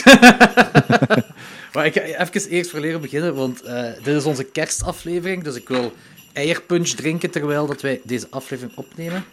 maar 1.72 1.86
ik 1.86 1.94
ga 1.94 2.00
even 2.00 2.50
eerst 2.50 2.70
voor 2.70 2.80
leren 2.80 3.00
beginnen, 3.00 3.34
want 3.34 3.62
eh, 3.62 3.92
dit 4.02 4.16
is 4.16 4.24
onze 4.24 4.44
kerstaflevering, 4.44 5.44
dus 5.44 5.56
ik 5.56 5.68
wil 5.68 5.92
eierpunch 6.32 6.88
drinken 6.88 7.30
terwijl 7.30 7.66
dat 7.66 7.80
wij 7.80 8.00
deze 8.04 8.26
aflevering 8.30 8.76
opnemen. 8.76 9.24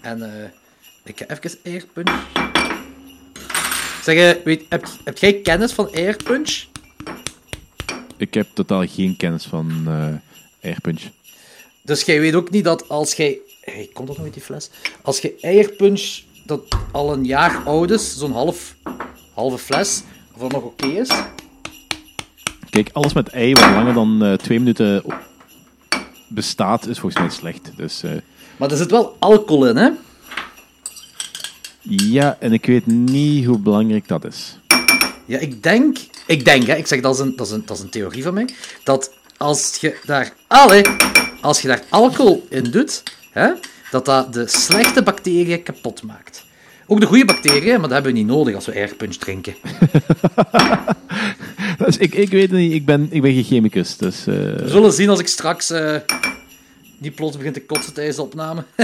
En 0.00 0.22
eh, 0.22 0.48
ik 1.04 1.18
ga 1.18 1.26
even 1.26 1.58
eierpunch... 1.62 2.26
Zeg, 4.02 4.16
eh, 4.16 4.44
weet, 4.44 4.64
heb, 4.68 4.86
heb 5.04 5.18
jij 5.18 5.40
kennis 5.40 5.72
van 5.72 5.92
eierpunch? 5.92 6.64
Ik 8.16 8.34
heb 8.34 8.46
totaal 8.54 8.86
geen 8.86 9.16
kennis 9.16 9.44
van 9.44 9.82
eh 9.86 10.14
airpunch. 10.62 11.02
Dus 11.82 12.02
jij 12.02 12.20
weet 12.20 12.34
ook 12.34 12.50
niet 12.50 12.64
dat 12.64 12.88
als 12.88 13.14
jij... 13.14 13.38
Hey, 13.60 13.90
komt 13.92 14.06
dat 14.06 14.16
nog 14.16 14.24
uit 14.26 14.34
die 14.34 14.42
fles? 14.42 14.70
Als 15.02 15.18
je 15.18 15.36
eierpunch 15.40 16.20
dat 16.46 16.62
al 16.92 17.12
een 17.12 17.24
jaar 17.24 17.62
oud 17.64 17.90
is, 17.90 18.18
zo'n 18.18 18.32
half, 18.32 18.74
halve 19.40 19.58
fles, 19.58 20.02
of 20.34 20.40
dat 20.40 20.52
nog 20.52 20.62
oké 20.62 20.86
is... 20.86 21.10
Kijk, 22.70 22.90
alles 22.92 23.12
met 23.12 23.28
ei 23.28 23.52
wat 23.52 23.70
langer 23.70 23.94
dan 23.94 24.24
eh, 24.24 24.32
twee 24.32 24.58
minuten 24.58 25.02
bestaat, 26.28 26.86
is 26.86 26.98
volgens 26.98 27.22
mij 27.22 27.30
slecht. 27.30 27.70
Dus 27.76 28.02
eh, 28.02 28.10
Maar 28.56 28.70
er 28.70 28.76
zit 28.76 28.90
wel 28.90 29.16
alcohol 29.18 29.68
in, 29.68 29.76
hè? 29.76 29.90
ja, 31.80 32.36
en 32.40 32.52
ik 32.52 32.66
weet 32.66 32.86
niet 32.86 33.46
hoe 33.46 33.58
belangrijk 33.58 34.08
dat 34.08 34.24
is. 34.24 34.58
Ja, 35.26 35.38
ik 35.38 35.62
denk, 35.62 35.98
ik 36.26 36.44
denk, 36.44 36.66
hè, 36.66 36.74
ik 36.74 36.86
zeg 36.86 37.00
dat 37.00 37.14
is 37.14 37.20
een, 37.20 37.36
dat 37.36 37.46
is 37.46 37.52
een, 37.52 37.62
dat 37.66 37.76
is 37.76 37.82
een 37.82 37.90
theorie 37.90 38.22
van 38.22 38.34
mij, 38.34 38.48
dat 38.84 39.12
als 39.36 39.76
je 39.80 39.98
daar, 40.04 40.32
allee, 40.46 40.82
als 41.40 41.62
je 41.62 41.68
daar 41.68 41.82
alcohol 41.88 42.46
in 42.48 42.70
doet, 42.70 43.02
hè, 43.30 43.52
dat 43.90 44.04
dat 44.04 44.32
de 44.32 44.46
slechte 44.46 45.02
bacteriën 45.02 45.62
kapot 45.62 46.02
maakt. 46.02 46.44
Ook 46.92 47.00
de 47.00 47.06
goede 47.06 47.24
bacteriën, 47.24 47.70
maar 47.70 47.80
dat 47.80 47.90
hebben 47.90 48.12
we 48.12 48.18
niet 48.18 48.26
nodig 48.26 48.54
als 48.54 48.66
we 48.66 48.74
airpunch 48.74 49.14
drinken. 49.16 49.54
Dus 51.78 51.96
ik, 51.96 52.14
ik 52.14 52.28
weet 52.30 52.50
het 52.50 52.58
niet, 52.58 52.72
ik 52.72 52.84
ben, 52.84 53.08
ik 53.10 53.22
ben 53.22 53.32
geen 53.32 53.44
chemicus. 53.44 53.96
Dus, 53.96 54.18
eh, 54.26 54.34
We 54.34 54.68
zullen 54.68 54.92
zien 54.92 55.08
als 55.08 55.18
ik 55.18 55.26
straks 55.26 55.70
eh 55.70 55.96
niet 56.98 57.14
plots 57.14 57.36
begin 57.36 57.52
te 57.52 57.62
kotsen 57.62 57.92
tijdens 57.92 58.16
de 58.16 58.22
opname. 58.22 58.64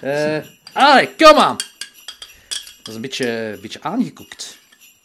Eh 0.00 0.36
allee, 0.72 1.08
kom 1.16 1.36
aan! 1.36 1.56
Dat 2.82 2.88
is 2.88 2.94
een 2.94 3.00
beetje, 3.00 3.28
een 3.28 3.60
beetje 3.60 3.82
aangekoekt. 3.82 4.58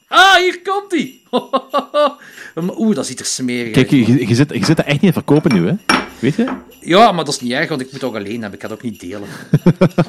Ah, 0.07 0.35
hier 0.35 0.61
komt 0.61 0.91
hij! 0.91 1.19
Oeh, 2.77 2.95
dat 2.95 3.05
ziet 3.05 3.19
er 3.19 3.25
smerig 3.25 3.75
uit. 3.75 3.87
Kijk, 3.87 3.89
je, 3.89 4.27
je, 4.27 4.35
zit, 4.35 4.53
je 4.53 4.65
zit 4.65 4.79
er 4.79 4.85
echt 4.85 5.01
niet 5.01 5.03
in 5.03 5.13
verkopen 5.13 5.53
nu, 5.53 5.67
hè? 5.67 5.73
Weet 6.19 6.35
je? 6.35 6.55
Ja, 6.81 7.11
maar 7.11 7.25
dat 7.25 7.33
is 7.33 7.39
niet 7.39 7.51
erg, 7.51 7.69
want 7.69 7.81
ik 7.81 7.91
moet 7.91 8.01
het 8.01 8.09
ook 8.09 8.15
alleen 8.15 8.41
hebben. 8.41 8.53
Ik 8.53 8.61
ga 8.65 8.67
het 8.67 8.77
ook 8.77 8.83
niet 8.83 8.99
delen. 8.99 9.27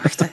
Wacht, 0.03 0.20
hè. 0.20 0.27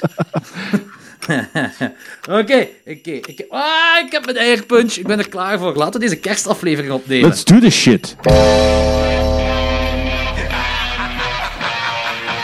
Oké, 2.39 2.67
oké. 2.85 3.11
ik- 3.11 3.45
Ah, 3.49 4.05
ik 4.05 4.11
heb 4.11 4.25
mijn 4.25 4.37
eigen 4.37 4.65
punch. 4.65 4.93
Ik 4.93 5.07
ben 5.07 5.19
er 5.19 5.29
klaar 5.29 5.59
voor. 5.59 5.73
Laten 5.75 5.93
we 5.99 6.05
deze 6.05 6.19
kerstaflevering 6.19 6.93
opnemen. 6.93 7.29
Let's 7.29 7.43
do 7.45 7.59
this 7.59 7.75
shit. 7.81 8.15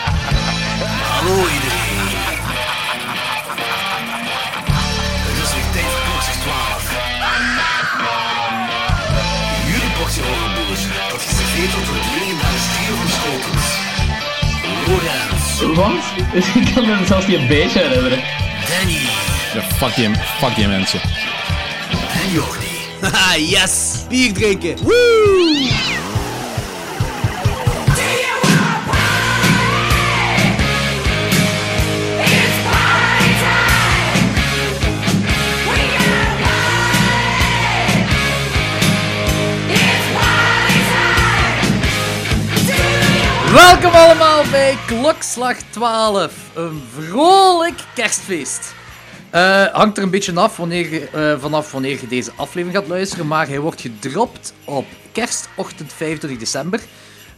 Hallo 0.08 1.36
iedereen. 1.56 2.08
Het 5.28 5.38
is 5.44 5.52
weer 5.54 5.70
tijd 5.72 5.90
voor 5.94 6.04
klokslag 6.08 6.38
12. 6.42 6.96
Jullie 9.70 9.92
portie 9.98 10.22
horrorboers, 10.22 10.82
dat 11.10 11.20
geserveerd 11.22 11.72
wordt 11.74 11.86
door 11.88 11.96
het 12.00 12.10
legendarische 12.18 12.70
trio 12.74 12.94
van 13.00 13.10
Schotens. 13.16 13.66
Lorenz, 14.86 15.76
Wat? 15.78 16.04
Ik 16.60 16.74
kan 16.74 16.86
me 16.86 17.06
zelfs 17.06 17.26
niet 17.26 17.38
een 17.38 17.46
beetje 17.46 17.78
herinneren. 17.80 18.20
Fuck 19.78 19.94
die, 19.94 20.10
fuck 20.38 20.54
die 20.56 20.66
mensen. 20.66 21.00
en 21.00 22.32
Jordi. 22.32 22.66
Haha, 23.00 23.36
yes! 23.36 24.04
Bier 24.08 24.32
drinken. 24.32 24.76
Welkom 43.52 43.92
allemaal 43.92 44.44
bij 44.50 44.76
Klokslag 44.86 45.56
12. 45.70 46.32
Een 46.54 46.82
vrolijk 46.94 47.80
kerstfeest. 47.94 48.76
Eh, 49.30 49.64
hangt 49.72 49.96
er 49.96 50.02
een 50.02 50.10
beetje 50.10 50.34
af 50.34 50.56
wanneer, 50.56 51.08
eh, 51.14 51.38
vanaf 51.40 51.72
wanneer 51.72 51.98
je 52.00 52.08
deze 52.08 52.30
aflevering 52.36 52.78
gaat 52.78 52.88
luisteren, 52.88 53.26
maar 53.26 53.48
hij 53.48 53.60
wordt 53.60 53.80
gedropt 53.80 54.54
op 54.64 54.86
kerstochtend 55.12 55.92
25 55.92 56.38
december. 56.38 56.80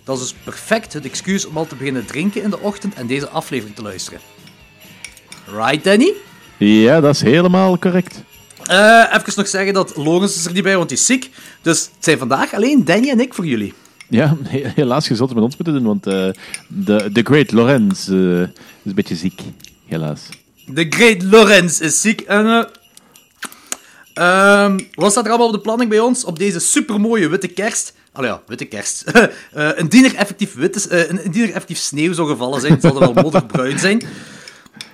Dat 0.04 0.16
is 0.16 0.22
dus 0.22 0.34
perfect 0.44 0.92
het 0.92 1.04
excuus 1.04 1.46
om 1.46 1.56
al 1.56 1.66
te 1.66 1.76
beginnen 1.76 2.06
drinken 2.06 2.42
in 2.42 2.50
de 2.50 2.60
ochtend 2.60 2.94
en 2.94 3.06
deze 3.06 3.28
aflevering 3.28 3.76
te 3.76 3.82
luisteren. 3.82 4.20
Right, 5.52 5.84
Danny? 5.84 6.12
Ja, 6.56 7.00
dat 7.00 7.14
is 7.14 7.20
helemaal 7.20 7.78
correct. 7.78 8.22
Eh 8.64 9.04
even 9.12 9.32
nog 9.36 9.48
zeggen 9.48 9.74
dat 9.74 9.96
Lorenz 9.96 10.36
is 10.36 10.44
er 10.46 10.52
niet 10.52 10.62
bij, 10.62 10.76
want 10.76 10.90
hij 10.90 10.98
is 10.98 11.06
ziek. 11.06 11.30
Dus 11.62 11.80
het 11.80 12.04
zijn 12.04 12.18
vandaag 12.18 12.54
alleen 12.54 12.84
Danny 12.84 13.10
en 13.10 13.20
ik 13.20 13.34
voor 13.34 13.46
jullie. 13.46 13.74
Ja, 14.08 14.36
he- 14.42 14.72
helaas, 14.74 15.08
je 15.08 15.14
zult 15.14 15.34
met 15.34 15.42
ons 15.44 15.56
moeten 15.56 15.74
doen, 15.74 15.84
want 15.84 16.04
de, 16.66 17.08
de 17.12 17.22
Great 17.22 17.52
Lorenz 17.52 17.98
is 17.98 18.06
een 18.08 18.52
beetje 18.94 19.16
ziek. 19.16 19.40
Helaas. 19.86 20.20
De 20.74 20.86
Great 20.88 21.22
Lorenz 21.22 21.80
is 21.80 22.00
ziek 22.00 22.20
en... 22.20 22.46
eh, 22.46 22.64
ehm, 24.14 24.78
wat 24.94 25.10
staat 25.10 25.24
er 25.24 25.30
allemaal 25.30 25.48
op 25.48 25.52
de 25.54 25.60
planning 25.60 25.90
bij 25.90 26.00
ons 26.00 26.24
op 26.24 26.38
deze 26.38 26.60
supermooie 26.60 27.28
witte 27.28 27.48
kerst? 27.48 27.94
Allee 28.12 28.30
ja, 28.30 28.42
witte 28.46 28.64
kerst. 28.64 29.04
Eh, 29.52 29.78
indien, 29.78 30.04
er 30.04 30.14
effectief 30.14 30.54
wit 30.54 30.76
is, 30.76 30.88
eh, 30.88 31.10
indien 31.24 31.42
er 31.42 31.48
effectief 31.48 31.78
sneeuw 31.78 32.12
zou 32.12 32.28
gevallen 32.28 32.60
zijn, 32.60 32.80
zal 32.80 32.94
er 32.94 33.12
wel 33.14 33.22
modderbruin 33.22 33.78
zijn. 33.78 34.02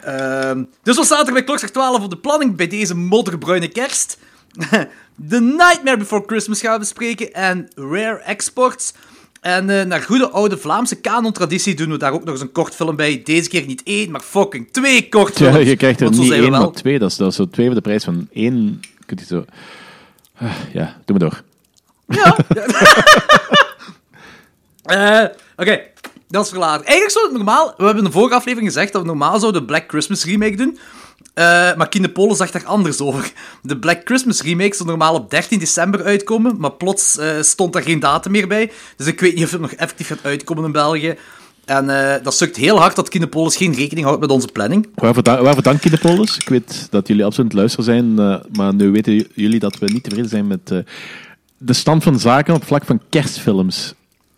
Ehm, 0.02 0.64
dus 0.82 0.96
wat 0.96 1.04
staat 1.04 1.26
er 1.26 1.32
bij 1.32 1.44
klokslag 1.44 1.70
12 1.70 2.02
op 2.02 2.10
de 2.10 2.18
planning 2.18 2.56
bij 2.56 2.68
deze 2.68 2.94
modderbruine 2.94 3.68
kerst? 3.68 4.18
The 5.28 5.40
Nightmare 5.40 5.96
Before 5.96 6.22
Christmas 6.26 6.60
gaan 6.60 6.72
we 6.72 6.78
bespreken 6.78 7.32
en 7.32 7.68
Rare 7.74 8.18
Exports. 8.18 8.92
En 9.40 9.70
eh, 9.70 9.86
naar 9.86 10.02
goede 10.02 10.30
oude 10.30 10.58
Vlaamse 10.58 11.00
kanon-traditie 11.00 11.74
doen 11.74 11.90
we 11.90 11.98
daar 11.98 12.12
ook 12.12 12.24
nog 12.24 12.34
eens 12.34 12.40
een 12.40 12.52
kort 12.52 12.74
film 12.74 12.96
bij. 12.96 13.22
Deze 13.24 13.48
keer 13.48 13.66
niet 13.66 13.82
één, 13.84 14.10
maar 14.10 14.20
fucking 14.20 14.68
twee 14.72 15.08
kortfilms. 15.08 15.56
Ja, 15.56 15.62
je 15.62 15.76
krijgt 15.76 16.00
er 16.00 16.10
niet 16.10 16.32
één, 16.32 16.50
wel. 16.50 16.60
maar 16.60 16.70
twee. 16.70 16.98
Dat 16.98 17.10
is, 17.10 17.16
dat 17.16 17.30
is 17.30 17.36
zo 17.36 17.48
twee 17.48 17.66
voor 17.66 17.74
de 17.74 17.80
prijs 17.80 18.04
van 18.04 18.28
één. 18.32 18.80
Kunt 19.06 19.20
je 19.20 19.26
zo... 19.26 19.44
Ah, 20.38 20.52
ja, 20.72 20.96
doe 21.04 21.18
maar 21.18 21.28
door. 21.28 21.42
Ja. 22.06 22.36
Eh, 24.86 25.24
Oké, 25.56 25.80
dat 26.28 26.44
is 26.44 26.50
verlaten. 26.50 26.84
Eigenlijk 26.86 27.10
zou 27.10 27.24
het 27.24 27.34
normaal... 27.36 27.74
We 27.76 27.84
hebben 27.84 28.04
in 28.04 28.10
de 28.10 28.16
vorige 28.16 28.34
aflevering 28.34 28.72
gezegd 28.72 28.92
dat 28.92 29.00
we 29.02 29.06
normaal 29.06 29.38
zouden 29.38 29.60
de 29.60 29.66
Black 29.66 29.84
Christmas 29.88 30.24
remake 30.24 30.56
doen. 30.56 30.78
Eh, 31.36 31.44
maar 31.76 31.88
Kine 31.88 32.08
Polen 32.08 32.36
zag 32.36 32.50
daar 32.50 32.64
anders 32.64 33.00
over. 33.00 33.32
De 33.62 33.78
Black 33.78 34.00
Christmas 34.04 34.42
remake 34.42 34.74
zou 34.74 34.88
normaal 34.88 35.14
op 35.14 35.30
13 35.30 35.58
december 35.58 36.04
uitkomen, 36.04 36.54
maar 36.58 36.72
plots 36.72 37.18
eh, 37.18 37.28
stond 37.40 37.72
daar 37.72 37.82
geen 37.82 38.00
datum 38.00 38.32
meer 38.32 38.48
bij. 38.48 38.70
Dus 38.96 39.06
ik 39.06 39.20
weet 39.20 39.34
niet 39.34 39.44
of 39.44 39.50
het 39.50 39.60
nog 39.60 39.72
effectief 39.72 40.06
gaat 40.06 40.18
uitkomen 40.22 40.64
in 40.64 40.72
België. 40.72 41.16
En 41.64 42.14
eh, 42.14 42.22
dat 42.22 42.34
sukt 42.34 42.56
heel 42.56 42.78
hard 42.78 42.96
dat 42.96 43.08
Kine 43.08 43.26
Polis 43.26 43.56
geen 43.56 43.74
rekening 43.74 44.06
houdt 44.06 44.20
met 44.20 44.30
onze 44.30 44.46
planning. 44.46 44.88
Waarvoor, 44.94 45.22
da 45.22 45.42
waarvoor 45.42 45.62
dank 45.62 45.82
je 45.82 45.90
de 45.90 45.98
Polis. 45.98 46.36
Ik 46.36 46.48
weet 46.48 46.86
dat 46.90 47.08
jullie 47.08 47.24
absoluut 47.24 47.52
luisteren 47.52 47.84
zijn, 47.84 48.14
maar 48.52 48.74
nu 48.74 48.90
weten 48.90 49.26
jullie 49.34 49.58
dat 49.58 49.78
we 49.78 49.86
niet 49.92 50.02
tevreden 50.02 50.30
zijn 50.30 50.46
met 50.46 50.84
de 51.58 51.72
stand 51.72 52.02
van 52.02 52.18
zaken 52.18 52.54
op 52.54 52.64
vlak 52.64 52.84
van 52.84 53.00
kerstfilms 53.08 53.94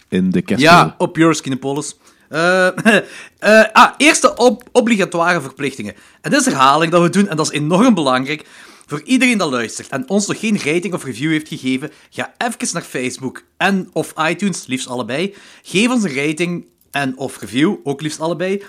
in 0.08 0.30
de 0.30 0.42
kerstfilm. 0.42 0.76
Ja, 0.76 0.94
op 0.98 1.16
yours, 1.16 1.40
Kinepolis. 1.40 1.96
Eh 2.28 2.66
eh, 3.38 3.64
ah, 3.72 3.92
eerste 3.96 4.58
obligatoire 4.72 5.40
verplichtingen. 5.40 5.94
En 6.20 6.30
dit 6.30 6.40
is 6.40 6.46
herhaling 6.46 6.92
dat 6.92 7.02
we 7.02 7.10
doen, 7.10 7.28
en 7.28 7.36
dat 7.36 7.46
is 7.46 7.58
enorm 7.58 7.94
belangrijk. 7.94 8.46
Voor 8.86 9.02
iedereen 9.04 9.38
dat 9.38 9.50
luistert 9.50 9.88
en 9.88 10.08
ons 10.08 10.26
nog 10.26 10.40
geen 10.40 10.58
rating 10.64 10.94
of 10.94 11.04
review 11.04 11.30
heeft 11.30 11.48
gegeven, 11.48 11.90
ga 12.10 12.34
even 12.38 12.68
naar 12.72 12.82
Facebook 12.82 13.42
en 13.56 13.88
of 13.92 14.12
iTunes, 14.28 14.66
liefst 14.66 14.88
allebei. 14.88 15.34
Geef 15.62 15.90
ons 15.90 16.04
een 16.04 16.14
rating 16.14 16.66
en 16.90 17.18
of 17.18 17.40
review, 17.40 17.74
ook 17.82 18.00
liefst 18.00 18.20
allebei. 18.20 18.62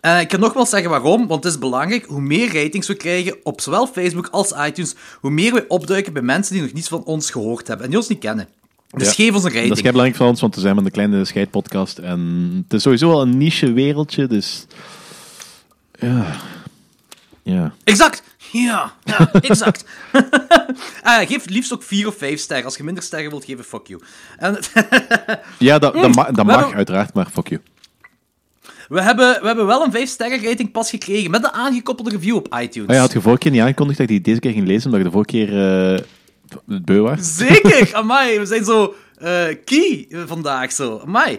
Eh, 0.00 0.20
ik 0.20 0.28
kan 0.28 0.40
nog 0.40 0.52
wel 0.52 0.66
zeggen 0.66 0.90
waarom, 0.90 1.26
want 1.26 1.44
het 1.44 1.52
is 1.52 1.58
belangrijk. 1.58 2.04
Hoe 2.04 2.20
meer 2.20 2.62
ratings 2.62 2.86
we 2.86 2.94
krijgen 2.94 3.36
op 3.42 3.60
zowel 3.60 3.86
Facebook 3.86 4.28
als 4.30 4.52
iTunes, 4.52 4.94
hoe 5.20 5.30
meer 5.30 5.52
we 5.54 5.64
opduiken 5.68 6.12
bij 6.12 6.22
mensen 6.22 6.54
die 6.54 6.62
nog 6.62 6.72
niets 6.72 6.88
van 6.88 7.04
ons 7.04 7.30
gehoord 7.30 7.66
hebben 7.66 7.84
en 7.84 7.90
die 7.90 8.00
ons 8.00 8.08
niet 8.08 8.18
kennen. 8.18 8.48
Dus 8.90 9.06
Ja. 9.08 9.12
geef 9.14 9.34
ons 9.34 9.44
een 9.44 9.50
rating. 9.50 9.68
Dat 9.68 9.76
is 9.76 9.82
belangrijk 9.82 10.16
voor 10.16 10.26
ons, 10.26 10.40
want 10.40 10.54
we 10.54 10.60
zijn 10.60 10.74
met 10.76 10.84
een 10.84 10.90
kleine 10.90 11.24
scheidpodcast. 11.24 11.98
En 11.98 12.50
het 12.64 12.72
is 12.72 12.82
sowieso 12.82 13.08
wel 13.08 13.22
een 13.22 13.36
niche 13.38 13.72
wereldje, 13.72 14.26
dus... 14.26 14.66
Ja. 15.98 16.36
Ja. 17.42 17.74
Exact. 17.84 18.22
Ja, 18.52 18.92
ja 19.04 19.30
exact. 19.40 19.84
Ah, 21.02 21.18
geef 21.28 21.42
het 21.42 21.50
liefst 21.50 21.72
ook 21.72 21.82
vier 21.82 22.06
of 22.06 22.16
vijf 22.16 22.40
sterren. 22.40 22.64
Als 22.64 22.76
je 22.76 22.84
minder 22.84 23.02
sterren 23.02 23.30
wilt 23.30 23.44
geven, 23.44 23.64
fuck 23.64 23.86
you. 23.86 24.00
En, 24.38 24.58
Ja, 25.58 25.78
dat, 25.78 25.94
dat, 25.94 26.14
ma- 26.14 26.24
dat 26.24 26.36
we 26.36 26.42
mag 26.44 26.56
hebben- 26.56 26.76
uiteraard, 26.76 27.14
maar 27.14 27.26
fuck 27.32 27.48
you. 27.48 27.60
we 28.88 29.02
hebben, 29.02 29.40
we 29.40 29.46
hebben 29.46 29.66
wel 29.66 29.84
een 29.84 29.90
5 29.92 30.08
sterren 30.08 30.42
rating 30.44 30.70
pas 30.72 30.90
gekregen 30.90 31.30
met 31.30 31.42
de 31.42 31.52
aangekoppelde 31.52 32.10
review 32.10 32.34
op 32.36 32.54
iTunes. 32.60 32.88
Oh 32.88 32.94
ja, 32.94 33.00
had 33.00 33.12
je 33.12 33.20
vorige 33.20 33.40
keer 33.40 33.50
niet 33.50 33.60
aangekondigd 33.60 33.98
dat 33.98 34.08
je 34.08 34.14
die 34.14 34.24
deze 34.24 34.40
keer 34.40 34.52
ging 34.52 34.66
lezen, 34.66 34.84
omdat 34.84 34.98
je 34.98 35.04
de 35.06 35.10
vorige 35.12 35.30
keer 35.30 35.48
eh, 35.94 36.04
het 36.68 36.84
beu? 36.84 37.14
Zeker, 37.20 37.94
amai, 38.00 38.38
we 38.38 38.46
zijn 38.46 38.64
zo 38.64 38.94
eh, 39.18 39.44
key 39.64 40.06
vandaag 40.26 40.72
zo. 40.72 40.98
Amai. 41.06 41.38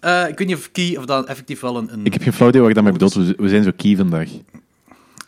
Eh, 0.00 0.28
ik 0.28 0.38
weet 0.38 0.46
niet 0.48 0.56
of 0.56 0.70
key 0.72 0.96
of 0.96 1.04
dan 1.04 1.26
effectief 1.28 1.60
wel 1.60 1.76
een... 1.76 1.92
een 1.92 2.04
Ik 2.04 2.12
heb 2.12 2.22
geen 2.22 2.32
flauw 2.32 2.48
idee 2.48 2.60
wat 2.60 2.68
je 2.68 2.74
daarmee 2.74 2.92
bedoelt. 2.92 3.14
We- 3.14 3.34
We 3.36 3.48
zijn 3.48 3.62
zo 3.64 3.70
key 3.76 3.96
vandaag. 3.96 4.28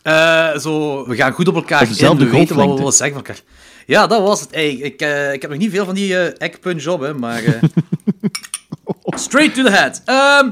Eh, 0.03 0.57
zo, 0.57 1.07
we 1.07 1.15
gaan 1.15 1.31
goed 1.31 1.47
op 1.47 1.55
elkaar 1.55 1.81
in, 1.81 1.87
we 2.17 2.29
weten 2.29 2.55
wat 2.55 2.67
we 2.67 2.73
willen 2.75 2.93
zeggen 2.93 3.17
van 3.17 3.25
elkaar. 3.25 3.41
Ja, 3.85 4.07
dat 4.07 4.21
was 4.21 4.39
het. 4.41 4.49
Hey, 4.51 4.69
ik, 4.71 5.01
ik 5.33 5.41
heb 5.41 5.49
nog 5.49 5.57
niet 5.59 5.71
veel 5.71 5.85
van 5.85 5.95
die 5.95 6.17
eh 6.17 6.33
eggpunch 6.47 6.87
op, 6.87 7.01
hè, 7.01 7.13
maar... 7.13 7.41
straight 9.05 9.55
to 9.55 9.63
the 9.63 9.71
head. 9.71 10.01
Ehm, 10.05 10.49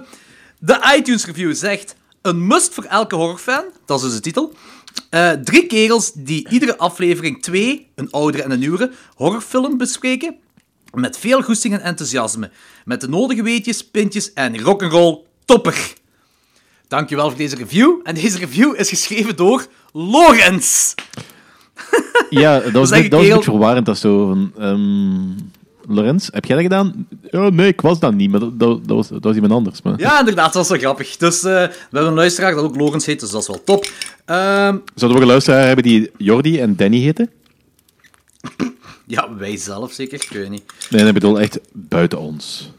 de 0.60 0.94
iTunes 0.98 1.26
review 1.26 1.54
zegt... 1.56 1.96
Een 2.22 2.48
must 2.48 2.74
voor 2.74 2.84
elke 2.84 3.16
horrorfan, 3.16 3.64
dat 3.86 3.98
is 3.98 4.04
dus 4.06 4.14
de 4.14 4.20
titel. 4.20 4.54
Eh, 5.10 5.32
drie 5.32 5.66
kerels 5.66 6.12
die 6.14 6.50
iedere 6.50 6.78
aflevering 6.78 7.42
twee, 7.44 7.88
een 7.96 8.12
oudere 8.12 8.44
en 8.44 8.52
een 8.52 8.60
nieuwere, 8.60 8.92
horrorfilm 9.16 9.78
bespreken. 9.78 10.36
Met 10.94 11.18
veel 11.18 11.42
goesting 11.42 11.74
en 11.74 11.82
enthousiasme. 11.82 12.52
Met 12.86 13.02
de 13.02 13.08
nodige 13.10 13.44
weetjes, 13.44 13.88
pintjes 13.88 14.34
en 14.34 14.62
rock'n'roll 14.62 15.20
topper. 15.46 15.94
Dankjewel 16.88 17.30
voor 17.30 17.38
deze 17.38 17.56
review. 17.56 18.00
En 18.04 18.16
deze 18.16 18.38
review 18.38 18.74
is 18.80 18.90
geschreven 18.90 19.36
door 19.36 19.66
Lorenz. 19.94 20.94
Ja, 22.30 22.60
dat 22.60 22.72
was, 22.72 22.92
een- 22.92 23.10
dat 23.10 23.12
was 23.20 23.22
een 23.22 23.34
beetje 23.34 23.44
verwarrend. 23.44 23.86
Dat 23.86 23.98
zo 23.98 24.28
van... 24.28 24.52
Lorenz, 25.88 26.28
heb 26.32 26.46
jij 26.46 26.56
dat 26.56 26.64
gedaan? 26.64 27.08
Nee, 27.54 27.68
ik 27.68 27.82
was 27.82 28.00
dat 28.00 28.14
niet, 28.14 28.32
maar 28.32 28.40
dat, 28.40 28.60
dat, 28.60 28.88
dat 28.88 28.98
was, 28.98 29.08
dat 29.08 29.24
was 29.24 29.36
iemand 29.36 29.54
anders. 29.54 29.82
Maar... 29.82 30.00
Ja, 30.00 30.20
inderdaad, 30.20 30.54
dat 30.54 30.68
was 30.68 30.70
wel 30.70 30.80
grappig. 30.80 31.18
Dus 31.18 31.38
eh, 31.38 31.52
we 31.52 31.72
hebben 31.92 32.08
een 32.10 32.14
luisteraar 32.14 32.56
dat 32.56 32.64
ook 32.64 32.76
Lorenz 32.76 33.06
heet, 33.06 33.20
dus 33.20 33.30
dat 33.30 33.42
is 33.42 33.48
wel 33.48 33.64
top. 33.64 33.92
Ehm, 34.26 34.78
Zouden 34.96 35.20
we 35.20 35.26
een 35.26 35.32
luisteraar 35.32 35.66
hebben 35.66 35.84
die 35.84 36.12
Jordi 36.18 36.60
en 36.60 36.76
Danny 36.76 37.00
heten? 37.00 37.30
ja, 39.06 39.36
wij 39.36 39.58
zelf 39.58 39.92
zeker, 39.92 40.22
ik 40.24 40.30
weet 40.30 40.50
niet. 40.50 40.64
Nee, 40.90 41.06
ik 41.06 41.14
bedoel 41.14 41.40
echt 41.40 41.60
buiten 41.74 42.20
ons. 42.20 42.72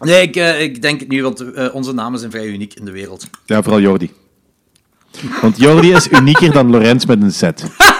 Nee, 0.00 0.22
ik, 0.22 0.36
eh, 0.36 0.60
ik 0.62 0.82
denk 0.82 1.00
het 1.00 1.08
nu, 1.08 1.22
want 1.22 1.40
eh, 1.40 1.74
onze 1.74 1.92
namen 1.92 2.18
zijn 2.18 2.30
vrij 2.30 2.46
uniek 2.46 2.74
in 2.74 2.84
de 2.84 2.90
wereld. 2.90 3.26
Ja, 3.46 3.62
vooral 3.62 3.80
Jordi. 3.80 4.10
Want 5.42 5.58
Jordi 5.58 5.92
is 5.92 6.10
unieker 6.10 6.52
dan 6.52 6.70
Lorenz 6.70 7.04
met 7.04 7.22
een 7.22 7.32
Z. 7.32 7.42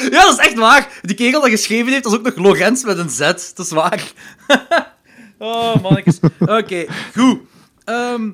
Ja, 0.10 0.22
dat 0.24 0.38
is 0.38 0.46
echt 0.46 0.54
waar. 0.54 0.88
Die 1.02 1.16
kerel 1.16 1.40
dat 1.40 1.50
geschreven 1.50 1.92
heeft, 1.92 2.02
dat 2.02 2.12
is 2.12 2.18
ook 2.18 2.24
nog 2.24 2.36
Lorenz 2.36 2.82
met 2.84 2.98
een 2.98 3.10
Z. 3.10 3.18
Dat 3.18 3.58
is 3.66 3.70
waar. 3.70 4.02
oh, 5.38 5.82
mannetjes. 5.82 6.18
Oké, 6.38 6.84
goed. 7.16 7.38
Ehm, 7.84 8.30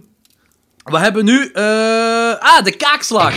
we 0.84 0.98
hebben 0.98 1.24
nu... 1.24 1.50
eh, 1.52 2.34
ah, 2.38 2.64
de 2.64 2.76
kaakslag. 2.76 3.34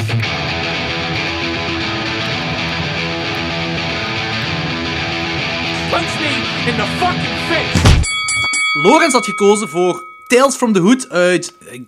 Punch 5.89 6.19
me 6.19 6.31
in 6.69 6.75
the 6.75 6.85
fucking 6.99 7.37
face! 7.49 8.07
Lorenz 8.83 9.13
had 9.13 9.25
gekozen 9.25 9.69
voor 9.69 10.03
Tales 10.27 10.55
from 10.55 10.73
the 10.73 10.79
Hood 10.79 11.09
uit... 11.09 11.53
eh, 11.59 11.81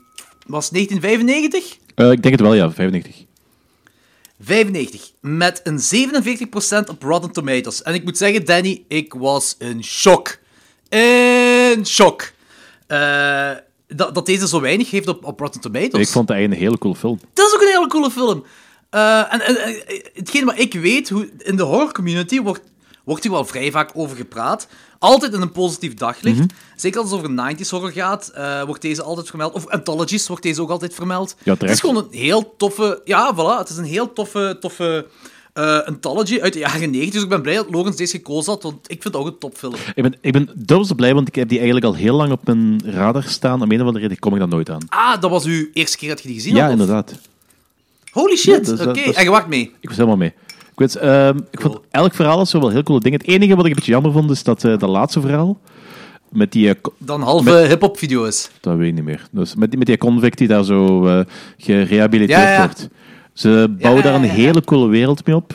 was 0.45 0.69
1995? 0.69 1.77
Eh, 1.95 2.11
ik 2.11 2.21
denk 2.21 2.33
het 2.33 2.41
wel, 2.43 2.53
ja, 2.53 2.71
95. 2.71 3.25
95. 4.43 5.11
Met 5.21 5.61
een 5.63 5.79
47% 6.85 6.89
op 6.89 7.03
Rotten 7.03 7.31
Tomatoes. 7.31 7.81
En 7.81 7.93
ik 7.93 8.03
moet 8.03 8.17
zeggen, 8.17 8.45
Danny, 8.45 8.83
ik 8.87 9.13
was 9.13 9.55
in 9.59 9.83
shock. 9.83 10.37
In 10.89 11.85
shock. 11.85 12.31
Eh, 12.87 13.51
dat, 13.87 14.15
dat 14.15 14.25
deze 14.25 14.47
zo 14.47 14.61
weinig 14.61 14.91
heeft 14.91 15.07
op, 15.07 15.25
op 15.25 15.39
Rotten 15.39 15.61
Tomatoes. 15.61 16.01
Ik 16.01 16.07
vond 16.07 16.27
het 16.27 16.37
eigenlijk 16.37 16.61
een 16.61 16.67
hele 16.67 16.77
coole 16.77 16.95
film. 16.95 17.19
Dat 17.33 17.47
is 17.47 17.53
ook 17.53 17.61
een 17.61 17.67
hele 17.67 17.87
coole 17.87 18.11
film. 18.11 18.43
Eh, 18.89 19.33
en, 19.33 19.41
en, 19.41 19.57
en 19.57 19.75
hetgeen 20.13 20.45
wat 20.45 20.59
ik 20.59 20.73
weet, 20.73 21.09
hoe, 21.09 21.29
in 21.37 21.55
de 21.55 21.63
horror 21.63 21.91
community 21.91 22.41
wordt, 22.41 22.61
wordt 23.03 23.23
hier 23.23 23.31
wel 23.31 23.45
vrij 23.45 23.71
vaak 23.71 23.91
over 23.93 24.17
gepraat. 24.17 24.67
Altijd 24.99 25.33
in 25.33 25.41
een 25.41 25.51
positief 25.51 25.93
daglicht. 25.93 26.37
Mhm. 26.37 26.47
Zeker 26.75 27.01
als 27.01 27.11
het 27.11 27.19
over 27.19 27.31
90s 27.31 27.69
horror 27.69 27.91
gaat, 27.91 28.27
eh, 28.33 28.63
wordt 28.63 28.81
deze 28.81 29.01
altijd 29.03 29.27
vermeld. 29.29 29.53
Of 29.53 29.67
anthologies 29.67 30.27
wordt 30.27 30.43
deze 30.43 30.61
ook 30.61 30.69
altijd 30.69 30.93
vermeld. 30.93 31.35
Ja, 31.43 31.55
het 31.59 31.69
is 31.69 31.79
gewoon 31.79 31.97
een 31.97 32.07
heel 32.19 32.53
toffe... 32.57 33.01
Ja, 33.05 33.33
voilà. 33.35 33.57
Het 33.59 33.69
is 33.69 33.77
een 33.77 33.83
heel 33.83 34.13
toffe, 34.13 34.57
toffe 34.59 35.07
eh, 35.53 35.79
anthology 35.81 36.39
uit 36.41 36.53
de 36.53 36.59
jaren 36.59 36.79
90. 36.89 37.11
Dus 37.13 37.23
ik 37.23 37.29
ben 37.29 37.41
blij 37.41 37.55
dat 37.55 37.67
Lorenz 37.69 37.95
deze 37.95 38.15
gekozen 38.17 38.51
had, 38.51 38.63
want 38.63 38.75
ik 38.91 39.01
vind 39.01 39.13
het 39.13 39.15
ook 39.15 39.25
een 39.27 39.37
topfilm. 39.37 39.73
Ik 39.95 40.03
ben, 40.03 40.15
ik 40.21 40.31
ben 40.31 40.49
dubbel 40.55 40.95
blij, 40.95 41.13
want 41.13 41.27
ik 41.27 41.35
heb 41.35 41.47
die 41.47 41.57
eigenlijk 41.57 41.85
al 41.87 41.95
heel 41.95 42.15
lang 42.15 42.31
op 42.31 42.45
mijn 42.45 42.81
radar 42.85 43.23
staan. 43.23 43.61
Om 43.61 43.71
een 43.71 43.81
of 43.81 43.85
andere 43.85 44.03
reden 44.03 44.19
kom 44.19 44.33
ik 44.33 44.39
daar 44.39 44.47
nooit 44.47 44.69
aan. 44.69 44.81
Ah, 44.89 45.21
dat 45.21 45.29
was 45.29 45.45
uw 45.45 45.67
eerste 45.73 45.97
keer 45.97 46.09
dat 46.09 46.21
je 46.21 46.27
die 46.27 46.37
gezien 46.37 46.55
Ja, 46.55 46.61
had? 46.61 46.73
of? 46.73 46.79
inderdaad. 46.79 47.13
Holy 48.11 48.35
shit, 48.35 48.65
Ja, 48.67 48.75
dat 48.75 48.87
oké. 48.87 49.03
dat 49.05 49.15
En 49.15 49.23
je 49.23 49.29
wacht 49.29 49.47
mee. 49.47 49.71
Ik 49.79 49.87
was 49.87 49.97
helemaal 49.97 50.17
mee. 50.17 50.33
Ik, 50.71 50.79
weet, 50.79 50.95
ehm, 50.95 51.37
ik 51.51 51.61
vond 51.61 51.79
elk 51.91 52.13
verhaal 52.13 52.45
zo 52.45 52.59
wel 52.59 52.69
heel 52.69 52.83
coole 52.83 52.99
dingen. 53.01 53.19
Het 53.19 53.27
enige 53.27 53.55
wat 53.55 53.63
ik 53.65 53.69
een 53.69 53.75
beetje 53.75 53.91
jammer 53.91 54.11
vond, 54.11 54.31
is 54.31 54.43
dat, 54.43 54.63
eh, 54.63 54.77
dat 54.77 54.89
laatste 54.89 55.21
verhaal. 55.21 55.57
Met 56.29 56.51
die... 56.51 56.69
eh, 56.69 56.75
Dan 56.97 57.21
halve 57.21 57.51
hip-hop 57.51 57.97
video 57.97 58.23
is. 58.23 58.49
dat 58.61 58.77
weet 58.77 58.87
ik 58.87 58.93
niet 58.93 59.03
meer. 59.03 59.27
Dus 59.31 59.55
met, 59.55 59.69
die- 59.69 59.77
met 59.77 59.87
die 59.87 59.97
convict 59.97 60.37
die 60.37 60.47
daar 60.47 60.63
zo 60.63 61.07
eh, 61.07 61.19
gerehabiliteerd 61.57 62.39
Ja, 62.39 62.51
ja. 62.51 62.57
wordt. 62.57 62.89
Ze 63.33 63.75
bouwen 63.79 64.03
daar 64.03 64.15
een 64.15 64.21
hele 64.29 64.63
coole 64.63 64.87
wereld 64.87 65.25
mee 65.25 65.35
op. 65.35 65.53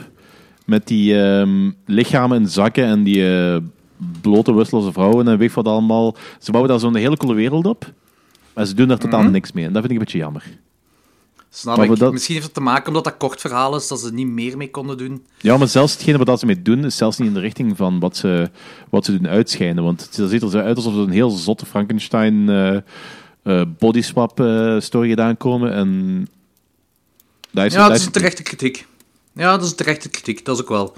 Met 0.66 0.86
die 0.86 1.22
ehm, 1.22 1.70
lichamen 1.86 2.40
in 2.40 2.48
zakken 2.48 2.84
en 2.84 3.02
die 3.02 3.24
blote 4.20 4.54
wusseloze 4.54 4.92
vrouwen 4.92 5.28
en 5.28 5.38
weet 5.38 5.48
ik 5.48 5.54
wat 5.54 5.66
allemaal. 5.68 6.16
Ze 6.38 6.50
bouwen 6.50 6.72
daar 6.72 6.80
zo'n 6.80 6.94
hele 6.96 7.16
coole 7.16 7.34
wereld 7.34 7.66
op. 7.66 7.92
Maar 8.54 8.66
ze 8.66 8.74
doen 8.74 8.88
daar 8.88 8.98
totaal 8.98 9.22
Mhm. 9.22 9.30
niks 9.30 9.52
mee. 9.52 9.64
En 9.64 9.72
dat 9.72 9.80
vind 9.82 9.92
ik 9.94 9.98
een 9.98 10.04
beetje 10.04 10.18
jammer. 10.18 10.42
Snap 11.50 11.76
Maar 11.76 11.84
ik. 11.84 11.90
we 11.90 11.98
dat- 11.98 12.12
Misschien 12.12 12.34
heeft 12.34 12.46
het 12.46 12.54
te 12.54 12.60
maken 12.60 12.86
omdat 12.88 13.04
dat 13.04 13.16
kort 13.16 13.40
verhaal 13.40 13.76
is, 13.76 13.88
dat 13.88 14.00
ze 14.00 14.12
niet 14.12 14.26
meer 14.26 14.56
mee 14.56 14.70
konden 14.70 14.98
doen. 14.98 15.26
Ja, 15.38 15.56
maar 15.56 15.68
zelfs 15.68 15.92
hetgene 15.92 16.18
wat 16.24 16.38
ze 16.40 16.46
mee 16.46 16.62
doen, 16.62 16.84
is 16.84 16.96
zelfs 16.96 17.18
niet 17.18 17.28
in 17.28 17.34
de 17.34 17.40
richting 17.40 17.76
van 17.76 17.98
wat 18.00 18.16
ze, 18.16 18.50
wat 18.90 19.04
ze 19.04 19.12
doen 19.18 19.28
uitschijnen. 19.28 19.84
Want 19.84 20.00
het 20.16 20.30
ziet 20.30 20.42
er 20.42 20.50
zo 20.50 20.58
uit 20.58 20.76
alsof 20.76 20.94
ze 20.94 20.98
een 21.00 21.10
heel 21.10 21.30
zotte 21.30 21.66
Frankenstein 21.66 22.48
eh 22.48 22.76
eh, 23.46 23.62
bodyswap 23.78 24.40
eh, 24.40 24.80
story 24.80 25.08
gedaan 25.08 25.36
komen. 25.36 25.72
En 25.72 26.20
is, 27.52 27.72
Ja, 27.72 27.88
dat 27.88 27.96
is 27.96 28.06
een 28.06 28.12
terechte 28.12 28.42
kritiek. 28.42 28.86
Ja, 29.32 29.50
dat 29.50 29.64
is 29.64 29.70
een 29.70 29.76
terechte 29.76 30.08
kritiek, 30.08 30.44
dat 30.44 30.56
is 30.56 30.62
ook 30.62 30.68
wel. 30.68 30.96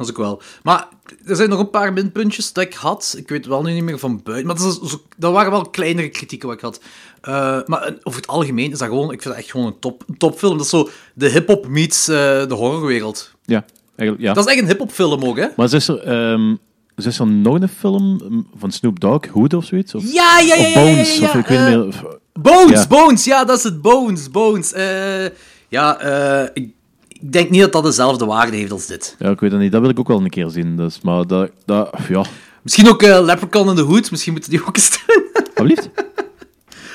Dat 0.00 0.08
is 0.08 0.14
ook 0.14 0.20
wel. 0.24 0.42
Maar 0.62 0.88
er 1.26 1.36
zijn 1.36 1.48
nog 1.48 1.58
een 1.58 1.70
paar 1.70 1.92
minpuntjes 1.92 2.52
dat 2.52 2.64
ik 2.64 2.74
had. 2.74 3.14
Ik 3.18 3.28
weet 3.28 3.46
wel 3.46 3.62
nu 3.62 3.72
niet 3.72 3.82
meer 3.82 3.98
van 3.98 4.20
buiten. 4.22 4.46
Maar 4.46 4.56
dat, 4.56 4.66
is, 4.82 4.96
dat 5.18 5.32
waren 5.32 5.50
wel 5.50 5.70
kleinere 5.70 6.08
kritieken 6.08 6.48
wat 6.48 6.56
ik 6.56 6.62
had. 6.62 6.80
Eh, 7.20 7.32
maar 7.66 7.82
eh, 7.82 7.92
over 8.02 8.20
het 8.20 8.28
algemeen 8.30 8.72
is 8.72 8.78
dat 8.78 8.88
gewoon... 8.88 9.12
Ik 9.12 9.22
vind 9.22 9.34
dat 9.34 9.42
echt 9.42 9.50
gewoon 9.50 9.66
een, 9.66 9.78
top, 9.78 10.02
een 10.06 10.16
topfilm. 10.18 10.56
Dat 10.56 10.64
is 10.64 10.70
zo 10.70 10.88
de 11.14 11.28
hip-hop 11.28 11.66
meets 11.68 12.08
eh, 12.08 12.16
de 12.46 12.54
horrorwereld. 12.54 13.34
ja, 13.44 13.64
eigenlijk, 13.96 14.28
ja. 14.28 14.34
Dat 14.34 14.46
is 14.46 14.52
echt 14.52 14.62
een 14.62 14.68
hip-hop 14.68 14.92
film 14.92 15.24
ook, 15.24 15.36
hè? 15.36 15.46
Maar 15.56 15.72
is 15.74 15.88
er, 15.88 15.98
ehm, 15.98 16.54
is 16.96 17.18
er 17.18 17.26
nog 17.26 17.60
een 17.60 17.68
film 17.68 18.20
mm, 18.28 18.46
van 18.56 18.70
Snoop 18.70 19.00
Dogg, 19.00 19.26
Hood 19.28 19.54
of 19.54 19.64
zoiets? 19.64 19.94
Of, 19.94 20.12
Ja, 20.12 20.38
ja, 20.38 20.54
ja, 20.54 20.60
of 20.60 20.74
ja, 20.74 20.80
ja, 20.80 20.84
Bones, 20.84 21.16
ja, 21.16 21.20
ja, 21.22 21.28
of 21.28 21.34
ik 21.34 21.46
weet 21.46 21.58
niet 21.58 21.68
meer. 21.68 21.86
of- 21.86 22.04
Bones, 22.32 22.80
Ja. 22.80 22.86
Bones, 22.86 23.24
ja, 23.24 23.44
dat 23.44 23.56
is 23.58 23.62
het. 23.64 23.82
Bones, 23.82 24.30
Bones. 24.30 24.72
Eh, 24.72 25.24
ja, 25.68 25.98
eh, 25.98 26.48
ik, 26.54 26.74
ik 27.20 27.32
denk 27.32 27.50
niet 27.50 27.60
dat 27.60 27.72
dat 27.72 27.84
dezelfde 27.84 28.24
waarde 28.24 28.56
heeft 28.56 28.72
als 28.72 28.86
dit. 28.86 29.16
ja, 29.18 29.30
ik 29.30 29.40
weet 29.40 29.52
het 29.52 29.60
niet. 29.60 29.72
Dat 29.72 29.80
wil 29.80 29.90
ik 29.90 29.98
ook 29.98 30.08
wel 30.08 30.20
een 30.20 30.30
keer 30.30 30.48
zien. 30.50 30.76
Dus, 30.76 31.00
maar 31.00 31.26
dat, 31.26 31.50
dat, 31.64 31.90
ja, 32.08 32.24
Misschien 32.62 32.88
ook 32.88 33.02
eh, 33.02 33.20
Leprechaun 33.20 33.68
in 33.68 33.74
the 33.74 33.82
Hood, 33.82 34.10
misschien 34.10 34.32
moeten 34.32 34.50
die 34.50 34.66
ook 34.66 34.76
eens 34.76 35.04
doen. 35.06 35.24
alsjeblieft. 35.44 35.90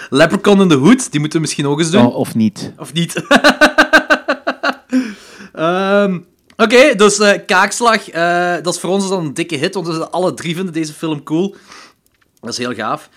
Leprechaun 0.09 0.61
in 0.61 0.67
the 0.67 0.75
Hood, 0.75 1.11
die 1.11 1.19
moeten 1.19 1.39
we 1.39 1.45
misschien 1.45 1.67
ook 1.67 1.79
eens 1.79 1.91
doen. 1.91 2.05
Oh, 2.05 2.15
of 2.15 2.35
niet. 2.35 2.73
Of 2.77 2.93
niet? 2.93 3.13
Ehm, 5.53 6.19
Oké, 6.57 6.95
dus 6.95 7.19
eh, 7.19 7.45
Kaakslag, 7.45 8.09
eh, 8.09 8.55
dat 8.61 8.73
is 8.73 8.79
voor 8.79 8.89
ons 8.89 9.09
dan 9.09 9.25
een 9.25 9.33
dikke 9.33 9.55
hit, 9.55 9.73
want 9.73 9.87
we 9.87 10.09
alle 10.09 10.33
drie 10.33 10.55
vinden 10.55 10.73
deze 10.73 10.93
film 10.93 11.23
cool. 11.23 11.55
Dat 12.39 12.49
is 12.49 12.57
heel 12.57 12.73
gaaf. 12.73 13.09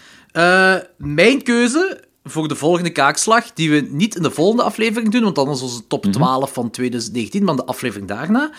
Mijn 0.96 1.42
keuze 1.42 2.00
voor 2.30 2.48
de 2.48 2.56
volgende 2.56 2.90
Kaakslag, 2.90 3.52
die 3.52 3.70
we 3.70 3.88
niet 3.90 4.14
in 4.16 4.22
de 4.22 4.30
volgende 4.30 4.62
aflevering 4.62 5.12
doen, 5.12 5.22
want 5.22 5.34
dan 5.34 5.50
is 5.50 5.62
onze 5.62 5.86
top 5.86 6.04
12 6.04 6.52
van 6.52 6.70
2019, 6.70 7.44
maar 7.44 7.56
de 7.56 7.64
aflevering 7.64 8.08
daarna. 8.08 8.50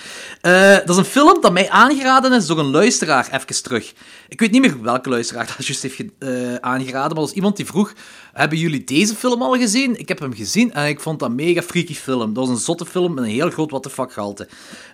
Eh, 0.42 0.72
dat 0.72 0.90
is 0.90 0.96
een 0.98 1.06
film 1.06 1.42
dat 1.42 1.54
mij 1.54 1.70
aangeraden 1.70 2.34
is 2.34 2.46
door 2.46 2.60
een 2.60 2.72
luisteraar, 2.72 3.30
even 3.32 3.64
terug. 3.64 3.94
Ik 4.28 4.40
weet 4.40 4.52
niet 4.52 4.62
meer 4.62 4.82
welke 4.82 5.10
luisteraar 5.10 5.54
dat 5.58 5.66
juist 5.66 5.82
heeft 5.82 6.04
eh, 6.20 6.56
aangeraden, 6.56 6.92
maar 7.00 7.10
dat 7.10 7.18
was 7.18 7.32
iemand 7.32 7.56
die 7.58 7.66
vroeg, 7.66 7.94
hebben 8.34 8.58
jullie 8.58 8.84
deze 8.84 9.16
film 9.16 9.42
al 9.42 9.56
gezien? 9.56 10.00
Ik 10.00 10.08
heb 10.08 10.20
hem 10.20 10.34
gezien 10.34 10.74
en 10.74 10.88
ik 10.88 11.00
vond 11.00 11.20
dat 11.20 11.30
een 11.30 11.36
mega 11.36 11.62
freaky 11.62 11.94
film. 11.94 12.34
Dat 12.34 12.48
was 12.48 12.56
een 12.56 12.62
zotte 12.62 12.86
film 12.86 13.14
met 13.14 13.24
een 13.24 13.30
heel 13.30 13.50
groot 13.50 13.70
what 13.70 13.84
the 13.84 13.90
fuck 13.90 14.14
gehalte. 14.14 14.48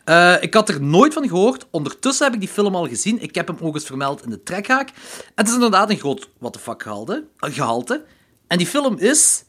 Eh, 0.06 0.36
ik 0.40 0.54
had 0.54 0.70
er 0.70 0.82
nooit 0.82 1.14
van 1.14 1.28
gehoord. 1.28 1.66
Ondertussen 1.72 2.26
heb 2.26 2.34
ik 2.34 2.40
die 2.40 2.50
film 2.50 2.76
al 2.76 2.88
gezien. 2.88 3.22
Ik 3.22 3.36
heb 3.36 3.48
hem 3.48 3.58
ook 3.62 3.74
eens 3.76 3.86
vermeld 3.86 4.24
in 4.24 4.30
de 4.30 4.44
trekhaak. 4.44 4.90
Het 5.36 5.48
is 5.48 5.54
inderdaad 5.54 5.90
een 5.90 5.98
groot 5.98 6.30
what 6.38 6.54
the 6.54 6.60
fuck 6.60 6.82
gehalte. 6.82 7.24
eh, 7.40 7.54
gehalte. 7.54 8.04
En 8.48 8.58
die 8.58 8.68
film 8.68 8.98
is 8.98 9.44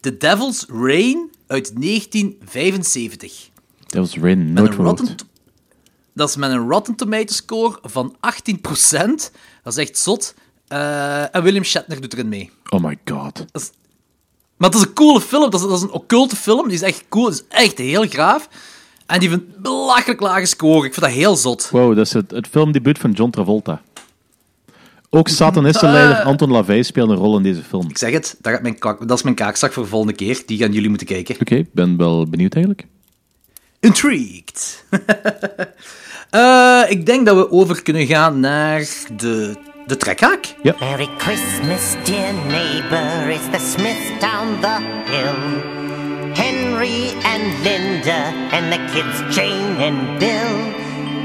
The 0.00 0.16
Devil's 0.16 0.66
Rain 0.68 1.30
uit 1.46 1.80
1975. 1.82 3.48
Dat 3.86 4.00
was 4.00 4.16
Rain 4.16 4.52
Met 4.52 4.62
nooit. 4.64 4.74
Rotten, 4.74 5.14
dat 6.12 6.28
is 6.28 6.36
met 6.36 6.50
een 6.50 6.68
Rotten 6.68 6.94
Tomato 6.94 7.32
score 7.32 7.78
van 7.82 8.16
18%. 8.16 9.30
Dat 9.62 9.72
is 9.72 9.76
echt 9.76 9.98
zot. 9.98 10.34
Eh, 10.68 11.34
en 11.34 11.42
William 11.42 11.64
Shatner 11.64 12.00
doet 12.00 12.12
erin 12.12 12.28
mee. 12.28 12.50
Oh 12.68 12.80
my 12.84 12.98
god. 13.04 13.36
Dat 13.52 13.62
is, 13.62 13.70
Maar 14.56 14.70
het 14.70 14.78
is 14.78 14.84
een 14.84 14.92
coole 14.92 15.20
film. 15.20 15.50
Dat 15.50 15.60
is, 15.60 15.66
dat 15.66 15.76
is 15.76 15.82
een 15.82 15.90
occulte 15.90 16.36
film. 16.36 16.64
Die 16.64 16.76
is 16.76 16.82
echt 16.82 17.04
cool. 17.08 17.30
Die 17.30 17.34
is 17.34 17.44
echt 17.48 17.78
heel 17.78 18.06
graaf. 18.06 18.48
En 19.06 19.20
die 19.20 19.30
een 19.30 19.54
belachelijk 19.58 20.20
lage 20.20 20.46
score. 20.46 20.86
Ik 20.86 20.94
vind 20.94 21.06
dat 21.06 21.14
heel 21.14 21.36
zot. 21.36 21.70
Wow, 21.70 21.96
dat 21.96 22.06
is 22.06 22.12
het, 22.12 22.30
het 22.30 22.46
filmdebuut 22.46 22.98
van 22.98 23.10
John 23.10 23.30
Travolta. 23.30 23.82
Ook 25.10 25.28
satanistenleider 25.28 26.22
Anton 26.22 26.50
LaVey 26.50 26.82
speelt 26.82 27.10
een 27.10 27.16
rol 27.16 27.36
in 27.36 27.42
deze 27.42 27.62
film. 27.62 27.88
Ik 27.88 27.98
zeg 27.98 28.12
het, 28.12 28.36
dat, 28.40 28.52
gaat 28.52 28.62
mijn 28.62 28.78
kaak, 28.78 29.08
dat 29.08 29.16
is 29.16 29.22
mijn 29.22 29.34
kaakzak 29.34 29.72
voor 29.72 29.82
de 29.82 29.88
volgende 29.88 30.14
keer. 30.14 30.42
Die 30.46 30.58
gaan 30.58 30.72
jullie 30.72 30.88
moeten 30.88 31.06
kijken. 31.06 31.34
Oké, 31.40 31.54
ik 31.54 31.72
ben 31.72 31.96
wel 31.96 32.28
benieuwd 32.28 32.54
eigenlijk. 32.54 32.86
Intrigued. 33.80 34.84
Eh, 36.30 36.82
ik 36.88 37.06
denk 37.06 37.26
dat 37.26 37.36
we 37.36 37.50
over 37.50 37.82
kunnen 37.82 38.06
gaan 38.06 38.40
naar 38.40 38.86
de, 39.16 39.56
de 39.86 39.96
trekhaak. 39.96 40.54
Merry 40.62 41.08
Christmas, 41.18 41.94
dear 42.04 42.34
neighbor. 42.46 43.30
It's 43.30 43.48
the 43.50 43.76
Smith 43.76 44.20
down 44.20 44.60
the 44.60 44.76
hill. 45.04 45.76
Henry 46.34 47.12
and 47.22 47.62
Linda 47.62 48.32
and 48.50 48.72
the 48.72 48.78
kids 48.92 49.36
Jane 49.36 49.76
and 49.78 50.18
Bill. 50.18 50.72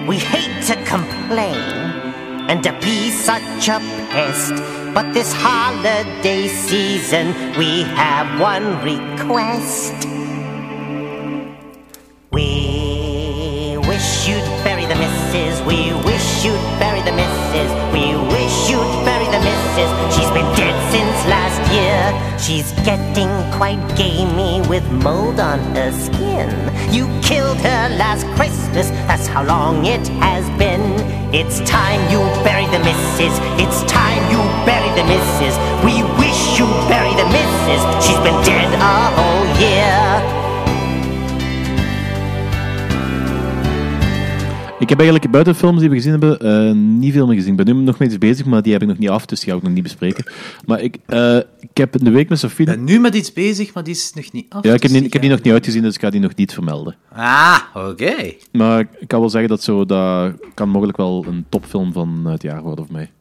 We 0.07 0.19
hate 0.19 0.65
to 0.65 0.95
complain 0.95 2.02
and 2.49 2.63
to 2.63 2.71
be 2.81 3.09
such 3.09 3.69
a 3.69 3.79
pest. 4.11 4.53
But 4.93 5.13
this 5.13 5.33
holiday 5.33 6.47
season 6.47 7.33
we 7.57 7.83
have 7.95 8.39
one 8.39 8.81
request. 8.83 9.93
We 12.31 13.77
wish 13.87 14.27
you'd 14.27 14.45
bury 14.63 14.85
the 14.85 14.95
missus. 14.95 15.61
We 15.65 15.93
wish 16.05 16.45
you'd 16.45 16.65
bury 16.79 17.01
the 17.01 17.13
missus. 17.13 17.71
We 17.93 18.15
wish 18.33 18.69
you'd 18.69 19.05
bury 19.05 19.25
the 19.25 19.39
missus. 19.39 19.91
She's 20.15 20.31
been 20.31 20.49
dead 20.55 20.75
since 20.91 21.17
last 21.27 21.61
year. 21.71 22.03
She's 22.39 22.71
getting 22.83 23.29
quite 23.57 23.81
gamey 23.95 24.61
with 24.67 24.85
mold 24.91 25.39
on 25.39 25.59
her 25.75 25.91
skin. 25.91 26.49
You 26.93 27.07
killed 27.21 27.57
her 27.57 27.89
last 27.97 28.25
Christmas. 28.35 28.89
That's 29.07 29.27
how 29.27 29.43
long 29.43 29.85
it 29.85 30.07
has 30.19 30.45
been. 30.59 31.22
It's 31.33 31.61
time 31.61 31.99
you 32.11 32.19
bury 32.43 32.67
the 32.67 32.77
missus. 32.77 33.33
It's 33.57 33.81
time 33.91 34.21
you 34.29 34.37
bury 34.67 34.89
the 34.93 35.03
missus. 35.03 35.57
We 35.83 36.03
wish 36.21 36.59
you'd 36.59 36.69
bury 36.87 37.09
the 37.15 37.25
missus. 37.25 38.05
She's 38.05 38.19
been 38.19 38.39
dead 38.45 38.71
a 38.71 39.09
whole 39.17 39.59
year. 39.59 40.42
Ik 44.83 44.89
heb 44.89 44.99
eigenlijk 44.99 45.31
buiten 45.31 45.55
films 45.55 45.79
die 45.79 45.89
we 45.89 45.95
gezien 45.95 46.11
hebben, 46.11 46.39
eh, 46.39 46.71
niet 46.75 47.13
veel 47.13 47.25
meer 47.27 47.35
gezien. 47.35 47.51
Ik 47.59 47.65
ben 47.65 47.75
nu 47.75 47.81
nog 47.81 47.99
mee 47.99 48.17
bezig, 48.17 48.45
maar 48.45 48.61
die 48.61 48.73
heb 48.73 48.81
ik 48.81 48.87
nog 48.87 48.97
niet 48.97 49.09
af, 49.09 49.25
dus 49.25 49.39
die 49.39 49.49
ga 49.49 49.55
ik 49.57 49.63
nog 49.63 49.71
niet 49.73 49.83
bespreken. 49.83 50.25
Maar 50.65 50.81
ik, 50.81 50.97
eh, 51.05 51.37
ik 51.59 51.69
heb 51.73 51.97
in 51.97 52.03
de 52.03 52.11
week 52.11 52.29
met 52.29 52.39
Sofie... 52.39 52.67
Ik 52.69 52.75
ben 52.75 52.83
nu 52.83 52.99
met 52.99 53.15
iets 53.15 53.33
bezig, 53.33 53.73
maar 53.73 53.83
die 53.83 53.93
is 53.93 54.11
nog 54.13 54.31
niet 54.31 54.45
af. 54.49 54.63
Ja, 54.63 54.73
ik 54.73 54.81
heb, 54.81 54.91
dus 54.91 54.91
die, 54.91 55.03
ik 55.07 55.13
heb 55.13 55.21
die 55.21 55.31
nog 55.31 55.41
niet 55.41 55.53
uitgezien, 55.53 55.81
dus 55.81 55.95
ik 55.95 56.01
ga 56.01 56.09
die 56.09 56.19
nog 56.19 56.35
niet 56.35 56.53
vermelden. 56.53 56.95
Ah, 57.15 57.59
oké. 57.73 58.33
Maar 58.51 58.79
ik 58.79 59.07
kan 59.07 59.19
wel 59.19 59.29
zeggen 59.29 59.49
dat 59.49 59.63
zo, 59.63 59.85
dat 59.85 60.33
kan 60.53 60.69
mogelijk 60.69 60.97
wel 60.97 61.25
een 61.27 61.45
topfilm 61.49 61.93
van 61.93 62.25
het 62.25 62.41
jaar 62.41 62.61
worden 62.61 62.85
voor 62.85 62.93
mij. 62.95 63.11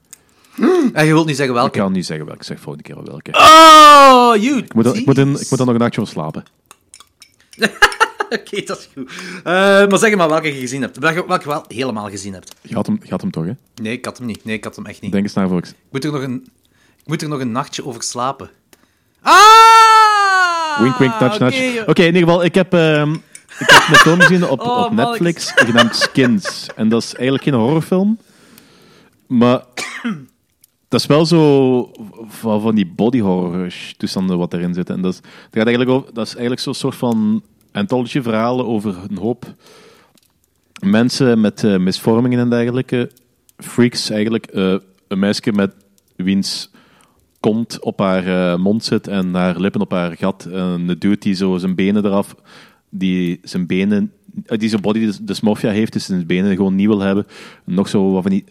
En 0.92 1.07
je 1.07 1.12
wilt 1.12 1.26
niet 1.26 1.37
zeggen 1.37 1.54
Ik 1.54 1.61
welke. 1.61 1.78
kan 1.78 1.92
niet 1.92 2.07
zeggen 2.07 2.26
welke, 2.26 2.40
ik 2.40 2.47
zeg 2.47 2.61
volgende 2.61 2.88
keer 2.88 2.95
wel 2.95 3.04
welke. 3.04 3.31
Oh, 3.33 4.42
you. 4.42 4.59
Ik 4.59 4.75
moet, 4.75 4.87
er- 4.87 4.97
ik, 4.97 5.07
moet 5.07 5.19
in, 5.19 5.28
ik 5.40 5.50
moet 5.50 5.59
er 5.61 5.66
nog 5.66 5.75
een 5.75 5.81
nachtje 5.81 6.00
van 6.00 6.11
slapen. 6.11 6.42
Oké, 8.39 8.62
dat 8.62 8.79
is 8.79 8.89
goed. 8.95 9.11
Eh, 9.45 9.53
maar 9.89 9.99
zeg 9.99 10.17
maar 10.17 10.29
welke 10.29 10.55
je 10.55 10.61
gezien 10.61 10.81
hebt. 10.81 10.99
Welke, 10.99 11.49
wel 11.49 11.65
helemaal 11.69 12.09
gezien 12.09 12.33
hebt. 12.33 12.55
Je 12.62 12.75
had 12.75 12.87
hem, 12.87 12.99
je 13.03 13.11
had 13.11 13.21
hem 13.21 13.31
toch, 13.31 13.45
hè? 13.45 13.53
Nee, 13.83 13.93
ik 13.93 14.05
had 14.05 14.19
hem 14.19 14.27
niet. 14.27 14.45
Nee, 14.45 14.57
ik 14.57 14.65
had 14.65 14.77
hem 14.77 14.87
echt 14.87 15.01
niet. 15.01 15.12
Denk 15.12 15.25
eens 15.25 15.35
naar, 15.35 15.49
volks. 15.49 15.71
Ik 15.71 15.77
moet 15.91 16.05
er 16.05 16.12
nog 16.12 16.23
een, 16.23 16.49
ik 16.99 17.07
moet 17.07 17.23
er 17.23 17.29
nog 17.29 17.41
een 17.41 17.53
nachtje 17.53 17.85
over 17.85 18.03
slapen. 18.03 18.51
Ah! 19.21 20.81
Wink, 20.81 20.97
wink, 20.97 21.21
nudge, 21.21 21.43
nudge. 21.43 21.73
joh. 21.73 21.89
Oké, 21.89 22.01
in 22.01 22.15
ieder 22.15 22.23
geval, 22.23 22.45
ik 22.45 22.55
heb, 22.55 22.73
ehm, 22.75 23.12
ik 23.59 23.71
heb 23.71 23.83
een 23.89 23.95
film 23.95 24.21
gezien 24.21 24.49
op, 24.49 24.61
Oh, 24.67 24.85
op 24.85 24.93
man, 24.93 24.95
Netflix 24.95 25.53
genaamd 25.55 25.97
Skins. 25.97 26.67
En 26.77 26.89
dat 26.89 27.03
is 27.03 27.15
eigenlijk 27.15 27.45
geen 27.45 27.55
horrorfilm. 27.55 28.19
Maar 29.27 29.62
dat 30.89 31.01
is 31.01 31.07
wel 31.07 31.27
zo 31.27 31.91
van, 32.29 32.61
van 32.61 32.75
die 32.75 32.87
body 32.87 33.21
horror 33.21 33.75
toestanden 33.97 34.39
wat 34.39 34.53
erin 34.53 34.75
zitten. 34.75 34.95
En 34.95 35.03
dat 35.03 35.12
is, 35.12 35.21
dat 35.21 35.31
gaat 35.53 35.67
eigenlijk 35.67 35.91
over, 35.91 36.15
dat 36.15 36.27
is 36.27 36.33
eigenlijk 36.33 36.62
zo'n 36.62 36.75
soort 36.75 36.95
van 36.95 37.43
anthology 37.73 38.21
verhalen 38.21 38.67
over 38.67 38.97
een 39.11 39.19
hoop 39.19 39.55
mensen 40.87 41.41
met 41.41 41.64
eh, 41.64 41.79
misvormingen 41.79 42.38
en 42.38 42.50
dergelijke. 42.50 43.11
Freaks 43.57 44.11
eigenlijk. 44.11 44.47
eh, 44.47 44.75
een 45.09 45.19
meisje 45.19 45.52
met 45.52 45.75
wiens 46.17 46.71
kont 47.41 47.81
op 47.81 47.99
haar 47.99 48.26
eh, 48.26 48.59
mond 48.59 48.85
zit 48.85 49.09
en 49.09 49.35
haar 49.35 49.61
lippen 49.61 49.81
op 49.81 49.91
haar 49.91 50.17
gat. 50.17 50.45
En 50.45 50.59
een 50.59 50.87
dude 50.87 51.19
die 51.19 51.35
zo 51.35 51.57
zijn 51.59 51.75
benen 51.75 52.05
eraf, 52.05 52.35
die 52.88 53.41
zijn 53.43 53.67
benen, 53.67 54.12
die 54.33 54.69
zijn 54.69 54.81
body 54.83 54.99
dys- 54.99 55.19
dysmorphia 55.19 55.71
heeft, 55.71 55.93
dus 55.93 56.05
zijn 56.05 56.26
benen 56.26 56.57
gewoon 56.57 56.75
niet 56.75 56.87
wil 56.87 57.00
hebben. 57.00 57.26
Nog 57.64 57.88
zo 57.88 58.11
wat 58.11 58.23
van 58.23 58.31
die, 58.31 58.45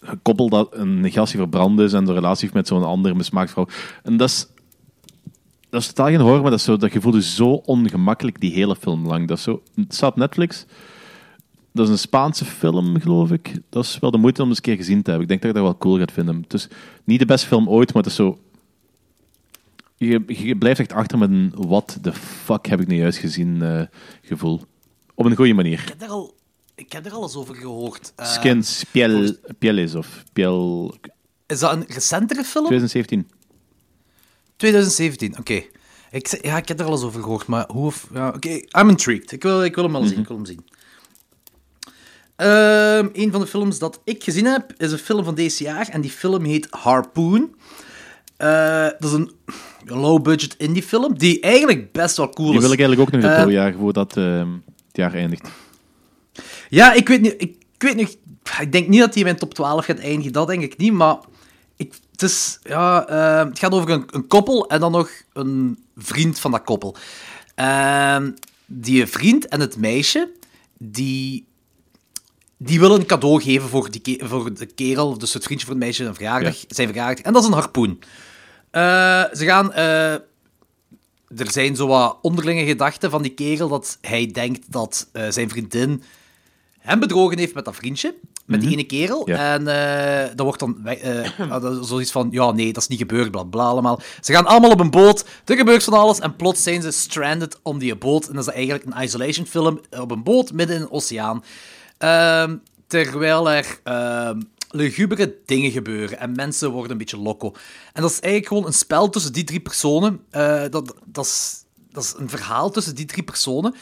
gekoppeld 0.00 0.50
dat 0.50 0.68
een 0.72 1.10
gast 1.10 1.32
verbrand 1.32 1.80
is 1.80 1.92
en 1.92 2.04
de 2.04 2.12
relatie 2.12 2.42
heeft 2.42 2.54
met 2.54 2.66
zo'n 2.66 2.84
andere 2.84 3.14
mismaakt 3.14 3.50
vrouw. 3.50 3.66
En 4.02 4.16
dat 4.16 4.28
is, 4.28 4.46
dat 5.70 5.80
is 5.80 5.86
totaal 5.86 6.06
geen 6.06 6.20
horror, 6.20 6.40
maar 6.40 6.50
dat, 6.50 6.58
is 6.58 6.64
zo, 6.64 6.76
dat 6.76 6.90
gevoel 6.90 7.16
is 7.16 7.34
zo 7.34 7.50
ongemakkelijk 7.50 8.40
die 8.40 8.52
hele 8.52 8.76
film 8.76 9.06
lang. 9.06 9.28
Dat 9.28 9.36
is 9.36 9.42
zo, 9.42 9.62
het 9.74 9.94
staat 9.94 10.10
op 10.10 10.16
Netflix. 10.16 10.66
Dat 11.72 11.86
is 11.86 11.92
een 11.92 11.98
Spaanse 11.98 12.44
film, 12.44 13.00
geloof 13.00 13.30
ik. 13.30 13.60
Dat 13.68 13.84
is 13.84 13.98
wel 13.98 14.10
de 14.10 14.18
moeite 14.18 14.42
om 14.42 14.48
eens 14.48 14.56
een 14.56 14.62
keer 14.62 14.76
gezien 14.76 15.02
te 15.02 15.10
hebben. 15.10 15.22
Ik 15.22 15.28
denk 15.28 15.42
dat 15.42 15.50
je 15.50 15.56
dat 15.56 15.66
wel 15.66 15.78
cool 15.78 15.98
gaat 15.98 16.12
vinden. 16.12 16.40
Het 16.42 16.54
is 16.54 16.68
niet 17.04 17.18
de 17.18 17.26
beste 17.26 17.46
film 17.46 17.68
ooit, 17.68 17.94
maar 17.94 18.02
het 18.02 18.10
is 18.10 18.18
zo... 18.18 18.38
Je, 19.96 20.22
je 20.26 20.56
blijft 20.56 20.80
echt 20.80 20.92
achter 20.92 21.18
met 21.18 21.30
een 21.30 21.52
what 21.56 21.98
the 22.02 22.12
fuck 22.12 22.66
heb 22.66 22.80
ik 22.80 22.86
nu 22.86 22.96
juist 22.96 23.18
gezien 23.18 23.62
eh, 23.62 23.82
gevoel. 24.22 24.60
Op 25.14 25.26
een 25.26 25.36
goede 25.36 25.54
manier. 25.54 25.80
Ik 25.80 25.88
heb 25.88 26.02
er 26.02 26.08
al, 26.08 26.34
ik 26.74 26.92
heb 26.92 27.06
er 27.06 27.12
al 27.12 27.22
eens 27.22 27.34
over 27.34 27.54
gehoord. 27.54 28.12
Eh, 28.16 28.26
Skins, 28.26 28.84
piel, 28.90 29.34
pieles 29.58 29.94
of 29.94 30.24
piel... 30.32 30.94
Is 31.46 31.58
dat 31.58 31.72
een 31.72 31.84
recentere 31.88 32.44
film? 32.44 32.66
2017. 32.66 33.39
2017, 34.60 35.38
oké. 35.38 35.62
Ik, 36.10 36.38
ja, 36.42 36.56
ik 36.56 36.68
heb 36.68 36.80
er 36.80 36.86
al 36.86 36.92
eens 36.92 37.02
over 37.02 37.22
gehoord, 37.22 37.46
maar 37.46 37.64
hoe... 37.72 37.86
of- 37.86 38.06
Ja, 38.14 38.28
oké, 38.28 38.48
I'm 38.48 38.88
intrigued. 38.88 39.32
Ik 39.32 39.42
wil, 39.42 39.64
ik 39.64 39.74
wil 39.74 39.84
hem 39.84 39.92
wel 39.92 40.04
zien, 40.04 40.18
ik 40.18 40.26
wil 40.28 40.36
hem 40.36 40.46
zien. 40.46 40.64
Ehm, 42.36 43.08
een 43.12 43.30
van 43.32 43.40
de 43.40 43.46
films 43.46 43.78
dat 43.78 44.00
ik 44.04 44.24
gezien 44.24 44.44
heb, 44.44 44.72
is 44.76 44.92
een 44.92 44.98
film 44.98 45.24
van 45.24 45.34
deze 45.34 45.62
jaar. 45.64 45.88
En 45.88 46.00
die 46.00 46.10
film 46.10 46.44
heet 46.44 46.66
Harpoon. 46.70 47.54
Eh, 48.36 48.82
dat 48.98 49.04
is 49.04 49.12
een 49.12 49.30
low-budget 49.84 50.54
indie 50.58 50.82
film, 50.82 51.18
die 51.18 51.40
eigenlijk 51.40 51.92
best 51.92 52.16
wel 52.16 52.28
cool 52.30 52.48
Die 52.48 52.56
is. 52.56 52.62
wil 52.62 52.72
ik 52.72 52.78
eigenlijk 52.78 53.08
ook 53.08 53.14
nog 53.14 53.30
Eh, 53.30 53.36
naartoe 53.36 53.52
jagen 53.52 53.78
voordat 53.78 54.16
eh, 54.16 54.38
het 54.38 54.96
jaar 54.96 55.14
eindigt. 55.14 55.48
Ja, 56.68 56.92
ik 56.92 57.08
weet 57.08 57.20
niet. 57.20 57.34
Ik, 57.38 57.56
ik 57.74 57.82
weet 57.82 57.96
niet. 57.96 58.18
Ik 58.60 58.72
denk 58.72 58.88
niet 58.88 59.00
dat 59.00 59.08
hij 59.08 59.18
in 59.18 59.24
mijn 59.24 59.36
top 59.38 59.54
12 59.54 59.84
gaat 59.84 59.98
eindigen. 59.98 60.32
Dat 60.32 60.46
denk 60.46 60.62
ik 60.62 60.76
niet. 60.76 60.92
Maar 60.92 61.16
het, 62.20 62.30
is, 62.30 62.58
ja, 62.62 63.06
eh, 63.06 63.48
het 63.48 63.58
gaat 63.58 63.72
over 63.72 63.90
een, 63.90 64.04
een 64.10 64.26
koppel 64.26 64.68
en 64.68 64.80
dan 64.80 64.92
nog 64.92 65.10
een 65.32 65.84
vriend 65.96 66.38
van 66.38 66.50
dat 66.50 66.64
koppel. 66.64 66.96
Ehm, 67.54 68.30
die 68.66 69.06
vriend 69.06 69.48
en 69.48 69.60
het 69.60 69.76
meisje, 69.76 70.30
die, 70.78 71.46
die 72.56 72.80
willen 72.80 73.00
een 73.00 73.06
cadeau 73.06 73.42
geven 73.42 73.68
voor, 73.68 73.90
die, 73.90 74.20
voor 74.24 74.54
de 74.54 74.66
kerel, 74.66 75.18
dus 75.18 75.34
het 75.34 75.44
vriendje 75.44 75.66
van 75.66 75.74
het 75.74 75.84
meisje, 75.84 76.04
een 76.04 76.14
verjaardag, 76.14 76.56
zijn 76.68 76.88
verjaardag. 76.88 77.24
En 77.24 77.32
dat 77.32 77.42
is 77.42 77.48
een 77.48 77.54
harpoen. 77.54 78.02
Eh, 78.70 79.24
ze 79.32 79.44
gaan... 79.44 79.72
eh, 79.72 80.12
er 81.36 81.50
zijn 81.50 81.76
zo 81.76 81.86
wat 81.86 82.18
onderlinge 82.22 82.64
gedachten 82.64 83.10
van 83.10 83.22
die 83.22 83.34
kerel 83.34 83.68
dat 83.68 83.98
hij 84.00 84.26
denkt 84.26 84.72
dat 84.72 85.08
eh, 85.12 85.28
zijn 85.28 85.48
vriendin 85.48 86.02
hem 86.78 87.00
bedrogen 87.00 87.38
heeft 87.38 87.54
met 87.54 87.64
dat 87.64 87.76
vriendje, 87.76 88.14
met 88.50 88.60
die 88.60 88.70
ene 88.70 88.84
kerel. 88.84 89.20
Mhm. 89.20 89.30
Ja. 89.30 89.54
En 89.54 89.66
eh 89.66 90.28
dat 90.34 90.46
wordt 90.46 90.60
dan 90.60 90.86
eh, 90.86 91.80
is 91.80 91.88
zoiets 91.88 92.10
van, 92.10 92.28
ja, 92.30 92.50
nee, 92.50 92.72
dat 92.72 92.82
is 92.82 92.88
niet 92.88 92.98
gebeurd, 92.98 93.30
bla 93.30 93.42
bla 93.42 93.64
allemaal. 93.64 94.00
Ze 94.20 94.32
gaan 94.32 94.46
allemaal 94.46 94.70
op 94.70 94.80
een 94.80 94.90
boot, 94.90 95.24
er 95.44 95.56
gebeurt 95.56 95.84
van 95.84 95.92
alles 95.92 96.18
en 96.18 96.36
plots 96.36 96.62
zijn 96.62 96.82
ze 96.82 96.90
stranded 96.90 97.58
om 97.62 97.78
die 97.78 97.96
boot. 97.96 98.28
En 98.28 98.34
dat 98.34 98.46
is 98.48 98.54
eigenlijk 98.54 98.84
een 98.84 99.02
isolation 99.02 99.46
film 99.46 99.80
op 100.00 100.10
een 100.10 100.22
boot 100.22 100.52
midden 100.52 100.76
in 100.76 100.82
een 100.82 100.90
oceaan. 100.90 101.44
Ehm, 101.98 102.56
terwijl 102.86 103.50
er 103.50 103.80
ehm 103.84 104.40
lugubere 104.70 105.36
dingen 105.46 105.70
gebeuren 105.70 106.18
en 106.18 106.32
mensen 106.32 106.70
worden 106.70 106.90
een 106.90 106.98
beetje 106.98 107.18
loco. 107.18 107.54
En 107.92 108.02
dat 108.02 108.10
is 108.10 108.20
eigenlijk 108.20 108.46
gewoon 108.46 108.66
een 108.66 108.78
spel 108.78 109.08
tussen 109.08 109.32
die 109.32 109.44
drie 109.44 109.60
personen. 109.60 110.20
Eh, 110.30 110.64
dat, 110.70 110.94
dat, 111.04 111.24
is, 111.24 111.64
dat 111.92 112.02
is 112.04 112.14
een 112.16 112.28
verhaal 112.28 112.70
tussen 112.70 112.94
die 112.94 113.04
drie 113.04 113.22
personen. 113.22 113.74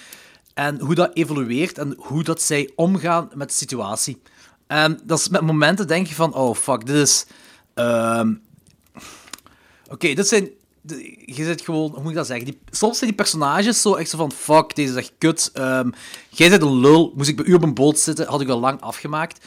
En 0.54 0.80
hoe 0.80 0.94
dat 0.94 1.14
evolueert 1.14 1.78
en 1.78 1.94
hoe 1.98 2.22
dat 2.22 2.42
zij 2.42 2.70
omgaan 2.76 3.30
met 3.34 3.48
de 3.48 3.54
situatie. 3.54 4.22
En 4.68 5.00
dat 5.04 5.18
is 5.18 5.28
met 5.28 5.40
momenten 5.40 5.86
denk 5.86 6.06
je 6.06 6.14
van, 6.14 6.34
oh 6.34 6.54
fuck, 6.56 6.86
dit 6.86 6.96
is... 6.96 7.26
ehm, 7.74 8.34
Oké, 9.90 10.14
dit 10.14 10.28
zijn... 10.28 10.48
de- 10.80 11.22
Je 11.26 11.44
zit 11.44 11.60
gewoon, 11.60 11.90
hoe 11.90 12.00
moet 12.00 12.10
ik 12.10 12.16
dat 12.16 12.26
zeggen? 12.26 12.44
Die, 12.46 12.58
soms 12.70 12.98
zijn 12.98 13.10
die 13.10 13.18
personages 13.18 13.80
zo 13.82 13.94
echt 13.94 14.10
zo 14.10 14.16
van, 14.16 14.32
fuck, 14.32 14.74
deze 14.74 14.90
is 14.92 14.98
echt 14.98 15.12
kut. 15.18 15.50
Ehm, 15.54 15.90
jij 16.28 16.50
bent 16.50 16.62
een 16.62 16.80
lul. 16.80 17.12
Moest 17.16 17.28
ik 17.28 17.36
bij 17.36 17.44
u 17.44 17.54
op 17.54 17.62
een 17.62 17.74
boot 17.74 17.98
zitten, 17.98 18.26
had 18.26 18.40
ik 18.40 18.48
al 18.48 18.60
lang 18.60 18.80
afgemaakt. 18.80 19.46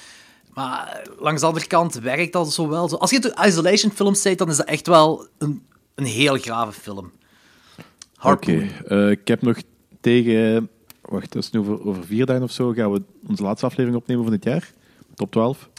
Maar 0.54 1.08
langs 1.20 1.42
de 1.42 1.48
andere 1.48 1.68
kant 1.68 1.94
werkt 1.96 2.34
dat 2.34 2.54
zo 2.54 2.68
wel. 2.70 2.90
Zo. 2.90 2.96
Als 2.96 3.10
je 3.12 3.20
het 3.20 3.40
isolation 3.48 3.92
films 3.92 4.22
ziet, 4.22 4.38
dan 4.38 4.50
is 4.50 4.58
dat 4.58 4.66
echt 4.68 4.88
wel 4.88 5.28
een, 5.38 5.66
een 5.96 6.06
heel 6.06 6.38
grave 6.38 6.72
film. 6.82 7.12
Oké, 8.22 8.70
eh, 8.88 9.10
ik 9.10 9.28
heb 9.28 9.42
nog 9.42 9.58
tegen... 10.02 10.70
Wacht, 11.02 11.32
dat 11.34 11.44
is 11.44 11.50
nu 11.52 11.60
over, 11.60 11.86
over 11.86 12.06
vier 12.06 12.26
dagen 12.26 12.44
of 12.44 12.52
zo 12.52 12.72
gaan 12.72 12.92
we 12.92 13.02
onze 13.28 13.44
laatste 13.44 13.66
aflevering 13.66 13.96
opnemen 14.02 14.24
van 14.24 14.32
dit 14.34 14.44
jaar. 14.44 14.72
Top 15.22 15.32
12. 15.32 15.70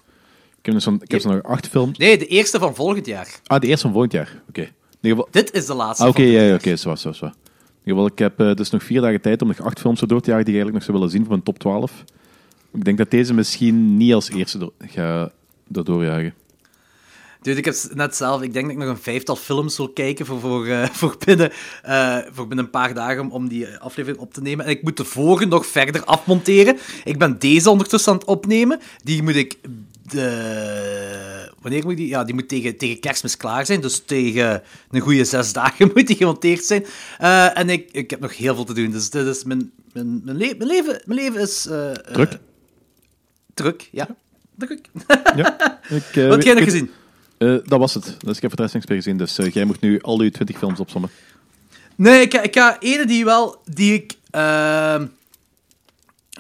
Ik 0.58 0.66
heb, 0.66 0.74
dus 0.74 0.86
ik 0.86 1.10
heb 1.10 1.22
nog 1.22 1.42
acht 1.42 1.68
films. 1.68 1.98
Nee, 1.98 2.18
de 2.18 2.26
eerste 2.26 2.58
van 2.58 2.74
volgend 2.74 3.06
jaar. 3.06 3.40
Ah, 3.46 3.60
de 3.60 3.66
eerste 3.66 3.82
van 3.82 3.92
volgend 3.92 4.12
jaar. 4.12 4.42
Oké. 4.48 4.68
Geval... 5.00 5.28
Dit 5.30 5.52
is 5.52 5.66
de 5.66 5.74
laatste 5.74 6.02
Ah, 6.04 6.08
oké, 6.08 6.22
van 6.22 6.30
ja, 6.30 6.54
oké, 6.54 6.76
zo 6.76 6.88
was, 6.88 7.00
zo 7.00 7.08
was. 7.08 7.18
zo. 7.18 7.24
In 7.26 7.32
ieder 7.84 8.02
geval, 8.02 8.06
ik 8.06 8.18
heb 8.18 8.56
dus 8.56 8.70
nog 8.70 8.82
vier 8.82 9.00
dagen 9.00 9.20
tijd 9.20 9.42
om 9.42 9.48
nog 9.48 9.60
acht 9.60 9.80
films 9.80 9.98
zo 9.98 10.06
door 10.06 10.20
te 10.20 10.30
jagen 10.30 10.44
die 10.44 10.54
ik 10.54 10.60
eigenlijk 10.60 10.74
nog 10.74 10.82
zou 10.82 10.96
willen 10.96 11.10
zien 11.10 11.20
voor 11.20 11.30
mijn 11.30 11.42
top 11.42 11.58
12. 11.58 12.04
Ik 12.72 12.84
denk 12.84 12.98
dat 12.98 13.10
deze 13.10 13.34
misschien 13.34 13.96
niet 13.96 14.14
als 14.14 14.30
eerste 14.30 14.58
door, 14.58 14.72
ga 14.78 15.32
door 15.68 15.84
doorjagen. 15.84 16.34
Dude, 17.42 17.58
ik 17.58 17.64
heb 17.64 17.76
net 17.94 18.16
zelf, 18.16 18.42
ik 18.42 18.52
denk 18.52 18.64
dat 18.64 18.74
ik 18.74 18.82
nog 18.82 18.88
een 18.88 19.02
vijftal 19.02 19.36
films 19.36 19.76
wil 19.76 19.88
kijken 19.88 20.26
voor, 20.26 20.40
voor, 20.40 20.66
eh, 20.66 20.88
voor, 20.98 21.16
binnen, 21.24 21.52
eh, 21.82 22.18
voor 22.32 22.46
binnen 22.46 22.64
een 22.64 22.70
paar 22.70 22.94
dagen 22.94 23.20
om, 23.20 23.30
om 23.30 23.48
die 23.48 23.76
aflevering 23.78 24.22
op 24.22 24.34
te 24.34 24.42
nemen. 24.42 24.64
En 24.64 24.70
ik 24.70 24.82
moet 24.82 24.96
de 24.96 25.04
vorige 25.04 25.44
nog 25.44 25.66
verder 25.66 26.04
afmonteren. 26.04 26.78
Ik 27.04 27.18
ben 27.18 27.38
deze 27.38 27.70
ondertussen 27.70 28.12
aan 28.12 28.18
het 28.18 28.26
opnemen. 28.26 28.80
Die 29.04 29.22
moet 29.22 29.36
ik. 29.36 29.58
De... 30.02 31.50
Wanneer 31.60 31.84
moet 31.84 31.96
die? 31.96 32.08
Ja, 32.08 32.24
die 32.24 32.34
moet 32.34 32.48
tegen, 32.48 32.76
tegen 32.76 33.00
kerstmis 33.00 33.36
klaar 33.36 33.66
zijn. 33.66 33.80
Dus 33.80 33.98
tegen 33.98 34.62
een 34.90 35.00
goede 35.00 35.24
zes 35.24 35.52
dagen 35.52 35.90
moet 35.94 36.06
die 36.06 36.16
gemonteerd 36.16 36.64
zijn. 36.64 36.84
Eh, 37.18 37.58
en 37.58 37.68
ik, 37.70 37.88
ik 37.92 38.10
heb 38.10 38.20
nog 38.20 38.36
heel 38.36 38.54
veel 38.54 38.64
te 38.64 38.74
doen. 38.74 38.90
Dus 38.90 39.10
dit 39.10 39.26
is 39.26 39.44
mijn, 39.44 39.70
mijn, 39.92 40.20
mijn, 40.24 40.36
le- 40.36 40.54
mijn, 40.58 40.68
leven, 40.70 41.02
mijn 41.04 41.20
leven 41.20 41.40
is. 41.40 41.68
Druk? 42.12 42.38
druk, 43.54 43.88
ja. 43.92 44.08
Druk. 44.56 44.88
Ja. 45.36 45.56
Ik, 45.88 46.02
Wat 46.14 46.30
heb 46.30 46.42
jij 46.42 46.54
nog 46.54 46.64
gezien? 46.64 46.90
Eh, 47.42 47.56
dat 47.64 47.78
was 47.78 47.94
het. 47.94 48.16
Dus 48.18 48.36
ik 48.36 48.42
heb 48.42 48.56
de 48.56 48.68
meer 48.72 48.82
gezien. 48.86 49.16
Dus 49.16 49.38
jij 49.52 49.64
moet 49.64 49.80
nu 49.80 50.00
al 50.00 50.22
je 50.22 50.30
20 50.30 50.58
films 50.58 50.80
opzommen. 50.80 51.10
Nee, 51.96 52.20
ik, 52.20 52.32
ga- 52.34 52.42
ik 52.42 52.56
ga 52.56 52.80
ene 52.80 53.06
die 53.06 53.24
wel, 53.24 53.62
die 53.64 53.94
ik, 53.94 54.16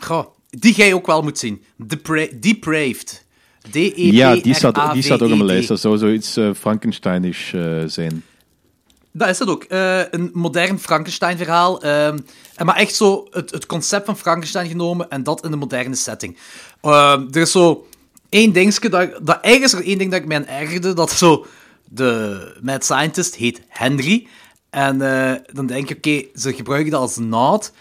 goh, 0.00 0.26
die 0.50 0.74
jij 0.74 0.92
ook 0.92 1.06
wel 1.06 1.22
moet 1.22 1.38
zien. 1.38 1.62
Depra 1.76 2.26
Depraved. 2.40 3.24
d 3.70 3.76
e 3.76 3.90
p 3.90 3.96
Ja, 3.96 4.34
die 4.36 4.54
staat, 4.54 4.92
die 4.92 5.02
staat 5.02 5.22
ook 5.22 5.30
op 5.30 5.36
mijn 5.36 5.44
lijst. 5.44 5.68
Dat 5.68 5.80
zou 5.80 5.98
zoiets 5.98 6.36
eh 6.36 6.50
Frankensteinisch 6.54 7.52
eh, 7.54 7.82
zijn. 7.86 8.24
Dat 9.12 9.28
is 9.28 9.38
het 9.38 9.48
ook. 9.48 9.64
Een 9.68 10.30
modern 10.32 10.78
Frankenstein-verhaal. 10.78 11.82
ehm, 11.82 12.18
maar 12.64 12.76
echt 12.76 12.94
zo 12.94 13.26
het, 13.30 13.50
het 13.50 13.66
concept 13.66 14.06
van 14.06 14.16
Frankenstein 14.16 14.68
genomen 14.68 15.10
en 15.10 15.22
dat 15.22 15.44
in 15.44 15.52
een 15.52 15.58
moderne 15.58 15.94
setting. 15.94 16.36
Ehm, 16.80 17.26
er 17.30 17.40
is 17.40 17.50
zo 17.50 17.86
één 18.32 18.52
dingetje, 18.52 18.88
dat, 18.88 19.10
dat 19.22 19.40
eigenlijk 19.40 19.74
is 19.74 19.80
er 19.80 19.86
één 19.86 19.98
ding 19.98 20.10
dat 20.10 20.20
ik 20.20 20.26
mij 20.26 20.44
ergerde, 20.46 20.92
dat 20.92 21.10
zo 21.10 21.46
de 21.84 22.58
mad 22.62 22.84
scientist 22.84 23.34
heet 23.34 23.60
Henry. 23.68 24.26
En 24.70 25.00
eh, 25.00 25.40
dan 25.52 25.66
denk 25.66 25.88
je, 25.88 25.96
oké, 25.96 26.24
ze 26.34 26.54
gebruiken 26.54 26.90
dat 26.90 27.00
als 27.00 27.16
naad. 27.16 27.72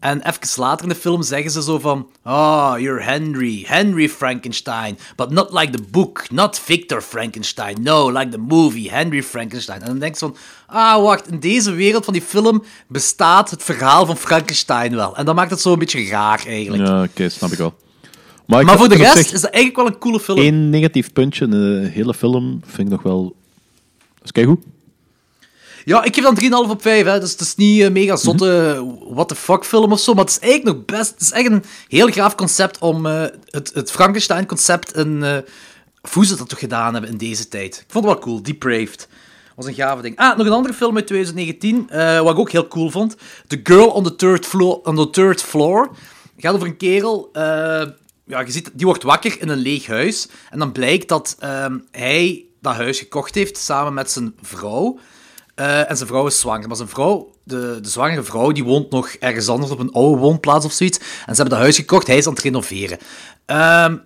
En 0.00 0.28
even 0.28 0.62
later 0.62 0.82
in 0.82 0.88
de 0.88 1.00
film 1.00 1.22
zeggen 1.22 1.50
ze 1.50 1.62
zo 1.62 1.78
van... 1.78 2.10
Oh, 2.24 2.74
you're 2.78 3.02
Henry. 3.02 3.64
Henry 3.66 4.08
Frankenstein. 4.08 4.98
But 5.16 5.30
not 5.30 5.52
like 5.52 5.70
the 5.70 5.82
book. 5.90 6.30
Not 6.30 6.58
Victor 6.58 7.02
Frankenstein. 7.02 7.82
No, 7.82 8.10
like 8.10 8.28
the 8.28 8.38
movie. 8.38 8.90
Henry 8.90 9.22
Frankenstein. 9.22 9.80
En 9.80 9.86
dan 9.86 9.98
denk 9.98 10.12
je 10.12 10.18
van... 10.18 10.36
Ah, 10.66 11.02
wacht. 11.02 11.26
In 11.26 11.40
deze 11.40 11.72
wereld 11.72 12.04
van 12.04 12.12
die 12.12 12.22
film 12.22 12.64
bestaat 12.86 13.50
het 13.50 13.62
verhaal 13.62 14.06
van 14.06 14.16
Frankenstein 14.16 14.94
wel. 14.94 15.16
En 15.16 15.24
dat 15.24 15.34
maakt 15.34 15.50
het 15.50 15.60
zo 15.60 15.72
een 15.72 15.78
beetje 15.78 16.08
raar, 16.08 16.46
eigenlijk. 16.46 16.86
Ja, 16.86 17.02
oké, 17.02 17.28
snap 17.28 17.50
ik 17.50 17.58
wel. 17.58 17.74
Maar, 18.50 18.64
heb 18.66 18.78
voor 18.78 18.88
de 18.88 18.94
rest 18.94 19.16
zich 19.16 19.32
is 19.32 19.40
dat 19.40 19.50
eigenlijk 19.50 19.76
wel 19.76 19.86
een 19.94 19.98
coole 19.98 20.20
film. 20.20 20.38
één 20.38 20.70
negatief 20.70 21.12
puntje 21.12 21.44
in 21.44 21.50
de 21.50 21.88
hele 21.92 22.14
film 22.14 22.60
vind 22.66 22.86
ik 22.88 22.92
nog 22.94 23.02
wel... 23.02 23.22
Dat 24.14 24.24
is 24.24 24.32
keigoed. 24.32 24.64
Ja, 25.84 26.04
ik 26.04 26.14
geef 26.14 26.24
dan 26.50 26.64
3,5 26.66 26.70
op 26.70 26.82
5. 26.82 27.04
Hè. 27.06 27.20
Dus 27.20 27.30
het 27.30 27.40
is 27.40 27.54
niet 27.54 27.80
een 27.82 27.92
mega 27.92 28.16
zotte 28.16 28.84
what 29.10 29.28
the 29.28 29.34
fuck 29.34 29.64
film 29.64 29.92
of 29.92 30.00
zo. 30.00 30.14
Maar 30.14 30.24
het 30.24 30.32
is 30.32 30.38
eigenlijk 30.38 30.76
nog 30.76 30.84
best. 30.98 31.10
Het 31.10 31.20
is 31.20 31.30
echt 31.32 31.50
een 31.50 31.64
heel 31.88 32.06
graaf 32.10 32.34
concept 32.34 32.78
om 32.78 33.06
eh, 33.06 33.24
het, 33.44 33.70
het 33.74 33.90
Frankenstein-concept 33.90 34.96
in. 34.96 35.22
eh, 35.22 35.36
of 36.02 36.14
hoe 36.14 36.26
ze 36.26 36.36
dat 36.36 36.48
toch 36.48 36.58
gedaan 36.58 36.92
hebben 36.92 37.10
in 37.10 37.16
deze 37.18 37.48
tijd. 37.48 37.76
Ik 37.76 37.84
vond 37.92 38.04
het 38.04 38.14
wel 38.14 38.22
cool. 38.22 38.42
Depraved. 38.42 39.08
Was 39.56 39.66
een 39.66 39.74
gave 39.74 40.02
ding. 40.02 40.16
Ah, 40.16 40.36
nog 40.36 40.46
een 40.46 40.52
andere 40.52 40.74
film 40.74 40.96
uit 40.96 41.06
2019. 41.06 41.90
eh, 41.90 42.20
wat 42.20 42.32
ik 42.32 42.38
ook 42.38 42.50
heel 42.50 42.68
cool 42.68 42.90
vond. 42.90 43.16
The 43.46 43.60
Girl 43.62 43.86
on 43.86 44.04
the 44.04 44.16
Third 44.16 44.46
Floor. 44.46 44.80
On 44.84 44.96
the 44.96 45.10
third 45.10 45.42
floor. 45.42 45.90
gaat 46.36 46.54
over 46.54 46.66
een 46.66 46.76
kerel. 46.76 47.28
eh, 47.32 47.82
ja, 48.30 48.40
je 48.40 48.50
ziet, 48.50 48.70
die 48.72 48.86
wordt 48.86 49.02
wakker 49.02 49.40
in 49.40 49.48
een 49.48 49.58
leeg 49.58 49.86
huis. 49.86 50.28
En 50.50 50.58
dan 50.58 50.72
blijkt 50.72 51.08
dat 51.08 51.36
ehm, 51.38 51.78
hij 51.90 52.44
dat 52.60 52.74
huis 52.74 52.98
gekocht 52.98 53.34
heeft 53.34 53.56
samen 53.56 53.94
met 53.94 54.10
zijn 54.10 54.34
vrouw. 54.42 54.98
Eh, 55.54 55.90
en 55.90 55.96
zijn 55.96 56.08
vrouw 56.08 56.26
is 56.26 56.38
zwanger. 56.38 56.68
Maar 56.68 56.76
zijn 56.76 56.88
vrouw, 56.88 57.32
de, 57.42 57.78
de 57.82 57.88
zwangere 57.88 58.22
vrouw, 58.22 58.52
die 58.52 58.64
woont 58.64 58.90
nog 58.90 59.08
ergens 59.08 59.48
anders 59.48 59.72
op 59.72 59.78
een 59.78 59.92
oude 59.92 60.20
woonplaats 60.20 60.64
of 60.64 60.72
zoiets. 60.72 60.98
En 60.98 61.04
ze 61.06 61.24
hebben 61.24 61.48
dat 61.48 61.58
huis 61.58 61.76
gekocht, 61.76 62.06
hij 62.06 62.16
is 62.16 62.26
aan 62.26 62.32
het 62.32 62.42
renoveren. 62.42 62.98
Ehm, 63.46 63.96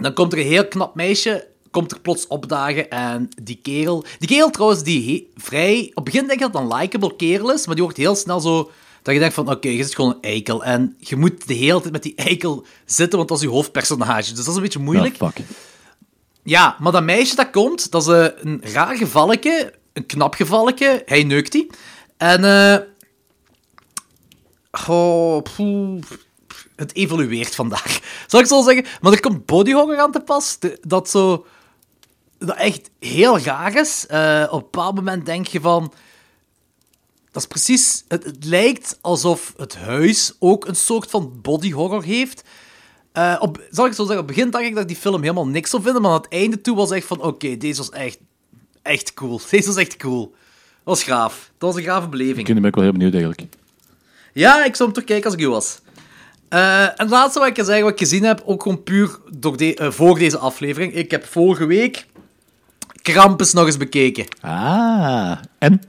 dan 0.00 0.12
komt 0.12 0.32
er 0.32 0.38
een 0.38 0.46
heel 0.46 0.68
knap 0.68 0.94
meisje, 0.94 1.46
komt 1.70 1.92
er 1.92 2.00
plots 2.00 2.26
opdagen. 2.26 2.90
En 2.90 3.28
die 3.42 3.58
kerel... 3.62 4.04
Die 4.18 4.28
kerel 4.28 4.50
trouwens, 4.50 4.82
die 4.82 5.30
vrij... 5.36 5.90
Op 5.94 5.94
het 5.94 6.04
begin 6.04 6.26
denk 6.26 6.38
je 6.38 6.50
dat 6.50 6.62
het 6.62 6.70
een 6.70 6.78
likable 6.78 7.16
kerel 7.16 7.52
is, 7.52 7.66
maar 7.66 7.74
die 7.74 7.84
wordt 7.84 7.98
heel 7.98 8.16
snel 8.16 8.40
zo... 8.40 8.70
Dat 9.02 9.14
je 9.14 9.20
denkt 9.20 9.34
van, 9.34 9.50
oké, 9.50 9.68
je 9.68 9.82
zit 9.82 9.94
gewoon 9.94 10.14
een 10.14 10.22
eikel. 10.22 10.64
En 10.64 10.96
je 10.98 11.16
moet 11.16 11.46
de 11.46 11.54
hele 11.54 11.80
tijd 11.80 11.92
met 11.92 12.02
die 12.02 12.14
eikel 12.14 12.66
zitten, 12.84 13.16
want 13.16 13.28
dat 13.28 13.38
is 13.38 13.44
je 13.44 13.50
hoofdpersonage. 13.50 14.34
Dus 14.34 14.38
dat 14.38 14.48
is 14.48 14.54
een 14.54 14.62
beetje 14.62 14.78
moeilijk. 14.78 15.16
Ja, 16.42 16.76
maar 16.80 16.92
dat 16.92 17.02
meisje 17.02 17.34
dat 17.34 17.50
komt, 17.50 17.90
dat 17.90 18.02
is 18.02 18.08
eh, 18.08 18.26
een 18.36 18.62
raar 18.72 18.96
gevalletje, 18.96 19.74
een 19.92 20.06
knap 20.06 20.34
gevalletje. 20.34 21.02
Hij 21.06 21.22
neukt 21.22 21.52
die. 21.52 21.70
En, 22.16 22.44
eh. 22.44 22.76
poeh, 25.56 26.02
het 26.76 26.94
evolueert 26.94 27.54
vandaag. 27.54 28.00
Zal 28.26 28.40
ik 28.40 28.46
zo 28.46 28.62
zeggen? 28.62 28.84
Maar 29.00 29.12
er 29.12 29.20
komt 29.20 29.46
body 29.46 29.72
horror 29.72 29.98
aan 29.98 30.12
te 30.12 30.20
pas. 30.20 30.58
Dat 30.80 31.10
zo. 31.10 31.46
Dat 32.38 32.56
echt 32.56 32.90
heel 32.98 33.38
raar 33.38 33.76
is. 33.76 34.06
Eh, 34.06 34.42
op 34.46 34.52
een 34.52 34.58
bepaald 34.58 34.94
moment 34.94 35.26
denk 35.26 35.46
je 35.46 35.60
van. 35.60 35.92
Dat 37.32 37.42
is 37.42 37.48
precies. 37.48 38.04
Het, 38.08 38.24
het 38.24 38.44
lijkt 38.44 38.98
alsof 39.00 39.54
het 39.56 39.76
huis 39.76 40.32
ook 40.38 40.66
een 40.66 40.76
soort 40.76 41.10
van 41.10 41.38
body 41.42 41.72
horror 41.72 42.02
heeft. 42.02 42.44
Eh, 43.12 43.36
op, 43.38 43.62
zal 43.70 43.86
ik 43.86 43.92
zo 43.92 44.04
zeggen, 44.04 44.20
op 44.20 44.26
het 44.26 44.36
begin 44.36 44.50
dacht 44.50 44.64
ik 44.64 44.72
dat 44.72 44.82
ik 44.82 44.88
die 44.88 44.96
film 44.96 45.20
helemaal 45.20 45.46
niks 45.46 45.70
zou 45.70 45.82
vinden, 45.82 46.02
maar 46.02 46.10
aan 46.10 46.16
het 46.16 46.32
einde 46.32 46.60
toe 46.60 46.76
was 46.76 46.90
echt 46.90 47.06
van, 47.06 47.22
oké, 47.22 47.56
deze 47.56 47.76
was 47.76 47.90
echt, 47.90 48.18
echt 48.82 49.14
cool. 49.14 49.40
Deze 49.50 49.66
was 49.66 49.76
echt 49.76 49.96
cool. 49.96 50.34
Dat 50.84 50.98
was 50.98 51.02
gaaf. 51.02 51.50
Dat 51.58 51.72
was 51.72 51.82
een 51.82 51.88
gave 51.88 52.08
beleving. 52.08 52.48
Ik 52.48 52.54
ben 52.54 52.64
ik 52.64 52.74
wel 52.74 52.84
heel 52.84 52.92
benieuwd 52.92 53.12
eigenlijk. 53.12 53.42
Ja, 54.32 54.64
ik 54.64 54.76
zou 54.76 54.88
hem 54.88 54.98
toch 54.98 55.06
kijken 55.06 55.24
als 55.24 55.34
ik 55.34 55.40
u 55.40 55.48
was. 55.48 55.78
Eh, 56.48 56.82
en 56.82 56.92
het 56.96 57.10
laatste 57.10 57.38
wat 57.38 57.48
ik 57.48 57.54
kan 57.54 57.64
zeggen, 57.64 57.84
wat 57.84 57.92
ik 57.92 57.98
gezien 57.98 58.24
heb, 58.24 58.42
ook 58.44 58.62
gewoon 58.62 58.82
puur 58.82 59.18
door 59.30 59.56
de, 59.56 59.74
eh, 59.74 59.90
voor 59.90 60.18
deze 60.18 60.38
aflevering. 60.38 60.94
Ik 60.94 61.10
heb 61.10 61.24
vorige 61.24 61.66
week 61.66 62.06
Krampus 63.02 63.52
nog 63.52 63.66
eens 63.66 63.76
bekeken. 63.76 64.26
Ah, 64.40 65.38
en? 65.58 65.82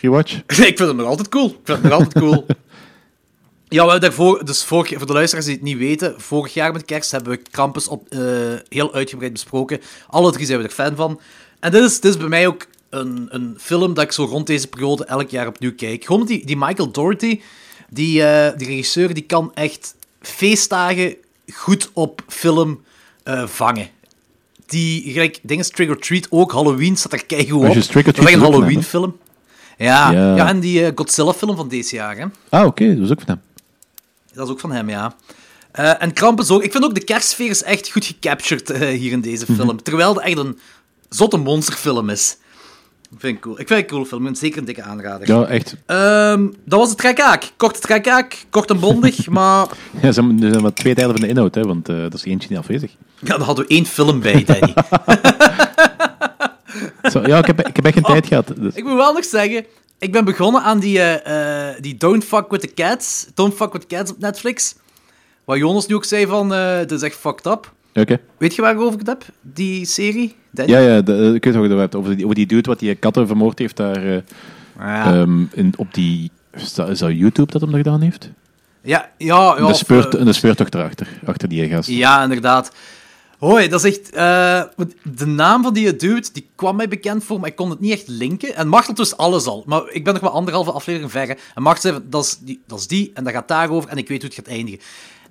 Rewatch? 0.00 0.32
ik 0.46 0.56
vind 0.56 0.78
hem 0.78 0.96
nog 0.96 1.06
altijd 1.06 1.28
cool. 1.28 1.48
Ik 1.48 1.58
vind 1.64 1.78
hem 1.78 1.90
nog 1.90 1.98
altijd 1.98 2.24
cool. 2.24 2.46
Ja, 3.68 3.84
we 3.84 3.90
hebben 3.90 4.08
daarvoor, 4.08 4.44
dus 4.44 4.64
vorig, 4.64 4.92
voor 4.96 5.06
de 5.06 5.12
luisteraars 5.12 5.46
die 5.46 5.54
het 5.54 5.64
niet 5.64 5.76
weten, 5.76 6.14
vorig 6.20 6.54
jaar 6.54 6.72
met 6.72 6.84
kerst 6.84 7.10
hebben 7.10 7.32
we 7.32 7.42
Krampus 7.50 7.88
op, 7.88 8.08
eh, 8.08 8.20
heel 8.68 8.94
uitgebreid 8.94 9.32
besproken. 9.32 9.80
Alle 10.06 10.32
drie 10.32 10.46
zijn 10.46 10.58
we 10.58 10.64
er 10.64 10.70
fan 10.70 10.96
van. 10.96 11.20
En 11.60 11.70
dit 11.70 11.82
is, 11.82 12.00
dit 12.00 12.10
is 12.10 12.16
bij 12.16 12.28
mij 12.28 12.46
ook 12.46 12.66
een, 12.90 13.26
een 13.30 13.54
film 13.58 13.94
dat 13.94 14.04
ik 14.04 14.12
zo 14.12 14.24
rond 14.24 14.46
deze 14.46 14.68
periode 14.68 15.04
elk 15.04 15.30
jaar 15.30 15.46
opnieuw 15.46 15.74
kijk. 15.74 16.04
Gewoon 16.04 16.26
die, 16.26 16.46
die 16.46 16.56
Michael 16.56 16.90
Doherty, 16.90 17.40
die, 17.88 18.22
eh, 18.22 18.58
die 18.58 18.66
regisseur, 18.66 19.14
die 19.14 19.22
kan 19.22 19.54
echt 19.54 19.94
feestdagen 20.20 21.16
goed 21.52 21.90
op 21.92 22.22
film 22.28 22.84
eh, 23.22 23.46
vangen. 23.46 23.88
Die, 24.66 25.12
gelijk, 25.12 25.38
dingen 25.42 25.72
Trick 25.72 25.88
or 25.88 25.98
Treat 25.98 26.26
ook, 26.30 26.52
Halloween 26.52 26.96
staat 26.96 27.12
er 27.12 27.26
keigoed 27.26 27.68
Als 27.68 27.88
op. 27.88 28.04
Dat 28.04 28.18
is 28.18 28.32
een 28.32 28.40
Halloween-film. 28.40 29.16
Ja, 29.78 30.10
ja. 30.10 30.36
Ja. 30.36 30.48
en 30.48 30.60
die 30.60 30.84
eh, 30.86 30.92
Godzilla-film 30.94 31.56
van 31.56 31.68
deze 31.68 31.94
jaar, 31.94 32.16
hè. 32.16 32.24
Ah, 32.48 32.66
oké, 32.66 32.94
dat 32.96 33.04
is 33.04 33.10
ook 33.10 33.20
van 33.20 33.28
hem. 33.34 33.40
Dat 34.34 34.46
is 34.46 34.52
ook 34.52 34.60
van 34.60 34.72
hem, 34.72 34.88
ja. 34.88 35.14
Eh, 35.70 36.02
en 36.02 36.12
Krampus 36.12 36.50
ook. 36.50 36.62
Ik 36.62 36.72
vind 36.72 36.84
ook 36.84 36.94
de 36.94 37.04
kerstsfeer 37.04 37.50
is 37.50 37.62
echt 37.62 37.90
goed 37.90 38.04
gecaptured 38.04 38.70
eh, 38.70 38.88
hier 38.98 39.12
in 39.12 39.20
deze 39.20 39.44
Mhm. 39.48 39.54
film. 39.60 39.82
Terwijl 39.82 40.14
het 40.14 40.24
echt 40.24 40.38
een 40.38 40.58
zotte 41.08 41.36
monsterfilm 41.36 42.10
is. 42.10 42.36
Vind 43.18 43.36
ik 43.36 43.40
cool. 43.42 43.60
Ik 43.60 43.66
vind 43.66 43.80
het 43.80 43.90
een 43.90 43.96
coole 43.96 44.06
film. 44.06 44.34
Zeker 44.34 44.58
een 44.58 44.64
dikke 44.64 44.82
aanrader. 44.82 45.28
Ja, 45.28 45.44
echt. 45.44 45.76
Ehm, 45.86 46.46
dat 46.64 46.78
was 46.78 46.88
het 46.88 46.98
trekhaak. 46.98 47.50
Korte 47.56 47.80
trekhaak. 47.80 48.44
Kort 48.50 48.70
en 48.70 48.80
bondig. 48.80 49.26
maar 49.38 49.66
Ja, 50.00 50.02
er 50.08 50.12
zijn, 50.12 50.42
er 50.42 50.50
zijn 50.50 50.62
maar 50.62 50.72
twee 50.72 50.94
derde 50.94 51.12
van 51.12 51.20
de 51.20 51.28
inhoud, 51.28 51.54
hè, 51.54 51.62
want 51.62 51.88
eh 51.88 52.04
er 52.04 52.14
is 52.14 52.24
eentje 52.24 52.48
niet 52.50 52.58
afwezig. 52.58 52.90
ja, 53.20 53.36
daar 53.36 53.46
hadden 53.46 53.64
we 53.66 53.70
één 53.74 53.86
film 53.86 54.20
bij, 54.20 54.44
Danny. 54.44 54.74
Zo, 57.14 57.26
ja, 57.26 57.38
ik 57.38 57.46
heb, 57.46 57.66
ik 57.66 57.76
heb 57.76 57.84
echt 57.84 57.94
geen 57.94 58.02
tijd 58.02 58.26
gehad. 58.26 58.52
Dus. 58.56 58.74
ik 58.74 58.84
moet 58.84 58.94
wel 58.94 59.12
nog 59.12 59.24
zeggen... 59.24 59.64
Ik 59.98 60.12
ben 60.12 60.24
begonnen 60.24 60.62
aan 60.62 60.78
die, 60.78 61.00
eh, 61.00 61.68
eh, 61.68 61.76
die 61.80 61.96
Don't 61.96 62.24
Fuck 62.24 62.50
With 62.50 62.60
The 62.60 62.72
Cats. 62.74 63.26
Don't 63.34 63.54
Fuck 63.54 63.72
With 63.72 63.86
Cats 63.86 64.10
op 64.10 64.18
Netflix. 64.18 64.74
Waar 65.44 65.58
Jonas 65.58 65.86
nu 65.86 65.94
ook 65.94 66.04
zei 66.04 66.26
van... 66.26 66.54
eh 66.54 66.76
dat 66.76 66.92
is 66.92 67.02
echt 67.02 67.16
fucked 67.16 67.46
up. 67.46 67.72
Oké. 67.94 68.18
Weet 68.38 68.54
je 68.54 68.62
waar 68.62 68.74
ik 68.80 68.98
het 68.98 69.06
heb? 69.06 69.24
Die 69.40 69.84
serie? 69.84 70.34
Ja, 70.50 70.78
ja, 70.78 71.00
de, 71.00 71.32
ik 71.34 71.44
weet 71.44 71.54
nog 71.54 71.62
wat 71.62 71.70
je 71.70 71.70
het 71.70 71.78
hebt. 71.78 71.94
Over 71.94 72.16
die, 72.16 72.24
over 72.24 72.36
die 72.36 72.46
dude 72.46 72.68
wat 72.68 72.78
die 72.78 72.94
katten 72.94 73.26
vermoord 73.26 73.58
heeft 73.58 73.76
daar 73.76 73.96
eh, 73.96 74.18
Ja. 74.78 75.04
ehm, 75.04 75.44
in, 75.52 75.72
op 75.76 75.94
die 75.94 76.30
Is 76.52 76.74
dat, 76.74 76.98
YouTube 76.98 77.52
dat 77.52 77.60
hem 77.60 77.70
dat 77.70 77.80
gedaan 77.80 78.00
heeft? 78.00 78.30
Ja, 78.82 79.10
ja, 79.18 79.56
ja. 79.58 79.66
de, 79.66 79.74
speurt, 79.74 80.12
de 80.12 80.32
speurtocht 80.32 80.74
erachter, 80.74 81.08
achter 81.24 81.48
die 81.48 81.68
gast. 81.68 81.88
Ja, 81.88 82.22
inderdaad. 82.22 82.72
Hoi, 83.44 83.68
dat 83.68 83.84
is 83.84 83.96
echt... 83.96 84.10
eh, 84.10 84.62
de 85.02 85.26
naam 85.26 85.62
van 85.62 85.74
die 85.74 85.96
dude, 85.96 86.28
die 86.32 86.48
kwam 86.54 86.76
mij 86.76 86.88
bekend 86.88 87.24
voor, 87.24 87.40
maar 87.40 87.48
ik 87.48 87.56
kon 87.56 87.70
het 87.70 87.80
niet 87.80 87.92
echt 87.92 88.08
linken. 88.08 88.54
En 88.54 88.68
Martel 88.68 88.94
dus 88.94 89.16
alles 89.16 89.46
al. 89.46 89.64
Maar 89.66 89.90
ik 89.90 90.04
ben 90.04 90.12
nog 90.12 90.22
maar 90.22 90.30
anderhalve 90.30 90.72
aflevering 90.72 91.10
ver. 91.10 91.26
hè. 91.28 91.34
En 91.54 91.62
Martel 91.62 91.92
zei, 91.92 92.04
dat 92.08 92.24
is, 92.24 92.38
die, 92.40 92.60
die, 92.86 93.10
en 93.14 93.24
dat 93.24 93.32
gaat 93.32 93.48
daarover, 93.48 93.90
en 93.90 93.96
ik 93.96 94.08
weet 94.08 94.22
hoe 94.22 94.30
het 94.34 94.38
gaat 94.38 94.54
eindigen. 94.54 94.80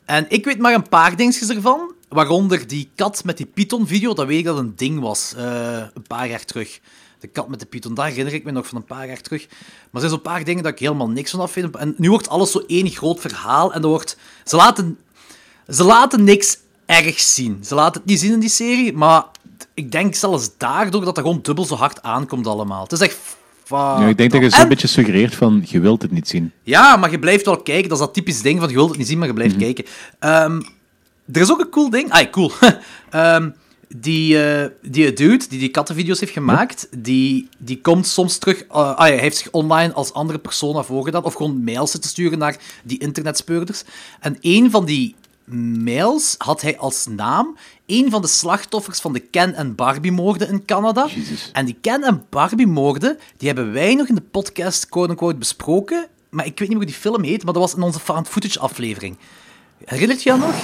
En 0.06 0.26
ik 0.30 0.46
weet 0.46 0.58
maar 0.60 0.74
een 0.74 0.90
paar 0.90 1.16
dingetjes 1.16 1.50
ervan. 1.50 1.94
Waaronder 2.10 2.68
die 2.68 2.90
kat 2.96 3.24
met 3.24 3.38
die 3.38 3.46
Python-video, 3.46 4.14
dat 4.14 4.28
weet 4.28 4.40
ik 4.40 4.46
dat 4.46 4.58
een 4.58 4.74
ding 4.76 5.00
was. 5.00 5.34
eh, 5.38 5.78
een 5.94 6.08
paar 6.08 6.28
jaar 6.28 6.46
terug. 6.46 6.80
De 7.20 7.28
kat 7.28 7.48
met 7.48 7.60
de 7.60 7.66
Python, 7.66 7.94
daar 7.94 8.08
herinner 8.08 8.34
ik 8.34 8.44
me 8.44 8.52
nog 8.52 8.68
van 8.68 8.78
een 8.78 8.86
paar 8.86 9.08
jaar 9.08 9.22
terug. 9.22 9.48
Maar 9.50 9.58
er 9.92 10.00
zijn 10.00 10.12
zo'n 10.12 10.22
paar 10.22 10.44
dingen 10.44 10.64
dat 10.64 10.72
ik 10.72 10.80
helemaal 10.80 11.10
niks 11.10 11.32
van 11.32 11.40
af 11.40 11.52
vind. 11.52 11.76
En 11.76 11.94
nu 11.98 12.10
wordt 12.10 12.30
alles 12.30 12.52
zo 12.52 12.64
één 12.68 12.90
groot 12.90 13.20
verhaal. 13.20 13.74
En 13.74 13.82
er 13.82 13.88
wordt... 13.88 14.18
Ze 14.44 14.56
laten 14.56 14.98
ze 15.68 15.84
laten 15.84 16.24
niks 16.24 16.58
ergs 16.86 17.36
zien. 17.36 17.60
Ze 17.66 17.76
laten 17.76 18.02
het 18.02 18.10
niet 18.10 18.20
zien 18.20 18.32
in 18.32 18.40
die 18.40 18.50
serie, 18.50 18.94
maar 18.94 19.24
ik 19.74 19.92
denk 19.92 20.16
zelfs 20.16 20.50
daardoor 20.58 21.06
dat 21.06 21.16
dat 21.16 21.24
gewoon 21.24 21.40
dubbel 21.42 21.66
zo 21.66 21.76
hard 21.76 22.02
aankomt 22.02 22.48
allemaal. 22.48 22.84
Het 22.84 22.92
is 22.92 23.00
echt... 23.00 23.18
Ja, 23.70 24.08
ik 24.08 24.18
denk 24.18 24.32
dat 24.32 24.42
je 24.42 24.50
zo'n 24.50 24.60
En- 24.60 24.68
beetje 24.70 24.88
suggereert 24.88 25.36
van, 25.36 25.64
je 25.68 25.80
wilt 25.80 26.02
het 26.02 26.12
niet 26.12 26.28
zien. 26.28 26.52
Ja, 26.64 26.96
maar 26.96 27.12
je 27.12 27.20
blijft 27.20 27.46
wel 27.46 27.58
kijken. 27.62 27.90
Dat 27.90 27.98
is 28.00 28.06
dat 28.06 28.14
typisch 28.14 28.42
ding 28.42 28.60
van 28.60 28.70
je 28.70 28.76
wilt 28.76 28.90
het 28.90 28.98
niet 28.98 29.08
zien, 29.08 29.18
maar 29.18 29.28
je 29.28 29.34
blijft 29.34 29.58
kijken. 29.58 29.86
Ehm, 30.20 30.62
er 31.32 31.42
is 31.42 31.52
ook 31.52 31.60
een 31.60 31.70
cool 31.70 31.90
ding. 31.90 32.12
Ah, 32.12 32.32
cool. 32.32 32.52
Ehm, 33.10 33.50
die, 33.96 34.44
eh, 34.46 34.70
die 34.82 35.14
dude 35.14 35.48
die 35.50 35.60
die 35.60 35.70
kattenvideo's 35.70 36.20
heeft 36.20 36.32
gemaakt, 36.32 36.88
die, 36.98 37.50
die 37.58 37.82
komt 37.82 38.08
soms 38.08 38.38
terug... 38.38 38.62
eh, 38.64 38.76
ah, 38.76 39.08
ja, 39.08 39.14
hij 39.14 39.18
heeft 39.18 39.38
zich 39.38 39.52
online 39.52 39.94
als 39.94 40.14
andere 40.14 40.40
persona 40.40 40.84
voorgedaan, 40.84 41.24
of 41.24 41.34
gewoon 41.34 41.64
mails 41.64 41.92
te 41.92 42.08
sturen 42.08 42.38
naar 42.40 42.58
die 42.84 43.00
internetspeurders. 43.00 43.84
En 44.20 44.38
een 44.42 44.72
van 44.72 44.86
die 44.86 45.16
mails 45.46 46.36
had 46.38 46.62
hij 46.62 46.78
als 46.78 47.06
naam 47.06 47.58
een 47.86 48.10
van 48.10 48.22
de 48.22 48.28
slachtoffers 48.28 49.00
van 49.00 49.14
de 49.14 49.20
Ken 49.20 49.54
en 49.54 49.76
Barbie-moorden 49.76 50.48
in 50.50 50.66
Canada. 50.66 51.08
Jezus. 51.08 51.50
En 51.54 51.66
die 51.66 51.78
Ken 51.82 52.04
en 52.04 52.26
Barbie-moorden, 52.30 53.18
die 53.38 53.48
hebben 53.48 53.74
wij 53.74 53.96
nog 53.96 54.08
in 54.08 54.16
de 54.16 54.22
podcast 54.22 54.90
quote-unquote 54.90 55.38
besproken. 55.38 56.08
Maar 56.30 56.46
ik 56.46 56.60
weet 56.60 56.68
niet 56.68 56.78
hoe 56.78 56.86
die 56.86 56.96
film 56.96 57.24
heet, 57.24 57.44
maar 57.44 57.54
dat 57.54 57.62
was 57.62 57.76
in 57.76 57.82
onze 57.82 58.00
found 58.00 58.28
footage 58.28 58.60
aflevering. 58.60 59.18
Herinnert 59.86 60.24
je 60.24 60.30
dat 60.30 60.40
nog? 60.40 60.56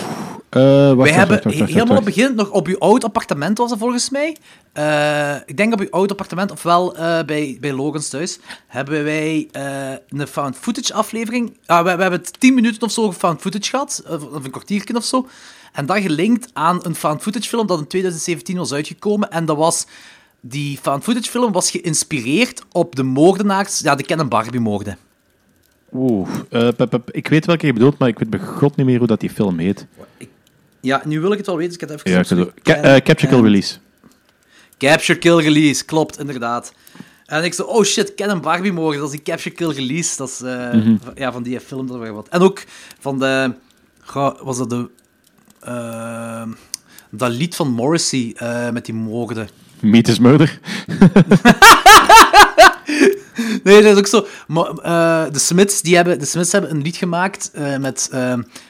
Eh, 0.50 0.62
wacht, 0.62 0.96
Wij 0.96 0.96
wacht, 0.96 1.16
hebben 1.16 1.52
helemaal 1.52 1.82
op 1.82 1.88
wacht. 1.88 2.06
het 2.06 2.16
begin 2.16 2.36
nog 2.36 2.50
op 2.50 2.68
uw 2.68 2.78
oud 2.78 3.04
appartement 3.04 3.58
was 3.58 3.74
volgens 3.78 4.10
mij. 4.10 4.36
Eh, 4.74 5.36
ik 5.46 5.58
denk 5.58 5.74
op 5.74 5.80
uw 5.80 5.90
oud 5.90 6.12
appartement, 6.12 6.52
ofwel 6.52 6.96
eh, 6.96 7.24
bij, 7.26 7.58
bij 7.60 7.74
Logans 7.74 8.10
thuis, 8.10 8.40
hebben 8.68 9.04
wij 9.04 9.48
eh, 9.52 9.92
een 10.08 10.28
found 10.28 10.56
footage 10.56 10.94
aflevering. 10.94 11.58
Ah, 11.66 11.78
we, 11.78 11.96
we 11.96 12.02
hebben 12.02 12.20
het 12.20 12.40
10 12.40 12.54
minuten 12.54 12.82
of 12.82 12.92
zo 12.92 13.12
found 13.12 13.42
footage 13.42 13.70
gehad, 13.70 14.04
of, 14.08 14.44
een 14.44 14.52
kwartiertje 14.52 14.96
of 14.96 15.04
zo. 15.04 15.28
En 15.74 15.86
dat 15.86 15.98
gelinkt 15.98 16.50
aan 16.54 16.80
een 16.82 16.96
found 16.96 17.22
footage 17.22 17.48
film 17.50 17.68
dat 17.68 17.80
in 17.80 17.88
2017 17.88 18.58
was 18.58 18.74
uitgekomen. 18.74 19.32
En 19.32 19.46
dat 19.46 19.58
was. 19.58 19.86
Die 20.42 20.78
found 20.82 21.04
footage 21.04 21.30
film 21.30 21.52
was 21.52 21.72
geïnspireerd 21.72 22.64
op 22.72 22.96
de 22.96 23.04
moordenaars, 23.04 23.80
ja, 23.80 23.96
de 23.96 24.04
Ken 24.04 24.20
en 24.20 24.30
Barbie 24.30 24.60
moorden. 24.60 24.98
Oeh, 25.94 26.30
eh, 26.50 26.68
pep, 26.76 26.90
pep, 26.90 27.12
ik 27.12 27.28
weet 27.28 27.46
welke 27.46 27.66
je 27.66 27.74
bedoelt, 27.74 27.98
maar 27.98 28.08
ik 28.08 28.20
weet 28.20 28.30
bij 28.30 28.40
god 28.40 28.76
niet 28.76 28.86
meer 28.86 28.98
hoe 28.98 29.08
dat 29.08 29.20
die 29.20 29.30
film 29.30 29.58
heet. 29.58 29.88
Ja, 30.82 31.02
nu 31.06 31.20
wil 31.20 31.32
ik 31.32 31.38
het 31.38 31.46
wel 31.48 31.58
weten, 31.58 31.74
dus 31.74 31.82
ik 31.84 31.90
heb 31.90 32.00
het 32.00 32.08
even 32.08 32.38
Ja, 32.42 32.46
ik 32.48 32.64
Ca- 32.64 32.74
eh, 32.76 33.02
Capture 33.02 33.28
Kill 33.28 33.38
en- 33.38 33.44
Release. 33.44 33.76
Capture 34.78 35.20
Kill 35.20 35.36
Release, 35.38 35.86
klopt, 35.86 36.20
inderdaad. 36.20 36.74
En 37.26 37.44
ik 37.44 37.54
zo, 37.54 37.64
oh 37.64 37.84
shit, 37.84 38.16
Ken 38.16 38.30
en 38.30 38.42
Barbie 38.42 38.74
mogen, 38.74 38.98
dat 39.00 39.06
is 39.06 39.12
die 39.12 39.22
Capture 39.22 39.56
Kill 39.56 39.70
Release. 39.70 40.18
Dat 40.18 40.30
is 40.30 40.42
eh, 40.42 40.70
van- 40.72 41.12
ja, 41.16 41.32
van 41.32 41.44
die 41.44 41.60
film, 41.60 41.88
dat 41.88 42.08
wat. 42.10 42.28
En 42.30 42.42
ook 42.42 42.64
van 43.00 43.20
de, 43.20 43.54
was 44.44 44.58
dat 44.58 44.70
de, 44.70 44.90
eh, 45.60 46.44
dat 47.10 47.32
lied 47.32 47.56
van 47.56 47.72
Morrissey 47.72 48.34
eh, 48.36 48.70
met 48.70 48.86
die 48.86 48.94
moorden. 48.94 49.50
Meat 49.80 50.08
is 50.08 50.20
Murder. 50.20 50.60
Nee, 53.64 53.82
dat 53.82 53.92
is 53.94 53.98
ook 53.98 54.08
zo. 54.08 54.26
Maar, 54.48 54.66
eh, 54.68 55.32
de, 55.34 55.40
Smiths, 55.40 55.82
die 55.82 55.96
hebben, 55.96 56.20
de 56.20 56.26
Smiths 56.26 56.52
hebben 56.52 56.72
een 56.72 56.82
lied 56.82 56.96
gemaakt 56.96 57.52
eh, 57.54 57.78
met. 57.78 58.10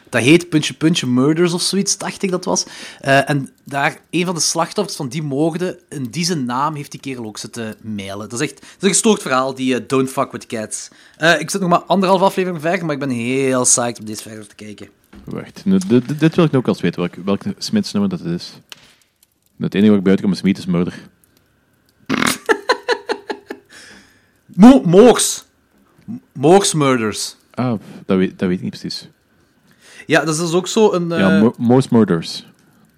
Dat 0.10 0.22
heet 0.22 0.50
Puntje 0.50 0.74
Puntje 0.74 1.08
Murders 1.08 1.54
of 1.54 1.62
zoiets, 1.62 1.98
dacht 1.98 2.24
ik 2.24 2.32
dat 2.32 2.45
was. 2.45 2.65
Eh, 3.00 3.30
en 3.30 3.50
daar, 3.63 3.98
een 4.10 4.26
van 4.26 4.36
de 4.36 4.41
slachtoffers 4.41 4.98
van 4.98 5.10
die 5.10 5.24
moorden, 5.24 5.78
in 5.89 6.04
die 6.04 6.26
zijn 6.26 6.45
naam 6.45 6.76
heeft 6.76 6.91
die 6.91 7.00
kerel 7.00 7.26
ook 7.26 7.38
zitten 7.38 7.76
mailen. 7.82 8.30
Dat 8.30 8.41
is 8.41 8.50
echt 8.50 8.56
dat 8.56 8.69
is 8.78 8.82
een 8.82 8.89
gestoord 8.89 9.22
verhaal, 9.22 9.56
die 9.56 9.76
eh, 9.76 9.82
Don't 9.88 10.10
Fuck 10.10 10.32
With 10.32 10.45
Cats. 10.45 10.89
Eh, 11.17 11.39
ik 11.39 11.50
zit 11.50 11.62
nog 11.62 11.69
maar 11.69 11.84
anderhalf 11.84 12.22
aflevering 12.22 12.62
ver, 12.62 12.86
maar 12.86 12.93
ik 12.93 13.00
ben 13.00 13.10
heel 13.10 13.63
psyched 13.63 14.00
om 14.00 14.06
deze 14.06 14.22
verder 14.22 14.48
te 14.48 14.56
kijken. 14.56 14.89
Wacht, 15.24 15.65
nu, 15.65 15.78
dit, 16.17 16.36
wil 16.36 16.45
ik 16.45 16.52
nu 16.52 16.58
ook 16.58 16.67
al 16.67 16.74
eens 16.74 16.82
weten, 16.82 17.00
welk, 17.00 17.15
welk 17.26 17.41
Smits 17.58 17.91
nummer 17.91 18.10
dat 18.10 18.22
is. 18.22 18.54
Het 19.60 19.74
enige 19.74 19.89
wat 19.89 20.00
ik 20.00 20.06
buiten 20.06 20.32
is 20.32 20.41
is 20.41 20.65
Murder. 20.65 20.93
Mo 24.45 24.82
Moors. 24.82 25.43
Moors 26.32 26.74
Murders. 26.74 27.36
Ah, 27.54 27.80
dat 28.06 28.17
weet, 28.17 28.39
dat 28.39 28.48
weet 28.48 28.58
ik 28.58 28.63
niet 28.63 28.80
precies. 28.80 29.10
Ja, 30.10 30.19
dat 30.19 30.34
is 30.34 30.39
dus 30.39 30.54
ook 30.54 30.67
zo 30.67 30.93
een... 30.93 31.10
ja, 31.10 31.36
eh, 31.36 31.41
Mo- 31.41 31.54
Most 31.58 31.91
Murders. 31.91 32.45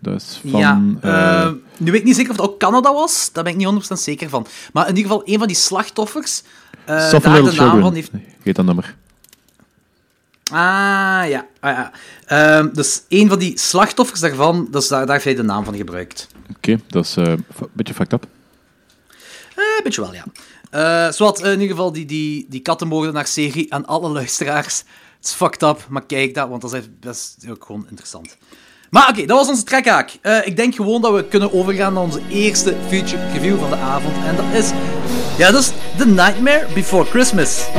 Is 0.02 0.39
van... 0.50 0.60
ja, 0.60 0.82
eh, 1.02 1.41
eh, 1.41 1.52
nu 1.78 1.91
weet 1.91 2.00
ik 2.00 2.06
niet 2.06 2.15
zeker 2.15 2.32
of 2.32 2.38
het 2.38 2.45
ook 2.45 2.60
Canada 2.60 2.93
was. 2.93 3.30
Daar 3.34 3.43
ben 3.43 3.54
ik 3.60 3.60
niet 3.60 3.89
100% 3.89 3.93
zeker 3.93 4.30
van. 4.30 4.47
Maar 4.74 4.88
in 4.88 4.95
ieder 4.95 5.12
geval, 5.12 5.28
een 5.28 5.38
van 5.38 5.47
die 5.47 5.56
slachtoffers... 5.56 6.43
Suffer 6.86 7.21
daar 7.21 7.36
de 7.36 7.41
naam 7.41 7.52
Children. 7.52 7.82
van 7.82 7.93
heeft... 7.93 8.12
Geet 8.43 8.56
dat 8.56 8.65
nummer. 8.65 8.95
Ah, 10.52 10.60
ja. 11.30 11.47
Ah, 11.60 11.71
ja. 11.71 11.91
Ehm, 12.26 12.74
dus 12.74 13.02
een 13.10 13.30
van 13.30 13.39
die 13.39 13.60
slachtoffers 13.60 14.19
daarvan, 14.19 14.67
dus 14.71 14.88
daar, 14.88 15.06
daar 15.06 15.13
heeft 15.13 15.26
hij 15.26 15.36
de 15.36 15.43
naam 15.43 15.63
van 15.63 15.76
gebruikt. 15.76 16.28
Oké, 16.56 16.80
dat 16.88 17.06
is 17.06 17.15
een 17.15 17.45
beetje 17.74 17.93
fucked 17.93 18.13
up. 18.13 18.26
Eh, 19.56 19.84
beetje 19.84 20.02
wel, 20.02 20.13
ja. 20.13 21.12
Zowat, 21.12 21.43
in 21.43 21.52
ieder 21.52 21.67
geval 21.67 21.91
die, 21.91 22.06
die, 22.06 22.45
die 22.50 22.62
kattenmoordenaar-serie 22.62 23.74
aan 23.74 23.86
alle 23.86 24.10
luisteraars. 24.10 24.84
Het 25.21 25.29
is 25.29 25.36
fucked 25.36 25.62
up, 25.62 25.86
maar 25.89 26.05
kijk 26.05 26.34
dat, 26.34 26.49
want 26.49 26.62
dat 26.62 26.73
is, 26.73 27.36
is 27.41 27.49
ook 27.49 27.65
gewoon 27.65 27.86
interessant. 27.89 28.38
Maar 28.89 29.10
oké, 29.10 29.25
dat 29.25 29.38
was 29.38 29.47
onze 29.47 29.63
trekhaak. 29.63 30.17
Eh, 30.21 30.45
ik 30.47 30.55
denk 30.55 30.75
gewoon 30.75 31.01
dat 31.01 31.13
we 31.13 31.27
kunnen 31.27 31.53
overgaan 31.53 31.93
naar 31.93 32.03
onze 32.03 32.21
eerste 32.29 32.75
feature 32.88 33.31
review 33.31 33.60
van 33.60 33.69
de 33.69 33.75
avond. 33.75 34.15
En 34.25 34.36
dat 34.36 34.45
is... 34.53 34.71
Ja, 35.38 35.51
dat 35.51 35.62
is 35.62 35.71
The 35.97 36.05
Nightmare 36.05 36.67
Before 36.73 37.05
Christmas. 37.05 37.69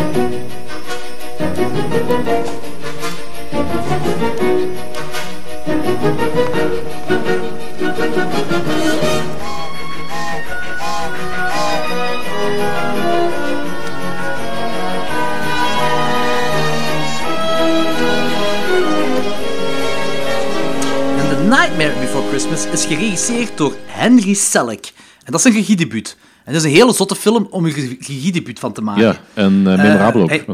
Nightmare 21.57 21.93
Before 22.01 22.29
Christmas 22.29 22.67
is 22.67 22.85
geregisseerd 22.85 23.57
door 23.57 23.75
Henry 23.87 24.35
Selick. 24.35 24.93
En 25.25 25.33
dat 25.33 25.41
is 25.41 25.47
een 25.47 25.53
regiedebuut. 25.53 26.17
En 26.45 26.53
dat 26.53 26.63
is 26.63 26.69
een 26.71 26.77
hele 26.77 26.93
zotte 26.93 27.15
film 27.15 27.47
om 27.51 27.65
een 27.65 27.73
re- 27.73 27.97
regiedebuut 28.01 28.59
van 28.59 28.73
te 28.73 28.83
maken. 28.83 29.03
Ja, 29.03 29.17
en 29.35 29.53
eh, 29.67 29.83
memorabel 29.83 30.23
ook. 30.23 30.29
hij- 30.29 30.45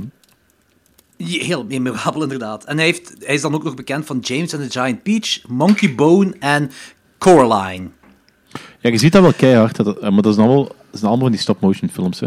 Heel 1.17 1.65
memorabel, 1.65 2.23
inderdaad. 2.23 2.65
En 2.65 2.77
hij, 2.77 2.87
heeft, 2.87 3.15
hij 3.19 3.35
is 3.35 3.41
dan 3.41 3.55
ook 3.55 3.65
nog 3.65 3.75
bekend 3.75 4.07
van 4.07 4.19
James 4.19 4.55
and 4.55 4.71
the 4.71 4.81
Giant 4.81 5.03
Peach, 5.03 5.39
Monkey 5.49 5.95
Bone 5.95 6.35
en 6.39 6.71
Coraline. 7.19 7.87
Ja, 8.81 8.91
je 8.91 8.99
ziet 8.99 9.13
dat 9.13 9.23
wel 9.23 9.33
keihard, 9.33 9.77
dat, 9.77 9.99
eh, 9.99 10.11
maar 10.11 10.23
dat 10.23 10.35
zijn 10.35 10.47
allemaal, 10.47 10.65
dat 10.65 10.75
zijn 10.91 11.05
allemaal 11.07 11.19
van 11.27 11.31
die 11.31 11.41
stop-motion 11.41 11.91
films. 11.91 12.21
Hè. 12.21 12.27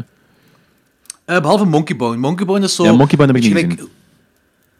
Eh, 1.26 1.42
behalve 1.42 1.66
Monkey 1.66 1.96
Bone. 1.96 2.18
Monkey 2.18 2.46
Bone 2.46 2.66
is 2.66 2.76
zo... 2.76 2.84
Ja, 2.84 2.92
Monkey 2.94 3.18
Bone 3.18 3.32
heb 3.32 3.44
ik 3.44 3.50
niet 3.54 3.60
gelijk- 3.60 3.90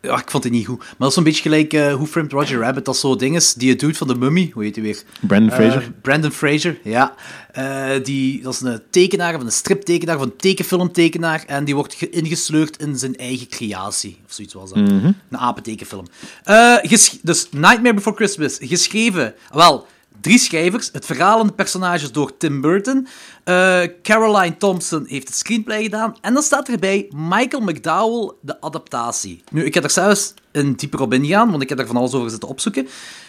Ja, 0.02 0.18
ik 0.20 0.32
vond 0.32 0.44
het 0.44 0.54
niet 0.54 0.66
goed. 0.66 0.78
Maar 0.78 0.96
dat 0.98 1.08
is 1.08 1.14
zo'n 1.14 1.24
beetje 1.24 1.42
gelijk 1.42 1.74
eh 1.74 1.94
Who 1.94 2.06
Framed 2.06 2.32
Roger 2.32 2.60
Rabbit. 2.60 2.86
Dat 2.86 2.96
is 2.96 3.00
zo 3.02 3.16
ding 3.16 3.36
is 3.36 3.54
die 3.54 3.70
het 3.70 3.80
doet 3.80 3.98
van 3.98 4.08
de 4.08 4.16
mummy. 4.16 4.50
Hoe 4.54 4.64
heet 4.64 4.76
hij 4.76 4.84
weer? 4.84 5.04
Brandon 5.20 5.50
Eh, 5.50 5.56
Fraser. 5.56 5.92
Brandon 6.02 6.32
Fraser, 6.32 6.78
ja. 6.84 7.16
Eh, 7.52 7.90
die, 8.04 8.42
dat 8.42 8.54
is 8.54 8.62
een 8.62 8.82
tekenaar, 8.90 9.36
of 9.36 9.42
een 9.42 9.52
striptekenaar, 9.52 10.16
of 10.16 10.22
een 10.22 10.36
tekenfilmtekenaar. 10.36 11.44
En 11.48 11.66
die 11.66 11.76
wordt 11.76 11.94
ge- 11.94 12.10
ingesleurd 12.10 12.78
in 12.82 12.98
zijn 12.98 13.16
eigen 13.16 13.48
creatie. 13.48 14.18
Of 14.26 14.34
zoiets 14.34 14.54
was 14.54 14.70
dat. 14.70 14.78
Een 14.78 15.16
apentekenfilm. 15.32 16.06
Eh, 16.44 16.76
ges- 16.82 17.20
dus 17.22 17.48
Nightmare 17.52 17.94
Before 17.94 18.16
Christmas. 18.16 18.58
Geschreven, 18.62 19.34
wel, 19.54 19.88
drie 20.22 20.38
schrijvers. 20.38 20.90
Het 20.92 21.06
verhaal 21.06 21.40
en 21.40 21.48
de 21.48 21.54
personages 21.54 22.12
door 22.12 22.38
Tim 22.38 22.62
Burton. 22.62 23.08
Eh, 23.44 23.82
Caroline 24.04 24.58
Thompson 24.58 25.06
heeft 25.08 25.28
het 25.28 25.38
screenplay 25.38 25.84
gedaan. 25.84 26.16
En 26.22 26.34
dan 26.34 26.44
staat 26.44 26.70
erbij 26.70 27.08
Michael 27.16 27.64
McDowell, 27.64 28.34
de 28.42 28.62
adaptatie. 28.62 29.44
Nu, 29.52 29.66
ik 29.66 29.74
heb 29.74 29.84
er 29.84 29.90
zelfs 29.90 30.34
een 30.52 30.76
dieper 30.76 31.02
op 31.02 31.14
ingegaan, 31.14 31.50
want 31.50 31.62
ik 31.64 31.70
heb 31.70 31.80
er 31.80 31.88
van 31.88 31.96
alles 31.98 32.14
over 32.14 32.30
zitten 32.30 32.50
opzoeken. 32.50 32.88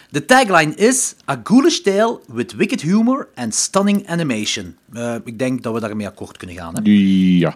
De 0.09 0.25
tagline 0.25 0.75
is 0.75 1.15
A 1.29 1.41
ghoulish 1.43 1.79
tale 1.79 2.19
with 2.27 2.55
wicked 2.55 2.81
humor 2.81 3.27
and 3.35 3.55
stunning 3.55 4.07
animation. 4.07 4.75
Eh, 4.93 5.15
ik 5.23 5.39
denk 5.39 5.63
dat 5.63 5.73
we 5.73 5.79
daarmee 5.79 6.07
akkoord 6.07 6.37
kunnen 6.37 6.55
gaan. 6.55 6.73
Hè? 6.73 6.81
Ja. 6.83 7.55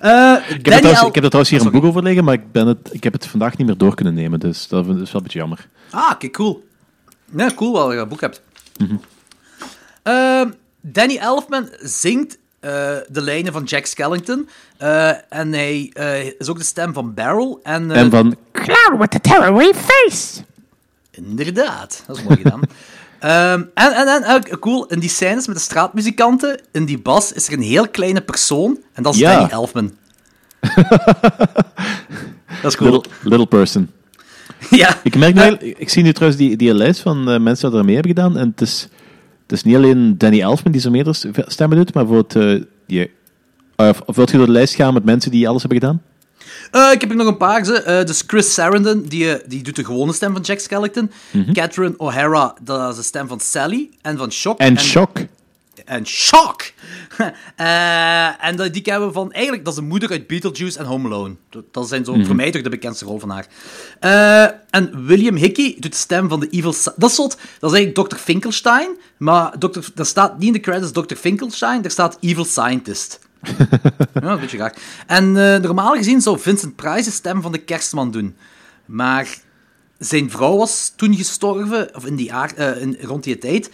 Eh, 0.00 0.36
Ik 0.48 0.54
heb, 0.54 0.64
Danny 0.64 0.78
trouwens, 0.78 1.08
ik 1.08 1.14
heb 1.14 1.24
er 1.24 1.30
trouwens 1.30 1.50
hier 1.50 1.60
Ah, 1.60 1.66
een 1.66 1.72
boek 1.72 1.84
over 1.84 2.02
liggen, 2.02 2.24
maar 2.24 2.34
ik, 2.34 2.52
ben 2.52 2.66
het, 2.66 2.88
ik 2.90 3.04
heb 3.04 3.12
het 3.12 3.26
vandaag 3.26 3.56
niet 3.56 3.66
meer 3.66 3.76
door 3.76 3.94
kunnen 3.94 4.14
nemen. 4.14 4.40
Dus 4.40 4.68
dat 4.68 4.86
is 4.86 4.92
wel 4.92 4.96
een 4.96 5.22
beetje 5.22 5.38
jammer. 5.38 5.68
Ah, 5.90 6.10
oké, 6.12 6.30
cool. 6.30 6.67
Ja, 7.36 7.50
cool 7.54 7.72
wel 7.72 7.82
dat 7.82 7.92
je 7.92 7.98
dat 7.98 8.08
boek 8.08 8.20
hebt. 8.20 8.42
Mhm. 8.76 8.96
Ehm, 10.02 10.50
Danny 10.80 11.16
Elfman 11.16 11.68
zingt 11.80 12.38
eh, 12.60 12.70
de 13.08 13.22
lijnen 13.22 13.52
van 13.52 13.64
Jack 13.64 13.86
Skellington. 13.86 14.48
eh, 14.76 15.08
en 15.32 15.52
hij 15.52 15.90
eh, 15.92 16.24
is 16.38 16.48
ook 16.48 16.58
de 16.58 16.64
stem 16.64 16.92
van 16.92 17.14
Barrel. 17.14 17.60
En, 17.62 17.90
En 17.90 18.10
van... 18.10 18.36
Clown 18.52 18.98
with 19.00 19.10
the 19.10 19.20
tearaway 19.20 19.72
face. 19.74 20.40
Inderdaad, 21.10 22.02
dat 22.06 22.16
is 22.16 22.22
mooi 22.22 22.36
gedaan. 22.36 22.60
Ehm, 23.18 23.62
en, 23.74 23.92
en, 23.92 24.06
en 24.24 24.34
ook 24.34 24.58
cool, 24.60 24.86
in 24.86 24.98
die 24.98 25.08
scènes 25.08 25.46
met 25.46 25.56
de 25.56 25.62
straatmuzikanten, 25.62 26.60
in 26.72 26.84
die 26.84 26.98
bas, 26.98 27.32
is 27.32 27.46
er 27.46 27.52
een 27.52 27.62
heel 27.62 27.88
kleine 27.88 28.20
persoon. 28.20 28.78
En 28.92 29.02
dat 29.02 29.14
is 29.14 29.20
Ja. 29.20 29.34
Danny 29.34 29.50
Elfman. 29.52 29.96
dat 32.62 32.64
is 32.72 32.76
cool. 32.76 32.90
Little, 32.90 33.10
little 33.22 33.46
person. 33.46 33.90
ja. 34.70 35.00
Ik 35.02 35.16
merk 35.16 35.34
nu, 35.34 35.68
ik 35.76 35.88
zie 35.88 36.02
nu 36.02 36.12
trouwens 36.12 36.40
die, 36.40 36.56
die 36.56 36.74
lijst 36.74 37.00
van 37.00 37.30
eh, 37.30 37.40
mensen 37.40 37.70
die 37.70 37.78
er 37.78 37.84
mee 37.84 37.94
hebben 37.94 38.14
gedaan. 38.14 38.36
En 38.38 38.48
het 38.48 38.60
is, 38.60 38.88
het 39.42 39.52
is 39.52 39.62
niet 39.62 39.76
alleen 39.76 40.18
Danny 40.18 40.40
Elfman 40.40 40.72
die 40.72 40.80
zo 40.80 40.90
meerdere 40.90 41.32
stemmen 41.46 41.76
doet, 41.76 41.94
maar 41.94 42.06
bijvoorbeeld... 42.06 42.60
eh 42.60 42.66
die, 42.88 43.10
of, 43.76 44.00
of 44.06 44.16
wilt 44.16 44.30
je 44.30 44.36
door 44.36 44.46
de 44.46 44.52
lijst 44.52 44.74
gaan 44.74 44.94
met 44.94 45.04
mensen 45.04 45.30
die 45.30 45.48
alles 45.48 45.62
hebben 45.62 45.80
gedaan? 45.80 46.02
Eh, 46.70 46.92
ik 46.92 47.00
heb 47.00 47.10
er 47.10 47.16
nog 47.16 47.26
een 47.26 47.36
paar. 47.36 47.64
Ze. 47.64 47.82
Eh, 47.82 48.04
dus 48.04 48.22
Chris 48.26 48.54
Sarandon, 48.54 49.02
die, 49.02 49.32
eh, 49.32 49.48
die 49.48 49.62
doet 49.62 49.76
de 49.76 49.84
gewone 49.84 50.12
stem 50.12 50.32
van 50.32 50.42
Jack 50.42 50.58
Skellington. 50.58 51.10
Catherine 51.52 51.94
O'Hara, 51.96 52.54
dat 52.62 52.90
is 52.90 52.96
de 52.96 53.02
stem 53.02 53.28
van 53.28 53.40
Sally. 53.40 53.88
En 54.02 54.16
van 54.16 54.32
Shock. 54.32 54.58
En 54.58 54.78
Shock. 54.78 55.18
En 55.88 56.06
Shock! 56.06 56.62
Eh, 57.56 58.44
en 58.44 58.72
die 58.72 58.82
kennen 58.82 59.06
we 59.08 59.12
van... 59.12 59.32
Eigenlijk, 59.32 59.64
dat 59.64 59.74
is 59.74 59.80
de 59.80 59.86
moeder 59.86 60.10
uit 60.10 60.26
Beetlejuice 60.26 60.78
en 60.78 60.84
Home 60.84 61.08
Alone. 61.08 61.36
Dat- 61.70 61.88
zijn 61.88 62.04
zo 62.04 62.22
voor 62.24 62.34
mij 62.34 62.50
toch 62.50 62.62
de 62.62 62.68
bekendste 62.68 63.04
rol 63.04 63.18
van 63.18 63.30
haar. 63.30 63.46
Eh, 64.00 64.56
en 64.70 65.06
William 65.06 65.36
Hickey 65.36 65.76
doet 65.78 65.92
de 65.92 65.98
stem 65.98 66.28
van 66.28 66.40
de 66.40 66.48
Evil... 66.48 66.74
Dat 66.96 67.10
is 67.10 67.16
zot. 67.16 67.36
Dat 67.58 67.72
is 67.72 67.76
eigenlijk 67.76 68.08
Dr. 68.08 68.16
Finkelstein. 68.16 68.96
Maar 69.16 69.58
Dr. 69.58 69.78
er 69.96 70.06
staat 70.06 70.38
niet 70.38 70.46
in 70.46 70.52
de 70.52 70.60
credits 70.60 70.92
Dr. 70.92 71.14
Finkelstein. 71.14 71.84
Er 71.84 71.90
staat 71.90 72.16
Evil 72.20 72.44
Scientist. 72.44 73.20
ja, 74.14 74.22
een 74.22 74.40
beetje 74.40 74.58
raar. 74.58 74.76
En 75.06 75.24
eh, 75.36 75.60
normaal 75.60 75.94
gezien 75.94 76.20
zou 76.20 76.38
Vincent 76.38 76.76
Price 76.76 77.04
de 77.04 77.10
stem 77.10 77.42
van 77.42 77.52
de 77.52 77.58
kerstman 77.58 78.10
doen. 78.10 78.36
Maar 78.86 79.38
zijn 79.98 80.30
vrouw 80.30 80.56
was 80.56 80.92
toen 80.96 81.16
gestorven, 81.16 81.94
of 81.94 82.06
in 82.06 82.16
die 82.16 82.32
in, 82.80 82.96
rond 83.00 83.24
die 83.24 83.38
tijd. 83.38 83.70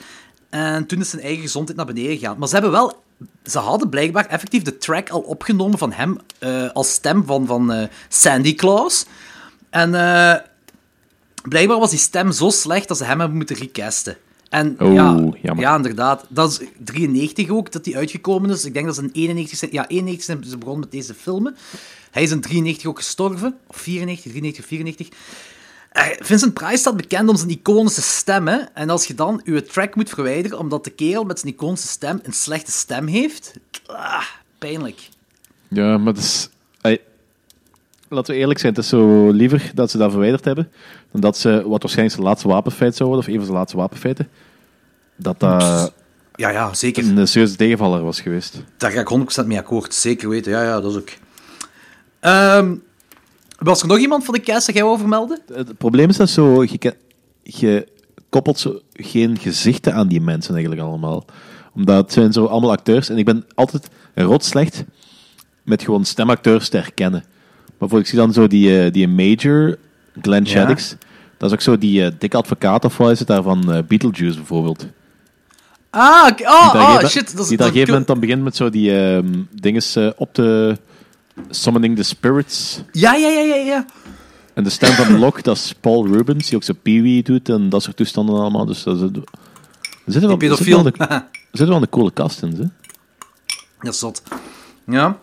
En 0.55 0.87
toen 0.87 1.01
is 1.01 1.11
zijn 1.11 1.23
eigen 1.23 1.43
gezondheid 1.43 1.77
naar 1.77 1.87
beneden 1.87 2.19
gegaan. 2.19 2.39
Maar 2.39 2.49
ze 2.49 2.55
hebben 2.55 2.73
wel... 2.73 3.03
Ze 3.45 3.59
hadden 3.59 3.89
blijkbaar 3.89 4.27
effectief 4.27 4.63
de 4.63 4.79
track 4.79 5.11
al 5.11 5.21
opgenomen 5.21 5.79
van 5.79 5.93
hem 5.93 6.17
eh, 6.39 6.71
als 6.73 6.93
stem 6.93 7.25
van, 7.25 7.47
van 7.47 7.73
eh, 7.73 7.89
Sandy 8.09 8.55
Claus. 8.55 9.07
En 9.71 9.95
eh, 9.95 10.35
blijkbaar 11.49 11.79
was 11.79 11.91
die 11.91 11.99
stem 11.99 12.33
zo 12.33 12.51
slecht 12.51 12.89
dat 12.89 12.97
ze 12.97 13.05
hem 13.05 13.19
hebben 13.19 13.37
moeten 13.37 13.57
recasten. 13.57 14.17
En 14.49 14.77
Oh, 14.81 14.93
ja, 14.93 15.31
jammer. 15.43 15.65
ja, 15.65 15.77
inderdaad. 15.77 16.25
Dat 16.29 16.51
is 16.51 16.61
93 16.85 17.51
ook, 17.51 17.73
dat 17.73 17.85
die 17.85 17.97
uitgekomen 17.97 18.51
is. 18.51 18.65
Ik 18.65 18.75
denk 18.75 18.87
dat 18.87 18.95
ze 18.95 19.03
in 19.03 19.11
91 19.13 19.59
zijn... 19.59 19.73
Ja, 19.73 19.89
91 19.89 20.25
zijn 20.25 20.45
ze 20.45 20.59
begonnen 20.59 20.81
met 20.81 20.91
deze 20.93 21.15
filmen. 21.15 21.57
Hij 22.11 22.23
is 22.23 22.31
in 22.31 22.41
93 22.41 22.87
ook 22.87 22.99
gestorven. 22.99 23.57
Of 23.67 23.77
94, 23.77 24.31
93, 24.31 24.67
94. 24.67 25.09
Eh, 25.95 26.07
Vincent 26.21 26.55
Price 26.55 26.77
staat 26.77 26.97
bekend 26.97 27.29
om 27.29 27.37
zijn 27.37 27.51
iconische 27.51 28.03
stem. 28.03 28.49
Hè? 28.49 28.57
En 28.75 28.91
als 28.91 29.07
je 29.07 29.15
dan 29.15 29.41
je 29.45 29.63
track 29.63 29.95
moet 29.95 30.09
verwijderen 30.09 30.59
omdat 30.59 30.85
de 30.85 30.91
kerel 30.91 31.25
met 31.25 31.41
zijn 31.41 31.53
iconische 31.53 31.89
stem 31.89 32.21
een 32.23 32.33
slechte 32.33 32.71
stem 32.73 33.07
heeft... 33.07 33.53
Ah, 33.87 34.25
pijnlijk. 34.59 35.09
Ja, 35.69 35.99
maar 35.99 36.15
dat 36.15 36.23
is... 36.23 36.49
laten 38.09 38.35
we 38.35 38.41
eerlijk 38.41 38.59
zijn, 38.59 38.75
het 38.75 38.83
is 38.83 38.89
zo 38.91 39.31
liever 39.31 39.71
dat 39.75 39.91
ze 39.91 39.99
dat 39.99 40.11
verwijderd 40.11 40.45
hebben, 40.45 40.71
dan 41.13 41.21
dat 41.21 41.39
ze, 41.39 41.51
wat 41.69 41.83
waarschijnlijk 41.83 42.15
zijn 42.15 42.27
laatste 42.27 42.49
wapenfeit 42.49 42.97
zou 42.97 43.09
worden, 43.09 43.27
of 43.27 43.33
een 43.33 43.39
van 43.39 43.47
zijn 43.47 43.59
laatste 43.59 43.77
wapenfeiten, 43.77 44.29
dat 45.17 45.41
dat 45.41 45.93
Ja, 46.37 46.51
ja, 46.51 46.75
zeker. 46.75 47.05
een 47.05 47.29
serieuze 47.29 47.57
tegenvaller 47.57 48.03
was 48.03 48.21
geweest. 48.21 48.63
Daar 48.77 48.91
ga 48.91 49.01
ik 49.01 49.43
100% 49.43 49.47
mee 49.47 49.59
akkoord. 49.59 49.95
Zeker 49.95 50.29
weten. 50.29 50.53
Ja, 50.53 50.63
ja, 50.63 50.81
dat 50.81 50.91
is 50.91 50.97
ook... 50.99 51.09
Ehm, 52.21 52.75
was 53.59 53.83
er 53.83 53.89
nog 53.89 53.99
iemand 53.99 54.25
van 54.25 54.35
de 54.35 54.41
cast 54.41 54.67
dat 54.67 54.75
jij 54.75 54.85
wou 54.85 54.99
vermelden? 54.99 55.41
Het 55.53 55.79
probleem 55.79 56.09
is 56.09 56.17
dat 56.17 56.29
zo, 56.31 56.65
je, 57.43 57.89
koppelt 58.29 58.59
zo 58.59 58.81
geen 58.93 59.39
gezichten 59.39 59.95
aan 59.95 60.09
die 60.09 60.21
mensen 60.21 60.55
eigenlijk 60.55 60.83
allemaal. 60.83 61.25
Omdat 61.75 61.97
het 61.97 62.13
zijn 62.13 62.33
zo 62.33 62.45
allemaal 62.45 62.71
acteurs, 62.71 63.09
en 63.09 63.19
ik 63.19 63.25
ben 63.25 63.45
altijd 63.55 63.89
rot 64.15 64.45
slecht 64.45 64.85
met 65.63 65.83
gewoon 65.83 66.05
stemacteurs 66.05 66.69
te 66.69 66.77
herkennen. 66.77 67.25
Maar 67.79 67.89
voor 67.89 67.99
ik 67.99 68.07
zie 68.07 68.19
dan 68.19 68.33
zo 68.33 68.47
die, 68.47 68.81
eh, 68.81 68.93
die 68.93 69.09
Major, 69.09 69.79
Glenn 70.21 70.45
Ja. 70.45 70.51
Shaddix, 70.51 70.97
dat 71.37 71.49
is 71.49 71.53
ook 71.53 71.61
zo 71.61 71.79
die 71.79 72.05
eh, 72.05 72.13
dikke 72.19 72.37
advocaat 72.37 72.85
of 72.85 72.97
wat 72.97 73.11
is 73.11 73.19
het 73.19 73.29
daar 73.29 73.43
van 73.43 73.73
eh, 73.73 73.83
Beetlejuice 73.89 74.37
bijvoorbeeld. 74.37 74.87
Ah, 75.91 76.31
oh, 76.43 76.75
oh 76.75 77.05
shit. 77.05 77.37
Dat 77.37 77.43
is, 77.43 77.49
die 77.49 77.57
dat 77.57 77.67
op 77.67 77.73
een 77.75 77.81
gegeven 77.81 77.89
moment 77.89 78.07
dan 78.07 78.21
begint 78.21 78.43
met 78.43 78.57
zo 78.57 78.71
die 78.71 78.99
ehm 78.99 79.43
dinges 79.61 79.97
eh, 79.97 80.11
op 80.17 80.33
te... 80.33 80.77
Summoning 81.51 81.97
the 81.97 82.03
Spirits. 82.03 82.83
Ja, 82.93 83.15
ja, 83.15 83.29
ja, 83.29 83.41
ja, 83.41 83.55
ja. 83.55 83.87
En 84.55 84.65
de 84.65 84.71
stem 84.71 84.93
van 84.93 85.19
Locke, 85.19 85.43
dat 85.43 85.57
is 85.57 85.75
Paul 85.81 86.07
Rubens, 86.07 86.47
die 86.49 86.57
ook 86.57 86.63
zijn 86.63 86.81
Pee-wee 86.83 87.23
doet 87.23 87.49
en 87.49 87.69
dat 87.69 87.83
soort 87.83 87.97
toestanden 87.97 88.35
allemaal. 88.35 88.65
Dus 88.65 88.83
dat 88.83 88.97
is, 88.97 89.03
er 89.03 89.09
zit 90.13 90.23
wel, 90.25 90.39
Die 90.39 90.51
er 90.51 90.57
zit 90.57 90.67
wel 90.67 90.83
pedofiel. 90.83 90.87
een, 90.87 91.09
er 91.09 91.29
zit 91.53 91.69
wel 91.69 91.83
een 91.83 91.89
coole 91.89 92.13
kast 92.13 92.43
in. 92.43 92.49
Hè? 92.51 92.65
Dat 93.81 93.93
is 93.93 93.99
zot. 93.99 94.23
Ja. 94.87 95.19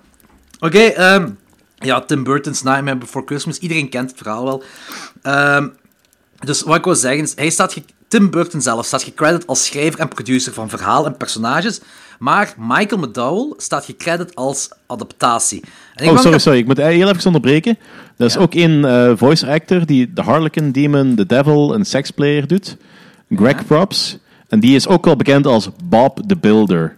Oké, 0.59 0.79
ehm, 0.79 1.29
ja, 1.77 2.01
Tim 2.01 2.23
Burton's 2.23 2.61
Nightmare 2.63 2.97
Before 2.97 3.25
Christmas. 3.25 3.57
Iedereen 3.57 3.89
kent 3.89 4.09
het 4.09 4.17
verhaal 4.17 4.43
wel. 4.43 4.63
Ehm, 5.21 5.67
dus 6.39 6.61
wat 6.61 6.75
ik 6.77 6.83
wil 6.83 6.95
zeggen 6.95 7.23
is, 7.23 7.35
hij 7.35 7.49
staat 7.49 7.75
Tim 8.07 8.29
Burton 8.29 8.61
zelf 8.61 8.85
staat 8.85 9.03
gecredit 9.03 9.47
als 9.47 9.65
schrijver 9.65 9.99
en 9.99 10.07
producer 10.07 10.53
van 10.53 10.69
verhaal 10.69 11.05
en 11.05 11.17
personages, 11.17 11.79
maar 12.21 12.53
Michael 12.57 13.01
McDowell 13.01 13.53
staat 13.57 13.85
gecredit 13.85 14.35
als 14.35 14.69
adaptatie. 14.87 15.63
En 15.95 16.09
Oh, 16.09 16.19
sorry, 16.19 16.37
sorry. 16.39 16.57
Ik 16.59 16.65
moet 16.67 16.77
heel 16.77 17.09
even 17.09 17.25
onderbreken. 17.25 17.77
Er 18.17 18.25
is 18.25 18.33
Ja. 18.33 18.39
ook 18.39 18.53
een 18.53 18.85
eh, 18.85 19.11
voice 19.15 19.47
actor 19.47 19.85
die 19.85 20.13
de 20.13 20.21
Harlequin 20.21 20.71
Demon, 20.71 21.15
The 21.15 21.25
Devil 21.25 21.73
en 21.73 21.85
Sex 21.85 22.11
Player 22.11 22.47
doet. 22.47 22.77
Greg 23.35 23.65
Props. 23.65 24.17
En 24.47 24.59
die 24.59 24.75
is 24.75 24.87
ook 24.87 25.05
wel 25.05 25.15
bekend 25.15 25.45
als 25.47 25.69
Bob 25.83 26.19
the 26.27 26.35
Builder. 26.37 26.97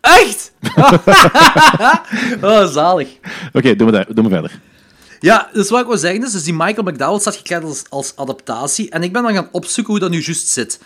Echt? 0.00 0.52
oh, 2.42 2.66
zalig. 2.66 3.08
Oké, 3.52 3.76
doe, 3.76 3.90
maar 3.90 3.92
daar- 4.04 4.14
doe 4.14 4.22
maar 4.28 4.32
verder. 4.32 4.60
Ja, 5.20 5.48
dus 5.52 5.70
wat 5.70 5.80
ik 5.80 5.86
wil 5.86 5.98
zeggen 5.98 6.24
is, 6.24 6.32
dus 6.32 6.44
die 6.44 6.54
Michael 6.54 6.90
McDowell 6.90 7.18
staat 7.20 7.36
gecredit 7.36 7.68
als, 7.68 7.84
als 7.88 8.12
adaptatie. 8.16 8.90
En 8.90 9.02
ik 9.02 9.12
ben 9.12 9.22
dan 9.22 9.32
gaan 9.34 9.48
opzoeken 9.52 9.92
hoe 9.92 10.02
dat 10.02 10.10
nu 10.10 10.20
juist 10.20 10.48
zit. 10.48 10.80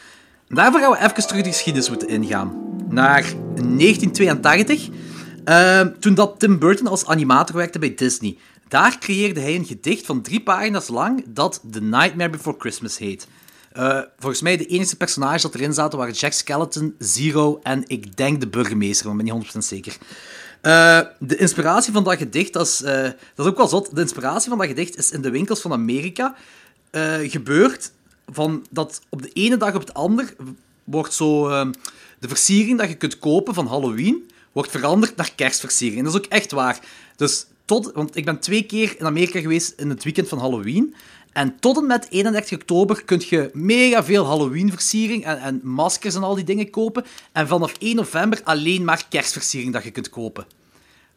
Daarvoor 0.49 0.81
gaan 0.81 0.91
we 0.91 0.99
even 0.99 1.27
terug 1.27 1.43
de 1.43 1.49
geschiedenis 1.49 1.89
moeten 1.89 2.09
ingaan. 2.09 2.65
Naar 2.89 3.33
1982, 3.55 4.89
eh, 5.45 5.81
toen 5.81 6.15
dat 6.15 6.39
Tim 6.39 6.59
Burton 6.59 6.87
als 6.87 7.07
animator 7.07 7.57
werkte 7.57 7.79
bij 7.79 7.95
Disney. 7.95 8.37
Daar 8.69 8.99
creëerde 8.99 9.41
hij 9.41 9.55
een 9.55 9.65
gedicht 9.65 10.07
van 10.07 10.23
drie 10.23 10.43
pagina's 10.43 10.89
lang 10.89 11.25
dat 11.27 11.61
The 11.71 11.81
Nightmare 11.81 12.31
Before 12.31 12.57
Christmas 12.59 12.99
heet. 12.99 13.27
Eh, 13.77 14.01
volgens 14.19 14.43
mij 14.43 14.57
de 14.57 14.67
enige 14.67 14.97
personages 14.97 15.43
dat 15.43 15.55
erin 15.55 15.73
zaten 15.73 15.99
waren 15.99 16.15
Jack 16.15 16.33
Skeleton, 16.33 16.95
Zero 16.99 17.61
en 17.63 17.83
ik 17.87 18.17
denk 18.17 18.41
de 18.41 18.49
burgemeester, 18.49 19.07
maar 19.07 19.15
ik 19.15 19.25
ben 19.25 19.35
niet 19.35 19.53
100% 19.55 19.65
zeker. 19.65 19.97
Eh, 20.61 21.01
de 21.19 21.37
inspiratie 21.37 21.93
van 21.93 22.05
dat 22.05 22.17
gedicht, 22.17 22.53
dat 22.53 22.67
is, 22.67 22.83
eh, 22.83 23.03
dat 23.35 23.47
is 23.47 23.53
ook 23.53 23.57
wel 23.57 23.69
zot. 23.69 23.95
De 23.95 24.01
inspiratie 24.01 24.49
van 24.49 24.59
dat 24.59 24.67
gedicht 24.67 24.97
is 24.97 25.11
in 25.11 25.23
de 25.23 25.31
winkels 25.31 25.61
van 25.61 25.73
Amerika 25.73 26.35
gebeurd. 27.23 27.93
Van 28.27 28.67
dat 28.71 29.01
op 29.09 29.23
de 29.23 29.31
ene 29.33 29.57
dag 29.57 29.75
op 29.75 29.87
de 29.87 29.95
ander 29.95 30.35
wordt 30.85 31.15
zo 31.15 31.49
ehm, 31.49 31.73
de 32.19 32.29
versiering 32.29 32.79
dat 32.79 32.89
je 32.89 32.95
kunt 32.95 33.19
kopen 33.19 33.55
van 33.55 33.67
Halloween 33.67 34.31
wordt 34.53 34.71
veranderd 34.71 35.17
naar 35.17 35.33
kerstversiering. 35.35 35.99
En 35.99 36.05
dat 36.05 36.15
is 36.15 36.21
ook 36.21 36.33
echt 36.33 36.53
waar. 36.53 36.81
Dus 37.17 37.47
tot, 37.65 37.91
want 37.95 38.17
ik 38.17 38.25
ben 38.25 38.41
twee 38.41 38.63
keer 38.63 38.95
in 38.99 39.07
Amerika 39.07 39.41
geweest 39.41 39.81
in 39.81 39.89
het 39.89 40.05
weekend 40.05 40.29
van 40.29 40.39
Halloween. 40.39 40.95
En 41.33 41.57
tot 41.61 41.77
en 41.77 41.87
met 41.87 42.07
31 42.11 42.59
oktober 42.59 43.05
kun 43.05 43.23
je 43.29 43.51
mega 43.53 44.05
veel 44.05 44.27
Halloween-versiering 44.27 45.25
en, 45.25 45.39
en 45.39 45.61
maskers 45.63 46.15
en 46.15 46.23
al 46.23 46.35
die 46.35 46.45
dingen 46.45 46.71
kopen. 46.71 47.05
En 47.33 47.49
vanaf 47.49 47.73
1 47.79 47.97
november 47.97 48.41
alleen 48.45 48.85
maar 48.85 49.07
kerstversiering 49.09 49.73
dat 49.73 49.85
je 49.85 49.91
kunt 49.91 50.09
kopen. 50.09 50.47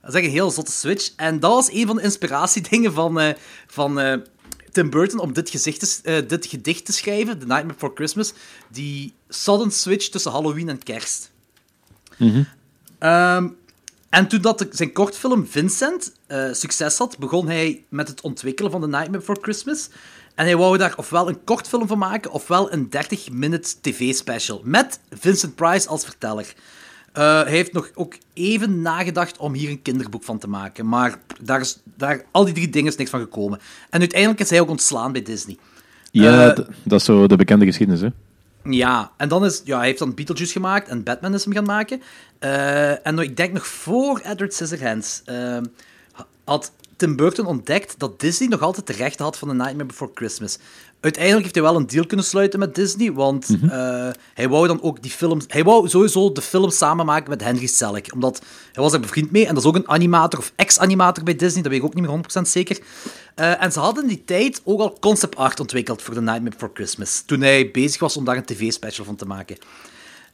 Dat 0.01 0.09
is 0.09 0.15
echt 0.15 0.25
een 0.25 0.31
heel 0.31 0.51
zotte 0.51 0.71
switch. 0.71 1.11
En 1.15 1.39
dat 1.39 1.51
was 1.51 1.71
een 1.71 1.87
van 1.87 1.95
de 1.95 2.01
inspiratiedingen 2.01 2.93
van, 2.93 3.19
eh, 3.19 3.33
van 3.67 3.99
eh, 3.99 4.17
Tim 4.71 4.89
Burton 4.89 5.19
om 5.19 5.33
dit, 5.33 5.49
gezicht 5.49 5.79
te 5.79 5.85
s- 5.85 6.01
eh, 6.03 6.27
dit 6.27 6.45
gedicht 6.45 6.85
te 6.85 6.91
schrijven, 6.93 7.39
The 7.39 7.45
Nightmare 7.45 7.73
Before 7.73 7.91
Christmas. 7.95 8.33
Die 8.67 9.13
sudden 9.29 9.71
switch 9.71 10.07
tussen 10.09 10.31
Halloween 10.31 10.69
en 10.69 10.83
kerst. 10.83 11.31
Ehm, 12.99 13.47
en 14.09 14.27
toen 14.27 14.41
dat 14.41 14.59
de- 14.59 14.67
zijn 14.71 14.93
kortfilm 14.93 15.47
Vincent 15.47 16.11
eh, 16.27 16.53
succes 16.53 16.97
had, 16.97 17.17
begon 17.17 17.47
hij 17.47 17.83
met 17.89 18.07
het 18.07 18.21
ontwikkelen 18.21 18.71
van 18.71 18.81
The 18.81 18.87
Nightmare 18.87 19.17
Before 19.19 19.39
Christmas. 19.41 19.89
En 20.35 20.45
hij 20.45 20.57
wou 20.57 20.77
daar 20.77 20.93
ofwel 20.97 21.27
een 21.29 21.43
kortfilm 21.43 21.87
van 21.87 21.97
maken, 21.97 22.31
ofwel 22.31 22.71
een 22.73 22.89
30-minute 22.89 23.69
tv-special. 23.81 24.61
Met 24.63 24.99
Vincent 25.09 25.55
Price 25.55 25.87
als 25.87 26.03
verteller. 26.03 26.53
Eh, 27.13 27.41
hij 27.41 27.51
heeft 27.51 27.73
nog 27.73 27.89
ook 27.93 28.17
even 28.33 28.81
nagedacht 28.81 29.37
om 29.37 29.53
hier 29.53 29.69
een 29.69 29.81
kinderboek 29.81 30.23
van 30.23 30.37
te 30.39 30.47
maken. 30.47 30.87
Maar 30.87 31.19
daar 31.41 31.59
is 31.59 31.79
daar, 31.83 32.21
al 32.31 32.45
die 32.45 32.53
drie 32.53 32.69
dingen 32.69 32.91
is 32.91 32.97
niks 32.97 33.09
van 33.09 33.19
gekomen. 33.19 33.59
En 33.89 33.99
uiteindelijk 33.99 34.39
is 34.39 34.49
hij 34.49 34.61
ook 34.61 34.69
ontslaan 34.69 35.11
bij 35.11 35.21
Disney. 35.21 35.57
Ja, 36.11 36.49
Eh, 36.49 36.65
dat 36.83 36.99
is 36.99 37.05
zo 37.05 37.27
de 37.27 37.35
bekende 37.35 37.65
geschiedenis, 37.65 38.01
hè. 38.01 38.07
Ja, 38.63 39.11
en 39.17 39.29
dan 39.29 39.45
is... 39.45 39.61
Ja, 39.63 39.77
hij 39.77 39.85
heeft 39.85 39.99
dan 39.99 40.13
Beetlejuice 40.13 40.53
gemaakt 40.53 40.87
en 40.87 41.03
Batman 41.03 41.33
is 41.33 41.43
hem 41.43 41.53
gaan 41.53 41.63
maken. 41.63 42.01
Eh, 42.39 43.07
en 43.07 43.19
ik 43.19 43.37
denk 43.37 43.53
nog 43.53 43.67
voor 43.67 44.19
Edward 44.23 44.53
Scissorhands 44.53 45.21
had 46.43 46.71
Tim 46.95 47.15
Burton 47.15 47.45
ontdekt 47.45 47.99
dat 47.99 48.19
Disney 48.19 48.49
nog 48.49 48.61
altijd 48.61 48.87
de 48.87 48.93
rechten 48.93 49.25
had 49.25 49.37
van 49.37 49.47
The 49.47 49.53
Nightmare 49.53 49.85
Before 49.85 50.11
Christmas. 50.13 50.57
Uiteindelijk 51.01 51.43
heeft 51.43 51.55
hij 51.55 51.63
wel 51.63 51.75
een 51.75 51.87
deal 51.87 52.05
kunnen 52.05 52.25
sluiten 52.25 52.59
met 52.59 52.75
Disney, 52.75 53.11
want 53.11 53.57
eh, 53.61 54.09
hij 54.33 54.49
wou 54.49 54.67
dan 54.67 54.81
ook 54.81 55.01
die 55.01 55.11
films... 55.11 55.45
Hij 55.47 55.63
wou 55.63 55.89
sowieso 55.89 56.31
de 56.31 56.41
film 56.41 56.69
samen 56.69 57.05
maken 57.05 57.29
met 57.29 57.43
Henry 57.43 57.67
Selick, 57.67 58.13
omdat 58.13 58.41
hij 58.73 58.83
was 58.83 58.93
er 58.93 58.99
bevriend 58.99 59.31
mee 59.31 59.47
en 59.47 59.53
dat 59.53 59.63
is 59.63 59.69
ook 59.69 59.75
een 59.75 59.89
animator 59.89 60.39
of 60.39 60.53
ex-animator 60.55 61.23
bij 61.23 61.35
Disney, 61.35 61.61
dat 61.61 61.71
weet 61.71 61.81
ik 61.81 61.87
ook 61.87 61.93
niet 61.93 62.07
meer 62.07 62.39
100% 62.39 62.41
zeker. 62.41 62.79
Eh, 63.35 63.63
en 63.63 63.71
ze 63.71 63.79
hadden 63.79 64.03
in 64.03 64.09
die 64.09 64.25
tijd 64.25 64.61
ook 64.63 64.79
al 64.79 64.97
concept 64.99 65.35
art 65.35 65.59
ontwikkeld 65.59 66.01
voor 66.01 66.13
The 66.13 66.21
Nightmare 66.21 66.55
Before 66.55 66.71
Christmas, 66.73 67.23
toen 67.25 67.41
hij 67.41 67.71
bezig 67.71 67.99
was 67.99 68.17
om 68.17 68.25
daar 68.25 68.37
een 68.37 68.45
tv-special 68.45 69.05
van 69.05 69.15
te 69.15 69.25
maken. 69.25 69.57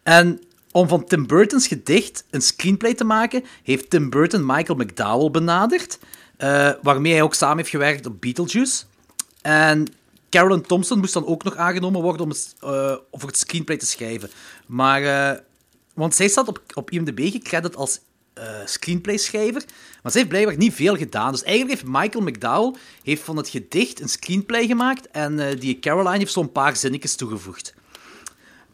En 0.03 0.41
om 0.71 0.87
van 0.87 1.05
Tim 1.05 1.27
Burton's 1.27 1.67
gedicht 1.67 2.23
een 2.29 2.41
screenplay 2.41 2.93
te 2.93 3.03
maken, 3.03 3.43
heeft 3.63 3.89
Tim 3.89 4.09
Burton 4.09 4.45
Michael 4.45 4.77
McDowell 4.77 5.31
benaderd, 5.31 5.99
eh, 6.37 6.71
waarmee 6.81 7.13
hij 7.13 7.21
ook 7.21 7.33
samen 7.33 7.57
heeft 7.57 7.69
gewerkt 7.69 8.05
op 8.05 8.21
Beetlejuice. 8.21 8.83
En 9.41 9.87
Carolyn 10.29 10.61
Thompson 10.61 10.99
moest 10.99 11.13
dan 11.13 11.25
ook 11.25 11.43
nog 11.43 11.55
aangenomen 11.55 12.01
worden 12.01 12.21
om 12.21 12.29
het, 12.29 12.55
voor 13.11 13.29
het 13.29 13.37
screenplay 13.37 13.77
te 13.77 13.85
schrijven. 13.85 14.29
Maar, 14.65 15.03
eh, 15.03 15.39
want 15.93 16.15
zij 16.15 16.27
staat 16.27 16.47
op, 16.47 16.61
op 16.73 16.91
IMDb 16.91 17.19
gecrediteerd 17.31 17.75
als 17.75 17.99
eh 18.33 18.65
screenplay-schrijver, 18.65 19.63
maar 20.03 20.11
zij 20.11 20.21
heeft 20.21 20.33
blijkbaar 20.33 20.57
niet 20.57 20.73
veel 20.73 20.95
gedaan. 20.95 21.31
Dus 21.31 21.43
eigenlijk 21.43 21.79
heeft 21.79 21.93
Michael 21.93 22.23
McDowell 22.23 22.79
heeft 23.03 23.21
van 23.23 23.37
het 23.37 23.49
gedicht 23.49 24.01
een 24.01 24.09
screenplay 24.09 24.67
gemaakt 24.67 25.07
en 25.11 25.59
die 25.59 25.79
Caroline 25.79 26.17
heeft 26.17 26.31
zo'n 26.31 26.51
paar 26.51 26.75
zinnetjes 26.75 27.15
toegevoegd. 27.15 27.73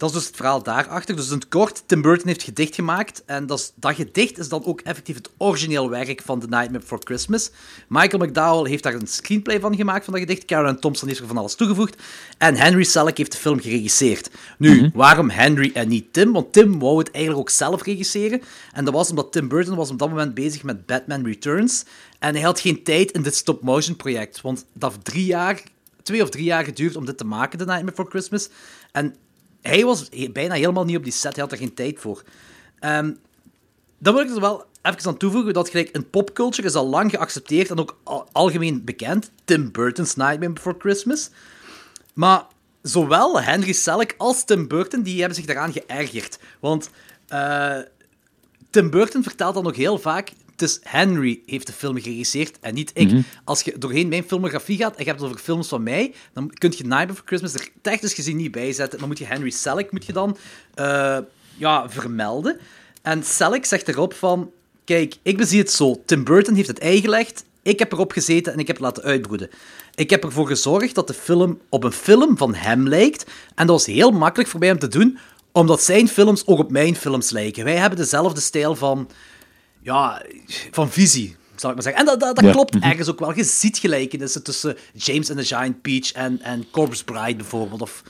Dat 0.01 0.09
is 0.09 0.15
dus 0.15 0.25
het 0.25 0.35
verhaal 0.35 0.63
daarachter. 0.63 1.15
Dus 1.15 1.27
in 1.29 1.33
het 1.35 1.47
kort, 1.47 1.83
Tim 1.85 2.01
Burton 2.01 2.27
heeft 2.27 2.43
gedicht 2.43 2.75
gemaakt. 2.75 3.23
En 3.25 3.45
dat, 3.47 3.59
is- 3.59 3.71
dat 3.75 3.95
gedicht 3.95 4.37
is 4.37 4.49
dan 4.49 4.65
ook 4.65 4.81
effectief 4.81 5.15
het 5.15 5.29
origineel 5.37 5.89
werk 5.89 6.21
van 6.25 6.39
The 6.39 6.47
Nightmare 6.47 6.79
Before 6.79 7.01
Christmas. 7.03 7.51
Michael 7.87 8.25
McDowell 8.25 8.69
heeft 8.69 8.83
daar 8.83 8.93
een 8.93 9.07
screenplay 9.07 9.59
van 9.59 9.75
gemaakt, 9.75 10.03
van 10.05 10.13
dat 10.13 10.21
gedicht. 10.21 10.45
Karen 10.45 10.79
Thompson 10.79 11.07
heeft 11.07 11.19
er 11.19 11.27
van 11.27 11.37
alles 11.37 11.55
toegevoegd. 11.55 12.01
En 12.37 12.55
Henry 12.55 12.83
Selick 12.83 13.17
heeft 13.17 13.31
de 13.31 13.37
film 13.37 13.59
geregisseerd. 13.59 14.29
Nu, 14.57 14.91
waarom 14.93 15.29
Henry 15.29 15.71
en 15.73 15.87
niet 15.87 16.13
Tim? 16.13 16.31
Want 16.31 16.53
Tim 16.53 16.79
wou 16.79 16.97
het 16.97 17.11
eigenlijk 17.11 17.43
ook 17.43 17.49
zelf 17.55 17.83
regisseren. 17.83 18.41
En 18.71 18.85
dat 18.85 18.93
was 18.93 19.09
omdat 19.09 19.31
Tim 19.31 19.47
Burton 19.47 19.75
was 19.75 19.89
op 19.89 19.99
dat 19.99 20.09
moment 20.09 20.33
bezig 20.33 20.63
met 20.63 20.85
Batman 20.85 21.25
Returns. 21.25 21.83
En 22.19 22.33
hij 22.33 22.43
had 22.43 22.59
geen 22.59 22.83
tijd 22.83 23.11
in 23.11 23.21
dit 23.21 23.35
stop-motion 23.35 23.95
project. 23.95 24.41
Want 24.41 24.65
dat 24.73 24.93
drie 25.03 25.25
jaar, 25.25 25.61
twee 26.03 26.21
of 26.23 26.29
drie 26.29 26.43
jaar 26.45 26.63
geduurd 26.63 26.95
om 26.95 27.05
dit 27.05 27.17
te 27.17 27.25
maken, 27.25 27.57
The 27.59 27.65
Nightmare 27.65 27.91
Before 27.95 28.09
Christmas. 28.09 28.49
En 28.91 29.15
hij 29.61 29.85
was 29.85 30.09
bijna 30.31 30.53
helemaal 30.53 30.85
niet 30.85 30.97
op 30.97 31.03
die 31.03 31.13
set, 31.13 31.33
hij 31.33 31.43
had 31.43 31.51
er 31.51 31.57
geen 31.57 31.73
tijd 31.73 31.99
voor. 31.99 32.23
Ehm, 32.79 33.13
dan 33.97 34.13
wil 34.13 34.23
ik 34.23 34.29
er 34.29 34.39
wel 34.39 34.65
even 34.81 35.07
aan 35.07 35.17
toevoegen 35.17 35.53
dat 35.53 35.69
gelijk 35.69 35.89
in 35.89 36.09
popculture 36.09 36.67
is 36.67 36.75
al 36.75 36.87
lang 36.87 37.11
geaccepteerd 37.11 37.69
en 37.69 37.79
ook 37.79 37.99
al- 38.03 38.27
algemeen 38.31 38.83
bekend, 38.83 39.31
Tim 39.45 39.71
Burton's 39.71 40.15
Nightmare 40.15 40.53
Before 40.53 40.75
Christmas. 40.79 41.29
Maar 42.13 42.45
zowel 42.81 43.41
Henry 43.41 43.73
Selick 43.73 44.15
als 44.17 44.43
Tim 44.43 44.67
Burton 44.67 45.01
die 45.01 45.19
hebben 45.19 45.35
zich 45.35 45.45
daaraan 45.45 45.73
geërgerd. 45.73 46.39
Want 46.59 46.89
eh, 47.27 47.77
Tim 48.69 48.89
Burton 48.89 49.23
vertelt 49.23 49.53
dan 49.53 49.63
nog 49.63 49.75
heel 49.75 49.97
vaak... 49.97 50.31
Dus 50.61 50.79
Henry 50.83 51.41
heeft 51.45 51.67
de 51.67 51.73
film 51.73 52.01
geregisseerd 52.01 52.59
en 52.59 52.73
niet 52.73 52.91
ik. 52.93 53.11
Als 53.43 53.61
je 53.61 53.77
doorheen 53.77 54.07
mijn 54.07 54.23
filmografie 54.23 54.77
gaat 54.77 54.95
en 54.95 55.03
je 55.03 55.09
hebt 55.09 55.19
het 55.19 55.29
over 55.29 55.41
films 55.41 55.67
van 55.67 55.83
mij, 55.83 56.13
dan 56.33 56.51
kun 56.53 56.69
je 56.69 56.77
Nightmare 56.77 57.05
Before 57.05 57.27
Christmas 57.27 57.53
er 57.53 57.69
technisch 57.81 58.13
gezien 58.13 58.37
niet 58.37 58.51
bij 58.51 58.73
zetten. 58.73 58.99
Dan 58.99 59.07
moet 59.07 59.17
je 59.17 59.25
Henry 59.25 59.49
Selick 59.49 59.91
moet 59.91 60.05
je 60.05 60.13
dan, 60.13 60.37
eh, 60.73 61.17
ja, 61.57 61.89
vermelden. 61.89 62.59
En 63.01 63.23
Selick 63.23 63.65
zegt 63.65 63.87
erop 63.87 64.13
van... 64.13 64.51
Kijk, 64.85 65.15
ik 65.21 65.37
bezie 65.37 65.59
het 65.59 65.71
zo. 65.71 66.01
Tim 66.05 66.23
Burton 66.23 66.55
heeft 66.55 66.67
het 66.67 66.79
eigelegd. 66.79 67.45
Ik 67.61 67.79
heb 67.79 67.91
erop 67.91 68.11
gezeten 68.11 68.53
en 68.53 68.59
ik 68.59 68.67
heb 68.67 68.75
het 68.75 68.85
laten 68.85 69.03
uitbroeden. 69.03 69.49
Ik 69.95 70.09
heb 70.09 70.23
ervoor 70.23 70.47
gezorgd 70.47 70.95
dat 70.95 71.07
de 71.07 71.13
film 71.13 71.59
op 71.69 71.83
een 71.83 71.91
film 71.91 72.37
van 72.37 72.55
hem 72.55 72.87
lijkt. 72.87 73.25
En 73.55 73.67
dat 73.67 73.75
was 73.75 73.85
heel 73.85 74.11
makkelijk 74.11 74.49
voor 74.49 74.59
mij 74.59 74.71
om 74.71 74.79
te 74.79 74.87
doen, 74.87 75.17
omdat 75.51 75.83
zijn 75.83 76.07
films 76.07 76.47
ook 76.47 76.59
op 76.59 76.71
mijn 76.71 76.95
films 76.95 77.29
lijken. 77.29 77.63
Wij 77.63 77.75
hebben 77.75 77.99
dezelfde 77.99 78.41
stijl 78.41 78.75
van, 78.75 79.09
ja, 79.81 80.21
van 80.71 80.89
visie, 80.89 81.35
zal 81.55 81.69
ik 81.69 81.75
maar 81.75 81.83
zeggen. 81.85 82.01
En 82.01 82.07
dat, 82.07 82.19
dat, 82.19 82.35
dat 82.35 82.45
Ja. 82.45 82.51
klopt 82.51 82.79
ergens 82.79 83.09
ook 83.09 83.19
wel. 83.19 83.35
Je 83.35 83.43
ziet 83.43 83.77
gelijkenissen 83.77 84.43
tussen 84.43 84.77
James 84.93 85.29
and 85.29 85.39
the 85.39 85.45
Giant 85.45 85.81
Peach 85.81 86.11
en, 86.11 86.41
en 86.41 86.65
Corpse 86.71 87.03
Bride 87.03 87.35
bijvoorbeeld. 87.35 87.81
Of, 87.81 88.03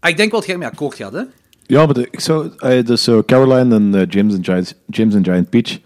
ah, 0.00 0.10
ik 0.10 0.16
denk 0.16 0.30
wel 0.30 0.40
dat 0.40 0.48
jij 0.48 0.58
mee 0.58 0.68
akkoord 0.68 0.94
gaat, 0.94 1.12
hè? 1.12 1.22
Ja, 1.66 1.84
maar 1.84 1.94
de, 1.94 2.08
ik 2.10 2.20
zou, 2.20 2.52
eh, 2.58 2.84
dus 2.84 3.02
zo 3.02 3.22
Caroline 3.22 3.74
en 3.74 3.94
eh, 3.94 4.06
James, 4.08 4.34
and 4.34 4.44
Giant, 4.44 4.74
James 4.86 5.14
and 5.14 5.26
Giant 5.26 5.50
Peach, 5.50 5.78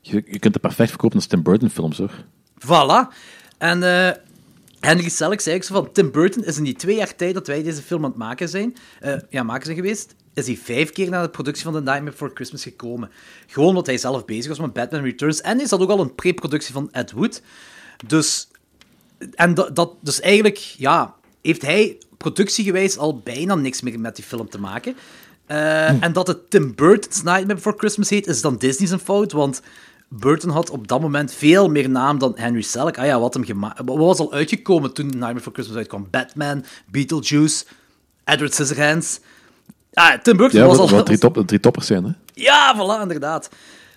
je, 0.00 0.22
je 0.26 0.38
kunt 0.38 0.52
het 0.54 0.60
perfect 0.62 0.88
verkopen 0.88 1.16
als 1.16 1.26
Tim 1.26 1.42
Burton 1.42 1.70
films, 1.70 1.98
hoor. 1.98 2.24
Voilà. 2.58 3.14
En 3.58 3.82
eh, 3.82 4.10
Henry 4.80 5.08
Selick 5.08 5.40
zei 5.40 5.56
ook 5.56 5.62
zo 5.62 5.74
van... 5.74 5.92
Tim 5.92 6.10
Burton 6.10 6.44
is 6.44 6.56
in 6.56 6.64
die 6.64 6.74
twee 6.74 6.96
jaar 6.96 7.16
tijd 7.16 7.34
dat 7.34 7.46
wij 7.46 7.62
deze 7.62 7.82
film 7.82 8.04
aan 8.04 8.10
het 8.10 8.18
maken 8.18 8.48
zijn... 8.48 8.76
eh, 9.00 9.14
ja, 9.30 9.42
maken 9.42 9.64
zijn 9.64 9.76
geweest... 9.76 10.14
is 10.34 10.46
hij 10.46 10.56
vijf 10.56 10.92
keer 10.92 11.10
naar 11.10 11.22
de 11.22 11.28
productie 11.30 11.64
van 11.64 11.72
The 11.72 11.78
Nightmare 11.78 12.10
Before 12.10 12.30
Christmas 12.34 12.62
gekomen. 12.62 13.10
Gewoon 13.46 13.68
omdat 13.68 13.86
hij 13.86 13.98
zelf 13.98 14.24
bezig 14.24 14.48
was 14.48 14.58
met 14.58 14.72
Batman 14.72 15.02
Returns. 15.02 15.40
En 15.40 15.60
is 15.60 15.68
dat 15.68 15.80
ook 15.80 15.90
al 15.90 16.00
een 16.00 16.14
pre-productie 16.14 16.72
van 16.72 16.88
Ed 16.92 17.12
Wood. 17.12 17.42
Dus... 18.06 18.48
En 19.34 19.54
dat, 19.54 19.76
dat, 19.76 19.94
dus 20.00 20.20
eigenlijk, 20.20 20.56
ja... 20.56 21.14
Heeft 21.42 21.62
hij 21.62 21.98
productiegewijs 22.16 22.98
al 22.98 23.18
bijna 23.18 23.54
niks 23.54 23.82
meer 23.82 24.00
met 24.00 24.16
die 24.16 24.24
film 24.24 24.48
te 24.48 24.60
maken. 24.60 24.96
Eh, 25.46 26.02
En 26.02 26.12
dat 26.12 26.26
het 26.26 26.50
Tim 26.50 26.74
Burton's 26.74 27.22
Nightmare 27.22 27.54
Before 27.54 27.78
Christmas 27.78 28.10
heet, 28.10 28.26
is 28.26 28.40
dan 28.40 28.56
Disney's 28.56 28.90
een 28.90 28.98
fout, 28.98 29.32
want... 29.32 29.62
Burton 30.08 30.50
had 30.50 30.70
op 30.70 30.88
dat 30.88 31.00
moment 31.00 31.32
veel 31.32 31.68
meer 31.68 31.90
naam 31.90 32.18
dan 32.18 32.32
Henry 32.36 32.62
Selick. 32.62 32.98
Ah 32.98 33.06
ja, 33.06 33.20
wat, 33.20 33.34
hem 33.34 33.60
wat 33.60 33.96
was 33.96 34.18
al 34.18 34.32
uitgekomen 34.32 34.92
toen 34.92 35.06
Nightmare 35.06 35.34
Before 35.34 35.54
Christmas 35.54 35.78
uitkwam? 35.78 36.06
Batman, 36.10 36.64
Beetlejuice, 36.86 37.64
Edward 38.24 38.54
Scissorhands. 38.54 39.20
Ah, 39.94 40.12
Tim 40.22 40.36
Burton 40.36 40.60
Ja, 40.60 40.66
was 40.66 40.78
al... 40.78 40.88
wat 40.90 41.06
drie, 41.06 41.18
top, 41.18 41.42
drie 41.46 41.60
toppers 41.60 41.86
zijn, 41.86 42.04
hè. 42.04 42.10
Ja, 42.34 42.74
voilà, 42.76 43.02
inderdaad. 43.02 43.48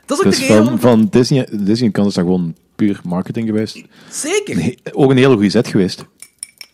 Dat 0.05 0.19
is 0.19 0.25
ook 0.25 0.31
Dus 0.31 0.47
de 0.47 0.53
reden 0.53 0.79
van, 0.79 1.07
Disney, 1.11 1.47
Disney 1.51 1.89
kan 1.91 2.05
is 2.07 2.13
dat 2.13 2.23
gewoon 2.23 2.55
puur 2.75 2.99
marketing 3.03 3.47
geweest. 3.47 3.83
Zeker. 4.09 4.55
Nee, 4.55 4.77
ook 4.91 5.11
een 5.11 5.17
hele 5.17 5.33
goede 5.33 5.49
zet 5.49 5.67
geweest. 5.67 6.05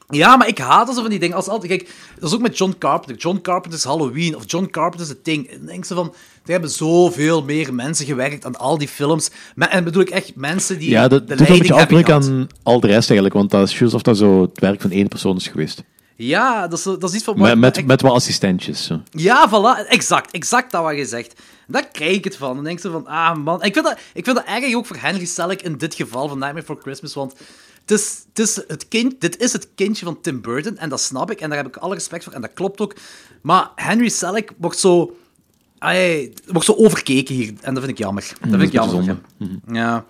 Ja, 0.10 0.36
maar 0.36 0.48
ik 0.48 0.58
haat 0.58 0.96
zo 0.96 1.02
van 1.02 1.10
die 1.10 1.20
dingen. 1.20 1.36
Als 1.36 1.48
altijd, 1.48 1.72
kijk, 1.72 1.90
dat 2.20 2.30
is 2.30 2.36
ook 2.36 2.42
met 2.42 2.58
John 2.58 2.76
Carpenter. 2.80 3.16
John 3.18 3.40
Carpenter's 3.42 3.84
Halloween 3.84 4.36
of 4.36 4.44
John 4.46 4.68
Carpenter's 4.72 5.10
The 5.10 5.22
Thing. 5.22 5.48
En 5.48 5.66
denk 5.66 5.86
ze 5.86 5.96
van, 5.96 6.14
er 6.46 6.52
hebben 6.52 6.70
zoveel 6.70 7.44
meer 7.44 7.74
mensen 7.74 8.06
gewerkt 8.06 8.46
aan 8.46 8.56
al 8.58 8.78
die 8.78 8.88
films. 8.88 9.30
Me- 9.56 9.66
En 9.66 9.84
bedoel 9.84 10.02
ik 10.02 10.10
echt 10.10 10.36
mensen 10.36 10.80
die 10.80 10.90
Ja, 10.90 11.08
dat 11.08 11.28
de 11.28 11.36
doet 11.36 11.50
een 11.50 11.58
beetje 11.58 11.74
afbreuk 11.74 12.10
aan 12.10 12.48
al 12.64 12.80
de 12.80 12.88
rest 12.88 13.10
eigenlijk, 13.10 13.34
want 13.34 13.52
dat 13.52 13.68
is 13.70 13.80
juist 13.80 13.94
of 13.96 14.02
dat 14.02 14.18
zo 14.18 14.42
het 14.42 14.60
werk 14.60 14.82
van 14.82 14.92
één 14.92 15.08
persoon 15.08 15.36
is 15.36 15.48
geweest. 15.48 15.84
Ja, 16.16 16.68
dat 16.68 16.78
is, 16.78 16.84
dat 16.84 17.04
is 17.04 17.14
iets 17.14 17.24
van... 17.24 17.40
Met, 17.40 17.58
met, 17.58 17.86
met 17.86 18.02
wat 18.02 18.12
assistentjes. 18.12 18.86
zo. 18.86 19.02
Ja, 19.12 19.50
voilà. 19.50 19.88
Exact. 19.88 20.32
Exact 20.32 20.72
dat 20.72 20.84
wat 20.84 20.96
je 20.96 21.06
zegt. 21.06 21.42
Daar 21.68 21.88
krijg 21.88 22.16
ik 22.16 22.24
het 22.24 22.38
van. 22.38 22.56
Dan 22.56 22.64
denk 22.64 22.82
je 22.82 22.90
van, 22.90 23.08
ah 23.08 23.36
man. 23.38 23.64
Ik 23.64 23.74
vind 23.74 23.86
dat, 23.86 23.98
ik 24.14 24.24
vind 24.24 24.36
dat 24.36 24.46
erg 24.46 24.76
ook 24.76 24.86
voor 24.86 24.98
Henry 25.00 25.26
Selick 25.26 25.62
in 25.62 25.78
dit 25.78 25.96
geval 25.96 26.28
van 26.28 26.38
Nightmare 26.38 26.66
Before 26.66 26.82
Christmas, 26.82 27.14
want 27.14 27.34
het 27.82 27.92
is, 27.92 28.24
het 28.30 28.40
is 28.40 28.56
het 28.68 28.88
kind, 28.88 29.22
dit 29.22 29.40
is 29.40 29.54
het 29.54 29.68
kindje 29.76 30.06
van 30.06 30.22
Tim 30.22 30.42
Burton, 30.42 30.78
en 30.78 30.90
dat 30.90 31.02
snap 31.02 31.32
ik, 31.32 31.42
en 31.42 31.50
daar 31.50 31.58
heb 31.58 31.68
ik 31.68 31.78
alle 31.78 31.94
respect 31.94 32.24
voor, 32.24 32.34
en 32.34 32.42
dat 32.42 32.54
klopt 32.54 32.82
ook. 32.82 32.96
Maar 33.42 33.70
Henry 33.76 34.10
Selick 34.10 34.52
wordt 34.58 34.80
zo... 34.80 35.18
wordt 36.46 36.66
zo 36.66 36.74
overkeken 36.76 37.36
hier, 37.36 37.54
en 37.62 37.74
dat 37.74 37.84
vind 37.84 37.98
ik 37.98 38.04
jammer. 38.04 38.34
Dat 38.42 38.50
vind 38.50 38.62
ik 38.62 38.72
jammer. 38.72 38.96
van 39.06 39.22
hem. 39.38 39.62
Ja. 39.76 40.06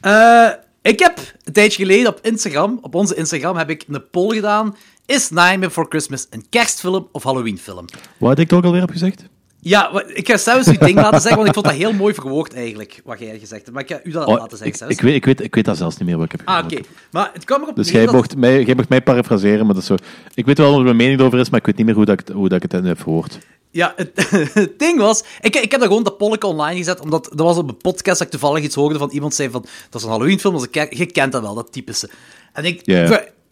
Eh, 0.00 0.50
ik 0.82 0.98
heb 0.98 1.18
een 1.44 1.52
tijdje 1.52 1.82
geleden 1.84 2.08
op 2.08 2.18
Instagram, 2.22 2.78
op 2.82 2.94
onze 2.94 3.14
Instagram, 3.14 3.56
heb 3.56 3.70
ik 3.70 3.84
een 3.88 4.10
poll 4.10 4.34
gedaan. 4.34 4.76
Is 5.06 5.30
Nightmare 5.30 5.58
Before 5.58 5.86
Christmas 5.88 6.26
een 6.30 6.44
kerstfilm 6.50 7.08
of 7.12 7.22
Halloweenfilm? 7.22 7.84
Wat 8.18 8.28
had 8.28 8.38
ik 8.38 8.52
ook 8.52 8.64
alweer 8.64 8.82
op 8.82 8.90
gezegd? 8.90 9.24
Ja, 9.60 10.02
ik 10.06 10.28
ga 10.28 10.36
zelfs 10.36 10.66
uw 10.68 10.78
ding 10.78 10.94
laten 10.94 11.20
zeggen, 11.20 11.36
want 11.36 11.48
ik 11.48 11.54
vond 11.54 11.66
dat 11.66 11.74
heel 11.74 11.92
mooi 11.92 12.14
verwoord 12.14 12.54
eigenlijk, 12.54 13.00
wat 13.04 13.18
jij 13.18 13.38
gezegd 13.38 13.50
hebt. 13.62 13.70
Maar 13.72 13.82
ik 13.82 13.88
ga 13.88 14.00
u 14.04 14.10
dat 14.10 14.26
Oh, 14.26 14.34
laten 14.34 14.48
zeggen 14.50 14.66
ik, 14.66 14.76
zelfs. 14.76 14.94
ik, 14.94 15.00
weet, 15.00 15.14
ik, 15.14 15.24
weet, 15.24 15.40
ik 15.42 15.54
weet 15.54 15.64
dat 15.64 15.76
zelfs 15.76 15.96
niet 15.96 16.08
meer 16.08 16.16
wat 16.16 16.24
ik 16.24 16.30
heb 16.32 16.40
Ah, 16.44 16.64
gezegd. 16.64 16.74
oké. 16.82 16.88
Maar 17.10 17.30
het 17.32 17.44
kwam 17.44 17.62
erop 17.62 17.76
Dus 17.76 17.90
jij 17.90 18.04
dat- 18.04 18.14
mocht, 18.14 18.36
mij, 18.36 18.62
jij 18.62 18.74
mocht 18.74 18.88
mij 18.88 19.02
parafraseren, 19.02 19.64
maar 19.66 19.74
dat 19.74 19.82
is 19.82 19.88
zo... 19.88 19.94
Ik 20.34 20.46
weet 20.46 20.58
wel 20.58 20.72
wat 20.74 20.82
mijn 20.82 20.96
mening 20.96 21.20
erover 21.20 21.38
is, 21.38 21.50
maar 21.50 21.60
ik 21.60 21.66
weet 21.66 21.76
niet 21.76 21.86
meer 21.86 21.94
hoe, 21.94 22.04
dat 22.04 22.20
ik, 22.20 22.28
hoe 22.34 22.48
dat 22.48 22.62
ik 22.64 22.72
het 22.72 22.84
heb 22.84 23.00
verwoord. 23.00 23.38
Ja, 23.70 23.92
het, 23.96 24.10
het 24.54 24.78
ding 24.78 24.98
was... 24.98 25.24
Ik, 25.40 25.56
ik 25.56 25.70
heb 25.70 25.80
dat 25.80 25.88
gewoon 25.88 26.02
dat 26.04 26.16
polletje 26.18 26.48
online 26.48 26.76
gezet, 26.76 27.00
omdat 27.00 27.26
er 27.38 27.44
was 27.44 27.56
op 27.56 27.68
een 27.68 27.76
podcast 27.76 28.18
dat 28.18 28.26
ik 28.26 28.30
toevallig 28.30 28.62
iets 28.64 28.74
hoorde 28.74 28.98
van 28.98 29.10
iemand 29.10 29.34
zei 29.34 29.50
van... 29.50 29.60
Dat 29.90 30.00
is 30.00 30.02
een 30.02 30.12
Halloweenfilm, 30.12 30.52
dat 30.54 30.60
is 30.62 30.66
een 30.66 30.72
kerk- 30.72 30.94
je 30.94 31.06
kent 31.06 31.32
dat 31.32 31.42
wel, 31.42 31.54
dat 31.54 31.72
typische. 31.72 32.08
En 32.52 32.64
ik. 32.64 32.82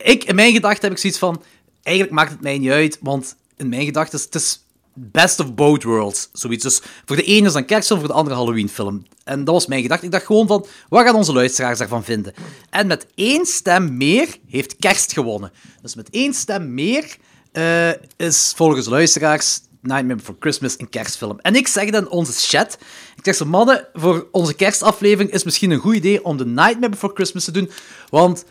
Ik... 0.03 0.25
In 0.25 0.35
mijn 0.35 0.53
gedachten 0.53 0.83
heb 0.83 0.93
ik 0.93 0.99
zoiets 0.99 1.19
van... 1.19 1.43
Eigenlijk 1.83 2.17
maakt 2.17 2.31
het 2.31 2.41
mij 2.41 2.59
niet 2.59 2.71
uit, 2.71 2.99
want 3.01 3.37
in 3.57 3.69
mijn 3.69 3.85
gedachten 3.85 4.19
is 4.19 4.25
het 4.25 4.35
is... 4.35 4.65
best 4.95 5.41
of 5.41 5.55
both 5.55 5.83
worlds. 5.83 6.29
Zoiets. 6.33 6.63
Dus 6.63 6.81
voor 7.05 7.17
de 7.17 7.25
ene 7.25 7.47
is 7.47 7.55
een 7.55 7.67
kerstfilm, 7.67 7.99
voor 7.99 8.09
de 8.09 8.15
andere 8.15 8.35
een 8.35 8.41
Halloween-film. 8.41 9.07
En 9.25 9.45
dat 9.45 9.55
was 9.55 9.67
mijn 9.67 9.83
gedachte. 9.83 10.05
Ik 10.05 10.13
dacht 10.13 10.27
gewoon 10.27 10.47
van, 10.47 10.67
wat 10.89 11.05
gaan 11.05 11.15
onze 11.15 11.33
luisteraars 11.33 11.79
daarvan 11.79 12.05
vinden? 12.05 12.35
En 12.71 12.87
met 12.87 13.07
één 13.15 13.47
stem 13.47 13.97
meer 13.97 14.29
heeft 14.49 14.77
kerst 14.77 15.13
gewonnen. 15.13 15.53
Dus 15.83 15.95
met 15.95 16.11
één 16.11 16.35
stem 16.35 16.75
meer 16.75 17.17
eh, 17.53 17.91
is 18.17 18.53
volgens 18.57 18.87
luisteraars 18.87 19.61
Nightmare 19.83 20.17
Before 20.17 20.37
Christmas 20.41 20.75
een 20.79 20.89
kerstfilm. 20.89 21.39
En 21.41 21.55
ik 21.55 21.69
zeg 21.69 21.91
dan 21.91 22.09
onze 22.09 22.33
chat, 22.33 22.79
ik 23.17 23.25
zeg 23.25 23.35
zo, 23.35 23.45
mannen, 23.45 23.89
voor 23.93 24.29
onze 24.31 24.55
kerstaflevering 24.55 25.33
is 25.33 25.45
misschien 25.45 25.71
een 25.71 25.79
goed 25.79 25.95
idee 25.95 26.25
om 26.25 26.37
de 26.37 26.47
Nightmare 26.47 26.89
Before 26.89 27.15
Christmas 27.15 27.45
te 27.45 27.51
doen, 27.51 27.71
want 28.11 28.45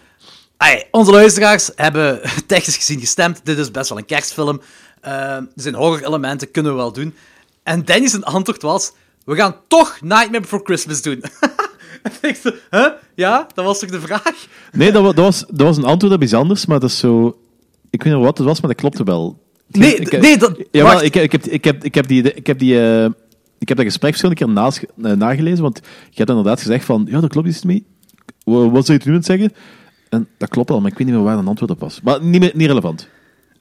onze 0.91 1.11
luisteraars 1.11 1.71
hebben 1.75 2.19
technisch 2.47 2.75
gezien 2.77 2.99
gestemd, 2.99 3.41
dit 3.43 3.57
is 3.57 3.71
best 3.71 3.89
wel 3.89 3.97
een 3.97 4.05
kerstfilm, 4.05 4.61
Eh, 5.01 5.11
er 5.35 5.47
zijn 5.55 5.75
horror-elementen, 5.75 6.51
kunnen 6.51 6.71
we 6.71 6.77
wel 6.77 6.91
doen. 6.93 7.13
En 7.63 7.85
Danny's 7.85 8.21
antwoord 8.21 8.61
was, 8.61 8.91
we 9.25 9.35
gaan 9.35 9.55
toch 9.67 9.97
Nightmare 10.01 10.39
Before 10.41 10.63
Christmas 10.63 11.01
doen. 11.01 11.23
en 12.03 12.11
ik 12.21 12.35
zo, 12.35 12.51
huh? 12.69 12.87
Ja, 13.15 13.47
dat 13.53 13.65
was 13.65 13.79
toch 13.79 13.89
de 13.89 14.01
vraag? 14.01 14.47
Nee, 14.71 14.91
dat, 14.91 15.01
wa- 15.03 15.11
dat, 15.13 15.25
was, 15.25 15.39
dat 15.47 15.67
was 15.67 15.77
een 15.77 15.83
antwoord 15.83 16.13
op 16.13 16.23
iets 16.23 16.33
anders, 16.33 16.65
maar 16.65 16.79
dat 16.79 16.89
is 16.89 16.97
zo... 16.97 17.37
Ik 17.89 18.03
weet 18.03 18.13
niet 18.13 18.23
wat 18.23 18.37
het 18.37 18.47
was, 18.47 18.61
maar 18.61 18.69
dat 18.71 18.79
klopte 18.79 19.03
wel. 19.03 19.39
Nee, 19.67 19.95
Ik- 19.95 20.21
nee, 20.21 20.37
dat... 20.37 20.57
Jawel, 20.71 21.03
ik, 21.03 21.15
ik, 21.15 21.31
heb, 21.31 21.45
ik, 21.45 21.63
heb, 21.63 21.83
ik 21.83 21.95
heb 21.95 22.07
die... 22.07 22.33
Ik 22.33 22.47
heb 22.47 22.59
die 22.59 22.79
eh, 22.81 23.05
ik 23.59 23.67
heb 23.67 23.77
dat 23.77 23.85
gesprek 23.85 24.09
verschillende 24.09 24.45
keer 24.45 24.53
naast, 24.53 24.83
eh, 25.03 25.11
nagelezen, 25.11 25.61
want 25.63 25.79
je 26.09 26.17
hebt 26.17 26.29
inderdaad 26.29 26.59
gezegd 26.61 26.85
van, 26.85 27.07
ja, 27.09 27.19
dat 27.19 27.29
klopt 27.29 27.47
iets 27.47 27.63
mee. 27.63 27.85
Wa- 28.43 28.69
Wat 28.69 28.85
zou 28.85 28.97
je 28.97 29.03
toen 29.03 29.23
zeggen? 29.23 29.53
En 30.11 30.27
dat 30.37 30.49
klopt 30.49 30.71
al, 30.71 30.81
maar 30.81 30.91
ik 30.91 30.97
weet 30.97 31.07
niet 31.07 31.15
meer 31.15 31.25
waar 31.25 31.37
een 31.37 31.47
antwoord 31.47 31.71
op 31.71 31.79
was. 31.79 31.99
Maar 32.03 32.23
niet, 32.23 32.39
meer, 32.41 32.51
niet 32.53 32.67
relevant. 32.67 33.07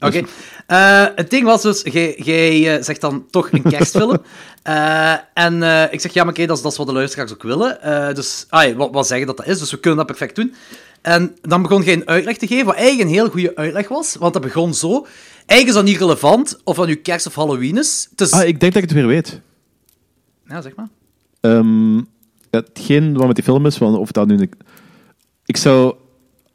Oké. 0.00 0.22
Eh, 0.66 1.06
het 1.14 1.30
ding 1.30 1.44
was 1.44 1.62
dus, 1.62 1.82
jij- 1.82 2.76
eh, 2.76 2.82
zegt 2.82 3.00
dan 3.00 3.26
toch 3.30 3.52
een 3.52 3.62
kerstfilm. 3.62 4.16
Eh, 4.62 5.12
en 5.34 5.62
ik 5.92 6.00
zeg, 6.00 6.12
ja, 6.12 6.24
maar 6.24 6.32
oké, 6.32 6.46
dat, 6.46 6.56
is, 6.56 6.62
dat 6.62 6.72
is 6.72 6.78
wat 6.78 6.86
de 6.86 6.92
luisteraars 6.92 7.32
ook 7.32 7.42
willen. 7.42 7.78
Dus, 8.14 8.46
ah, 8.48 8.76
wat, 8.76 8.92
wat 8.92 9.06
zeggen 9.06 9.26
dat 9.26 9.36
dat 9.36 9.46
is, 9.46 9.58
dus 9.58 9.70
we 9.70 9.78
kunnen 9.80 9.98
dat 9.98 10.06
perfect 10.06 10.36
doen. 10.36 10.54
En 11.02 11.36
dan 11.40 11.62
begon 11.62 11.82
jij 11.82 11.94
een 11.94 12.08
uitleg 12.08 12.36
te 12.36 12.46
geven, 12.46 12.66
wat 12.66 12.74
eigenlijk 12.74 13.08
een 13.08 13.14
heel 13.14 13.28
goede 13.30 13.56
uitleg 13.56 13.88
was, 13.88 14.16
want 14.18 14.32
dat 14.32 14.42
begon 14.42 14.74
zo. 14.74 15.06
Eigenlijk 15.46 15.68
is 15.68 15.74
dat 15.74 15.84
niet 15.84 15.96
relevant 15.98 16.60
of 16.64 16.76
dat 16.76 16.86
nu 16.86 16.94
kerst 16.94 17.26
of 17.26 17.34
Halloween 17.34 17.78
is. 17.78 18.08
Ah, 18.30 18.46
ik 18.46 18.60
denk 18.60 18.72
dat 18.72 18.82
ik 18.82 18.88
het 18.88 18.98
weer 18.98 19.06
weet. 19.06 19.40
Ja, 20.48 20.60
zeg 20.60 20.74
maar. 20.76 20.88
Ehm, 21.40 22.00
hetgeen 22.50 23.16
wat 23.16 23.26
met 23.26 23.34
die 23.36 23.44
film 23.44 23.66
is, 23.66 23.80
of 23.80 24.10
dat 24.12 24.26
nu... 24.26 24.50
Ik 25.44 25.56
zou... 25.56 25.94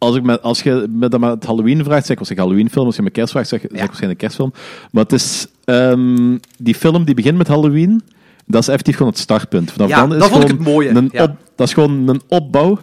Als, 0.05 0.15
ik 0.15 0.23
met, 0.23 0.41
als 0.41 0.63
je 0.63 0.87
me 0.89 1.09
dan 1.09 1.19
met 1.19 1.45
Halloween 1.45 1.83
vraagt, 1.83 2.05
zeg 2.05 2.09
ik 2.09 2.17
waarschijnlijk 2.17 2.39
Halloween 2.39 2.69
film. 2.69 2.85
Als 2.85 2.95
je 2.95 3.01
me 3.01 3.09
kerst 3.09 3.31
vraagt, 3.31 3.47
zeg, 3.47 3.61
zeg 3.61 3.71
ik 3.71 3.77
waarschijnlijk 3.77 4.19
kerstfilm. 4.19 4.53
Maar 4.91 5.03
het 5.03 5.13
is... 5.13 5.47
ehm, 5.65 6.37
die 6.57 6.75
film 6.75 7.05
die 7.05 7.15
begint 7.15 7.37
met 7.37 7.47
Halloween, 7.47 8.01
dat 8.45 8.61
is 8.61 8.67
effectief 8.67 8.95
gewoon 8.95 9.11
het 9.11 9.21
startpunt. 9.21 9.71
Vanaf 9.71 9.89
Ja, 9.89 9.99
dan 9.99 10.13
is 10.13 10.19
dat 10.19 10.29
vond 10.29 10.43
ik 10.43 10.49
het 10.49 10.59
mooie, 10.59 10.89
Een 10.89 11.21
op, 11.21 11.35
dat 11.55 11.67
is 11.67 11.73
gewoon 11.73 12.07
een 12.07 12.21
opbouw 12.27 12.79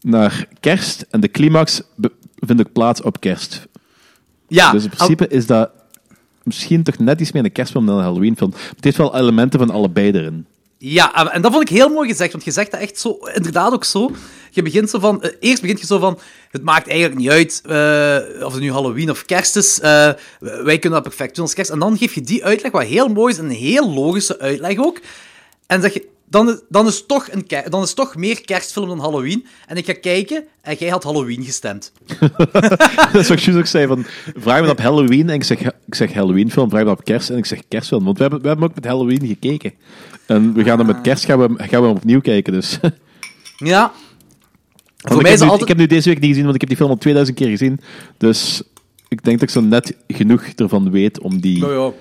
naar 0.00 0.46
kerst. 0.60 1.06
En 1.10 1.20
de 1.20 1.30
climax 1.30 1.82
vindt 2.34 2.62
ook 2.62 2.72
plaats 2.72 3.02
op 3.02 3.20
kerst. 3.20 3.68
Ja, 4.48 4.72
Dus 4.72 4.84
in 4.84 4.90
principe 4.90 5.28
is 5.28 5.46
dat 5.46 5.70
misschien 6.42 6.82
toch 6.82 6.98
net 6.98 7.20
iets 7.20 7.32
meer 7.32 7.44
een 7.44 7.52
kerstfilm 7.52 7.86
dan 7.86 7.96
een 7.96 8.04
Halloween 8.04 8.36
film. 8.36 8.52
Het 8.76 8.84
heeft 8.84 8.96
wel 8.96 9.16
elementen 9.16 9.58
van 9.58 9.70
allebei 9.70 10.10
erin. 10.10 10.46
Ja, 10.82 11.14
en- 11.14 11.30
en 11.32 11.42
dat 11.42 11.52
vond 11.52 11.70
ik 11.70 11.76
heel 11.76 11.88
mooi 11.88 12.08
gezegd, 12.08 12.32
want 12.32 12.44
je 12.44 12.50
zegt 12.50 12.70
dat 12.70 12.80
echt 12.80 12.98
zo, 13.00 13.18
inderdaad 13.34 13.72
ook 13.72 13.84
zo. 13.84 14.10
Je 14.50 14.62
begint 14.62 14.90
zo 14.90 14.98
van, 14.98 15.22
eh, 15.22 15.30
eerst 15.40 15.60
begint 15.60 15.80
je 15.80 15.86
zo 15.86 15.98
van, 15.98 16.18
het 16.50 16.62
maakt 16.62 16.88
eigenlijk 16.88 17.18
niet 17.20 17.30
uit 17.30 17.62
eh, 17.64 18.44
of 18.46 18.52
het 18.52 18.60
nu 18.62 18.72
Halloween 18.72 19.10
of 19.10 19.24
kerst 19.24 19.56
is, 19.56 19.80
eh, 19.80 20.10
wij 20.40 20.78
kunnen 20.78 21.02
dat 21.02 21.02
perfect 21.02 21.34
doen 21.34 21.44
als 21.44 21.54
kerst. 21.54 21.70
En 21.70 21.78
dan 21.78 21.98
geef 21.98 22.14
je 22.14 22.20
die 22.20 22.44
uitleg, 22.44 22.72
wat 22.72 22.82
heel 22.82 23.08
mooi 23.08 23.32
is, 23.32 23.38
en 23.38 23.44
een 23.44 23.50
heel 23.50 23.92
logische 23.92 24.38
uitleg 24.38 24.78
ook. 24.78 25.00
En 25.66 25.80
zeg 25.80 25.92
je, 25.94 26.06
dan, 26.30 26.48
is- 26.48 26.60
dan, 26.68 26.86
is 26.86 27.06
toch 27.06 27.28
een, 27.30 27.44
dan 27.68 27.82
is 27.82 27.94
toch 27.94 28.16
meer 28.16 28.40
kerstfilm 28.40 28.88
dan 28.88 28.98
Halloween. 29.00 29.46
En 29.66 29.76
ik 29.76 29.86
ga 29.86 29.92
kijken, 29.92 30.44
en 30.62 30.76
jij 30.78 30.88
had 30.88 31.04
Halloween 31.04 31.44
gestemd. 31.44 31.92
dat 33.12 33.14
is 33.14 33.28
wat 33.28 33.46
ik 33.46 33.56
ook 33.56 33.66
zei. 33.66 33.86
Van, 33.86 34.04
vraag 34.36 34.62
me 34.62 34.70
op 34.70 34.80
Halloween 34.80 35.28
en 35.28 35.34
ik 35.34 35.44
zeg, 35.44 35.60
ik 35.60 35.94
zeg 35.94 36.12
Halloween 36.12 36.50
film. 36.50 36.70
Vraag 36.70 36.84
me 36.84 36.90
op 36.90 37.04
kerst 37.04 37.30
en 37.30 37.36
ik 37.36 37.46
zeg 37.46 37.60
kerstfilm. 37.68 38.04
Want 38.04 38.16
we 38.16 38.22
hebben, 38.22 38.40
we 38.42 38.48
hebben 38.48 38.68
ook 38.68 38.74
met 38.74 38.84
Halloween 38.84 39.26
gekeken. 39.26 39.72
En 40.26 40.52
we 40.54 40.64
gaan 40.64 40.76
dan 40.76 40.86
met 40.86 41.00
kerst 41.00 41.24
gaan 41.24 41.38
we, 41.38 41.46
gaan 41.56 41.80
we 41.82 41.86
hem 41.88 41.96
opnieuw 41.96 42.20
kijken. 42.20 42.52
Dus. 42.52 42.78
Ja. 43.56 43.80
Want 43.80 43.92
Voor 44.98 45.16
ik, 45.16 45.22
mij 45.22 45.30
heb 45.30 45.32
is 45.32 45.38
nu, 45.40 45.44
het 45.44 45.60
altijd... 45.60 45.60
ik 45.62 45.68
heb 45.68 45.76
nu 45.76 45.86
deze 45.86 46.08
week 46.08 46.18
niet 46.20 46.28
gezien, 46.28 46.42
want 46.44 46.54
ik 46.54 46.60
heb 46.60 46.68
die 46.70 46.78
film 46.78 46.90
al 46.90 46.96
2000 46.98 47.36
keer 47.38 47.48
gezien. 47.48 47.80
Dus 48.18 48.62
ik 49.08 49.24
denk 49.24 49.38
dat 49.40 49.48
ik 49.48 49.54
zo 49.54 49.60
net 49.60 49.96
genoeg 50.08 50.42
ervan 50.42 50.90
weet 50.90 51.20
om 51.20 51.40
die... 51.40 51.66
Ja. 51.66 51.92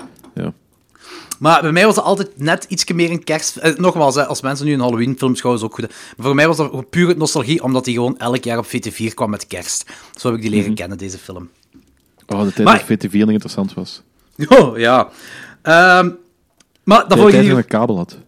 Maar 1.39 1.61
bij 1.61 1.71
mij 1.71 1.85
was 1.85 1.95
het 1.95 2.05
altijd 2.05 2.31
net 2.37 2.63
iets 2.63 2.85
meer 2.91 3.11
een 3.11 3.23
kerst... 3.23 3.55
eh, 3.57 3.75
nogmaals, 3.75 4.15
hè, 4.15 4.25
als 4.25 4.41
mensen 4.41 4.65
nu 4.65 4.73
een 4.73 4.79
Halloween-film 4.79 5.35
schouwen, 5.35 5.61
is 5.61 5.67
ook 5.69 5.75
goed. 5.75 5.83
hè. 5.85 5.89
Maar 6.17 6.25
voor 6.25 6.35
mij 6.35 6.47
was 6.47 6.57
dat 6.57 6.89
puur 6.89 7.17
nostalgie, 7.17 7.63
omdat 7.63 7.85
die 7.85 7.93
gewoon 7.93 8.17
elk 8.17 8.43
jaar 8.43 8.57
op 8.57 8.65
VT4 8.67 9.13
kwam 9.13 9.29
met 9.29 9.47
kerst. 9.47 9.85
Zo 10.15 10.27
heb 10.27 10.35
ik 10.37 10.41
die 10.41 10.51
leren 10.51 10.73
kennen, 10.75 10.97
deze 10.97 11.17
film. 11.17 11.49
Oh, 12.27 12.43
de 12.43 12.53
tijd 12.53 12.67
Maar- 12.67 12.85
dat 12.87 13.05
VT4 13.07 13.11
nog 13.19 13.29
interessant 13.29 13.73
was. 13.73 14.01
Oh, 14.47 14.77
ja. 14.77 15.09
Ehm, 15.61 16.09
maar 16.83 17.07
dat 17.07 17.17
vond 17.17 17.23
ik 17.23 17.29
tijd 17.33 17.41
niet... 17.43 17.49
dat 17.53 17.57
een 17.63 17.65
kabel 17.69 17.97
had. 17.97 18.17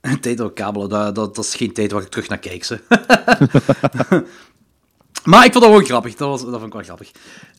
Een 0.00 0.20
tijd 0.20 0.40
op 0.40 0.54
kabelen, 0.54 0.88
dat, 0.88 1.14
dat, 1.14 1.34
dat 1.34 1.44
is 1.44 1.54
geen 1.54 1.72
tijd 1.72 1.92
waar 1.92 2.02
ik 2.02 2.08
terug 2.08 2.28
naar 2.28 2.38
kijk. 2.38 2.64
Ze. 2.64 2.80
maar 5.30 5.44
ik 5.44 5.52
vond 5.52 5.64
dat 5.64 5.72
gewoon 5.72 5.84
grappig. 5.84 6.14
Dat, 6.14 6.28
was, 6.28 6.40
dat 6.40 6.50
vond 6.50 6.64
ik 6.66 6.72
wel 6.72 6.82
grappig. 6.82 7.10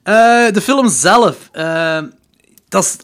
Eh, 0.04 0.54
de 0.54 0.62
film 0.62 0.90
zelf. 0.90 1.50
eh, 1.52 2.02
dat 2.68 2.84
is, 2.84 2.98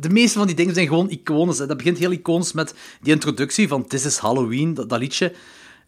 de 0.00 0.08
meeste 0.10 0.38
van 0.38 0.46
die 0.46 0.56
dingen 0.56 0.74
zijn 0.74 0.86
gewoon 0.88 1.10
iconisch. 1.10 1.58
hè. 1.58 1.66
Dat 1.66 1.76
begint 1.76 1.98
heel 1.98 2.12
iconisch 2.12 2.52
met 2.52 2.74
die 3.02 3.12
introductie 3.12 3.68
van 3.68 3.86
This 3.86 4.04
is 4.04 4.16
Halloween, 4.16 4.74
dat, 4.74 4.88
dat 4.88 4.98
liedje. 4.98 5.32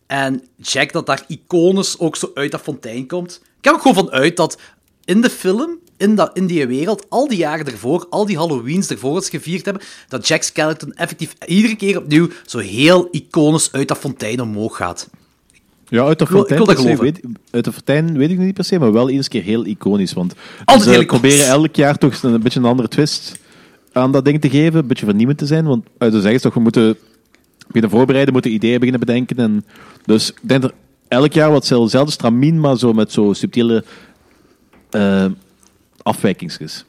En 0.07 0.43
Jack 0.57 0.93
dat 0.93 1.07
daar 1.07 1.25
iconisch 1.29 1.99
ook 1.99 2.17
zo 2.17 2.31
uit 2.35 2.51
dat 2.51 2.61
fontein 2.61 3.07
komt. 3.07 3.41
Ik 3.61 3.67
er 3.67 3.73
ook 3.73 3.81
gewoon 3.81 3.97
van 3.97 4.11
uit 4.11 4.37
dat 4.37 4.59
in 5.05 5.21
de 5.21 5.31
film, 5.31 5.79
in, 5.97 6.15
dat, 6.15 6.31
in 6.37 6.47
die 6.47 6.67
wereld, 6.67 7.07
al 7.09 7.29
die 7.29 7.39
jaren 7.39 7.67
ervoor, 7.67 8.07
al 8.11 8.27
die 8.27 8.37
Halloweens 8.37 8.89
ervoor 8.89 9.15
dat 9.15 9.25
ze 9.25 9.31
gevierd 9.31 9.65
hebben, 9.65 9.83
dat 10.09 10.29
Jack 10.29 10.43
Skellington 10.43 10.93
effectief 10.95 11.35
iedere 11.47 11.77
keer 11.77 11.99
opnieuw 11.99 12.29
zo 12.47 12.59
heel 12.59 13.09
iconisch 13.11 13.73
uit 13.73 13.89
dat 13.89 13.99
fontein 13.99 14.41
omhoog 14.41 14.77
gaat. 14.77 15.09
Ja, 15.89 16.05
uit 16.05 16.19
de 16.19 16.25
wil- 16.25 16.41
ik 16.43 16.49
fontein, 16.49 16.57
wil 16.59 16.67
dat 16.75 16.77
geloven. 16.85 17.05
weet, 17.05 17.21
uit 17.51 17.65
de 17.65 17.73
fontein 17.73 18.19
weet 18.19 18.31
ik 18.31 18.39
niet 18.39 18.55
per 18.55 18.65
se, 18.65 18.79
maar 18.79 18.93
wel 18.93 19.11
iedere 19.11 19.29
keer 19.29 19.43
heel 19.43 19.65
iconisch. 19.67 20.13
Want 20.13 20.35
Altijd 20.65 20.83
ze 20.83 20.91
heel 20.91 21.01
iconisch. 21.01 21.21
proberen 21.21 21.47
elk 21.47 21.77
jaar 21.77 21.99
toch 21.99 22.23
een 22.23 22.41
beetje 22.43 22.59
een 22.59 22.65
andere 22.65 22.89
twist 22.89 23.39
aan 23.97 24.13
dat 24.13 24.25
ding 24.25 24.41
te 24.41 24.51
geven, 24.51 24.81
een 24.81 24.87
beetje 24.87 25.05
vernieuwend 25.05 25.39
te 25.39 25.47
zijn. 25.47 25.67
Want 25.67 25.87
uit 25.99 26.13
de 26.13 26.21
zeggen 26.21 26.41
ze 26.41 26.47
toch, 26.47 26.55
we 26.55 26.61
moeten 26.61 26.97
beginnen 27.67 27.91
voorbereiden, 27.91 28.33
moeten 28.33 28.53
ideeën 28.53 28.79
beginnen 28.79 29.01
bedenken. 29.01 29.37
En 29.37 29.65
dus 30.05 30.31
ik 30.31 30.39
denk 30.41 30.63
dat 30.63 30.71
er 30.71 30.77
elk 31.09 31.33
jaar 31.33 31.51
wat 31.51 31.67
zelfde 31.67 32.11
stramien, 32.11 32.61
maar 32.61 32.79
zo 32.79 32.93
met 32.93 33.13
zo 33.13 33.33
subtiele 33.33 33.85
eh 34.91 35.27
afwijkingsjes. 36.03 36.85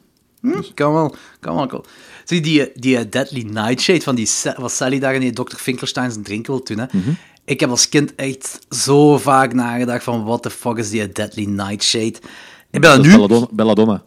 Kan 0.74 0.93
wel, 0.93 1.16
kan 1.39 1.55
wel. 1.55 1.68
Cool. 1.68 1.86
Zie 2.24 2.41
die, 2.41 2.72
die 2.76 2.97
eh, 2.97 3.05
Deadly 3.10 3.41
Nightshade 3.41 4.01
van 4.01 4.16
die 4.16 4.30
wat 4.58 4.72
Sally 4.72 4.99
daar 4.99 5.14
in 5.14 5.20
die 5.20 5.34
Dr. 5.34 5.55
Finkelstein 5.55 6.12
zijn 6.12 6.24
drink 6.24 6.47
wil 6.47 6.64
doen, 6.64 6.78
hè? 6.78 6.86
Ik 7.45 7.60
heb 7.60 7.70
als 7.70 7.89
kind 7.89 8.16
echt 8.16 8.60
zo 8.70 9.18
vaak 9.18 9.53
nagedacht 9.53 10.03
van 10.03 10.24
what 10.24 10.41
the 10.43 10.49
fuck 10.49 10.78
is 10.78 10.89
die 10.89 11.12
Deadly 11.12 11.45
Nightshade? 11.45 12.16
Ik 12.72 12.82
ben 12.82 12.82
dat 12.82 12.95
Dat 12.95 13.05
is 13.05 13.12
nu... 13.12 13.18
Belladonna. 13.18 13.47
Belladonna. 13.51 14.03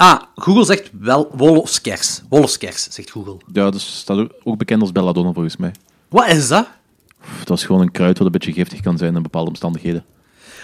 Ah, 0.00 0.22
Google 0.34 0.64
zegt 0.64 0.90
wel 1.00 1.30
wolfskers. 1.36 2.22
Wolfskers, 2.28 2.86
zegt 2.90 3.10
Google. 3.10 3.36
Ja, 3.52 3.70
dat 3.70 3.80
staat 3.80 4.18
ook- 4.18 4.32
ook 4.44 4.58
bekend 4.58 4.80
als 4.80 4.92
Belladonna 4.92 5.32
volgens 5.32 5.56
mij. 5.56 5.72
Wat 6.08 6.26
is 6.28 6.48
dat? 6.48 6.68
Dat 7.44 7.56
is 7.58 7.64
gewoon 7.64 7.80
een 7.80 7.90
kruid 7.90 8.16
wat 8.18 8.26
een 8.26 8.32
beetje 8.32 8.52
giftig 8.52 8.80
kan 8.80 8.98
zijn 8.98 9.16
in 9.16 9.22
bepaalde 9.22 9.48
omstandigheden. 9.50 10.04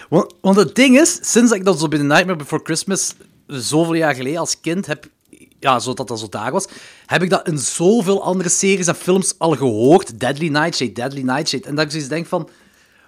Want, 0.09 0.33
want 0.41 0.55
het 0.57 0.75
ding 0.75 0.99
is, 0.99 1.19
sinds 1.21 1.51
ik 1.51 1.65
dat 1.65 1.79
zo 1.79 1.87
bij 1.87 1.97
The 1.99 2.03
Nightmare 2.05 2.37
Before 2.37 2.63
Christmas 2.63 3.13
zoveel 3.47 3.93
jaar 3.93 4.15
geleden 4.15 4.39
als 4.39 4.61
kind 4.61 4.85
heb, 4.85 5.09
ja, 5.59 5.79
zodat 5.79 6.07
dat 6.07 6.19
zo 6.19 6.27
daar 6.29 6.51
was, 6.51 6.67
heb 7.05 7.23
ik 7.23 7.29
dat 7.29 7.47
in 7.47 7.57
zoveel 7.57 8.23
andere 8.23 8.49
series 8.49 8.87
en 8.87 8.95
films 8.95 9.33
al 9.37 9.55
gehoord. 9.55 10.19
Deadly 10.19 10.47
Nightshade, 10.47 10.91
Deadly 10.91 11.21
Nightshade. 11.21 11.67
En 11.67 11.75
dat 11.75 11.85
ik 11.85 11.91
zoiets 11.91 12.09
denk 12.09 12.25
van, 12.27 12.49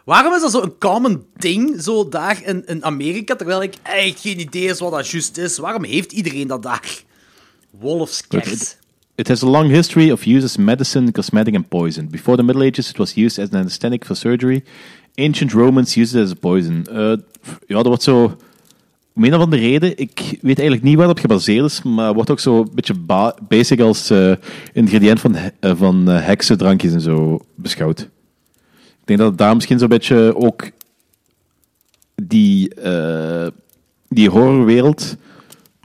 waarom 0.08 0.34
is 0.34 0.41
dat 0.41 0.51
zo 0.51 0.62
een 0.62 0.78
common 0.80 1.24
ding 1.38 1.82
zo 1.82 2.10
daar 2.10 2.41
in, 2.45 2.64
in 2.66 2.84
Amerika, 2.84 3.36
terwijl 3.36 3.62
ik 3.64 3.74
echt 3.84 4.20
geen 4.20 4.39
idee 4.39 4.66
is 4.66 4.80
wat 4.80 4.91
dat 4.91 5.08
juist 5.10 5.38
is. 5.38 5.58
Waarom 5.58 5.84
heeft 5.84 6.12
iedereen 6.12 6.47
dat 6.47 6.64
daar? 6.64 7.01
Wolfskers. 7.80 8.76
It 9.16 9.28
has 9.28 9.43
a 9.43 9.47
long 9.47 9.70
history 9.70 10.12
of 10.12 10.26
use 10.26 10.43
as 10.43 10.58
medicine, 10.58 11.12
cosmetic, 11.12 11.55
and 11.55 11.68
poison. 11.70 12.08
Before 12.10 12.38
the 12.38 12.43
Middle 12.43 12.66
Ages, 12.68 12.89
it 12.89 12.97
was 12.97 13.16
used 13.16 13.39
as 13.39 13.49
an 13.51 13.60
anesthetic 13.60 14.05
for 14.05 14.16
surgery. 14.16 14.64
Ancient 15.16 15.51
Romans 15.53 15.95
used 15.95 16.16
it 16.16 16.24
as 16.26 16.32
a 16.32 16.36
poison. 16.39 16.86
Eh, 16.91 17.14
ja, 17.68 17.76
dat 17.76 17.86
wordt 17.86 18.03
zo... 18.03 18.38
Om 19.16 19.24
een 19.24 19.34
of 19.36 19.41
andere 19.41 19.62
reden, 19.62 19.97
ik 19.97 20.20
weet 20.41 20.58
eigenlijk 20.60 20.84
niet 20.84 20.95
waar 20.95 21.08
dat 21.08 21.16
op 21.16 21.22
gebaseerd 21.22 21.66
is, 21.66 21.82
maar 21.82 22.14
wordt 22.14 22.30
ook 22.32 22.39
zo 22.39 22.60
een 22.62 22.70
beetje 22.74 22.93
ba- 22.93 23.36
basic 23.47 23.80
als 23.80 24.10
eh, 24.10 24.32
ingrediënt 24.74 25.20
van, 25.20 25.36
he- 25.36 25.49
eh, 25.60 25.72
van 25.76 26.10
eh, 26.10 26.26
heksendrankjes 26.26 26.93
en 26.93 27.01
zo 27.01 27.39
beschouwd. 27.55 28.10
Ik 29.08 29.16
denk 29.16 29.20
dat 29.20 29.38
het 29.38 29.47
daar 29.47 29.55
misschien 29.55 29.80
zo'n 29.80 29.88
beetje 29.88 30.36
ook 30.36 30.70
die, 32.16 32.74
eh, 32.74 33.47
die 34.10 34.30
horrorwereld 34.30 35.16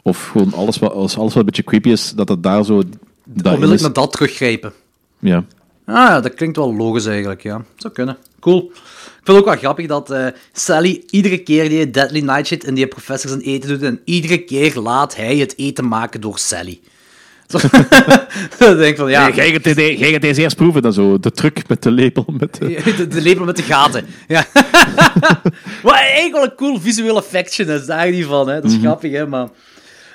Of 0.03 0.29
gewoon 0.29 0.53
alles 0.53 0.79
wat, 0.79 0.93
alles 0.93 1.15
wat 1.15 1.35
een 1.35 1.45
beetje 1.45 1.65
creepy 1.65 1.89
is, 1.89 2.13
dat 2.13 2.29
het 2.29 2.43
daar 2.43 2.65
zo... 2.65 2.83
daarin 2.83 3.45
Onmiddellijk 3.45 3.73
is. 3.73 3.81
naar 3.81 3.93
dat 3.93 4.13
teruggrijpen. 4.13 4.73
Ja. 5.19 5.45
Ah 5.85 6.23
dat 6.23 6.35
klinkt 6.35 6.57
wel 6.57 6.77
logisch 6.77 7.07
eigenlijk, 7.07 7.43
ja. 7.43 7.65
Zou 7.77 7.93
kunnen. 7.93 8.17
Cool. 8.41 8.63
Ik 8.63 8.81
vind 9.15 9.27
het 9.27 9.37
ook 9.37 9.45
wel 9.45 9.57
grappig 9.57 9.87
dat 9.87 10.11
eh, 10.11 10.27
Sally 10.53 11.03
iedere 11.11 11.39
keer 11.39 11.69
die 11.69 11.91
Deadly 11.91 12.21
Nightshade 12.21 12.67
in 12.67 12.75
die 12.75 12.87
professor 12.87 13.31
zijn 13.31 13.43
eten 13.43 13.69
doet 13.69 13.83
en 13.83 14.01
iedere 14.05 14.39
keer 14.39 14.79
laat 14.79 15.17
hij 15.17 15.37
het 15.37 15.59
eten 15.59 15.89
maken 15.89 16.21
door 16.21 16.39
Sally. 16.39 16.81
Dan 18.59 18.77
denk 18.77 18.91
ik 18.91 18.97
van, 18.97 19.11
ja. 19.11 19.31
Jij 19.31 19.53
gaat, 19.53 19.65
deze, 19.65 19.99
jij 19.99 20.13
gaat 20.13 20.21
deze 20.21 20.41
eerst 20.41 20.57
proeven, 20.57 20.83
dan 20.83 20.93
zo. 20.93 21.19
De 21.19 21.31
truc 21.31 21.69
met 21.69 21.83
de 21.83 21.91
lepel. 21.91 22.25
Met 22.39 22.55
de... 22.55 22.83
de, 22.97 23.09
de 23.09 23.21
lepel 23.21 23.45
met 23.45 23.57
de 23.57 23.63
gaten. 23.63 24.07
Ja. 24.29 24.47
Wat 25.83 25.95
eigenlijk 25.95 26.33
wel 26.33 26.43
een 26.43 26.55
cool 26.55 26.81
visueel 26.81 27.17
effectje 27.17 27.65
is, 27.65 27.87
daar 27.87 28.11
niet 28.11 28.25
van, 28.25 28.49
hè. 28.49 28.61
Dat 28.61 28.71
is 28.71 28.79
grappig, 28.81 29.13
hè, 29.13 29.27
maar... 29.27 29.49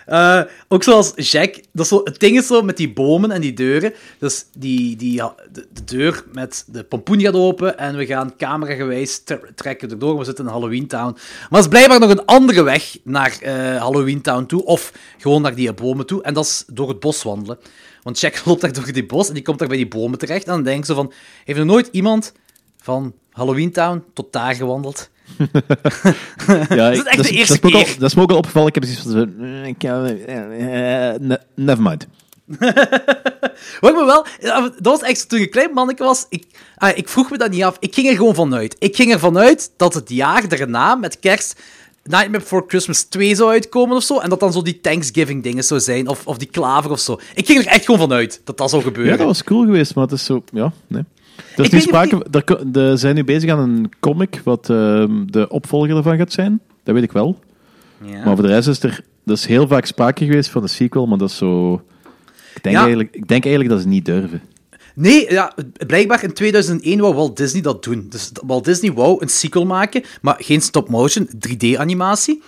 Eh, 0.08 0.42
ook 0.68 0.84
zoals 0.84 1.12
Jack, 1.16 1.54
dat 1.54 1.84
is 1.86 1.88
zo, 1.88 2.02
het 2.04 2.20
ding 2.20 2.38
is 2.38 2.48
zo 2.48 2.62
met 2.62 2.78
die 2.78 2.94
bomen 2.94 3.32
en 3.32 3.42
die 3.42 3.54
deuren. 3.54 3.94
Dus 4.20 4.46
die, 4.58 4.96
die, 4.96 5.14
ja, 5.14 5.36
de, 5.52 5.68
de 5.74 5.84
deur 5.84 6.24
met 6.34 6.64
de 6.68 6.84
pompoen 6.84 7.22
gaat 7.22 7.34
open 7.34 7.78
en 7.78 7.96
we 7.96 8.06
gaan 8.06 8.36
cameragewijs 8.38 9.24
tre- 9.24 9.52
trekken 9.56 9.90
erdoor. 9.90 10.18
We 10.18 10.24
zitten 10.24 10.46
in 10.46 10.52
Halloween 10.52 10.88
Town. 10.88 11.12
Maar 11.14 11.48
er 11.50 11.60
is 11.60 11.68
blijkbaar 11.68 12.00
nog 12.00 12.10
een 12.10 12.26
andere 12.26 12.64
weg 12.64 12.98
naar 13.04 13.38
eh, 13.42 13.54
Halloween 13.82 14.22
Town 14.22 14.46
toe, 14.46 14.66
of 14.66 14.94
gewoon 15.18 15.42
naar 15.42 15.56
die 15.56 15.74
bomen 15.74 16.06
toe. 16.06 16.22
En 16.24 16.34
dat 16.34 16.46
is 16.46 16.64
door 16.68 16.88
het 16.90 17.00
bos 17.00 17.24
wandelen. 17.24 17.58
Want 18.04 18.20
Jack 18.20 18.42
loopt 18.46 18.62
daar 18.62 18.74
door 18.74 18.92
die 18.92 19.06
bos 19.06 19.28
en 19.28 19.34
die 19.34 19.44
komt 19.44 19.60
daar 19.60 19.68
bij 19.68 19.78
die 19.78 19.88
bomen 19.88 20.20
terecht. 20.20 20.46
En 20.46 20.54
dan 20.54 20.64
denkt 20.64 20.88
ze 20.88 20.94
van, 20.94 21.14
heeft 21.46 21.60
er 21.60 21.66
nooit 21.66 21.90
iemand 21.92 22.34
van 22.82 23.14
Halloween 23.32 23.72
Town 23.72 24.04
tot 24.14 24.34
daar 24.34 24.56
gewandeld? 24.56 25.10
Ja, 26.70 26.90
is 26.92 27.00
ik- 27.00 27.06
echt 27.06 27.24
de 27.24 27.30
eerste 27.30 27.60
dat 27.60 27.74
al- 27.74 27.84
keer. 27.84 27.96
dat 28.00 28.10
is 28.10 28.16
me 28.16 28.22
ook 28.22 28.32
al 28.32 28.38
opgevallen. 28.38 28.68
Ik 28.68 28.76
heb 28.76 28.84
precies 28.84 29.02
van 29.04 29.12
zo... 29.12 29.26
eh, 29.80 30.26
eh, 30.28 31.14
eh, 31.14 31.22
ne- 31.22 31.42
never 31.56 31.84
mind. 31.84 32.08
Wat 33.80 33.94
me 33.96 34.04
wel, 34.06 34.26
dat 34.66 34.74
was 34.82 35.02
echt 35.02 35.30
toen 35.30 35.40
ik 35.40 35.52
klein 35.52 35.74
manneke 35.74 36.04
was, 36.04 36.26
ik, 36.30 36.46
ah, 36.76 36.98
ik 36.98 37.10
vroeg 37.10 37.30
me 37.32 37.38
dat 37.38 37.52
niet 37.52 37.64
af. 37.64 37.78
Ik 37.80 37.94
ging 37.94 38.08
er 38.08 38.16
gewoon 38.16 38.36
vanuit. 38.36 38.76
Ik 38.80 38.96
ging 38.96 39.14
er 39.14 39.20
vanuit 39.20 39.72
dat 39.78 39.94
het 39.94 40.10
jaar 40.10 40.48
daarna, 40.48 40.96
met 40.96 41.20
kerst, 41.20 41.60
Nightmare 42.04 42.40
Before 42.44 42.64
Christmas 42.68 43.04
2 43.04 43.36
zou 43.36 43.50
uitkomen 43.50 43.96
of 43.96 44.04
zo, 44.04 44.20
en 44.20 44.30
dat 44.30 44.40
dan 44.40 44.54
zo 44.54 44.62
die 44.62 44.82
Thanksgiving 44.82 45.44
dingen 45.44 45.64
zou 45.64 45.80
zijn, 45.80 46.08
of, 46.08 46.26
of 46.28 46.38
die 46.38 46.48
klaver 46.48 46.92
of 46.92 47.00
zo. 47.00 47.20
Ik 47.36 47.46
ging 47.46 47.60
er 47.60 47.68
echt 47.68 47.86
gewoon 47.86 48.00
vanuit 48.00 48.42
dat 48.44 48.58
dat 48.58 48.70
zou 48.70 48.84
gebeuren. 48.84 49.12
Ja, 49.12 49.18
dat 49.18 49.28
was 49.28 49.44
cool 49.44 49.64
geweest, 49.66 49.96
maar 49.96 50.04
het 50.04 50.14
is 50.14 50.26
zo... 50.26 50.44
Ja, 50.52 50.72
nee. 50.88 51.04
Ik 51.38 51.58
nu 51.58 51.68
niet 51.72 51.82
sprake, 51.82 52.26
er, 52.32 52.72
de 52.72 52.98
zijn 52.98 53.16
nu 53.16 53.24
bezig 53.24 53.50
aan 53.52 53.60
een 53.60 53.92
comic 54.00 54.42
wat 54.44 54.70
ehm, 54.70 55.26
de 55.26 55.50
opvolger 55.50 55.98
ervan 55.98 56.18
gaat 56.18 56.32
zijn. 56.32 56.60
Dat 56.84 56.94
weet 56.96 57.04
ik 57.04 57.12
wel. 57.12 57.40
Ja. 58.02 58.24
Maar 58.26 58.36
voor 58.36 58.46
de 58.46 58.54
rest 58.54 58.68
is 58.68 58.84
er, 58.84 59.04
er 59.26 59.32
is 59.34 59.46
heel 59.46 59.68
vaak 59.68 59.86
sprake 59.86 60.26
geweest 60.26 60.50
van 60.50 60.62
een 60.62 60.70
sequel, 60.70 61.06
maar 61.08 61.18
dat 61.18 61.30
is 61.30 61.38
zo... 61.38 61.74
Ik 62.56 62.64
denk, 62.64 62.76
Ja. 62.76 62.82
eigenlijk, 62.82 63.16
ik 63.16 63.28
denk 63.28 63.44
eigenlijk 63.44 63.74
dat 63.74 63.84
ze 63.84 63.88
niet 63.88 64.06
durven. 64.06 64.42
Nee, 64.96 65.32
ja, 65.32 65.54
blijkbaar 65.88 66.24
in 66.24 66.34
2001 66.34 67.00
wou 67.00 67.14
Walt 67.14 67.38
Disney 67.38 67.62
dat 67.62 67.84
doen. 67.84 68.06
Dus 68.10 68.32
Walt 68.46 68.66
Disney 68.66 68.94
wou 68.94 69.22
een 69.22 69.30
sequel 69.30 69.66
maken, 69.66 70.04
maar 70.22 70.36
geen 70.40 70.62
stop-motion, 70.62 71.30
3D-animatie. 71.50 72.42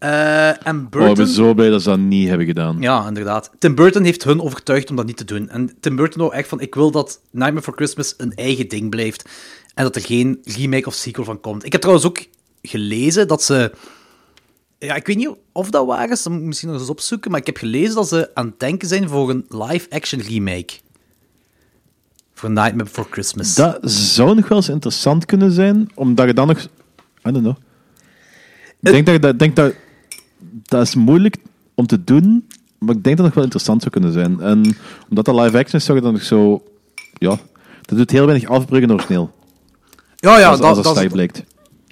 Eh, 0.00 0.66
en 0.66 0.88
Oh, 0.96 1.08
ik 1.08 1.14
ben 1.14 1.26
zo 1.26 1.54
blij 1.54 1.70
dat 1.70 1.82
ze 1.82 1.88
dat 1.88 1.98
niet 1.98 2.28
hebben 2.28 2.46
gedaan. 2.46 2.76
Ja, 2.80 3.06
inderdaad. 3.06 3.50
Tim 3.58 3.74
Burton 3.74 4.04
heeft 4.04 4.24
hun 4.24 4.42
overtuigd 4.42 4.90
om 4.90 4.96
dat 4.96 5.06
niet 5.06 5.16
te 5.16 5.24
doen. 5.24 5.48
En 5.48 5.76
Tim 5.80 5.96
Burton 5.96 6.20
wou 6.20 6.34
echt 6.34 6.48
van, 6.48 6.60
ik 6.60 6.74
wil 6.74 6.90
dat 6.90 7.20
Nightmare 7.30 7.54
Before 7.54 7.76
Christmas 7.76 8.14
een 8.16 8.34
eigen 8.34 8.68
ding 8.68 8.90
blijft. 8.90 9.28
En 9.74 9.84
dat 9.84 9.96
er 9.96 10.02
geen 10.02 10.38
remake 10.44 10.86
of 10.86 10.94
sequel 10.94 11.24
van 11.24 11.40
komt. 11.40 11.64
Ik 11.64 11.72
heb 11.72 11.80
trouwens 11.80 12.06
ook 12.06 12.26
gelezen 12.62 13.28
dat 13.28 13.42
ze... 13.42 13.72
Ja, 14.78 14.94
ik 14.94 15.06
weet 15.06 15.16
niet 15.16 15.30
of 15.52 15.70
dat 15.70 15.86
waar 15.86 16.10
is, 16.10 16.22
dat 16.22 16.32
moet 16.32 16.40
ik 16.40 16.46
misschien 16.46 16.70
nog 16.70 16.80
eens 16.80 16.90
opzoeken, 16.90 17.30
maar 17.30 17.40
ik 17.40 17.46
heb 17.46 17.56
gelezen 17.56 17.94
dat 17.94 18.08
ze 18.08 18.30
aan 18.34 18.46
het 18.46 18.60
denken 18.60 18.88
zijn 18.88 19.08
voor 19.08 19.30
een 19.30 19.44
live-action 19.48 20.20
remake. 20.20 20.72
Voor 22.34 22.50
Nightmare 22.50 22.84
Before 22.84 23.08
Christmas. 23.10 23.54
Dat 23.54 23.78
zou 23.90 24.34
nog 24.34 24.48
wel 24.48 24.58
eens 24.58 24.68
interessant 24.68 25.24
kunnen 25.24 25.52
zijn, 25.52 25.90
omdat 25.94 26.26
je 26.26 26.34
dan 26.34 26.46
nog... 26.46 26.60
I 26.60 26.68
don't 27.22 27.38
know. 27.38 27.56
Ik 28.80 28.92
denk 28.92 29.06
dat, 29.06 29.22
dat, 29.22 29.38
denk 29.38 29.56
dat 29.56 29.74
dat 30.70 30.82
is 30.82 30.94
moeilijk 30.94 31.36
om 31.74 31.86
te 31.86 32.04
doen, 32.04 32.46
maar 32.78 32.94
ik 32.96 33.04
denk 33.04 33.16
dat 33.16 33.16
het 33.16 33.24
nog 33.24 33.34
wel 33.34 33.42
interessant 33.44 33.80
zou 33.82 33.90
kunnen 33.92 34.12
zijn. 34.12 34.40
En 34.40 34.76
omdat 35.08 35.24
dat 35.24 35.34
live 35.34 35.58
action 35.58 35.80
is, 35.80 35.84
zou 35.84 35.98
je 35.98 36.04
dan 36.04 36.12
nog 36.12 36.22
zo... 36.22 36.62
Ja, 37.18 37.38
dat 37.82 37.98
doet 37.98 38.10
heel 38.10 38.26
weinig 38.26 38.48
afbruggen 38.48 38.92
origineel. 38.92 39.30
ja, 40.16 40.38
ja, 40.38 40.48
als, 40.48 40.58
dat, 40.58 40.66
als 40.68 40.76
dat 40.82 40.94
dat, 40.94 41.04
is... 41.04 41.12
blijkt. 41.12 41.44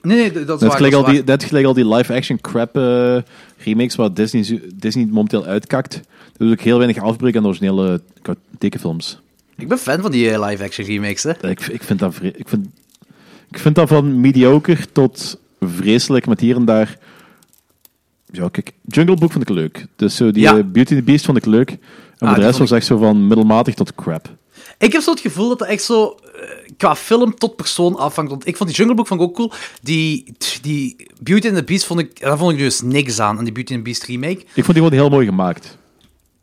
Nee, 0.03 0.17
nee, 0.19 0.33
dat 0.33 0.41
is 0.41 0.47
Net 0.49 0.61
waar. 0.61 0.71
gelijk, 0.71 0.93
dat 0.93 1.05
al 1.05 1.11
is 1.11 1.17
die, 1.17 1.25
net 1.27 1.45
gelijk 1.45 1.67
al 1.67 1.75
die 1.75 1.89
live-action 1.95 2.41
crap 2.41 2.77
eh, 2.77 3.17
remakes 3.65 3.95
waar 3.95 4.15
Disney, 4.15 4.63
Disney 4.75 5.07
momenteel 5.07 5.45
uitkakt. 5.45 5.93
Dat 5.93 6.49
doet 6.49 6.51
ook 6.53 6.61
heel 6.61 6.79
weinig 6.79 7.03
afbruggen 7.03 7.37
aan 7.37 7.43
de 7.43 7.49
originele 7.49 8.01
ka- 8.23 8.35
tekenfilms. 8.59 9.21
Ik 9.57 9.69
ben 9.69 9.79
fan 9.79 10.01
van 10.01 10.11
die 10.11 10.31
eh, 10.31 10.47
live-action 10.49 10.87
remakes, 10.87 11.23
hè. 11.23 11.49
Ik, 11.49 11.67
ik, 11.67 11.83
vind 11.83 11.99
dat 11.99 12.15
ik, 12.23 12.49
vind, 12.49 12.67
ik 13.51 13.59
vind 13.59 13.75
dat 13.75 13.89
van 13.89 14.21
mediocre 14.21 14.93
tot 14.93 15.39
vreselijk 15.61 16.27
met 16.27 16.41
hier 16.41 16.57
en 16.57 16.65
daar. 16.65 16.99
Ja, 18.33 18.49
kijk, 18.49 18.73
Jungle 18.87 19.17
Book 19.17 19.33
vond 19.33 19.49
ik 19.51 19.55
leuk. 19.57 19.87
Dus 19.97 20.17
zo 20.17 20.31
die 20.31 20.43
Ja. 20.43 20.51
eh, 20.57 20.65
Beauty 20.65 20.79
and 20.95 21.05
the 21.05 21.11
Beast 21.11 21.25
vond 21.25 21.37
ik 21.37 21.47
leuk. 21.47 21.71
En 21.71 21.79
voor 22.19 22.29
die 22.29 22.37
de 22.37 22.43
rest 22.43 22.59
was 22.59 22.71
echt 22.71 22.87
zo 22.87 22.97
van 22.97 23.27
middelmatig 23.27 23.75
tot 23.75 23.95
crap. 23.95 24.29
Ik 24.79 24.93
heb 24.93 25.03
zo 25.03 25.11
het 25.11 25.21
gevoel 25.21 25.49
dat 25.49 25.61
het 25.61 25.69
echt 25.69 25.83
zo 25.83 26.05
eh, 26.35 26.41
qua 26.77 26.97
film 26.97 27.35
tot 27.35 27.57
persoon 27.57 27.97
afhangt. 27.97 28.31
Want 28.31 28.47
ik 28.47 28.57
vond 28.57 28.69
die 28.69 28.79
Jungle 28.79 28.97
Book 28.97 29.07
vond 29.07 29.21
ik 29.21 29.27
ook 29.27 29.35
cool. 29.35 29.53
Die, 29.83 30.33
die 30.63 30.97
Beauty 31.21 31.47
and 31.49 31.57
the 31.57 31.65
Beast 31.65 31.85
vond 31.85 32.01
ik, 32.01 32.21
daar 32.21 32.39
vond 32.39 32.53
ik 32.53 32.59
dus 32.59 32.81
niks 32.81 33.21
aan, 33.21 33.39
aan 33.39 33.45
die 33.45 33.53
Beauty 33.53 33.73
and 33.75 33.85
the 33.85 33.91
Beast 33.91 34.05
remake. 34.05 34.39
Ik 34.55 34.65
vond 34.65 34.67
die 34.67 34.75
gewoon 34.77 34.93
heel 34.93 35.09
mooi 35.09 35.27
gemaakt. 35.27 35.79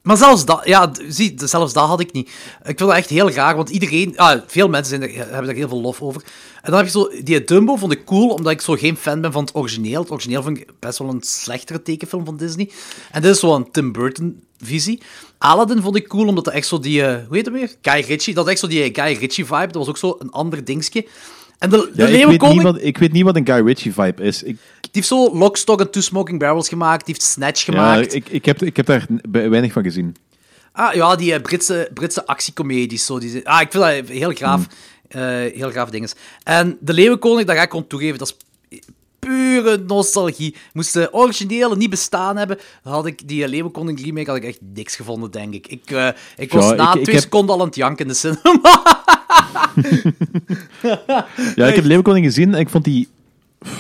Maar 0.06 0.18
zelfs 0.18 0.46
dat, 0.46 0.62
ja, 0.64 0.92
zie, 1.08 1.34
zelfs 1.36 1.74
dat 1.74 1.88
had 1.88 2.00
ik 2.00 2.12
niet. 2.12 2.28
Ik 2.28 2.64
vind 2.64 2.80
dat 2.80 2.94
echt 2.94 3.10
heel 3.10 3.32
raar, 3.32 3.56
want 3.56 3.70
iedereen, 3.70 4.18
ah, 4.18 4.42
veel 4.48 4.68
mensen 4.68 5.00
zijn 5.00 5.12
er, 5.12 5.18
hebben 5.18 5.46
daar 5.46 5.56
heel 5.56 5.68
veel 5.68 5.82
lof 5.82 6.02
over. 6.02 6.22
En 6.62 6.72
dan 6.72 6.76
heb 6.76 6.86
je 6.86 6.92
zo, 6.92 7.10
die 7.24 7.44
Dumbo 7.44 7.76
vond 7.76 7.92
ik 7.92 8.06
cool, 8.06 8.30
omdat 8.30 8.52
ik 8.52 8.62
zo 8.62 8.74
geen 8.74 8.98
fan 8.98 9.22
ben 9.22 9.32
van 9.32 9.44
het 9.44 9.56
origineel. 9.56 10.02
Het 10.02 10.12
origineel 10.12 10.44
vond 10.44 10.58
ik 10.58 10.70
best 10.80 10.98
wel 10.98 11.10
een 11.10 11.22
slechtere 11.22 11.82
tekenfilm 11.82 12.26
van 12.26 12.38
Disney. 12.38 12.72
En 13.12 13.22
dit 13.22 13.32
is 13.32 13.40
zo 13.40 13.56
een 13.56 13.72
Tim 13.72 13.92
Burton 13.92 14.44
visie. 14.58 15.02
Aladdin 15.38 15.82
vond 15.82 15.96
ik 15.96 16.08
cool, 16.08 16.28
omdat 16.28 16.46
dat 16.46 16.54
echt 16.54 16.68
zo 16.68 16.80
die, 16.80 17.04
eh, 17.04 17.26
hoe 17.28 17.36
heet 17.36 17.46
het 17.46 17.54
weer? 17.54 17.76
Guy 17.82 18.02
Ritchie, 18.08 18.34
dat 18.34 18.48
echt 18.48 18.60
zo 18.60 18.68
die 18.68 18.96
Guy 18.96 19.18
Ritchie 19.18 19.46
vibe. 19.46 19.66
Dat 19.66 19.76
was 19.76 19.88
ook 19.88 19.98
zo 19.98 20.16
een 20.20 20.32
ander 20.32 20.66
dingetje. 20.66 21.06
En 21.60 21.70
de, 21.70 21.92
de 21.96 22.02
Ja, 22.08 22.08
ik, 22.08 22.40
weet 22.40 22.52
niet 22.54 22.62
wat, 22.62 22.78
ik 22.82 22.98
weet 22.98 23.12
niet 23.12 23.24
wat 23.24 23.36
een 23.36 23.46
Guy 23.48 23.66
Ritchie 23.66 23.94
vibe 23.94 24.24
is. 24.24 24.44
Ik, 24.44 24.58
die 24.82 24.90
heeft 24.92 25.08
zo 25.08 25.38
Lock, 25.38 25.58
Stock 25.58 25.80
and 25.80 25.92
Two 25.92 26.02
Smoking 26.02 26.40
Barrels 26.40 26.68
gemaakt, 26.70 27.06
die 27.06 27.14
heeft 27.16 27.28
Snatch 27.28 27.66
ja, 27.66 27.74
gemaakt. 27.74 28.14
ik, 28.14 28.30
ik, 28.30 28.46
heb, 28.46 28.62
ik 28.62 28.76
heb 28.78 28.86
daar 28.86 29.08
weinig 29.30 29.72
van 29.72 29.84
gezien. 29.84 30.16
Ah 30.72 30.94
ja, 30.94 31.16
die 31.16 31.34
eh, 31.34 31.42
Britse, 31.42 31.90
Britse 31.94 32.26
actiecomedies. 32.28 33.06
Zo, 33.06 33.20
die, 33.20 33.50
ah, 33.50 33.62
ik 33.62 33.72
vind 33.72 33.84
dat 33.84 34.08
heel 34.18 34.32
graaf. 34.34 34.66
Hmm. 35.10 35.22
eh, 35.22 35.54
heel 35.54 35.70
graaf 35.70 35.90
dinges. 35.90 36.14
En 36.44 36.78
de 36.80 36.94
Leeuwenkoning, 36.94 37.48
dat 37.48 37.56
ga 37.56 37.62
ik 37.62 37.70
gewoon 37.70 37.88
toegeven, 37.88 38.18
dat 38.18 38.28
is 38.70 38.80
pure 39.20 39.78
nostalgie. 39.88 40.56
Moest 40.74 40.94
de 40.94 41.14
originele 41.14 41.76
niet 41.76 41.90
bestaan 41.90 42.38
hebben, 42.38 42.58
had 42.84 43.06
ik 43.06 43.28
die 43.28 43.44
eh, 43.44 43.50
Leeuwenkoning 43.50 44.04
remake 44.06 44.28
had 44.30 44.36
ik 44.40 44.44
echt 44.44 44.60
niks 44.74 44.96
gevonden, 44.96 45.32
denk 45.32 45.54
ik. 45.54 45.68
Ik, 45.68 46.14
ik 46.38 46.52
was 46.52 46.70
Ja, 46.70 46.76
na 46.76 46.90
ik- 46.90 46.96
ik 46.96 47.04
twee 47.04 47.16
heb- 47.16 47.24
seconden 47.24 47.56
al 47.56 47.62
aan 47.62 47.68
het 47.68 47.76
janken 47.76 48.06
in 48.06 48.12
de 48.12 48.18
cinema. 48.18 48.84
Ja, 51.56 51.68
ik 51.68 51.76
heb 51.76 51.84
Leeuwenkoning 51.84 52.26
gezien 52.26 52.54
en 52.54 52.60
ik 52.60 52.70
vond 52.70 52.84
die... 52.84 53.08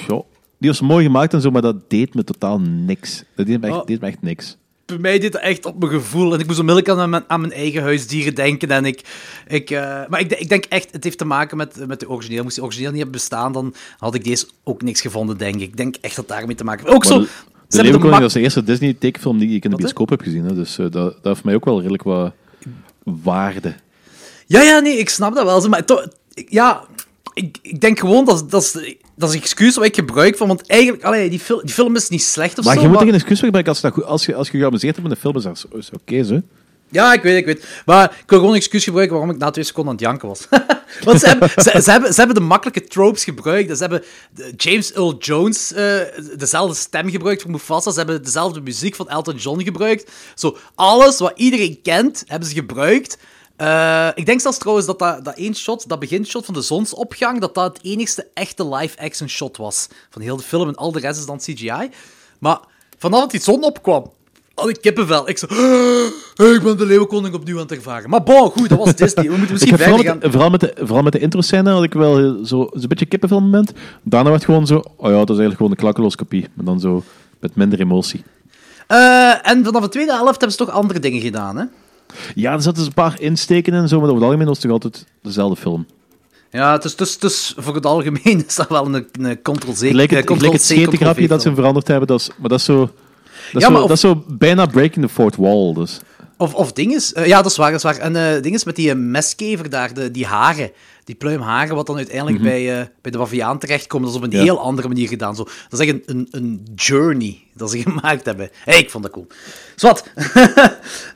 Ja, 0.08 0.22
die 0.58 0.70
was 0.70 0.82
mooi 0.82 1.06
gemaakt 1.06 1.34
en 1.34 1.41
zo, 1.41 1.51
maar 1.51 1.62
dat 1.62 1.89
deed 1.89 2.14
me 2.14 2.24
totaal 2.24 2.60
niks. 2.60 3.24
Dat 3.36 3.45
deed 3.45 3.62
me 3.62 3.68
echt, 3.68 3.76
Oh. 3.76 3.86
deed 3.86 4.01
me 4.01 4.08
echt 4.08 4.22
niks. 4.22 4.58
Bij 4.86 4.97
mij 4.97 5.20
deed 5.20 5.34
het 5.34 5.41
echt 5.41 5.66
op 5.66 5.80
mijn 5.80 5.91
gevoel. 5.91 6.34
En 6.34 6.39
ik 6.39 6.45
moest 6.47 6.60
onmiddellijk 6.60 6.99
aan 6.99 7.10
mijn, 7.10 7.24
aan 7.28 7.41
mijn 7.41 7.53
eigen 7.53 7.82
huisdieren 7.82 8.36
denken. 8.36 8.70
En 8.70 8.86
ik, 8.86 9.01
ik, 9.47 9.70
eh, 9.70 10.01
maar 10.10 10.20
ik, 10.20 10.32
ik 10.32 10.49
denk 10.49 10.66
echt, 10.66 10.91
het 10.91 11.03
heeft 11.03 11.18
te 11.18 11.26
maken 11.26 11.58
met, 11.58 11.88
met 11.88 11.99
de 11.99 12.10
origineel. 12.10 12.43
Moest 12.43 12.56
die 12.56 12.64
origineel 12.64 12.89
niet 12.91 12.99
hebben 13.01 13.18
bestaan, 13.20 13.51
dan 13.51 13.74
had 13.97 14.16
ik 14.16 14.24
deze 14.24 14.47
ook 14.64 14.82
niks 14.82 15.01
gevonden, 15.01 15.38
denk 15.38 15.56
ik. 15.56 15.62
Ik 15.62 15.78
denk 15.78 15.95
echt 16.01 16.16
dat 16.16 16.28
daarmee 16.28 16.56
te 16.56 16.64
maken 16.64 16.84
heeft. 16.86 16.95
Ook 16.95 17.03
Maar 17.03 17.86
zo... 17.86 17.99
de, 17.99 18.20
was 18.20 18.34
de 18.34 18.39
eerste 18.39 18.64
Disney-tekenfilm 18.64 19.38
die 19.38 19.56
ik 19.56 19.64
in 19.64 19.70
de 19.70 19.76
bioscoop 19.76 20.10
heb 20.10 20.22
gezien. 20.22 20.43
Hè, 20.45 20.53
dus 20.53 20.78
eh, 20.78 20.86
dat, 20.86 20.91
dat 20.91 21.18
heeft 21.24 21.43
mij 21.43 21.56
ook 21.56 21.66
wel 21.66 21.78
redelijk 21.78 22.03
wat 22.03 22.34
waarde. 23.03 23.74
Ja, 24.46 24.62
ja, 24.62 24.80
nee, 24.80 24.98
ik 24.98 25.10
snap 25.10 25.36
dat 25.36 25.46
wel. 25.46 25.70
Maar 25.70 25.86
toch, 25.86 26.08
ik- 26.34 26.52
ja, 26.52 26.84
ik, 27.34 27.58
ik 27.62 27.82
denk 27.82 28.00
gewoon 28.00 28.26
dat, 28.26 28.52
dat, 28.52 28.62
is, 28.64 28.72
dat 29.16 29.30
is 29.30 29.36
een 29.36 29.41
excuus 29.41 29.76
wat 29.76 29.86
ik 29.86 29.96
gebruik 29.96 30.38
van. 30.38 30.48
Want 30.48 30.68
eigenlijk, 30.68 31.04
allee, 31.04 31.30
die, 31.30 31.39
fil- 31.39 31.62
die 31.66 31.74
film 31.74 31.96
is 31.96 32.10
niet 32.10 32.24
slecht 32.24 32.58
of 32.60 32.66
Maar 32.66 32.76
zo. 32.76 32.82
je 32.82 32.88
moet 32.88 33.00
er 33.00 33.06
geen 33.06 33.14
excuus 33.14 33.39
voor 33.39 33.46
gebruiken 33.46 33.74
als 33.74 33.82
je, 33.82 33.88
dat 33.88 33.96
goed- 33.98 34.06
als 34.12 34.26
je, 34.26 34.36
als 34.36 34.50
je 34.50 34.58
geamuseerd 34.58 34.96
hebt 34.96 35.08
met 35.08 35.16
de 35.18 35.22
film. 35.22 35.36
Is 35.38 35.43
dat 35.91 36.00
oké, 36.02 36.24
zo. 36.24 36.41
Ja, 36.89 37.14
ik 37.14 37.22
weet, 37.22 37.38
ik 37.38 37.46
weet. 37.46 37.66
Maar 37.86 38.04
ik 38.06 38.30
wil 38.30 38.38
gewoon 38.38 38.54
een 38.54 38.60
excuus 38.60 38.84
gebruiken 38.84 39.16
waarom 39.18 39.34
ik 39.36 39.41
na 39.41 39.50
twee 39.52 39.66
seconden 39.66 39.91
aan 39.91 39.98
het 40.00 40.08
janken 40.08 40.28
was. 40.28 40.48
Want 41.04 41.20
ze 41.20 41.28
hebben, 41.28 41.50
ze, 41.50 41.82
ze 41.84 41.91
hebben, 41.91 42.10
ze 42.14 42.18
hebben 42.18 42.36
de 42.36 42.41
makkelijke 42.48 42.84
tropes 42.84 43.24
gebruikt. 43.24 43.70
Ze 43.78 43.82
hebben 43.84 44.04
James 44.58 44.93
Earl 44.93 45.18
Jones 45.20 45.74
eh, 45.74 45.98
dezelfde 46.38 46.76
stem 46.76 47.10
gebruikt 47.10 47.41
voor 47.41 47.52
Mufasa. 47.52 47.91
Ze 47.91 47.98
hebben 47.98 48.24
dezelfde 48.24 48.62
muziek 48.62 48.96
van 48.96 49.10
Elton 49.10 49.36
John 49.36 49.64
gebruikt. 49.64 50.12
Zo, 50.36 50.58
alles 50.76 51.20
wat 51.20 51.34
iedereen 51.36 51.80
kent, 51.84 52.24
hebben 52.28 52.50
ze 52.50 52.56
gebruikt. 52.56 53.18
Eh, 53.56 54.08
ik 54.16 54.26
denk 54.26 54.41
zelfs 54.41 54.58
trouwens 54.58 54.88
dat 54.88 54.99
dat, 54.99 55.26
dat 55.26 55.36
één 55.38 55.56
shot, 55.56 55.89
dat 55.89 55.99
beginshot 55.99 56.45
van 56.45 56.53
de 56.53 56.62
zonsopgang, 56.62 57.39
dat 57.41 57.53
dat 57.56 57.74
het 57.78 57.86
enigste 57.86 58.28
echte 58.34 58.68
live-action 58.76 59.30
shot 59.30 59.58
was 59.58 59.88
van 60.10 60.22
heel 60.22 60.38
de 60.38 60.43
film. 60.43 60.68
En 60.68 60.76
al 60.76 60.91
de 60.91 60.99
rest 60.99 61.20
is 61.20 61.26
dan 61.26 61.38
CGI. 61.38 61.89
Maar 62.39 62.60
vanaf 62.97 63.20
dat 63.20 63.32
die 63.32 63.41
zon 63.41 63.64
opkwam, 63.64 64.12
al 64.53 64.66
die 64.66 64.80
kippenvel. 64.80 65.30
Ik 65.30 65.38
zo, 65.38 65.45
ik 66.56 66.62
ben 66.64 66.78
de 66.78 66.86
leeuwenkoning 66.86 67.36
opnieuw 67.36 67.56
aan 67.56 67.62
het 67.62 67.72
ervaren. 67.72 68.10
Maar 68.10 68.24
bon, 68.24 68.49
goed, 68.51 68.70
dat 68.70 68.78
was 68.78 68.95
Disney. 69.06 69.24
We 69.24 69.30
moeten 69.30 69.45
Ik 69.45 69.51
misschien 69.51 69.78
verder 69.78 69.95
met, 69.97 70.06
gaan. 70.06 70.32
vooral, 70.32 70.49
met 70.49 70.60
de, 70.60 70.74
vooral 70.78 71.03
met 71.03 71.14
de 71.14 71.20
intro-scène 71.20 71.70
had 71.72 71.84
ik 71.84 71.93
wel 71.93 72.18
heel- 72.18 72.45
zo, 72.45 72.70
zo'n 72.74 72.88
beetje 72.88 73.06
kippenvel 73.06 73.39
moment. 73.41 73.72
Daarna 74.03 74.30
werd 74.30 74.41
het 74.41 74.51
gewoon 74.51 74.68
zo, 74.68 74.76
oh 74.97 75.10
ja, 75.10 75.12
dat 75.12 75.12
is 75.12 75.28
eigenlijk 75.28 75.56
gewoon 75.58 75.72
een 75.72 75.78
klakkeloos 75.78 76.16
kopie. 76.16 76.47
Maar 76.53 76.66
dan 76.66 76.80
zo 76.80 77.03
met 77.39 77.56
minder 77.56 77.80
emotie. 77.80 78.24
Eh, 78.88 79.47
en 79.49 79.64
vanaf 79.66 79.82
de 79.82 79.89
tweede 79.89 80.12
helft 80.12 80.30
hebben 80.30 80.51
ze 80.51 80.58
toch 80.58 80.70
andere 80.70 80.99
dingen 80.99 81.22
gedaan, 81.22 81.58
hè? 81.58 81.66
Ja, 82.36 82.53
er 82.53 82.62
zaten 82.62 82.78
dus 82.78 82.86
een 82.88 82.93
paar 82.93 83.22
insteken 83.22 83.74
en 83.74 83.88
zo, 83.88 83.95
maar 83.95 84.03
over 84.06 84.16
het 84.16 84.26
algemeen 84.26 84.47
was 84.47 84.56
het 84.62 84.66
toch 84.66 84.72
altijd 84.84 85.06
dezelfde 85.22 85.62
film. 85.62 85.86
Ja, 86.51 86.72
het 86.72 86.84
is, 86.84 86.95
dus, 86.95 87.20
dus 87.20 87.53
voor 87.58 87.76
het 87.76 87.86
algemeen 87.86 88.43
is 88.47 88.56
dat 88.56 88.70
wel 88.70 88.86
een, 88.95 89.08
een 89.22 89.41
ctrl-c. 89.41 89.78
Gelijk 89.78 90.10
het, 90.12 90.30
eh, 90.30 90.36
gelijk 90.38 90.53
het 90.53 90.64
schetengrapje 90.64 91.28
dat 91.28 91.41
ze 91.41 91.56
veranderd 91.56 91.88
hebben, 91.88 92.08
dat 92.08 92.20
is, 92.20 92.30
maar 92.38 92.49
dat 92.49 92.60
is 92.60 92.66
zo... 92.66 92.80
Dat 92.80 93.62
is, 93.62 93.68
Ja, 93.68 93.68
zo, 93.68 93.74
of- 93.74 93.82
dat 93.82 93.91
is 93.91 93.99
zo 93.99 94.24
bijna 94.28 94.66
breaking 94.66 95.06
the 95.06 95.12
fourth 95.14 95.36
wall, 95.36 95.74
dus. 95.74 95.99
Of, 96.38 96.53
of 96.53 96.72
dinges. 96.74 97.14
eh, 97.14 97.26
ja, 97.28 97.41
dat 97.41 97.51
is 97.51 97.58
waar, 97.58 97.72
dat 97.72 97.78
is 97.78 97.91
waar. 97.91 97.97
En 97.97 98.16
eh 98.36 98.41
dinges 98.41 98.64
met 98.64 98.76
die 98.76 98.89
eh, 98.89 98.95
meskever 98.95 99.70
daar, 99.70 99.93
de, 99.93 100.12
die 100.12 100.26
haren. 100.26 100.72
Die 101.03 101.16
pluimharen, 101.16 101.76
wat 101.76 101.88
dan 101.88 101.95
uiteindelijk 101.97 102.41
bij, 102.41 102.80
eh, 102.80 102.86
bij 103.01 103.12
de 103.12 103.18
Baviaan 103.18 103.60
terechtkomt. 103.60 104.03
Dat 104.03 104.12
is 104.12 104.18
op 104.18 104.24
een 104.24 104.30
Mhm. 104.30 104.38
Ja. 104.38 104.43
heel 104.43 104.60
andere 104.60 104.88
manier 104.88 105.08
gedaan. 105.08 105.36
Zo. 105.36 105.43
Dat 105.70 105.80
is 105.80 105.88
echt 105.88 105.89
een, 105.95 106.03
een, 106.06 106.28
een 106.32 106.68
journey 106.76 107.41
dat 107.53 107.72
ze 107.72 107.78
gemaakt 107.88 108.26
hebben. 108.26 108.49
Hey, 108.64 108.80
ik 108.80 108.89
vond 108.89 109.03
dat 109.03 109.12
cool. 109.14 109.28
Zwat. 109.76 110.03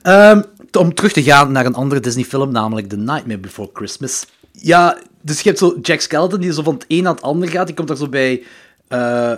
Ehm, 0.01 0.41
om 0.75 0.93
terug 0.93 1.11
te 1.11 1.23
gaan 1.23 1.51
naar 1.51 1.65
een 1.65 1.73
andere 1.73 2.01
Disney-film, 2.01 2.51
namelijk 2.51 2.89
The 2.89 2.97
Nightmare 2.97 3.39
Before 3.39 3.69
Christmas. 3.73 4.25
Ja, 4.51 4.97
dus 5.21 5.41
je 5.41 5.47
hebt 5.47 5.59
zo 5.59 5.77
Jack 5.81 5.99
Skeleton 5.99 6.39
die 6.39 6.53
zo 6.53 6.63
van 6.63 6.73
het 6.73 6.85
een 6.87 7.03
naar 7.03 7.13
het 7.13 7.21
ander 7.21 7.49
gaat. 7.49 7.65
Die 7.67 7.75
komt 7.75 7.87
daar 7.87 7.97
zo 7.97 8.07
bij 8.07 8.43
eh 8.87 9.33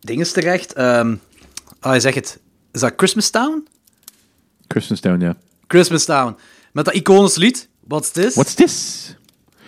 dinges 0.00 0.32
terecht. 0.32 0.72
Ehm 0.72 1.14
ah, 1.80 1.94
je 1.94 2.00
zegt 2.00 2.14
het. 2.14 2.38
Is 2.72 2.80
dat 2.80 2.92
Christmas 2.96 3.30
Town? 3.30 3.68
Christmas 4.68 5.00
Town, 5.00 5.20
ja. 5.20 5.36
Christmas 5.66 6.04
Town. 6.04 6.36
Met 6.72 6.84
dat 6.84 6.94
iconisch 6.94 7.36
lied. 7.36 7.68
What's 7.86 8.10
this? 8.10 8.34
What's 8.34 8.54
this? 8.54 9.14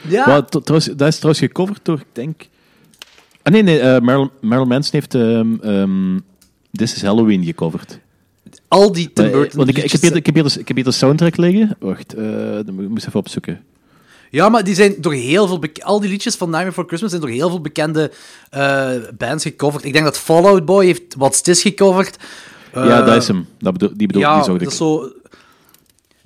Ja. 0.08 0.42
Trouwens, 0.42 0.86
dat 0.96 1.08
is 1.08 1.16
trouwens 1.16 1.38
gecoverd 1.38 1.84
door, 1.84 1.98
ik 1.98 2.06
denk... 2.12 2.48
Ah 3.42 3.52
nee, 3.52 3.62
nee, 3.62 3.80
eh 3.80 4.00
Marilyn, 4.00 4.30
Marilyn 4.40 4.68
Manson 4.68 4.92
heeft 4.92 5.14
ehm, 5.14 5.54
ehm, 5.60 6.18
This 6.72 6.94
is 6.94 7.02
Halloween 7.02 7.44
gecoverd. 7.44 7.98
Al 8.72 8.92
die 8.92 9.12
Tim 9.12 9.24
Maar, 9.24 9.32
Burton 9.32 9.56
Want 9.56 9.68
ik, 9.68 9.76
ik, 9.78 9.92
heb 9.92 10.00
hier, 10.00 10.16
ik, 10.16 10.26
heb 10.26 10.34
hier, 10.34 10.44
dus- 10.44 10.56
ik 10.56 10.66
heb 10.68 10.76
hier 10.76 10.84
de 10.84 10.92
soundtrack 10.92 11.36
liggen. 11.36 11.76
Wacht, 11.78 12.14
eh 12.14 12.24
dan 12.64 12.74
moet 12.74 12.84
ik 12.84 12.90
moest 12.90 13.06
even 13.06 13.18
opzoeken. 13.20 13.64
Ja, 14.30 14.48
maar 14.48 14.64
die 14.64 14.74
zijn 14.74 14.94
door 14.98 15.12
heel 15.12 15.46
veel... 15.46 15.60
Al 15.82 16.00
die 16.00 16.10
liedjes 16.10 16.34
van 16.34 16.46
Nightmare 16.48 16.68
Before 16.70 16.86
Christmas 16.86 17.10
zijn 17.10 17.22
door 17.22 17.32
heel 17.32 17.48
veel 17.48 17.60
bekende 17.60 18.10
eh, 18.50 18.90
bands 19.18 19.44
gecoverd. 19.44 19.84
Ik 19.84 19.92
denk 19.92 20.04
dat 20.04 20.18
Fallout 20.18 20.64
Boy 20.64 20.84
heeft 20.84 21.14
What's 21.16 21.40
This 21.42 21.62
gecoverd. 21.62 22.16
ja, 22.74 23.00
Eh, 23.00 23.06
dat 23.06 23.16
is 23.16 23.28
hem. 23.28 23.46
Dat 23.58 23.72
bedoel, 23.72 23.90
die 23.96 24.06
bedoel 24.06 24.22
ja, 24.22 24.38
die 24.42 24.52
dat 24.52 24.60
ik. 24.60 24.68
is 24.68 24.76
zo... 24.76 25.12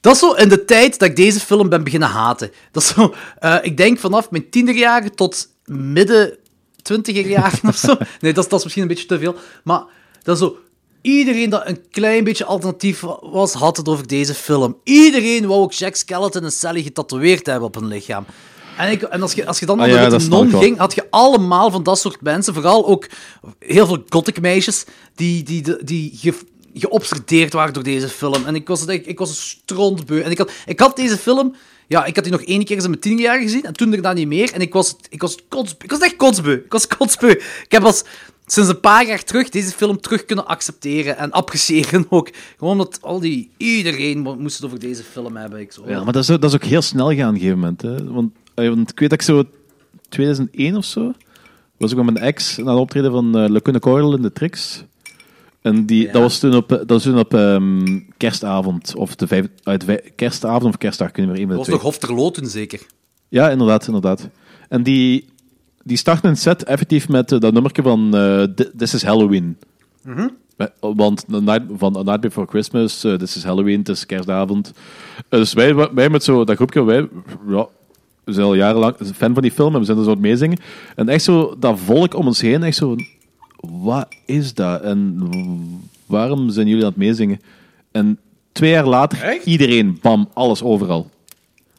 Dat 0.01 0.13
is 0.15 0.19
zo 0.19 0.33
in 0.33 0.49
de 0.49 0.65
tijd 0.65 0.99
dat 0.99 1.09
ik 1.09 1.17
deze 1.17 1.41
film 1.41 1.69
ben 1.69 1.85
beginnen 1.85 2.09
haten. 2.09 2.51
Dat 2.73 2.83
is 2.83 2.89
zo... 2.89 3.15
eh, 3.39 3.57
ik 3.63 3.77
denk 3.77 3.99
vanaf 3.99 4.31
mijn 4.31 4.51
tienerjaren 4.51 5.15
tot 5.15 5.49
midden 5.65 6.37
twintiger 6.83 7.27
jaren 7.29 7.59
of 7.69 7.77
zo. 7.77 7.97
Nee, 8.21 8.33
dat 8.33 8.45
is, 8.45 8.51
dat 8.51 8.59
is 8.59 8.65
misschien 8.65 8.83
een 8.83 8.89
beetje 8.89 9.07
te 9.07 9.19
veel. 9.19 9.35
Maar 9.65 9.83
dat 10.23 10.35
is 10.37 10.43
zo... 10.43 10.57
Iedereen 11.07 11.51
dat 11.51 11.67
een 11.67 11.85
klein 11.91 12.25
beetje 12.25 12.45
alternatief 12.45 13.01
wa- 13.01 13.19
was, 13.21 13.53
had 13.53 13.77
het 13.77 13.89
over 13.89 14.07
deze 14.07 14.35
film. 14.35 14.77
Iedereen 14.85 15.47
wou 15.47 15.61
ook 15.61 15.73
Jack 15.73 15.95
Skeleton 15.95 16.45
en 16.45 16.53
Sally 16.53 16.83
getatoeëerd 16.83 17.47
hebben 17.47 17.69
op 17.69 17.75
hun 17.75 17.87
lichaam. 17.87 18.25
En, 18.77 18.91
ik, 18.91 19.03
en 19.03 19.23
als, 19.23 19.33
je, 19.33 19.47
als 19.47 19.59
je 19.59 19.67
dan 19.67 19.81
Ah 19.81 19.87
naar 19.87 20.11
ja, 20.11 20.19
de 20.19 20.29
non 20.29 20.51
ging, 20.51 20.79
had 20.79 20.95
je 20.95 21.07
allemaal 21.11 21.71
van 21.71 21.83
dat 21.83 21.99
soort 21.99 22.21
mensen, 22.21 22.55
vooral 22.55 22.87
ook 22.87 23.07
heel 23.59 23.87
veel 23.87 24.05
gothic 24.09 24.41
meisjes, 24.41 24.85
die, 25.15 25.43
die, 25.43 25.63
die, 25.63 25.85
die 25.85 26.13
ge, 26.15 26.35
geobsedeerd 26.75 27.53
waren 27.53 27.73
door 27.75 27.83
deze 27.83 28.09
film. 28.09 28.45
En 28.47 28.55
ik 28.55 28.69
was, 28.69 28.87
ik, 28.87 29.07
ik 29.07 29.19
was 29.19 29.49
strontbeu. 29.49 30.21
En 30.21 30.31
ik 30.31 30.39
had, 30.39 30.51
ik 30.67 30.81
had 30.81 30.97
deze 30.97 31.17
film, 31.17 31.55
ja, 31.87 32.05
ik 32.05 32.15
had 32.15 32.25
die 32.25 32.33
nog 32.33 32.43
één 32.43 32.65
keer 32.65 32.77
in 32.77 32.83
mijn 32.83 33.01
tien 33.01 33.19
jaar 33.19 33.41
gezien, 33.41 33.63
en 33.63 33.73
toen 33.73 33.91
daarna 33.91 34.13
niet 34.13 34.27
meer. 34.29 34.53
En 34.53 34.61
ik 34.61 34.73
was, 34.73 34.97
ik 35.09 35.21
was, 35.21 35.37
kotsbeu. 35.49 35.85
ik 35.85 35.91
was 35.91 36.01
echt 36.01 36.17
kotsbeu. 36.17 36.53
Ik 36.55 36.73
was 36.73 36.87
kotsbeu. 36.87 37.31
Ik 37.31 37.67
heb 37.69 37.85
als, 37.85 38.03
sinds 38.47 38.69
een 38.71 38.81
paar 38.81 39.07
jaar 39.07 39.23
terug 39.25 39.49
deze 39.49 39.71
film 39.71 40.01
terug 40.01 40.25
kunnen 40.25 40.47
accepteren 40.47 41.17
en 41.19 41.31
appreciëren 41.31 42.07
ook. 42.11 42.31
Gewoon 42.59 42.73
omdat 42.73 42.99
al 43.03 43.21
die, 43.21 43.51
iedereen 43.57 44.19
mo- 44.19 44.37
moest 44.37 44.57
het 44.57 44.65
over 44.67 44.79
deze 44.79 45.03
film 45.03 45.37
hebben. 45.37 45.61
Ik 45.61 45.73
zo, 45.73 45.83
Ja, 45.87 46.05
maar 46.05 46.13
dat 46.13 46.23
is, 46.23 46.31
ook- 46.31 46.41
dat 46.41 46.51
is 46.51 46.57
ook 46.57 46.65
heel 46.65 46.83
snel 46.83 47.15
gaan 47.15 47.29
op 47.29 47.35
een 47.35 47.41
gegeven 47.41 47.59
moment. 47.59 47.83
Hè. 47.83 48.05
Want, 48.13 48.33
eh, 48.55 48.69
want 48.69 48.91
ik 48.91 48.99
weet 48.99 49.11
dat 49.11 49.21
ik 49.21 49.27
zo 49.27 49.45
2001 50.09 50.77
of 50.77 50.85
zo 50.85 51.13
was 51.77 51.91
ik 51.91 51.97
met 51.97 52.05
mijn 52.05 52.17
ex 52.27 52.57
naar 52.57 52.67
een 52.67 52.81
optreden 52.81 53.11
van 53.11 53.39
uh, 53.43 53.49
Le 53.49 53.63
Cune 53.63 53.79
Coil 53.79 54.15
in 54.17 54.23
de 54.23 54.33
Trix. 54.33 54.85
En 55.63 55.87
die, 55.87 56.07
Ja. 56.07 56.13
dat 56.13 56.23
was 56.23 56.39
toen 56.39 56.55
op, 56.55 56.69
dat 56.69 56.89
was 56.89 57.03
toen 57.03 57.19
op 57.19 57.35
ehm, 57.35 58.01
kerstavond. 58.17 58.95
Of 58.97 59.15
de 59.17 59.27
vijf, 59.27 59.47
uit 59.63 59.85
kerstavond 60.17 60.65
of 60.75 60.79
kerstdag, 60.79 61.11
kunnen 61.11 61.33
we 61.33 61.39
een 61.41 61.47
van 61.47 61.57
dat 61.57 61.67
was 61.67 61.75
toch 61.75 61.85
Hofterlo 61.85 62.31
toen 62.31 62.47
zeker? 62.47 62.81
Ja, 63.29 63.51
inderdaad, 63.51 63.87
inderdaad. 63.87 64.29
En 64.69 64.83
die, 64.83 65.29
die 65.87 65.97
starten 65.97 66.31
een 66.31 66.37
set 66.37 66.65
effectief 66.65 67.09
met 67.09 67.33
eh, 67.33 67.41
dat 67.41 67.53
nummertje 67.53 67.83
van 67.83 68.17
eh, 68.17 68.43
Thi- 68.43 68.71
This 68.77 68.95
is 68.95 69.03
Halloween. 69.03 69.57
Wij- 70.57 70.71
Want 70.81 71.25
the 71.29 71.43
night, 71.43 71.63
van 71.77 71.97
A 71.97 72.03
Night 72.03 72.21
Before 72.21 72.47
Christmas, 72.47 73.05
eh, 73.05 73.15
This 73.15 73.37
is 73.37 73.45
Halloween, 73.45 73.79
het 73.79 73.89
is 73.89 74.07
kerstavond. 74.07 74.73
Eh, 75.29 75.39
dus 75.39 75.53
wij, 75.53 75.75
wij 75.95 76.09
met 76.11 76.25
zo 76.25 76.45
dat 76.45 76.57
groepje, 76.57 76.85
wij 76.85 77.09
ja, 77.49 77.67
we 78.25 78.33
zijn 78.33 78.47
al 78.47 78.55
jarenlang 78.55 78.95
fan 79.15 79.33
van 79.35 79.43
die 79.43 79.53
film 79.53 79.73
en 79.75 79.79
we 79.81 79.85
zijn 79.87 79.99
er 79.99 80.05
zo 80.05 80.11
aan 80.11 80.17
het 80.17 80.25
meezingen. 80.25 80.59
En 80.97 81.09
echt 81.09 81.25
zo 81.25 81.57
dat 81.59 81.79
volk 81.79 82.15
om 82.15 82.27
ons 82.27 82.41
heen, 82.41 82.63
echt 82.63 82.77
zo, 82.77 82.97
wat 83.61 84.07
is 84.27 84.55
dat? 84.55 84.83
En 84.83 85.19
waarom 86.07 86.51
zijn 86.51 86.67
jullie 86.69 86.83
aan 86.83 86.89
het 86.89 86.99
meezingen? 86.99 87.41
En 87.93 88.19
twee 88.53 88.71
jaar 88.71 88.87
later, 88.87 89.23
Echt? 89.23 89.45
iedereen, 89.47 89.99
bam, 90.03 90.29
alles 90.35 90.63
overal. 90.63 91.11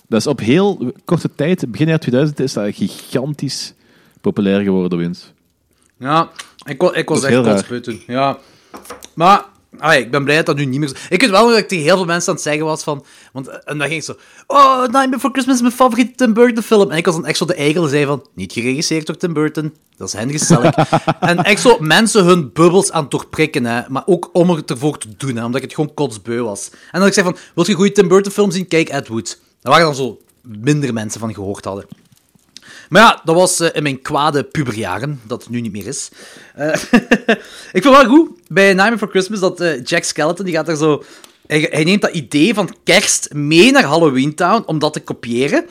Dat 0.07 0.19
is 0.19 0.27
op 0.27 0.39
heel 0.39 0.91
korte 1.05 1.29
tijd, 1.35 1.71
begin 1.71 1.87
jaar 1.87 1.99
2000, 1.99 2.39
is 2.39 2.53
dat 2.53 2.75
gigantisch 2.75 3.73
populair 4.21 4.61
geworden 4.61 4.97
bij 4.97 5.07
ons. 5.07 5.33
Ja, 5.99 6.29
ik, 6.65 6.81
wa- 6.81 6.93
ik 6.93 7.09
was 7.09 7.21
Dat 7.21 7.47
echt 7.47 7.83
toen. 7.83 8.01
Ja. 8.07 8.37
Maar 9.13 9.45
ah, 9.77 9.95
ik 9.95 10.11
ben 10.11 10.23
blij 10.23 10.35
dat 10.35 10.45
dat 10.45 10.55
nu 10.55 10.65
niet 10.65 10.79
meer 10.79 10.87
zo... 10.89 10.95
Ik 11.09 11.21
weet 11.21 11.29
wel 11.29 11.47
dat 11.49 11.57
ik 11.57 11.67
tegen 11.67 11.83
heel 11.83 11.95
veel 11.95 12.05
mensen 12.05 12.29
aan 12.29 12.35
het 12.35 12.43
zeggen 12.43 12.65
was 12.65 12.83
van... 12.83 13.05
Want, 13.33 13.47
eh, 13.47 13.55
en 13.65 13.77
dan 13.77 13.87
ging 13.87 13.99
ik 13.99 14.03
zo... 14.03 14.15
Oh, 14.47 14.79
Nightmare 14.79 15.09
Before 15.09 15.31
Christmas 15.33 15.55
is 15.55 15.61
mijn 15.61 15.73
favoriete 15.73 16.15
Tim 16.15 16.33
Burton 16.33 16.63
film. 16.63 16.91
En 16.91 16.97
ik 16.97 17.05
was 17.05 17.15
dan 17.15 17.25
echt 17.25 17.37
zo 17.37 17.45
de 17.45 17.53
eigen 17.55 17.89
zei 17.89 18.05
van... 18.05 18.27
Niet 18.35 18.53
geregisseerd 18.53 19.05
door 19.05 19.17
Tim 19.17 19.33
Burton. 19.33 19.73
Dat 19.97 20.07
is 20.07 20.13
Henry 20.13 20.37
Selick. 20.37 20.75
en 21.19 21.43
echt 21.43 21.61
zo 21.61 21.77
mensen 21.79 22.25
hun 22.25 22.51
bubbels 22.53 22.91
aan 22.91 23.01
het 23.01 23.11
doorprikken, 23.11 23.65
hè. 23.65 23.81
Maar 23.87 24.03
ook 24.05 24.29
om 24.33 24.49
er 24.49 24.63
ervoor 24.65 24.97
te 24.97 25.07
doen, 25.17 25.35
hè. 25.35 25.45
Omdat 25.45 25.55
ik 25.61 25.63
het 25.67 25.73
gewoon 25.75 25.93
kotsbeu 25.93 26.41
was. 26.41 26.69
En 26.91 26.99
dan 26.99 27.07
ik 27.07 27.13
zei 27.13 27.25
van... 27.25 27.37
Wil 27.55 27.63
je 27.63 27.69
een 27.71 27.77
goede 27.77 27.91
Tim 27.91 28.07
Burton 28.07 28.31
film 28.31 28.51
zien? 28.51 28.67
Kijk 28.67 28.89
Ed 28.89 29.07
Wood. 29.07 29.39
Daar 29.61 29.71
waren 29.71 29.87
dan 29.87 29.95
zo 29.95 30.19
minder 30.41 30.93
mensen 30.93 31.19
van 31.19 31.33
gehoord 31.33 31.65
hadden. 31.65 31.85
Maar 32.89 33.01
ja, 33.01 33.21
dat 33.23 33.35
was 33.35 33.59
eh, 33.59 33.69
in 33.73 33.83
mijn 33.83 34.01
kwade 34.01 34.43
puberjaren, 34.43 35.21
dat 35.27 35.41
het 35.41 35.49
nu 35.49 35.61
niet 35.61 35.71
meer 35.71 35.87
is. 35.87 36.09
Eh, 36.55 36.73
ik 37.77 37.81
vind 37.81 37.83
wel 37.83 38.05
goed, 38.05 38.29
bij 38.47 38.63
Nightmare 38.63 38.91
Before 38.91 39.11
Christmas, 39.11 39.39
dat 39.39 39.61
eh, 39.61 39.83
Jack 39.83 40.03
Skeleton, 40.03 40.45
die 40.45 40.53
gaat 40.53 40.67
er 40.67 40.77
zo... 40.77 41.03
Hij, 41.47 41.67
hij 41.71 41.83
neemt 41.83 42.01
dat 42.01 42.13
idee 42.13 42.53
van 42.53 42.75
kerst 42.83 43.33
mee 43.33 43.71
naar 43.71 43.83
Halloween 43.83 44.35
Town, 44.35 44.63
om 44.65 44.79
dat 44.79 44.93
te 44.93 44.99
kopiëren. 44.99 45.63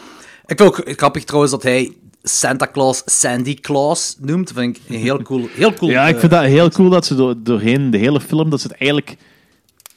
Ik 0.47 0.57
vind 0.59 0.61
ook 0.61 0.83
grappig 0.85 1.25
trouwens 1.25 1.53
dat 1.53 1.63
hij 1.63 1.93
Santa 2.23 2.69
Claus 2.73 3.03
Sandy 3.05 3.55
Claus 3.55 4.17
noemt. 4.19 4.47
Dat 4.47 4.57
vind 4.57 4.77
ik 4.77 4.83
een 4.89 5.01
heel 5.01 5.23
cool... 5.23 5.49
Heel 5.55 5.75
cool 5.75 5.91
Ja, 5.91 6.07
ik 6.09 6.19
vind 6.19 6.33
dat 6.33 6.45
heel 6.45 6.71
cool 6.71 6.91
dat 6.91 7.07
ze 7.07 7.15
door, 7.15 7.35
doorheen 7.39 7.91
de 7.91 7.99
hele 7.99 8.21
film, 8.21 8.51
dat 8.51 8.61
ze 8.61 8.67
het 8.67 8.77
eigenlijk 8.77 9.17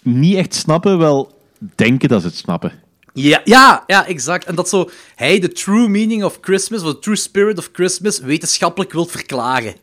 niet 0.01 0.35
echt 0.35 0.53
snappen, 0.53 0.97
wel 0.97 1.37
denken 1.75 2.09
dat 2.09 2.21
ze 2.21 2.27
het 2.27 2.35
snappen. 2.35 2.71
Ja, 3.13 3.41
ja, 3.43 3.83
ja, 3.87 4.07
exact. 4.07 4.45
En 4.45 4.55
dat 4.55 4.69
zo 4.69 4.89
hij 5.15 5.39
de 5.39 5.51
true 5.51 5.87
meaning 5.87 6.23
of 6.23 6.37
Christmas, 6.41 6.83
of 6.83 6.93
the 6.93 6.99
true 6.99 7.15
spirit 7.15 7.57
of 7.57 7.69
Christmas, 7.73 8.19
wetenschappelijk 8.19 8.91
wil 8.91 9.05
verklaren. 9.05 9.75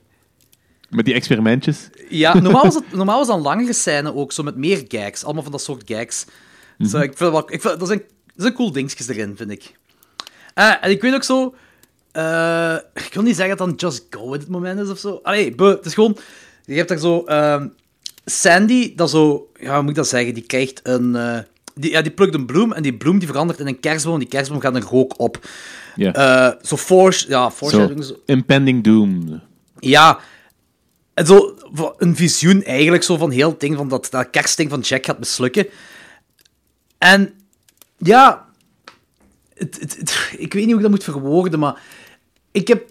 Met 0.91 1.05
die 1.05 1.15
experimentjes. 1.15 1.89
Ja, 2.09 2.39
normaal 2.41 2.63
was, 2.63 2.75
het, 2.75 2.93
normaal 2.93 3.19
was 3.19 3.27
dat 3.27 3.37
een 3.37 3.43
langere 3.43 3.73
scène 3.73 4.15
ook, 4.15 4.33
zo 4.33 4.43
met 4.43 4.57
meer 4.57 4.85
gags. 4.89 5.25
Allemaal 5.25 5.43
van 5.43 5.53
dat 5.53 5.63
soort 5.63 5.83
gags. 5.87 6.25
Eh, 6.79 6.87
ik 6.87 7.17
vind 7.17 7.19
wel, 7.19 7.53
ik 7.53 7.61
vind, 7.61 7.79
dat, 7.79 7.89
zijn, 7.89 8.03
dat 8.27 8.35
zijn 8.37 8.53
cool 8.53 8.73
dingetjes 8.73 9.09
erin, 9.09 9.37
vind 9.37 9.51
ik. 9.51 9.73
Eh, 10.55 10.75
en 10.81 10.91
ik 10.91 11.01
weet 11.01 11.15
ook 11.15 11.25
zo... 11.25 11.55
eh, 12.13 12.77
ik 12.95 13.15
wil 13.15 13.23
niet 13.23 13.37
zeggen 13.37 13.57
dat 13.57 13.67
dan 13.67 13.77
Just 13.77 14.07
Go 14.11 14.33
in 14.33 14.41
het 14.41 14.49
moment 14.49 14.81
is 14.81 14.89
of 14.89 14.99
zo. 14.99 15.21
Allee, 15.23 15.55
het 15.57 15.87
is 15.87 15.95
gewoon... 15.95 16.17
Je 16.65 16.75
hebt 16.75 16.89
daar 16.89 16.99
zo... 16.99 17.25
ehm, 17.25 17.69
Sandy, 18.25 18.95
dat 18.95 19.11
zo... 19.11 19.51
Ja, 19.61 19.73
hoe 19.73 19.81
moet 19.81 19.91
ik 19.91 19.97
dat 19.97 20.09
zeggen? 20.09 20.35
Die 20.35 20.47
krijgt 20.47 20.81
een... 20.83 21.17
die, 21.81 21.91
ja, 21.91 22.03
die 22.03 22.13
plukt 22.13 22.35
een 22.35 22.47
bloem 22.47 22.73
en 22.73 22.83
die 22.83 22.95
bloem 22.97 23.19
die 23.19 23.29
verandert 23.29 23.59
in 23.61 23.67
een 23.67 23.81
kerstboom. 23.81 24.15
En 24.15 24.21
die 24.21 24.29
kerstboom 24.29 24.61
gaat 24.61 24.75
een 24.75 24.83
rook 24.83 25.19
op. 25.21 25.49
Ja. 25.97 26.59
Zo 26.63 26.77
force... 26.77 27.29
Ja, 27.29 27.51
foreshadowing. 27.51 28.05
Zo. 28.05 28.15
impending 28.27 28.85
doom. 28.85 29.41
Ja, 29.79 30.19
en 31.15 31.27
zo 31.27 31.55
een 31.99 32.17
visioen 32.17 32.63
eigenlijk 32.63 33.03
zo 33.03 33.17
van 33.17 33.31
heel 33.31 33.51
het 33.51 33.61
ding 33.61 33.77
van 33.77 33.89
dat, 33.89 34.09
dat 34.11 34.31
kerstding 34.31 34.71
van 34.71 34.81
Jack 34.81 35.05
gaat 35.07 35.19
mislukken. 35.19 35.67
En 36.99 37.35
ja, 37.99 38.47
het, 39.55 39.81
het, 39.81 39.97
het- 39.97 40.35
ik 40.39 40.53
weet 40.53 40.63
niet 40.63 40.67
hoe 40.67 40.75
ik 40.77 40.83
dat 40.83 40.91
moet 40.91 41.05
verwoorden, 41.05 41.59
maar 41.59 41.81
ik 42.51 42.69
heb, 42.69 42.91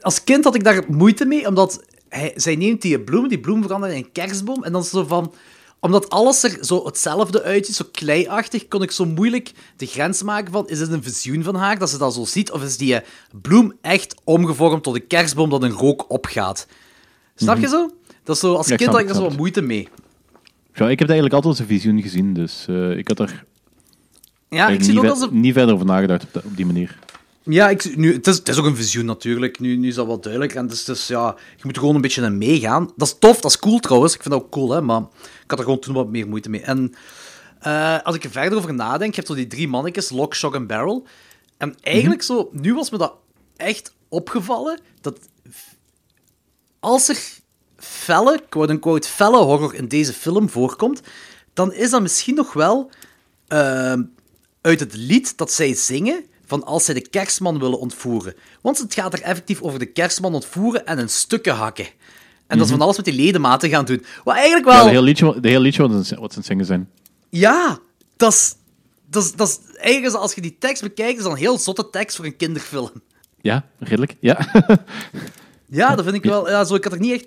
als 0.00 0.24
kind 0.24 0.44
had 0.44 0.54
ik 0.54 0.64
daar 0.64 0.82
moeite 0.88 1.24
mee, 1.24 1.46
omdat 1.46 1.84
hij, 2.08 2.32
zij 2.36 2.56
neemt 2.56 2.82
die 2.82 3.00
bloem, 3.00 3.28
die 3.28 3.40
bloem 3.40 3.62
verandert 3.62 3.92
in 3.92 3.98
een 3.98 4.12
kerstboom, 4.12 4.64
en 4.64 4.72
dan 4.72 4.82
is 4.82 4.90
zo 4.90 5.04
van, 5.04 5.34
omdat 5.82 6.10
alles 6.10 6.42
er 6.42 6.58
zo 6.60 6.84
hetzelfde 6.84 7.42
uitziet, 7.42 7.74
zo 7.76 7.84
kleiachtig, 7.92 8.68
kon 8.68 8.82
ik 8.82 8.90
zo 8.90 9.04
moeilijk 9.04 9.52
de 9.76 9.86
grens 9.86 10.22
maken 10.22 10.52
van, 10.52 10.68
is 10.68 10.80
het 10.80 10.92
een 10.92 11.02
visioen 11.02 11.42
van 11.42 11.54
haar, 11.54 11.78
dat 11.78 11.90
ze 11.90 11.98
dat 11.98 12.14
zo 12.14 12.24
ziet, 12.24 12.50
of 12.52 12.62
is 12.62 12.76
die 12.76 12.94
eh, 12.94 13.06
bloem 13.42 13.72
echt 13.80 14.14
omgevormd 14.24 14.82
tot 14.82 14.94
een 14.94 15.06
kerstboom 15.06 15.50
dat 15.50 15.62
een 15.62 15.70
rook 15.70 16.10
opgaat? 16.10 16.66
Snap 17.34 17.58
je 17.58 17.68
zo? 17.68 17.90
Dat 18.24 18.34
is 18.34 18.40
zo, 18.42 18.54
als 18.54 18.68
Ja, 18.68 18.76
kind 18.76 18.90
had 18.90 19.00
ik 19.00 19.08
er 19.08 19.14
zo 19.14 19.22
wat 19.22 19.36
moeite 19.36 19.60
mee. 19.62 19.88
Ja, 20.74 20.88
ik 20.90 20.98
heb 20.98 21.08
eigenlijk 21.08 21.34
altijd 21.44 21.58
een 21.58 21.66
visioen 21.76 22.02
gezien, 22.02 22.34
dus 22.34 22.64
eh, 22.68 22.96
ik 22.96 23.08
had 23.08 23.18
er 23.18 23.44
Ja, 24.48 24.68
ik 24.68 24.82
zie 24.82 24.88
niet, 24.88 24.98
ook 24.98 25.04
ver- 25.04 25.12
als 25.14 25.22
een... 25.30 25.40
niet 25.40 25.52
verder 25.54 25.74
over 25.74 25.86
nagedacht 25.86 26.22
op, 26.24 26.32
de- 26.32 26.42
op 26.44 26.56
die 26.56 26.66
manier. 26.66 26.98
Ja, 27.44 27.68
ik, 27.70 27.96
nu, 27.96 28.12
het, 28.12 28.26
is, 28.26 28.36
het 28.36 28.48
is 28.48 28.58
ook 28.58 28.64
een 28.64 28.76
visioen 28.76 29.04
natuurlijk. 29.04 29.60
Nu, 29.60 29.76
nu 29.76 29.88
is 29.88 29.94
dat 29.94 30.06
wel 30.06 30.20
duidelijk. 30.20 30.54
En 30.54 30.66
dus, 30.66 30.84
dus 30.84 31.06
ja, 31.06 31.34
je 31.56 31.62
moet 31.62 31.74
er 31.74 31.80
gewoon 31.80 31.94
een 31.94 32.00
beetje 32.00 32.22
in 32.22 32.38
meegaan. 32.38 32.90
Dat 32.96 33.08
is 33.08 33.16
tof, 33.18 33.40
dat 33.40 33.50
is 33.50 33.58
cool 33.58 33.78
trouwens. 33.78 34.14
Ik 34.14 34.22
vind 34.22 34.34
dat 34.34 34.42
ook 34.42 34.50
cool, 34.50 34.70
hè. 34.70 34.80
Maar 34.80 35.02
had 35.52 35.58
er 35.58 35.64
gewoon 35.64 35.80
toen 35.80 35.94
wat 35.94 36.08
meer 36.08 36.28
moeite 36.28 36.50
mee. 36.50 36.60
En 36.60 36.94
eh, 37.60 37.98
als 38.02 38.14
ik 38.14 38.24
er 38.24 38.30
verder 38.30 38.58
over 38.58 38.74
nadenk, 38.74 39.10
je 39.10 39.16
hebt 39.16 39.26
zo 39.26 39.34
die 39.34 39.46
drie 39.46 39.68
mannetjes, 39.68 40.10
Lock, 40.10 40.34
Shock 40.34 40.54
en 40.54 40.66
Barrel. 40.66 41.06
En 41.56 41.74
eigenlijk 41.80 42.22
zo, 42.22 42.48
nu 42.52 42.74
was 42.74 42.90
me 42.90 42.98
dat 42.98 43.14
echt 43.56 43.94
opgevallen, 44.08 44.80
dat 45.00 45.18
als 46.80 47.08
er 47.08 47.18
felle, 47.76 48.42
quote-unquote, 48.48 49.08
felle 49.08 49.36
horror 49.36 49.74
in 49.74 49.88
deze 49.88 50.12
film 50.12 50.48
voorkomt, 50.48 51.00
dan 51.52 51.72
is 51.72 51.90
dat 51.90 52.02
misschien 52.02 52.34
nog 52.34 52.52
wel 52.52 52.90
ehm, 53.48 54.02
uit 54.60 54.80
het 54.80 54.94
lied 54.94 55.36
dat 55.36 55.52
zij 55.52 55.74
zingen 55.74 56.24
van 56.46 56.64
als 56.64 56.84
zij 56.84 56.94
de 56.94 57.08
kerstman 57.08 57.58
willen 57.58 57.78
ontvoeren. 57.78 58.34
Want 58.60 58.78
het 58.78 58.94
gaat 58.94 59.12
er 59.12 59.22
effectief 59.22 59.62
over 59.62 59.78
de 59.78 59.92
kerstman 59.92 60.34
ontvoeren 60.34 60.86
en 60.86 60.98
in 60.98 61.08
stukken 61.08 61.54
hakken. 61.54 61.88
En 62.52 62.58
dat 62.58 62.66
is 62.66 62.72
van 62.72 62.82
alles 62.82 62.96
met 62.96 63.04
die 63.04 63.14
ledematen 63.14 63.68
gaan 63.68 63.84
doen. 63.84 64.04
Wat 64.24 64.34
eigenlijk 64.34 64.64
wel... 64.64 64.74
Ja, 64.74 64.82
de 64.82 64.88
hele 64.88 65.02
liedje, 65.02 65.40
de 65.40 65.48
hele 65.48 65.60
liedje 65.60 65.88
wat 65.88 65.90
ze 65.90 65.96
wat 65.96 66.06
ze 66.06 66.16
aan 66.16 66.26
het 66.36 66.46
zingen 66.46 66.64
zijn. 66.64 66.88
Ja, 67.28 67.78
dat 68.16 68.32
is... 68.32 68.54
Dat 69.08 69.48
is, 69.48 69.58
eigenlijk, 69.76 70.14
als 70.14 70.34
je 70.34 70.40
die 70.40 70.56
tekst 70.58 70.82
bekijkt, 70.82 71.16
is 71.16 71.22
dat 71.22 71.32
een 71.32 71.38
heel 71.38 71.58
zotte 71.58 71.90
tekst 71.90 72.16
voor 72.16 72.24
een 72.24 72.36
kinderfilm. 72.36 72.90
Ja, 73.40 73.64
redelijk. 73.78 74.16
Ja. 74.20 74.46
Ja, 75.72 75.94
dat 75.94 76.04
vind 76.04 76.16
ik 76.16 76.24
wel... 76.24 76.50
Ja, 76.50 76.64
zo, 76.64 76.74
ik 76.74 76.84
had 76.84 76.92
er 76.92 77.00
niet 77.00 77.12
echt 77.12 77.26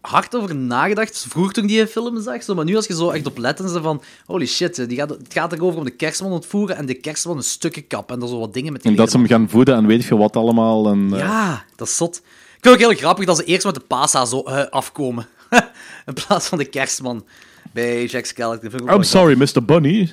hard 0.00 0.36
over 0.36 0.56
nagedacht, 0.56 1.26
vroeger 1.28 1.52
toen 1.52 1.62
ik 1.64 1.68
die 1.68 1.86
film 1.86 2.22
zag. 2.22 2.42
Zo, 2.42 2.54
maar 2.54 2.64
nu 2.64 2.76
als 2.76 2.86
je 2.86 2.94
zo 2.94 3.10
echt 3.10 3.26
op 3.26 3.38
let 3.38 3.60
en 3.60 3.68
ze 3.68 3.82
van... 3.82 4.02
Holy 4.26 4.46
shit, 4.46 4.88
die 4.88 4.98
gaat, 4.98 5.08
het 5.10 5.32
gaat 5.32 5.52
erover 5.52 5.78
om 5.78 5.84
de 5.84 5.90
kerstman 5.90 6.32
ontvoeren 6.32 6.76
en 6.76 6.86
de 6.86 6.94
kerstman 6.94 7.36
in 7.36 7.42
stukken 7.42 7.86
kappen. 7.86 8.14
En 8.14 8.20
dat 8.20 8.30
zo 8.30 8.38
wat 8.38 8.54
dingen 8.54 8.72
met 8.72 8.82
die 8.82 8.90
en 8.90 8.96
dat 8.96 9.10
ze 9.10 9.16
hem 9.16 9.26
gaan 9.26 9.48
voeden 9.48 9.74
en 9.76 9.86
weet 9.86 10.04
je 10.04 10.16
wat 10.16 10.36
allemaal. 10.36 10.88
En, 10.88 11.08
eh, 11.12 11.18
Ja, 11.18 11.64
dat 11.76 11.88
is 11.88 11.96
zot. 11.96 12.22
Ik 12.60 12.66
vind 12.66 12.74
het 12.74 12.84
ook 12.84 12.90
heel 12.90 12.98
grappig 13.00 13.26
dat 13.26 13.36
ze 13.36 13.44
eerst 13.44 13.64
met 13.64 13.74
de 13.74 13.80
pasa 13.80 14.24
zo 14.24 14.42
eh, 14.42 14.66
afkomen. 14.70 15.26
In 16.06 16.14
plaats 16.26 16.48
van 16.48 16.58
de 16.58 16.64
kerstman 16.64 17.26
bij 17.72 18.04
Jack 18.04 18.24
Skellington. 18.24 18.72
Ook 18.74 18.80
I'm 18.80 18.86
wel 18.86 19.02
sorry, 19.02 19.38
Mr. 19.38 19.64
Bunny. 19.64 20.12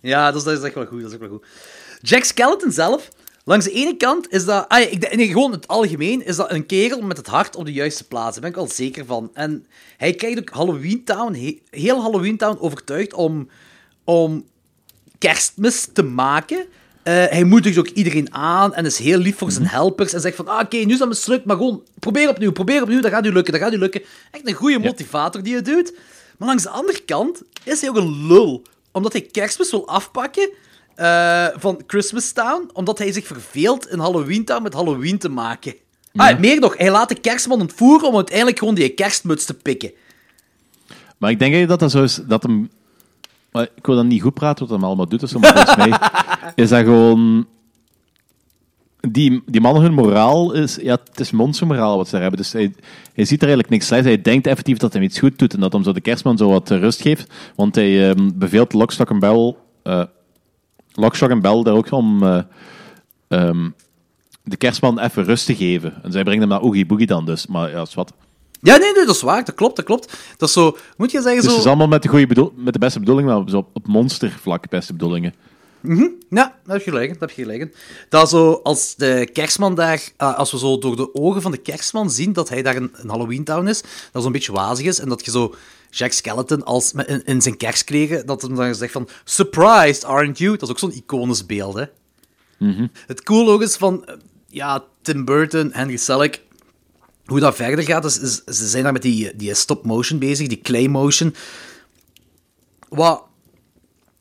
Ja, 0.00 0.26
dat 0.30 0.36
is, 0.40 0.44
dat 0.44 0.58
is 0.58 0.64
echt 0.64 0.74
wel 0.74 0.86
goed. 0.86 1.00
Dat 1.02 1.06
is 1.06 1.12
echt 1.18 1.28
wel 1.28 1.38
goed. 1.38 1.46
Jack 2.02 2.24
Skeleton 2.24 2.70
zelf, 2.72 3.08
langs 3.44 3.64
de 3.64 3.70
ene 3.72 3.96
kant 3.96 4.32
is 4.32 4.44
dat... 4.44 4.68
Ah, 4.68 4.80
ik, 4.80 5.00
denk- 5.00 5.14
nee, 5.14 5.26
gewoon 5.26 5.52
het 5.52 5.68
algemeen 5.68 6.26
is 6.26 6.36
dat 6.36 6.50
een 6.50 6.66
kerel 6.66 7.00
met 7.02 7.16
het 7.16 7.26
hart 7.26 7.56
op 7.56 7.64
de 7.64 7.72
juiste 7.72 8.06
plaats. 8.06 8.32
Daar 8.32 8.40
ben 8.40 8.50
ik 8.50 8.56
wel 8.56 8.68
zeker 8.68 9.04
van. 9.06 9.30
En 9.34 9.66
hij 9.96 10.14
krijgt 10.14 10.38
ook 10.38 10.50
Halloween 10.50 11.04
Town, 11.04 11.34
he- 11.34 11.60
heel 11.70 12.00
Halloween 12.02 12.36
Town 12.36 12.58
overtuigd 12.60 13.12
om, 13.14 13.48
om 14.04 14.44
kerstmis 15.18 15.88
te 15.92 16.02
maken. 16.02 16.66
Eh, 17.10 17.16
hij 17.30 17.44
moedigt 17.44 17.78
ook 17.78 17.88
iedereen 17.88 18.34
aan 18.34 18.74
en 18.74 18.84
is 18.84 18.98
heel 18.98 19.18
lief 19.18 19.38
voor 19.38 19.50
zijn 19.50 19.66
helpers. 19.66 20.12
En 20.12 20.20
zegt 20.20 20.36
van, 20.36 20.48
ah, 20.48 20.60
oké, 20.60 20.76
nu 20.76 20.92
is 20.92 20.98
dat 20.98 21.08
mislukt, 21.08 21.44
maar 21.44 21.56
gewoon 21.56 21.82
probeer 21.98 22.28
opnieuw, 22.28 22.52
probeer 22.52 22.82
opnieuw, 22.82 23.00
dat 23.00 23.10
gaat 23.10 23.26
u 23.26 23.32
lukken, 23.32 23.52
dat 23.52 23.62
gaat 23.62 23.72
u 23.72 23.78
lukken. 23.78 24.02
Echt 24.30 24.48
een 24.48 24.54
goede 24.54 24.78
motivator 24.78 25.42
die 25.42 25.52
hij 25.52 25.62
doet. 25.62 25.94
Maar 26.38 26.48
langs 26.48 26.62
de 26.62 26.68
andere 26.68 27.00
kant 27.00 27.42
is 27.64 27.80
hij 27.80 27.90
ook 27.90 27.96
een 27.96 28.26
lul. 28.26 28.62
Omdat 28.92 29.12
hij 29.12 29.22
kerstmis 29.22 29.70
wil 29.70 29.88
afpakken 29.88 30.50
eh, 30.94 31.46
van 31.54 31.82
Christmas 31.86 32.32
Town, 32.32 32.70
omdat 32.72 32.98
hij 32.98 33.12
zich 33.12 33.26
verveelt 33.26 33.88
in 33.88 33.98
Halloween 33.98 34.44
Town 34.44 34.62
met 34.62 34.74
Halloween 34.74 35.18
te 35.18 35.28
maken. 35.28 35.74
Ah, 36.14 36.38
meer 36.38 36.60
nog, 36.60 36.76
hij 36.76 36.90
laat 36.90 37.08
de 37.08 37.20
kerstman 37.20 37.60
ontvoeren 37.60 38.08
om 38.08 38.16
uiteindelijk 38.16 38.58
gewoon 38.58 38.74
die 38.74 38.88
kerstmuts 38.88 39.44
te 39.44 39.54
pikken. 39.54 39.92
Maar 41.18 41.30
ik 41.30 41.38
denk 41.38 41.68
dat 41.68 41.80
dat 41.80 41.90
zo 41.90 42.02
is, 42.02 42.20
dat 42.26 42.42
hem... 42.42 42.70
maar 43.52 43.68
Ik 43.74 43.86
wil 43.86 43.94
dan 43.96 44.06
niet 44.06 44.22
goed 44.22 44.34
praten 44.34 44.66
wat 44.66 44.78
hij 44.78 44.86
allemaal 44.86 45.08
doet, 45.08 45.20
dus, 45.20 45.32
maar 45.32 45.52
volgens 45.52 45.76
mij 45.76 45.98
is 46.54 46.68
dat 46.68 46.84
gewoon... 46.84 47.46
Die, 49.08 49.42
die 49.46 49.60
mannen, 49.60 49.82
hun 49.82 49.94
moraal 49.94 50.52
is... 50.52 50.78
Ja, 50.82 50.98
het 51.04 51.20
is 51.20 51.30
monstermoraal 51.30 51.96
wat 51.96 52.06
ze 52.06 52.12
daar 52.12 52.20
hebben. 52.20 52.40
Dus 52.40 52.52
hij, 52.52 52.74
hij 53.14 53.24
ziet 53.24 53.42
er 53.42 53.48
eigenlijk 53.48 53.68
niks 53.68 53.86
slechts. 53.86 54.06
Hij 54.06 54.22
denkt 54.22 54.46
effectief 54.46 54.76
dat 54.76 54.92
hij 54.92 55.02
iets 55.02 55.18
goed 55.18 55.38
doet 55.38 55.54
en 55.54 55.60
dat 55.60 55.72
hem 55.72 55.82
zo 55.82 55.92
de 55.92 56.00
kerstman 56.00 56.36
zo 56.36 56.48
wat 56.48 56.70
eh, 56.70 56.78
rust 56.78 57.02
geeft. 57.02 57.32
Want 57.56 57.74
hij 57.74 58.10
ehm, 58.10 58.30
beveelt 58.34 58.72
Lockstock 58.72 59.10
en 59.10 59.18
Bell... 59.18 59.56
eh 59.82 60.02
Lockstock 60.92 61.30
en 61.30 61.40
Bell 61.40 61.62
daar 61.62 61.74
ook 61.74 61.90
om... 61.90 62.22
eh, 62.22 62.42
ehm, 63.28 63.68
de 64.42 64.56
kerstman 64.56 64.98
even 64.98 65.24
rust 65.24 65.46
te 65.46 65.56
geven. 65.56 66.02
En 66.02 66.12
zij 66.12 66.22
brengen 66.22 66.40
hem 66.40 66.50
naar 66.50 66.62
Oogie 66.62 66.86
Boogie 66.86 67.06
dan 67.06 67.24
dus. 67.26 67.46
Maar 67.46 67.70
ja, 67.70 67.82
is 67.82 67.94
wat. 67.94 68.12
Ja, 68.62 68.76
nee, 68.76 68.92
nee, 68.92 69.04
dat 69.06 69.14
is 69.14 69.22
waar, 69.22 69.44
dat 69.44 69.54
klopt, 69.54 69.76
dat 69.76 69.84
klopt. 69.84 70.16
Dat 70.36 70.48
is 70.48 70.54
zo, 70.54 70.76
moet 70.96 71.10
je 71.10 71.22
zeggen, 71.22 71.34
Dus 71.40 71.44
zo... 71.44 71.50
het 71.50 71.60
is 71.60 71.66
allemaal 71.66 71.88
met 71.88 72.02
de, 72.02 72.08
goede 72.08 72.26
bedoel- 72.26 72.52
met 72.56 72.72
de 72.72 72.78
beste 72.78 72.98
bedoelingen, 72.98 73.44
maar 73.46 73.54
op, 73.56 73.68
op 73.72 73.86
monstervlak 73.86 74.68
beste 74.68 74.92
bedoelingen. 74.92 75.34
Ja, 76.30 76.54
daar 76.64 76.76
heb 76.76 76.84
je 76.84 76.90
gelijk 76.90 77.18
daar 77.18 77.32
heb 77.36 77.46
je. 77.46 77.70
Dat 78.08 78.28
zo, 78.28 78.60
als 78.62 78.94
de 78.96 79.28
kerstman 79.32 79.74
daar, 79.74 80.02
eh, 80.16 80.38
als 80.38 80.50
we 80.50 80.58
zo 80.58 80.78
door 80.78 80.96
de 80.96 81.14
ogen 81.14 81.42
van 81.42 81.50
de 81.50 81.56
kerstman 81.56 82.10
zien 82.10 82.32
dat 82.32 82.48
hij 82.48 82.62
daar 82.62 82.76
een, 82.76 82.90
een 82.92 83.08
Halloween 83.08 83.44
Town 83.44 83.66
is, 83.66 83.82
dat 84.12 84.22
zo'n 84.22 84.32
beetje 84.32 84.52
wazig 84.52 84.86
is, 84.86 84.98
en 84.98 85.08
dat 85.08 85.24
je 85.24 85.30
zo 85.30 85.54
Jack 85.90 86.12
Skeleton 86.12 86.64
als, 86.64 86.92
in, 86.92 87.24
in 87.24 87.42
zijn 87.42 87.56
kerstkleren, 87.56 88.26
dat 88.26 88.42
hem 88.42 88.54
dan 88.54 88.74
zegt 88.74 88.92
van, 88.92 89.08
surprised, 89.24 90.04
aren't 90.04 90.38
you? 90.38 90.52
Dat 90.52 90.62
is 90.62 90.68
ook 90.70 90.78
zo'n 90.78 90.92
iconisch 90.92 91.46
beeld, 91.46 91.74
hè. 91.74 91.84
Het 93.06 93.22
cool 93.22 93.50
ook 93.50 93.62
is 93.62 93.76
van, 93.76 94.04
ja, 94.48 94.84
Tim 95.02 95.24
Burton, 95.24 95.70
Henry 95.72 95.96
Selick, 95.96 96.42
hoe 97.30 97.40
dat 97.40 97.54
verder 97.56 97.84
gaat, 97.84 98.04
is, 98.04 98.18
is- 98.18 98.44
ze 98.44 98.68
zijn 98.68 98.82
daar 98.82 98.92
met 98.92 99.02
die, 99.02 99.36
die 99.36 99.54
stop-motion 99.54 100.18
bezig, 100.18 100.46
die 100.48 100.60
clay-motion. 100.60 101.34
Wat 102.88 103.22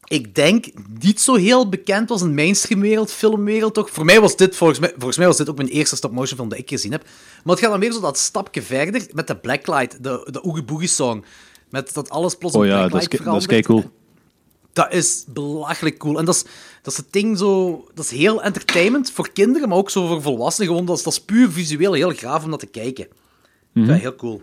ik 0.03 0.35
denk, 0.35 0.65
niet 0.99 1.21
zo 1.21 1.35
heel 1.35 1.69
bekend 1.69 2.09
was 2.09 2.21
in 2.21 2.33
mainstreamwereld, 2.33 3.11
filmwereld 3.11 3.73
toch. 3.73 3.89
Voor 3.89 4.05
mij 4.05 4.21
was 4.21 4.35
dit, 4.35 4.55
volgens 4.55 4.79
mij, 4.79 4.89
volgens 4.95 5.17
mij 5.17 5.27
was 5.27 5.37
dit 5.37 5.49
ook 5.49 5.57
mijn 5.57 5.69
eerste 5.69 5.95
stop-motion 5.95 6.37
film 6.37 6.49
dat 6.49 6.57
ik 6.59 6.69
gezien 6.69 6.91
heb. 6.91 7.03
Maar 7.43 7.55
het 7.55 7.59
gaat 7.63 7.71
dan 7.71 7.79
weer 7.79 7.91
zo 7.91 7.99
dat 7.99 8.17
stapje 8.17 8.61
verder 8.61 9.07
met 9.13 9.27
de 9.27 9.35
Blacklight, 9.37 10.03
de, 10.03 10.27
de 10.31 10.43
Oogie 10.43 10.63
Boogie 10.63 10.87
song. 10.87 11.23
Met 11.69 11.93
dat 11.93 12.09
alles 12.09 12.35
plots 12.35 12.55
Oh 12.55 12.63
in 12.65 12.69
ja, 12.69 12.81
dat 12.81 12.89
Blacklight 12.89 13.19
is, 13.19 13.25
dat 13.25 13.35
is 13.37 13.45
verandert. 13.45 13.67
kei 13.67 13.81
cool. 13.81 13.91
Dat 14.73 14.93
is 14.93 15.23
belachelijk 15.27 15.97
cool. 15.97 16.19
En 16.19 16.25
dat 16.25 16.35
is, 16.35 16.43
dat 16.81 16.91
is 16.93 16.97
het 16.97 17.11
ding 17.11 17.37
zo... 17.37 17.83
Dat 17.93 18.05
is 18.05 18.11
heel 18.11 18.43
entertainment 18.43 19.11
voor 19.11 19.31
kinderen, 19.31 19.69
maar 19.69 19.77
ook 19.77 19.89
zo 19.89 20.07
voor 20.07 20.21
volwassenen. 20.21 20.69
Gewoon, 20.69 20.85
dat 20.85 20.97
is, 20.97 21.03
dat 21.03 21.13
is 21.13 21.21
puur 21.21 21.51
visueel 21.51 21.93
heel 21.93 22.11
graaf 22.11 22.43
om 22.43 22.49
dat 22.49 22.59
te 22.59 22.65
kijken. 22.65 23.07
Ja, 23.73 23.93
heel 23.93 24.15
cool. 24.15 24.41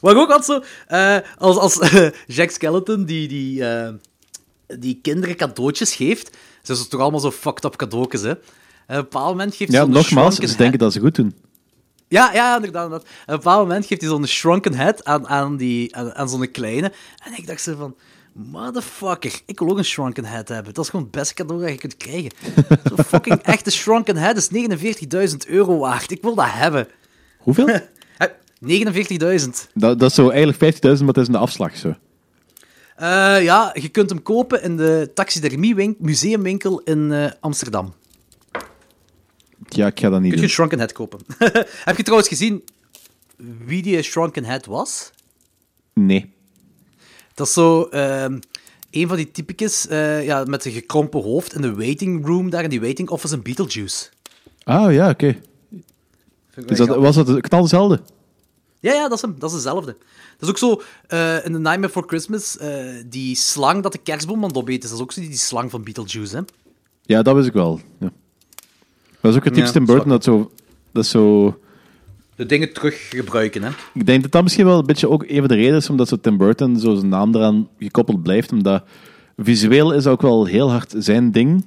Wat 0.00 0.12
ik 0.12 0.18
ook 0.18 0.30
had 0.30 0.44
zo... 0.44 0.62
eh, 0.86 1.16
als 1.38 1.56
als 1.56 1.78
Jack 2.36 2.50
Skeleton 2.50 3.04
die, 3.04 3.28
die, 3.28 3.64
eh, 3.68 3.92
die 4.66 4.98
kinderen 5.02 5.36
cadeautjes 5.36 5.94
geeft... 5.94 6.36
Zijn 6.62 6.78
ze 6.78 6.88
toch 6.88 7.00
allemaal 7.00 7.20
zo 7.20 7.30
fucked 7.30 7.64
up 7.64 7.76
cadeautjes, 7.76 8.22
hè? 8.22 8.28
En 8.28 8.36
op 8.36 8.40
een 8.86 8.96
bepaald 9.02 9.28
moment 9.28 9.54
geeft 9.54 9.72
hij 9.72 9.80
Ja, 9.80 9.86
nogmaals, 9.86 10.36
ze 10.36 10.56
denken 10.56 10.78
dat 10.78 10.92
ze 10.92 11.00
goed 11.00 11.14
doen. 11.14 11.34
ja, 12.08 12.32
ja, 12.32 12.54
inderdaad. 12.56 12.84
inderdaad. 12.84 13.08
En 13.08 13.22
op 13.22 13.28
een 13.28 13.36
bepaald 13.36 13.66
moment 13.66 13.86
geeft 13.86 14.00
hij 14.00 14.10
zo'n 14.10 14.26
shrunken 14.26 14.74
head 14.74 15.04
aan, 15.04 15.28
aan, 15.28 15.56
die, 15.56 15.96
aan, 15.96 16.14
aan 16.14 16.28
zo'n 16.28 16.50
kleine. 16.50 16.92
En 17.24 17.36
ik 17.36 17.46
dacht 17.46 17.62
zo 17.62 17.76
van... 17.76 17.96
Motherfucker, 18.32 19.40
ik 19.46 19.58
wil 19.58 19.70
ook 19.70 19.78
een 19.78 19.84
shrunken 19.84 20.24
head 20.24 20.48
hebben. 20.48 20.74
Dat 20.74 20.84
is 20.84 20.90
gewoon 20.90 21.04
het 21.04 21.14
beste 21.14 21.34
cadeau 21.34 21.60
dat 21.62 21.70
je 21.70 21.76
kunt 21.78 21.96
krijgen. 21.96 22.30
Zo'n 22.88 23.04
fucking 23.04 23.38
echte 23.42 23.70
shrunken 23.70 24.16
head 24.16 24.36
is 24.36 24.48
49.000 25.30 25.36
euro 25.50 25.78
waard. 25.78 26.10
Ik 26.10 26.22
wil 26.22 26.34
dat 26.34 26.50
hebben. 26.50 26.88
Hoeveel? 27.38 27.68
Eh, 28.16 28.28
49.000. 29.40 29.48
dat, 29.74 29.98
dat 29.98 30.02
is 30.10 30.14
zo 30.14 30.28
eigenlijk 30.28 30.74
50.000, 30.74 30.80
maar 31.04 31.12
dat 31.12 31.16
is 31.16 31.28
een 31.28 31.34
afslag 31.34 31.76
zo. 31.76 31.94
Eh, 32.96 33.42
ja, 33.42 33.70
je 33.80 33.88
kunt 33.88 34.10
hem 34.10 34.22
kopen 34.22 34.62
in 34.62 34.76
de 34.76 35.10
taxidermie 35.14 35.96
museumwinkel 35.98 36.80
in 36.80 37.12
eh, 37.12 37.30
Amsterdam. 37.40 37.92
Ja, 39.68 39.86
ik 39.86 40.00
ga 40.00 40.10
dat 40.10 40.20
niet 40.20 40.20
Kun 40.20 40.20
je 40.20 40.34
een 40.34 40.40
doen. 40.40 40.48
shrunken 40.48 40.78
head 40.78 40.92
kopen. 40.92 41.20
Heb 41.84 41.96
je 41.96 42.02
trouwens 42.02 42.28
gezien 42.28 42.62
wie 43.64 43.82
die 43.82 44.02
shrunken 44.02 44.44
head 44.44 44.66
was? 44.66 45.10
Nee. 45.92 46.32
Dat 47.34 47.46
is 47.46 47.52
zo 47.52 47.82
ehm, 47.82 48.38
een 48.90 49.08
van 49.08 49.16
die 49.16 49.30
typicus 49.30 49.86
eh, 49.86 50.24
ja, 50.24 50.44
met 50.44 50.64
een 50.64 50.72
gekrompen 50.72 51.22
hoofd 51.22 51.54
in 51.54 51.62
de 51.62 51.74
waiting 51.74 52.26
room 52.26 52.50
daar 52.50 52.62
in 52.62 52.70
die 52.70 52.80
waiting 52.80 53.08
office 53.08 53.34
in 53.34 53.42
Beetlejuice. 53.42 54.08
Ah, 54.62 54.92
ja, 54.92 55.10
oké. 55.10 55.36
Was 56.86 57.14
dat 57.14 57.40
knal 57.40 57.62
dezelfde? 57.62 58.00
Ja, 58.80 58.92
ja, 58.92 59.08
dat 59.08 59.12
is 59.12 59.22
hem. 59.22 59.34
Dat 59.38 59.50
is 59.50 59.56
dezelfde. 59.56 59.96
Dat 60.38 60.40
is 60.40 60.48
ook 60.48 60.58
zo 60.58 60.82
eh, 61.06 61.34
in 61.34 61.42
The 61.42 61.48
Nightmare 61.48 61.80
Before 61.80 62.06
Christmas, 62.06 62.58
eh, 62.58 62.84
die 63.06 63.36
slang 63.36 63.82
dat 63.82 63.92
de 63.92 63.98
kerstboom 63.98 64.42
aan 64.42 64.48
het 64.48 64.56
opeten 64.56 64.82
is. 64.82 64.88
Dat 64.88 64.98
is 64.98 65.04
ook 65.04 65.12
zo 65.12 65.20
die, 65.20 65.30
die 65.30 65.38
slang 65.38 65.70
van 65.70 65.82
Beetlejuice, 65.82 66.36
hè? 66.36 66.42
Ja, 67.02 67.22
dat 67.22 67.34
wist 67.34 67.46
ik 67.46 67.52
wel. 67.52 67.80
Ja. 67.98 68.12
Dat 69.20 69.30
is 69.30 69.36
ook 69.38 69.44
het 69.44 69.54
typisch 69.54 69.72
Ja, 69.72 69.72
Tim 69.72 69.84
Burton, 69.86 70.08
dat, 70.08 70.24
zo, 70.24 70.50
dat 70.92 71.04
is 71.04 71.10
zo... 71.10 71.58
de 72.36 72.46
dingen 72.46 72.72
terug 72.72 73.08
gebruiken. 73.08 73.62
Hè. 73.62 73.70
Ik 73.94 74.06
denk 74.06 74.22
dat 74.22 74.32
dat 74.32 74.42
misschien 74.42 74.64
wel 74.64 74.78
een 74.78 74.86
beetje 74.86 75.08
ook 75.08 75.24
een 75.28 75.38
van 75.38 75.48
de 75.48 75.54
redenen 75.54 75.78
is 75.78 75.90
omdat 75.90 76.08
zo 76.08 76.16
Tim 76.16 76.36
Burton 76.36 76.78
zo 76.78 76.94
zijn 76.94 77.08
naam 77.08 77.34
eraan 77.34 77.68
gekoppeld 77.78 78.22
blijft. 78.22 78.52
Omdat 78.52 78.84
visueel 79.36 79.92
is 79.92 80.06
ook 80.06 80.22
wel 80.22 80.44
heel 80.44 80.70
hard 80.70 80.94
zijn 80.98 81.30
ding. 81.30 81.64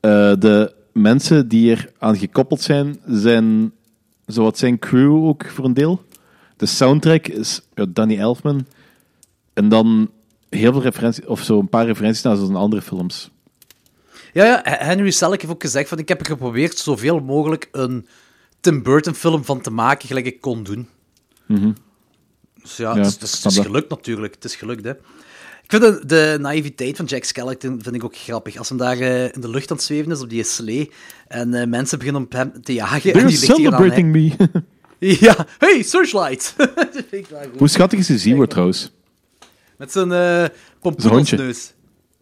Eh, 0.00 0.32
de 0.38 0.74
mensen 0.92 1.48
die 1.48 1.70
er 1.70 1.92
aan 1.98 2.16
gekoppeld 2.16 2.62
zijn, 2.62 3.00
zijn 3.06 3.72
zowat 4.26 4.58
zijn 4.58 4.78
crew 4.78 5.24
ook 5.26 5.46
voor 5.46 5.64
een 5.64 5.74
deel. 5.74 6.02
De 6.56 6.66
soundtrack 6.66 7.26
is 7.26 7.60
ja, 7.74 7.86
Danny 7.88 8.18
Elfman. 8.18 8.66
En 9.52 9.68
dan 9.68 10.10
heel 10.48 10.72
veel 10.72 10.82
referenties, 10.82 11.26
of 11.26 11.42
zo 11.42 11.58
een 11.58 11.68
paar 11.68 11.86
referenties 11.86 12.22
naar 12.22 12.36
zo'n 12.36 12.56
andere 12.56 12.82
films. 12.82 13.30
Ja, 14.32 14.44
ja, 14.44 14.60
Henry 14.64 15.10
Selick 15.10 15.40
heeft 15.40 15.52
ook 15.52 15.62
gezegd 15.62 15.88
van 15.88 15.98
ik 15.98 16.08
heb 16.08 16.20
er 16.20 16.26
geprobeerd 16.26 16.78
zoveel 16.78 17.20
mogelijk 17.20 17.68
een 17.72 18.06
Tim 18.62 18.82
Burton 18.82 19.14
film 19.14 19.44
van 19.44 19.60
te 19.60 19.70
maken 19.70 20.06
gelijk 20.08 20.26
ik 20.26 20.40
kon 20.40 20.62
doen. 20.62 20.88
Dus 22.62 22.76
ja, 22.76 22.90
Ja, 22.96 23.02
het 23.02 23.06
is, 23.06 23.12
het 23.12 23.22
is- 23.44 23.56
het 23.56 23.66
gelukt 23.66 23.88
natuurlijk. 23.90 24.34
Het 24.34 24.44
is 24.44 24.56
gelukt, 24.56 24.84
hè. 24.84 24.90
Ik 25.62 25.80
vind 25.80 25.82
de, 25.82 26.06
de 26.06 26.36
naïviteit 26.40 26.96
van 26.96 27.04
Jack 27.04 27.24
Skellington 27.24 27.82
vind 27.82 27.94
ik 27.94 28.04
ook 28.04 28.16
grappig. 28.16 28.56
Als 28.56 28.68
hem 28.68 28.78
daar 28.78 28.98
eh, 28.98 29.24
in 29.24 29.40
de 29.40 29.48
lucht 29.48 29.70
aan 29.70 29.76
het 29.76 29.86
zweven 29.86 30.12
is 30.12 30.20
op 30.20 30.30
die 30.30 30.42
slee 30.44 30.90
en 31.28 31.54
eh, 31.54 31.66
mensen 31.66 31.98
beginnen 31.98 32.22
op 32.22 32.32
hem 32.32 32.62
te 32.62 32.72
jagen. 32.72 32.94
en 32.96 33.00
They're 33.18 33.26
die 33.28 33.38
ligt 33.40 33.56
hier 33.56 33.72
aan 33.72 33.78
celebrating 33.78 34.12
me. 34.12 34.48
Ja, 35.20 35.46
hey, 35.58 35.82
Searchlight! 35.82 36.54
Hoe 37.58 37.68
schattig 37.68 37.98
is 37.98 38.06
die 38.06 38.18
Zero 38.18 38.46
trouwens? 38.46 38.90
Met 39.76 39.92
zijn 39.92 40.12
eh 40.12 40.18
Zijn 40.18 40.50
hondje. 40.80 41.08
pompoensneus. 41.08 41.72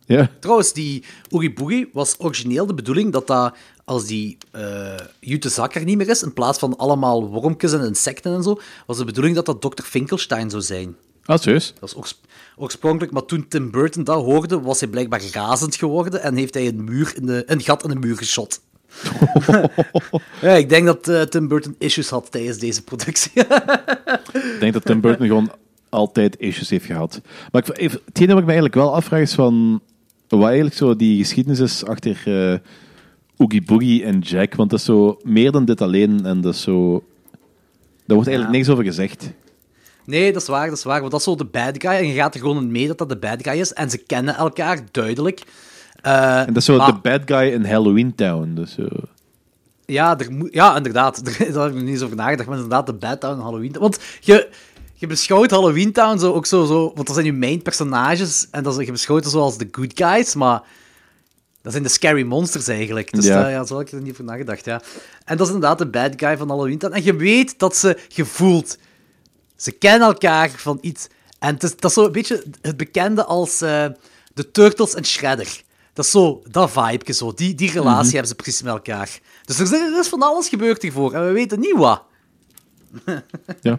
Ja. 0.06 0.30
Trouwens, 0.40 0.72
die 0.72 1.04
Oogie 1.30 1.52
Boogie 1.52 1.88
was 1.92 2.14
origineel 2.18 2.66
de 2.66 2.74
bedoeling 2.74 3.12
dat 3.12 3.26
dat, 3.26 3.56
als 3.90 4.06
die 4.06 4.36
eh 4.50 4.94
jute 5.20 5.48
zak 5.48 5.74
er 5.74 5.84
niet 5.84 5.96
meer 5.96 6.08
is, 6.08 6.22
in 6.22 6.32
plaats 6.32 6.58
van 6.58 6.76
allemaal 6.76 7.28
wormpjes 7.28 7.72
en 7.72 7.86
insecten 7.86 8.34
en 8.34 8.42
zo, 8.42 8.60
was 8.86 8.98
de 8.98 9.04
bedoeling 9.04 9.34
dat 9.34 9.46
dat 9.46 9.60
Dr. 9.60 9.82
Finkelstein 9.82 10.50
zou 10.50 10.62
zijn. 10.62 10.96
Ah, 11.24 11.38
serieus? 11.38 11.74
Dat 11.80 11.96
oors- 11.96 12.20
oorspronkelijk, 12.56 13.12
maar 13.12 13.24
toen 13.24 13.48
Tim 13.48 13.70
Burton 13.70 14.04
dat 14.04 14.24
hoorde, 14.24 14.60
was 14.60 14.80
hij 14.80 14.88
blijkbaar 14.88 15.22
razend 15.32 15.76
geworden 15.76 16.22
en 16.22 16.36
heeft 16.36 16.54
hij 16.54 16.66
een, 16.66 16.84
muur 16.84 17.12
in 17.16 17.26
de, 17.26 17.42
een 17.46 17.60
gat 17.60 17.82
in 17.82 17.88
de 17.88 17.96
muur 17.96 18.16
geschot. 18.16 18.60
ja, 20.40 20.52
ik 20.52 20.68
denk 20.68 20.86
dat 20.86 21.08
eh, 21.08 21.22
Tim 21.22 21.48
Burton 21.48 21.74
issues 21.78 22.08
had 22.08 22.30
tijdens 22.30 22.58
deze 22.58 22.82
productie. 22.82 23.32
Ik 23.34 24.56
denk 24.60 24.72
dat 24.72 24.84
Tim 24.84 25.00
Burton 25.00 25.26
gewoon 25.26 25.52
altijd 25.88 26.36
issues 26.38 26.70
heeft 26.70 26.84
gehad. 26.84 27.20
Maar 27.52 27.68
ik, 27.68 27.78
even, 27.78 28.00
wat 28.04 28.20
ik 28.20 28.28
me 28.28 28.34
eigenlijk 28.44 28.74
wel 28.74 28.94
afvraag 28.94 29.20
is 29.20 29.34
van... 29.34 29.80
Wat 30.28 30.44
eigenlijk 30.44 30.76
zo 30.76 30.96
die 30.96 31.18
geschiedenis 31.18 31.58
is 31.58 31.84
achter 31.84 32.22
eh 32.24 32.58
Oogie 33.42 33.62
Boogie 33.62 34.04
en 34.04 34.18
Jack. 34.18 34.54
Want 34.54 34.70
dat 34.70 34.78
is 34.78 34.84
zo 34.84 35.18
meer 35.22 35.52
dan 35.52 35.64
dit 35.64 35.80
alleen. 35.80 36.26
En 36.26 36.40
dat 36.40 36.54
is 36.54 36.60
zo... 36.62 37.04
Daar 38.06 38.16
wordt 38.16 38.28
eigenlijk 38.28 38.56
niks 38.58 38.68
over 38.68 38.84
gezegd. 38.84 39.30
Nee, 40.04 40.32
dat 40.32 40.42
is 40.42 40.48
waar, 40.48 40.68
dat 40.68 40.76
is 40.76 40.84
waar. 40.84 40.98
Want 41.00 41.10
dat 41.10 41.20
is 41.20 41.26
zo 41.26 41.34
de 41.34 41.44
bad 41.44 41.74
guy. 41.78 41.90
En 41.90 42.06
je 42.06 42.14
gaat 42.14 42.34
er 42.34 42.40
gewoon 42.40 42.56
in 42.62 42.70
mee 42.70 42.86
dat 42.86 42.98
dat 42.98 43.08
de 43.08 43.16
bad 43.16 43.42
guy 43.42 43.60
is. 43.60 43.72
En 43.72 43.90
ze 43.90 43.98
kennen 43.98 44.34
elkaar, 44.36 44.78
duidelijk. 44.90 45.42
Eh, 46.00 46.38
En 46.40 46.46
dat 46.46 46.56
is 46.56 46.64
zo 46.64 46.76
maar- 46.76 46.92
de 46.92 46.98
bad 47.02 47.20
guy 47.24 47.52
in 47.52 47.64
Halloween 47.64 48.14
Town. 48.14 48.52
Dus 48.54 48.72
zo... 48.74 48.86
Ja, 49.86 50.18
er 50.18 50.32
moet- 50.32 50.52
ja, 50.54 50.76
inderdaad. 50.76 51.24
Daar 51.52 51.62
heb 51.64 51.74
ik 51.74 51.80
niet 51.80 51.88
eens 51.88 52.02
over 52.02 52.16
nagedacht. 52.16 52.48
Maar 52.48 52.56
inderdaad, 52.58 52.86
de 52.86 52.92
Bad 52.94 53.20
Town 53.20 53.34
en 53.34 53.40
Halloween 53.44 53.76
Want 53.78 53.98
je, 54.20 54.48
je 54.94 55.06
beschouwt 55.06 55.50
Halloween 55.50 55.92
Town 55.92 56.18
zo, 56.18 56.32
ook 56.32 56.46
zo, 56.46 56.64
zo... 56.64 56.82
Want 56.94 57.06
dat 57.06 57.14
zijn 57.14 57.26
je 57.26 57.32
main 57.32 57.62
personages. 57.62 58.48
En 58.50 58.62
dat 58.62 58.78
is, 58.78 58.86
je 58.86 58.92
beschouwt 58.92 59.24
ze 59.24 59.30
zoals 59.30 59.58
de 59.58 59.68
good 59.70 59.92
guys. 59.94 60.34
Maar 60.34 60.62
dat 61.62 61.72
zijn 61.72 61.84
de 61.84 61.90
scary 61.90 62.22
monsters 62.22 62.68
eigenlijk. 62.68 63.12
Dus 63.12 63.24
Ja. 63.24 63.64
zo 63.64 63.74
had 63.74 63.82
ik 63.86 63.92
er 63.92 64.00
niet 64.00 64.12
over 64.12 64.24
nagedacht, 64.24 64.64
ja. 64.64 64.82
En 65.24 65.36
dat 65.36 65.46
is 65.46 65.52
inderdaad 65.52 65.78
de 65.78 65.86
bad 65.86 66.12
guy 66.16 66.36
van 66.36 66.48
Halloween. 66.48 66.78
En 66.80 67.04
je 67.04 67.16
weet 67.16 67.58
dat 67.58 67.76
ze... 67.76 67.98
Je 68.08 68.24
voelt... 68.24 68.78
Ze 69.56 69.70
kennen 69.72 70.08
elkaar 70.08 70.50
van 70.50 70.78
iets. 70.80 71.06
En 71.38 71.54
het 71.54 71.62
is, 71.62 71.76
dat 71.76 71.84
is 71.90 71.92
zo 71.96 72.04
een 72.04 72.12
beetje 72.12 72.44
het 72.62 72.76
bekende 72.76 73.24
als 73.24 73.60
eh, 73.60 73.86
de 74.34 74.50
Turtles 74.50 74.94
en 74.94 75.04
Shredder. 75.04 75.62
Dat 75.92 76.04
is 76.04 76.10
zo, 76.10 76.42
dat 76.50 76.70
vibe 76.70 77.12
zo. 77.12 77.32
Die, 77.34 77.54
die 77.54 77.70
relatie 77.70 78.10
hebben 78.10 78.28
ze 78.28 78.34
precies 78.34 78.62
met 78.62 78.72
elkaar. 78.72 79.18
Dus 79.44 79.58
er 79.58 79.64
is, 79.64 79.72
er 79.72 79.98
is 80.00 80.08
van 80.08 80.22
alles 80.22 80.48
gebeurd 80.48 80.82
hiervoor. 80.82 81.12
En 81.14 81.26
we 81.26 81.32
weten 81.32 81.60
niet 81.60 81.76
wat. 81.76 82.02
Ja. 83.60 83.78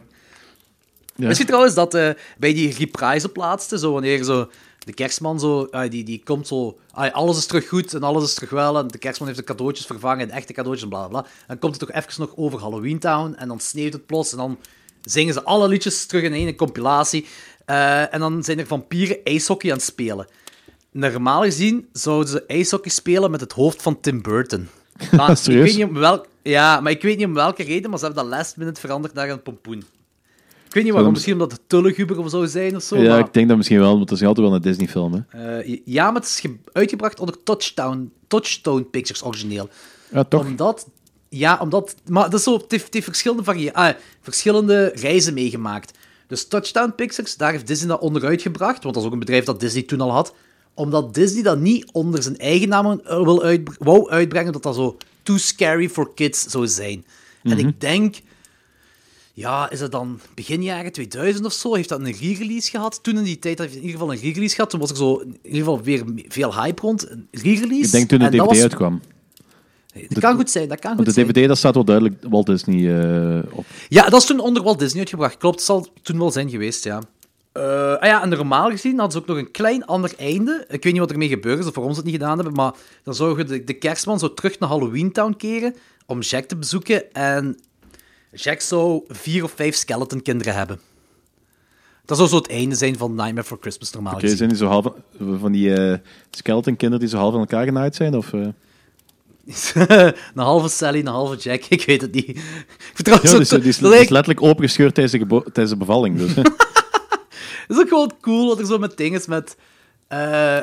Ja. 1.15 1.29
Je 1.29 1.45
trouwens 1.45 1.73
dat 1.73 1.93
eh, 1.93 2.09
bij 2.37 2.53
die 2.53 2.75
reprise 2.77 3.29
plaatste, 3.29 3.79
zo 3.79 3.91
wanneer 3.91 4.23
zo 4.23 4.49
de 4.85 4.93
kerstman 4.93 5.39
zo, 5.39 5.67
ah, 5.71 5.89
die, 5.89 6.03
die 6.03 6.21
komt 6.23 6.47
zo, 6.47 6.77
ah, 6.91 7.13
alles 7.13 7.37
is 7.37 7.45
terug 7.45 7.67
goed 7.67 7.93
en 7.93 8.03
alles 8.03 8.23
is 8.23 8.33
terug 8.33 8.49
wel 8.49 8.77
en 8.77 8.87
de 8.87 8.97
kerstman 8.97 9.27
heeft 9.27 9.39
de 9.39 9.45
cadeautjes 9.45 9.85
vervangen, 9.85 10.27
de 10.27 10.33
echte 10.33 10.53
cadeautjes 10.53 10.83
en 10.83 10.89
bla 10.89 11.07
bla 11.07 11.21
bla. 11.21 11.29
Dan 11.47 11.59
komt 11.59 11.79
het 11.79 11.89
toch 11.89 11.97
even 11.97 12.21
nog 12.21 12.31
over 12.35 12.59
Halloween 12.59 12.99
Town 12.99 13.33
en 13.37 13.47
dan 13.47 13.59
sneeuwt 13.59 13.93
het 13.93 14.05
plots 14.05 14.31
en 14.31 14.37
dan 14.37 14.57
zingen 15.01 15.33
ze 15.33 15.43
alle 15.43 15.67
liedjes 15.67 16.05
terug 16.05 16.23
in 16.23 16.33
één 16.33 16.55
compilatie. 16.55 17.25
Eh, 17.65 18.13
en 18.13 18.19
dan 18.19 18.43
zijn 18.43 18.59
er 18.59 18.67
vampieren 18.67 19.23
ijshockey 19.23 19.71
aan 19.71 19.77
het 19.77 19.85
spelen. 19.85 20.27
Normaal 20.91 21.41
gezien 21.41 21.87
zouden 21.91 22.29
ze 22.29 22.45
ijshockey 22.45 22.91
spelen 22.91 23.31
met 23.31 23.41
het 23.41 23.51
hoofd 23.51 23.81
van 23.81 23.99
Tim 23.99 24.21
Burton. 24.21 24.69
Maar 25.11 25.31
ik 25.31 25.45
weet 25.45 25.75
niet 25.75 25.85
om 25.85 25.93
welk, 25.93 26.27
ja, 26.41 26.81
maar 26.81 26.91
ik 26.91 27.01
weet 27.01 27.17
niet 27.17 27.25
om 27.25 27.33
welke 27.33 27.63
reden, 27.63 27.89
maar 27.89 27.99
ze 27.99 28.05
hebben 28.05 28.23
dat 28.23 28.33
last 28.33 28.57
minute 28.57 28.79
veranderd 28.79 29.13
naar 29.13 29.29
een 29.29 29.41
pompoen. 29.41 29.83
Ik 30.71 30.77
weet 30.77 30.85
niet 30.85 30.93
waarom, 30.95 31.11
misschien 31.11 31.33
omdat 31.33 31.51
het 31.51 31.61
te 31.67 31.81
luguber 31.81 32.19
of 32.19 32.29
zo 32.29 32.45
zijn 32.45 32.75
of 32.75 32.83
zo. 32.83 32.97
ja, 32.97 33.09
maar, 33.09 33.19
ik 33.19 33.33
denk 33.33 33.47
dat 33.47 33.57
misschien 33.57 33.79
wel, 33.79 33.95
want 33.97 34.07
dat 34.09 34.17
is 34.21 34.23
altijd 34.27 34.45
wel 34.47 34.55
een 34.55 34.61
Disney-film. 34.61 35.25
Hè. 35.27 35.57
eh, 35.59 35.79
ja, 35.85 36.05
maar 36.05 36.21
het 36.21 36.29
is 36.29 36.39
ge- 36.39 36.57
uitgebracht 36.71 37.19
onder 37.19 37.43
Touchdown, 37.43 38.11
Touchstone 38.27 38.83
Pictures 38.83 39.23
origineel. 39.23 39.69
Ja, 40.11 40.23
toch? 40.23 40.45
Omdat, 40.45 40.87
ja, 41.29 41.57
omdat, 41.61 41.95
maar 42.07 42.23
dat 42.29 42.33
is 42.39 42.43
zo, 42.43 42.53
het 42.57 42.71
heeft, 42.71 42.83
het 42.85 42.93
heeft 42.93 43.05
verschillende, 43.05 43.73
ah, 43.73 43.93
verschillende 44.21 44.91
reizen 44.95 45.33
meegemaakt. 45.33 45.97
Dus 46.27 46.47
Touchdown 46.47 46.93
Pictures, 46.95 47.35
daar 47.37 47.51
heeft 47.51 47.67
Disney 47.67 47.87
dat 47.89 47.99
onderuit 48.01 48.41
gebracht, 48.41 48.83
want 48.83 48.93
dat 48.95 49.03
is 49.03 49.09
ook 49.09 49.13
een 49.13 49.19
bedrijf 49.25 49.43
dat 49.45 49.59
Disney 49.59 49.83
toen 49.83 50.01
al 50.01 50.11
had. 50.11 50.33
Omdat 50.73 51.13
Disney 51.13 51.43
dat 51.43 51.59
niet 51.59 51.91
onder 51.91 52.23
zijn 52.23 52.37
eigen 52.37 52.69
naam 52.69 52.85
eh, 53.03 53.23
wil 53.23 53.43
uitbr- 53.43 53.75
wou 53.79 54.09
uitbrengen, 54.09 54.53
dat 54.53 54.63
dat 54.63 54.75
zo 54.75 54.97
too 55.23 55.37
scary 55.37 55.89
for 55.89 56.13
kids 56.13 56.41
zou 56.43 56.67
zijn. 56.67 57.05
En 57.43 57.57
ik 57.57 57.81
denk, 57.81 58.15
ja, 59.33 59.69
is 59.69 59.79
het 59.79 59.91
dan 59.91 60.19
begin 60.35 60.63
jaren 60.63 60.91
2000 60.91 61.45
of 61.45 61.53
zo? 61.53 61.73
Heeft 61.75 61.89
dat 61.89 61.99
een 61.99 62.11
re-release 62.19 62.69
gehad? 62.69 62.99
Toen 63.03 63.17
in 63.17 63.23
die 63.23 63.39
tijd 63.39 63.59
heeft 63.59 63.71
in 63.75 63.81
ieder 63.81 63.91
geval 63.99 64.11
een 64.13 64.19
re-release 64.19 64.55
gehad. 64.55 64.69
Toen 64.69 64.79
was 64.79 64.89
er 64.89 64.95
zo 64.95 65.17
in 65.17 65.37
ieder 65.43 65.59
geval 65.59 65.81
weer 65.81 66.03
veel 66.27 66.55
hype 66.61 66.81
rond. 66.81 67.09
Een 67.09 67.27
re-release. 67.31 67.85
Ik 67.85 67.91
denk 67.91 68.09
toen 68.09 68.19
de 68.19 68.25
En 68.25 68.31
dat 68.31 68.39
DVD 68.39 68.47
was- 68.47 68.61
uitkwam. 68.61 69.01
Dat 70.09 70.19
kan 70.19 70.35
goed 70.35 70.49
zijn, 70.49 70.67
dat 70.69 70.79
kan 70.79 70.95
goed 70.95 71.05
de 71.05 71.11
zijn. 71.11 71.25
DVD, 71.27 71.47
dat 71.47 71.57
staat 71.57 71.73
wel 71.73 71.83
duidelijk 71.85 72.15
Walt 72.29 72.45
Disney 72.45 73.03
eh, 73.37 73.43
op. 73.57 73.65
Ja, 73.89 74.09
dat 74.09 74.21
is 74.21 74.27
toen 74.27 74.39
onder 74.39 74.63
Walt 74.63 74.79
Disney 74.79 74.99
uitgebracht. 74.99 75.37
Klopt, 75.37 75.55
het 75.55 75.65
zal 75.65 75.87
toen 76.01 76.17
wel 76.17 76.31
zijn 76.31 76.49
geweest, 76.49 76.83
ja. 76.83 77.01
Eh, 77.51 77.63
ah 77.93 78.07
ja, 78.07 78.21
en 78.21 78.29
normaal 78.29 78.69
gezien 78.69 78.91
hadden 78.99 79.11
ze 79.11 79.17
ook 79.17 79.27
nog 79.27 79.37
een 79.37 79.51
klein 79.51 79.85
ander 79.85 80.13
einde. 80.17 80.65
Ik 80.69 80.83
weet 80.83 80.91
niet 80.93 81.01
wat 81.01 81.11
ermee 81.11 81.27
gebeurd 81.27 81.59
is 81.59 81.65
of 81.65 81.75
waarom 81.75 81.93
ze 81.93 81.99
het 81.99 82.07
niet 82.09 82.19
gedaan 82.19 82.35
hebben, 82.35 82.53
maar 82.55 82.73
dan 83.03 83.15
zouden 83.15 83.47
de, 83.47 83.63
de 83.63 83.73
kerstman 83.73 84.19
zo 84.19 84.33
terug 84.33 84.59
naar 84.59 84.69
Halloween 84.69 85.11
Town 85.11 85.33
keren 85.37 85.75
om 86.05 86.19
Jack 86.19 86.45
te 86.45 86.55
bezoeken 86.57 87.13
en 87.13 87.57
Jack 88.33 88.61
zou 88.61 89.03
vier 89.07 89.43
of 89.43 89.51
vijf 89.55 89.75
skeleton 89.75 90.21
kinderen 90.21 90.53
hebben. 90.53 90.79
Dat 92.05 92.17
zou 92.17 92.29
zo 92.29 92.35
het 92.35 92.49
einde 92.49 92.75
zijn 92.75 92.97
van 92.97 93.15
Nightmare 93.15 93.47
for 93.47 93.57
Christmas 93.61 93.91
normaal 93.91 94.13
Oké, 94.13 94.35
zijn 94.35 94.49
die 94.49 94.57
zo 94.57 94.65
half 94.65 94.85
van 95.39 95.51
die 95.51 95.73
eh 95.73 95.97
skeleton 96.29 96.75
kinderen 96.75 96.99
die 96.99 97.09
zo 97.09 97.17
half 97.17 97.33
aan 97.33 97.39
elkaar 97.39 97.65
genaaid 97.65 97.95
zijn? 97.95 98.15
Of, 98.15 98.33
eh? 98.33 98.47
een 100.33 100.43
halve 100.43 100.69
Sally, 100.69 100.99
een 100.99 101.07
halve 101.07 101.35
Jack, 101.35 101.63
ik 101.69 101.85
weet 101.85 102.01
het 102.01 102.13
niet. 102.13 102.27
Ik 102.27 102.91
vertrouw 102.93 103.15
Ja, 103.15 103.21
dus, 103.21 103.49
die 103.49 103.61
is, 103.61 103.77
dat 103.79 103.93
is 103.93 104.09
letterlijk 104.09 104.41
opengescheurd 104.41 104.93
tijdens 104.93 105.29
de, 105.29 105.41
tijdens 105.43 105.69
de 105.69 105.77
bevalling. 105.77 106.17
Dus. 106.17 106.35
Het 107.71 107.77
is 107.77 107.77
ook 107.77 107.87
gewoon 107.87 108.13
cool 108.21 108.47
dat 108.47 108.59
er 108.59 108.65
zo 108.65 108.77
met 108.77 108.97
dingen 108.97 109.19
is 109.19 109.25
met 109.25 109.55
eh, 110.07 110.59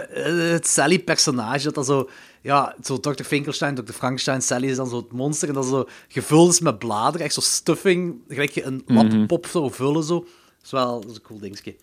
het 0.50 0.66
Sally-personage. 0.66 1.64
Dat 1.64 1.74
dat 1.74 1.86
zo, 1.86 2.08
ja, 2.43 2.74
zo 2.82 3.01
Dr. 3.01 3.22
Finkelstein, 3.22 3.74
Dr. 3.74 3.93
Frankenstein, 3.93 4.43
Sally 4.43 4.68
is 4.68 4.76
dan 4.76 4.89
zo 4.89 4.97
het 4.97 5.12
monster. 5.12 5.49
En 5.49 5.55
dat 5.55 5.66
zo 5.66 5.89
gevuld 6.09 6.53
is 6.53 6.61
met 6.61 6.78
bladeren, 6.78 7.26
echt 7.26 7.34
zo 7.34 7.41
stuffing. 7.41 8.14
Gelijk 8.28 8.51
je 8.51 8.64
een 8.64 8.82
lappop 8.86 9.47
zou 9.47 9.72
vullen 9.72 10.05
zo. 10.05 10.18
Dat 10.18 10.28
is 10.64 10.70
wel 10.70 11.01
dat 11.01 11.11
is 11.11 11.16
een 11.16 11.22
cool 11.22 11.39
dingetje. 11.39 11.76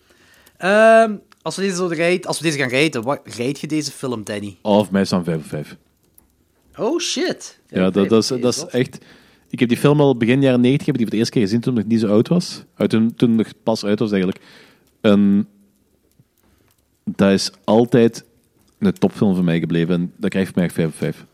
Ehm, 0.56 1.16
als, 1.42 1.56
we 1.56 1.62
deze 1.62 1.76
zo 1.76 1.86
rijden, 1.86 2.26
als 2.26 2.38
we 2.38 2.44
deze 2.44 2.58
gaan 2.58 2.68
rijden, 2.68 3.02
wat 3.02 3.20
rijd 3.24 3.60
je 3.60 3.66
deze 3.66 3.90
film, 3.90 4.24
Danny? 4.24 4.56
Of 4.62 4.90
mij 4.90 5.04
staan 5.04 5.24
5 5.24 5.36
of 5.36 5.46
5. 5.46 5.76
Oh 6.76 7.00
shit. 7.00 7.58
Ja, 7.68 7.90
dat, 7.90 8.08
dat, 8.08 8.22
is, 8.22 8.28
dat 8.40 8.54
is 8.54 8.64
echt... 8.64 8.98
Ik 9.50 9.58
heb 9.58 9.68
die 9.68 9.78
film 9.78 10.00
al 10.00 10.16
begin 10.16 10.42
jaren 10.42 10.60
90, 10.60 10.86
heb 10.86 10.94
ik 10.94 11.00
die 11.00 11.06
voor 11.06 11.10
de 11.10 11.16
eerste 11.16 11.32
keer 11.32 11.42
gezien 11.42 11.60
toen 11.60 11.78
ik 11.78 11.86
niet 11.86 12.00
zo 12.00 12.08
oud 12.08 12.28
was. 12.28 12.64
Uit 12.74 12.90
toen, 12.90 13.14
toen 13.14 13.30
ik 13.30 13.36
nog 13.36 13.52
pas 13.62 13.84
uit 13.84 13.98
was 13.98 14.10
eigenlijk. 14.10 14.44
En 15.00 15.48
dat 17.04 17.30
is 17.30 17.50
altijd 17.64 18.24
een 18.78 18.92
topfilm 18.92 19.34
voor 19.34 19.44
mij 19.44 19.58
gebleven. 19.58 19.94
En 19.94 20.12
dat 20.16 20.30
krijgt 20.30 20.48
voor 20.48 20.58
mij 20.58 20.66
echt 20.66 20.74
5 20.74 20.88
of 20.88 20.94
5. 20.94 21.24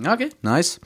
Ja, 0.00 0.12
Oké, 0.12 0.28
nice. 0.40 0.78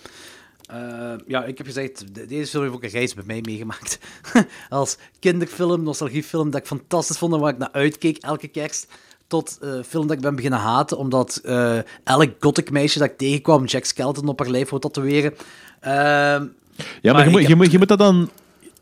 Eh, 0.66 1.12
ja, 1.26 1.44
ik 1.44 1.58
heb 1.58 1.66
gezegd, 1.66 2.14
de- 2.14 2.26
deze 2.26 2.50
film 2.50 2.62
heeft 2.62 2.74
ook 2.74 2.82
een 2.82 2.88
reis 2.90 3.14
bij 3.14 3.24
mij 3.26 3.40
meegemaakt. 3.42 3.98
Als 4.68 4.96
kinderfilm, 5.20 5.82
nostalgiefilm, 5.82 6.50
dat 6.50 6.60
ik 6.60 6.66
fantastisch 6.66 7.18
vond 7.18 7.34
en 7.34 7.40
waar 7.40 7.52
ik 7.52 7.58
naar 7.58 7.72
uitkeek 7.72 8.16
elke 8.16 8.48
kerst. 8.48 8.86
Tot 9.26 9.58
eh 9.60 9.82
film 9.86 10.06
dat 10.06 10.16
ik 10.16 10.22
ben 10.22 10.34
beginnen 10.36 10.58
haten, 10.58 10.98
omdat 10.98 11.36
eh, 11.44 11.78
elk 12.04 12.30
gothic 12.40 12.70
meisje 12.70 12.98
dat 12.98 13.10
ik 13.10 13.16
tegenkwam 13.18 13.64
Jack 13.64 13.84
Skeleton 13.84 14.28
op 14.28 14.38
haar 14.38 14.48
lijf 14.50 14.68
wou 14.68 14.80
tatoeëren. 14.82 15.34
Ehm, 15.80 15.92
Ja, 15.94 17.12
maar, 17.12 17.12
Maar 17.12 17.24
je, 17.24 17.30
moet, 17.30 17.40
heb- 17.40 17.48
je, 17.48 17.56
moet, 17.56 17.70
je 17.70 17.78
moet 17.78 17.88
dat 17.88 17.98
dan... 17.98 18.30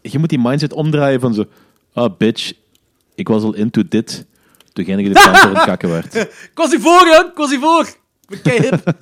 Je 0.02 0.18
moet 0.18 0.28
die 0.28 0.38
mindset 0.38 0.72
omdraaien 0.72 1.20
van 1.20 1.34
zo... 1.34 1.44
Ah, 1.92 2.16
bitch, 2.16 2.52
ik 3.14 3.28
was 3.28 3.42
al 3.42 3.54
into 3.54 3.82
dit 3.88 4.26
toen 4.74 4.84
jij 4.84 4.96
dit 4.96 5.12
kant 5.22 5.36
voor 5.38 5.50
het 5.54 5.64
kakken 5.64 5.90
werd. 5.90 6.14
Ik 6.14 6.50
was 6.54 6.70
hiervoor, 6.70 7.00
hè? 7.14 7.18
Ik 7.24 7.32
was 7.34 7.50
hiervoor. 7.50 7.86
Ik 7.86 7.96
ben 8.28 8.42
kei 8.42 8.60
hip. 8.60 8.82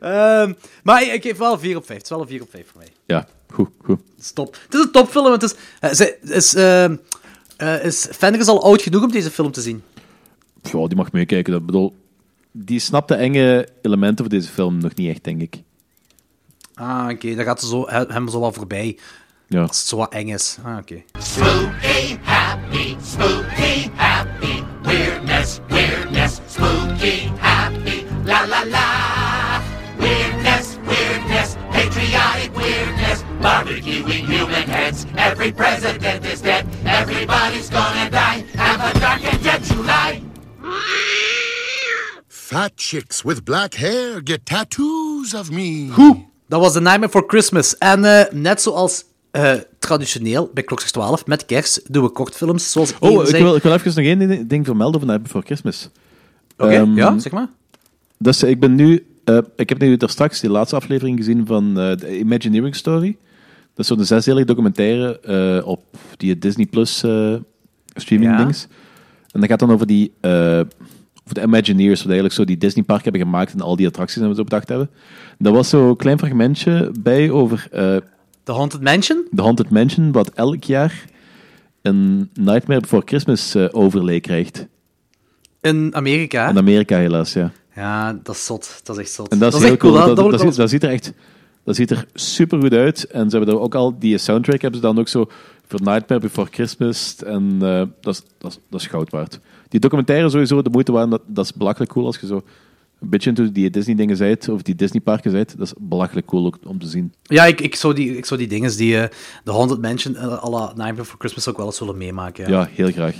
Ehm, 0.00 0.52
maar 0.82 1.02
ik 1.14 1.22
geef 1.22 1.36
wel 1.38 1.58
4 1.58 1.76
op 1.76 1.86
5. 1.86 1.96
Het 1.98 2.02
is 2.02 2.10
wel 2.10 2.20
een 2.20 2.28
4 2.28 2.42
op 2.42 2.50
5 2.50 2.66
voor 2.70 2.78
mij. 2.78 2.88
Ja, 3.06 3.26
goed, 3.52 3.68
goed. 3.84 3.98
Het 4.16 4.24
is 4.24 4.32
top. 4.32 4.56
Het 4.64 4.74
is 4.74 4.80
een 4.80 4.90
topfilm. 4.90 5.32
Het 5.32 5.42
is, 5.42 5.54
eh, 5.80 5.90
zij- 5.92 6.16
is, 6.22 6.54
ehm, 6.54 6.96
eh, 7.56 7.84
is 7.84 8.08
Fenris 8.12 8.46
al 8.46 8.62
oud 8.64 8.82
genoeg 8.82 9.02
om 9.02 9.10
deze 9.12 9.30
film 9.30 9.52
te 9.52 9.60
zien? 9.60 9.82
Ja, 10.62 10.86
die 10.86 10.96
mag 10.96 11.12
meekijken. 11.12 11.52
Dat 11.52 11.66
bedoel, 11.66 11.96
die 12.52 12.78
snapt 12.80 13.08
de 13.08 13.14
enge 13.14 13.68
elementen 13.82 14.24
van 14.28 14.38
deze 14.38 14.48
film 14.48 14.78
nog 14.78 14.94
niet 14.94 15.10
echt, 15.10 15.24
denk 15.24 15.40
ik. 15.40 15.56
Ah, 16.74 17.08
oké. 17.10 17.34
Dan 17.34 17.44
gaat 17.44 17.60
ze 17.60 17.66
zo, 17.66 17.86
he- 17.88 18.04
hem 18.08 18.28
zo 18.28 18.40
wel 18.40 18.52
voorbij. 18.52 18.98
Ja. 19.48 19.60
Als 19.60 19.78
het 19.78 19.86
zo 19.88 19.96
wat 19.96 20.12
eng 20.12 20.28
is. 20.28 20.56
Ah, 20.64 20.76
oké. 20.78 21.02
Happy, 22.22 22.89
Barbecuing 33.40 34.26
human 34.26 34.68
heads. 34.68 35.04
Every 35.16 35.52
president 35.52 36.24
is 36.32 36.40
dead. 36.40 36.64
Everybody's 36.84 37.68
gonna 37.70 38.10
die. 38.10 38.44
Have 38.56 38.80
a 38.96 38.98
dark 38.98 39.22
and 39.32 39.42
dead 39.42 39.60
July. 39.64 40.22
Fat 42.28 42.72
chicks 42.76 43.22
with 43.22 43.44
black 43.44 43.74
hair 43.74 44.20
get 44.24 44.44
tattoos 44.46 45.34
of 45.34 45.50
me. 45.50 45.88
Dat 46.48 46.60
was 46.60 46.72
The 46.72 46.80
Nightmare 46.80 47.08
for 47.10 47.24
Christmas. 47.26 47.78
En 47.78 48.04
eh, 48.04 48.32
net 48.32 48.62
zoals 48.62 49.04
eh, 49.30 49.52
traditioneel 49.78 50.50
bij 50.54 50.62
Klokslag 50.62 50.90
12 50.90 51.26
met 51.26 51.46
kerst 51.46 51.92
doen 51.92 52.02
we 52.04 52.10
kortfilms. 52.10 52.72
Zoals 52.72 52.90
ik 52.90 52.96
Oh, 53.00 53.22
ik 53.22 53.28
zei. 53.28 53.42
wil, 53.42 53.54
ik 53.56 53.62
wil 53.62 53.72
even 53.72 53.92
nog 53.94 54.04
één 54.04 54.18
ding- 54.28 54.48
ding 54.48 54.64
vermelden 54.66 55.00
van 55.00 55.08
Night 55.08 55.22
Before 55.24 55.44
Christmas. 55.46 55.88
Oké, 56.58 56.70
Ehm, 56.72 56.96
ja, 56.96 57.18
zeg 57.18 57.32
maar. 57.32 57.48
Dus 58.18 58.42
ik 58.42 58.60
ben 58.60 58.74
nu... 58.74 59.06
eh, 59.24 59.38
ik 59.56 59.68
heb 59.68 59.78
nu 59.78 59.96
daar 59.96 60.10
straks 60.10 60.40
die 60.40 60.50
laatste 60.50 60.76
aflevering 60.76 61.16
gezien 61.18 61.46
van 61.46 61.74
de 61.74 62.18
Imagineering 62.18 62.76
Story. 62.76 63.16
Dat 63.80 63.90
is 63.90 63.96
zo'n 63.96 64.06
zesdelige 64.06 64.46
documentaire 64.46 65.20
eh, 65.20 65.66
op 65.66 65.82
die 66.16 66.38
Disney 66.38 66.66
Plus 66.66 67.02
eh, 67.02 67.34
streaming 67.94 68.30
Ja. 68.30 68.44
dings. 68.44 68.66
En 69.30 69.40
dat 69.40 69.48
gaat 69.48 69.58
dan 69.58 69.70
over 69.72 69.86
die... 69.86 70.12
eh, 70.20 70.30
over 71.24 71.34
de 71.34 71.42
Imagineers, 71.42 71.98
wat 71.98 72.06
eigenlijk 72.06 72.34
zo 72.34 72.44
die 72.44 72.56
Disney 72.56 72.84
park 72.84 73.02
hebben 73.02 73.20
gemaakt 73.20 73.52
en 73.52 73.60
al 73.60 73.76
die 73.76 73.86
attracties 73.86 74.22
en 74.22 74.28
we 74.28 74.34
zo 74.34 74.42
bedacht 74.44 74.68
hebben. 74.68 74.90
Daar 75.38 75.52
was 75.52 75.68
zo'n 75.68 75.96
klein 75.96 76.18
fragmentje 76.18 76.92
bij 77.00 77.30
over 77.30 77.68
The 78.42 78.52
Haunted 78.52 78.80
Mansion? 78.80 79.26
de 79.30 79.42
Haunted 79.42 79.70
Mansion, 79.70 80.12
wat 80.12 80.30
elk 80.30 80.64
jaar 80.64 81.04
een 81.82 82.30
Nightmare 82.34 82.80
Before 82.80 83.02
Christmas 83.04 83.56
overlay 83.56 84.20
krijgt. 84.20 84.66
In 85.60 85.94
Amerika? 85.94 86.48
In 86.48 86.58
Amerika 86.58 86.96
helaas, 86.96 87.32
ja. 87.32 87.52
Ja, 87.76 88.12
dat 88.22 88.34
is 88.34 88.44
zot. 88.44 88.80
Dat 88.84 88.96
is 88.96 89.02
echt 89.02 89.12
zot. 89.12 89.28
En 89.28 89.38
dat 89.38 89.54
is, 89.54 89.62
heel 89.62 89.76
cool. 89.76 89.92
Dat, 89.92 90.06
Dat, 90.06 90.30
dat, 90.30 90.40
dat, 90.40 90.54
dat 90.54 90.70
ziet 90.70 90.82
er 90.82 90.90
echt 90.90 91.12
dat 91.64 91.76
ziet 91.76 91.90
er 91.90 92.06
super 92.14 92.60
goed 92.60 92.72
uit. 92.72 93.04
En 93.04 93.30
ze 93.30 93.36
hebben 93.36 93.54
er 93.54 93.60
ook 93.60 93.74
al 93.74 93.98
die 93.98 94.18
soundtrack 94.18 94.60
hebben 94.60 94.80
ze 94.80 94.86
dan 94.86 94.98
ook 94.98 95.08
zo 95.08 95.30
voor 95.66 95.80
Nightmare 95.82 96.20
Before 96.20 96.48
Christmas. 96.50 97.16
En 97.22 97.58
eh, 97.60 97.82
dat, 98.00 98.14
is, 98.14 98.22
dat, 98.38 98.50
is, 98.50 98.58
dat 98.70 98.80
is 98.80 98.86
goud 98.86 99.10
waard. 99.10 99.40
Die 99.68 99.80
documentaire 99.80 100.30
sowieso 100.30 100.62
de 100.62 100.70
moeite 100.70 100.92
waard. 100.92 101.10
Dat, 101.10 101.22
dat 101.26 101.44
is 101.44 101.52
belachelijk 101.52 101.92
cool 101.92 102.06
als 102.06 102.18
je 102.18 102.26
zo 102.26 102.42
een 103.00 103.08
beetje 103.08 103.28
into 103.28 103.52
die 103.52 103.70
Disney 103.70 103.94
dingen 103.94 104.16
zijt, 104.16 104.48
of 104.48 104.62
die 104.62 104.74
Disney 104.74 105.00
parken 105.00 105.30
zijt. 105.30 105.58
Dat 105.58 105.66
is 105.66 105.72
belachelijk 105.78 106.26
cool 106.26 106.46
ook 106.46 106.58
om 106.64 106.78
te 106.78 106.86
zien. 106.86 107.12
Ja, 107.22 107.44
ik, 107.44 107.60
ik, 107.60 107.74
zou 107.74 107.94
die, 107.94 108.16
ik 108.16 108.24
zou 108.24 108.40
die 108.40 108.48
dingen 108.48 108.76
die 108.76 108.98
eh 108.98 109.08
Haunted 109.44 109.80
Mansion 109.80 110.14
uh, 110.14 110.44
à 110.44 110.50
la 110.50 110.66
Nightmare 110.66 111.04
for 111.04 111.18
Christmas 111.18 111.48
ook 111.48 111.56
wel 111.56 111.66
eens 111.66 111.78
willen 111.78 111.96
meemaken. 111.96 112.50
Ja. 112.50 112.60
Ja, 112.60 112.68
heel 112.72 112.90
graag. 112.90 113.14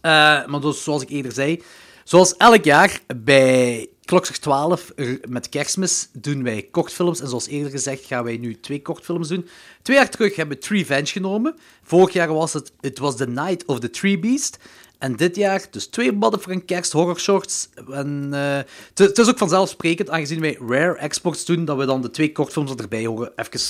Eh, 0.00 0.46
maar 0.46 0.60
dus, 0.60 0.82
zoals 0.82 1.02
ik 1.02 1.08
eerder 1.08 1.32
zei, 1.32 1.62
zoals 2.04 2.36
elk 2.36 2.64
jaar 2.64 3.00
bij 3.16 3.88
Klokslag 4.04 4.36
12 4.38 4.92
er- 4.96 5.20
met 5.28 5.48
kerstmis 5.48 6.08
doen 6.12 6.42
wij 6.42 6.68
kortfilms. 6.70 7.20
En 7.20 7.28
zoals 7.28 7.46
eerder 7.46 7.70
gezegd 7.70 8.04
gaan 8.04 8.24
wij 8.24 8.36
nu 8.36 8.60
twee 8.60 8.82
kortfilms 8.82 9.28
doen. 9.28 9.48
Twee 9.82 9.96
jaar 9.96 10.10
terug 10.10 10.36
hebben 10.36 10.56
we 10.56 10.62
Tree 10.62 10.86
Venge 10.86 11.06
genomen. 11.06 11.54
Vorig 11.82 12.12
jaar 12.12 12.32
was 12.34 12.52
het 12.52 12.72
It 12.80 12.98
Was 12.98 13.16
the 13.16 13.26
Night 13.28 13.64
of 13.64 13.80
the 13.80 13.90
Tree 13.90 14.18
Beast. 14.18 14.58
En 14.98 15.16
dit 15.16 15.36
jaar 15.36 15.66
dus 15.70 15.86
twee 15.86 16.12
badden 16.12 16.40
voor 16.40 16.52
een 16.52 16.64
kerst, 16.64 16.92
horror 16.92 17.20
shorts. 17.20 17.68
En 17.90 18.28
eh, 18.32 18.58
het 18.94 19.18
is 19.18 19.28
ook 19.28 19.38
vanzelfsprekend, 19.38 20.10
aangezien 20.10 20.40
wij 20.40 20.58
rare 20.68 20.96
exports 20.96 21.44
doen, 21.44 21.64
dat 21.64 21.76
we 21.76 21.84
dan 21.86 22.02
de 22.02 22.10
twee 22.10 22.32
kortfilms 22.32 22.70
dat 22.70 22.80
erbij 22.80 23.04
horen 23.06 23.32
even, 23.36 23.60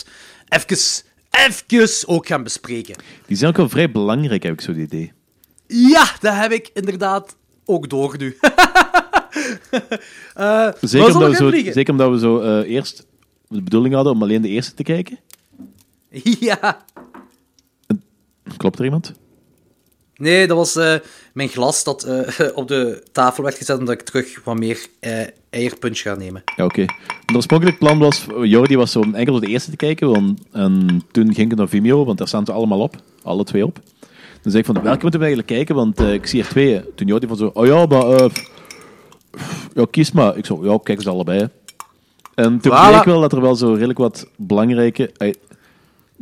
even, 0.48 0.78
even 1.30 2.08
ook 2.08 2.26
gaan 2.26 2.42
bespreken. 2.42 2.94
Die 3.26 3.36
zijn 3.36 3.50
ook 3.50 3.56
wel 3.56 3.68
vrij 3.68 3.90
belangrijk, 3.90 4.42
heb 4.42 4.52
ik 4.52 4.60
zo 4.60 4.70
het 4.70 4.80
idee. 4.80 5.12
Ja, 5.66 6.16
dat 6.20 6.34
heb 6.34 6.52
ik 6.52 6.70
inderdaad 6.74 7.36
ook 7.64 7.88
door 7.88 8.16
nu. 8.18 8.36
Eh, 10.34 10.68
Zeker 10.80 11.14
omdat, 11.14 11.30
we 11.30 11.36
zo, 11.36 11.50
zeker 11.72 11.90
omdat 11.92 12.10
we 12.10 12.18
zo 12.18 12.40
eh, 12.40 12.70
eerst 12.70 13.06
de 13.48 13.62
bedoeling 13.62 13.94
hadden 13.94 14.12
om 14.12 14.22
alleen 14.22 14.42
de 14.42 14.48
eerste 14.48 14.74
te 14.74 14.82
kijken. 14.82 15.18
Ja. 16.40 16.84
Klopt 18.56 18.78
er 18.78 18.84
iemand? 18.84 19.12
Nee, 20.16 20.46
dat 20.46 20.56
was 20.56 20.76
eh, 20.76 20.94
mijn 21.32 21.48
glas 21.48 21.84
dat 21.84 22.02
eh, 22.02 22.46
op 22.54 22.68
de 22.68 23.02
tafel 23.12 23.42
werd 23.42 23.56
gezet 23.56 23.78
omdat 23.78 23.94
ik 23.94 24.02
terug 24.02 24.44
wat 24.44 24.58
meer 24.58 24.86
eh, 25.00 25.26
eierpunch 25.50 25.98
ga 25.98 26.14
nemen. 26.14 26.42
Ja, 26.56 26.64
oké. 26.64 26.80
Het 27.26 27.36
oorspronkelijk 27.36 27.78
plan 27.78 27.98
was, 27.98 28.26
Jordi 28.42 28.76
was 28.76 28.92
zo 28.92 29.00
om 29.00 29.14
enkel 29.14 29.40
de 29.40 29.46
eerste 29.46 29.70
te 29.70 29.76
kijken, 29.76 30.08
want, 30.08 30.40
en 30.52 31.02
toen 31.10 31.34
ging 31.34 31.50
ik 31.50 31.58
naar 31.58 31.68
Vimeo, 31.68 32.04
want 32.04 32.18
daar 32.18 32.28
staan 32.28 32.44
ze 32.46 32.52
allemaal 32.52 32.80
op, 32.80 32.96
alle 33.22 33.44
twee 33.44 33.64
op. 33.64 33.78
Dan 34.42 34.52
zei 34.52 34.58
ik 34.58 34.64
van, 34.64 34.82
welke 34.82 35.02
moeten 35.02 35.20
we 35.20 35.26
eigenlijk 35.26 35.54
kijken, 35.56 35.74
want 35.74 36.00
eh, 36.00 36.12
ik 36.12 36.26
zie 36.26 36.40
er 36.42 36.48
twee. 36.48 36.94
Toen 36.94 37.06
Jordi 37.06 37.26
van 37.26 37.36
zo, 37.36 37.50
oh 37.54 37.66
ja, 37.66 37.86
maar, 37.86 38.06
eh, 38.08 38.30
ja, 39.74 39.86
kies 39.90 40.12
maar. 40.12 40.36
Ik 40.36 40.46
zo, 40.46 40.64
ja, 40.64 40.78
kijk 40.82 40.98
eens 40.98 41.06
allebei. 41.06 41.48
En 42.34 42.60
toen 42.60 42.72
Voilà. 42.72 42.88
bleek 42.90 43.04
wel 43.04 43.20
dat 43.20 43.32
er 43.32 43.40
wel 43.40 43.56
zo 43.56 43.72
redelijk 43.72 43.98
wat 43.98 44.26
belangrijke... 44.36 45.12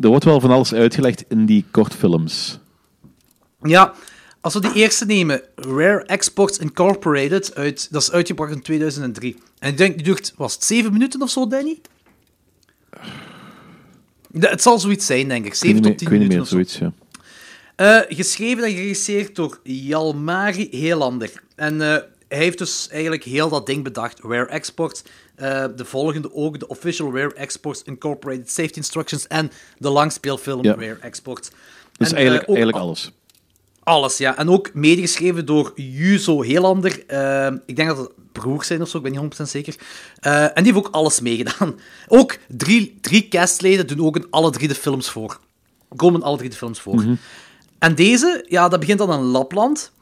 er 0.00 0.08
wordt 0.08 0.24
wel 0.24 0.40
van 0.40 0.50
alles 0.50 0.74
uitgelegd 0.74 1.24
in 1.28 1.46
die 1.46 1.64
kortfilms. 1.70 2.58
Ja, 3.62 3.94
als 4.40 4.54
we 4.54 4.60
die 4.60 4.72
eerste 4.72 5.06
nemen, 5.06 5.42
Rare 5.54 6.04
Exports 6.04 6.58
Incorporated, 6.58 7.54
uit, 7.54 7.92
dat 7.92 8.02
is 8.02 8.12
uitgebracht 8.12 8.52
in 8.52 8.62
2003. 8.62 9.36
En 9.58 9.70
ik 9.70 9.76
denk, 9.76 9.94
die 9.94 10.04
duurt, 10.04 10.32
was 10.36 10.54
het 10.54 10.64
zeven 10.64 10.92
minuten 10.92 11.22
of 11.22 11.30
zo, 11.30 11.46
Danny? 11.46 11.80
Het 14.32 14.62
zal 14.62 14.78
zoiets 14.78 15.06
zijn, 15.06 15.28
denk 15.28 15.44
ik. 15.44 15.50
Ik 15.50 15.54
Zeven 15.54 15.82
tot 15.82 15.98
tien 15.98 16.06
ik 16.06 16.08
weet 16.08 16.18
niet 16.18 16.28
minuten 16.28 16.56
meer, 16.56 16.66
zoiets, 16.66 16.78
ja. 16.78 16.92
Eh, 17.76 18.16
geschreven 18.16 18.64
en 18.64 18.70
geregisseerd 18.70 19.36
door 19.36 19.60
Jalmari 19.62 20.68
Helander. 20.70 21.30
En 21.54 21.80
eh, 21.80 22.02
hij 22.30 22.38
heeft 22.38 22.58
dus 22.58 22.88
eigenlijk 22.90 23.24
heel 23.24 23.48
dat 23.48 23.66
ding 23.66 23.84
bedacht. 23.84 24.20
Rare 24.22 24.46
Exports. 24.46 25.02
eh, 25.34 25.64
de 25.76 25.84
volgende 25.84 26.34
ook, 26.34 26.58
de 26.58 26.68
Official 26.68 27.16
Rare 27.16 27.34
Exports 27.34 27.82
Incorporated 27.82 28.50
Safety 28.50 28.76
Instructions 28.78 29.26
en 29.26 29.50
de 29.78 29.90
langspeelfilm 29.90 30.64
Ja. 30.64 30.74
Rare 30.74 30.98
Exports. 31.00 31.50
Dus 31.96 32.08
En, 32.08 32.14
eigenlijk, 32.14 32.42
eh, 32.44 32.48
eigenlijk 32.48 32.76
al- 32.78 32.82
alles. 32.86 33.10
Alles, 33.82 34.16
ja. 34.18 34.36
En 34.38 34.48
ook 34.50 34.74
medegeschreven 34.74 35.46
door 35.46 35.72
Juzo 35.74 36.42
Helander. 36.42 37.06
Eh, 37.06 37.52
ik 37.66 37.76
denk 37.76 37.88
dat 37.88 37.96
het 37.98 38.10
broers 38.32 38.66
zijn 38.66 38.82
of 38.82 38.88
zo, 38.88 38.96
ik 38.96 39.02
ben 39.02 39.12
niet 39.12 39.20
100% 39.20 39.48
zeker. 39.48 39.74
En 40.20 40.50
die 40.64 40.72
heeft 40.72 40.86
ook 40.86 40.94
alles 40.94 41.20
meegedaan. 41.20 41.78
Ook 42.08 42.38
drie, 42.48 42.98
drie 43.00 43.28
castleden 43.28 43.86
doen 43.86 44.06
ook 44.06 44.16
in 44.16 44.26
alle 44.30 44.50
drie 44.50 44.68
de 44.68 44.74
films 44.74 45.08
voor. 45.10 45.40
Komen 45.96 46.20
in 46.20 46.26
alle 46.26 46.36
drie 46.36 46.50
de 46.50 46.56
films 46.56 46.80
voor. 46.80 47.04
En 47.78 47.94
deze, 47.94 48.44
ja, 48.48 48.68
dat 48.68 48.80
begint 48.80 48.98
dan 48.98 49.12
in 49.12 49.24
Lapland. 49.24 49.92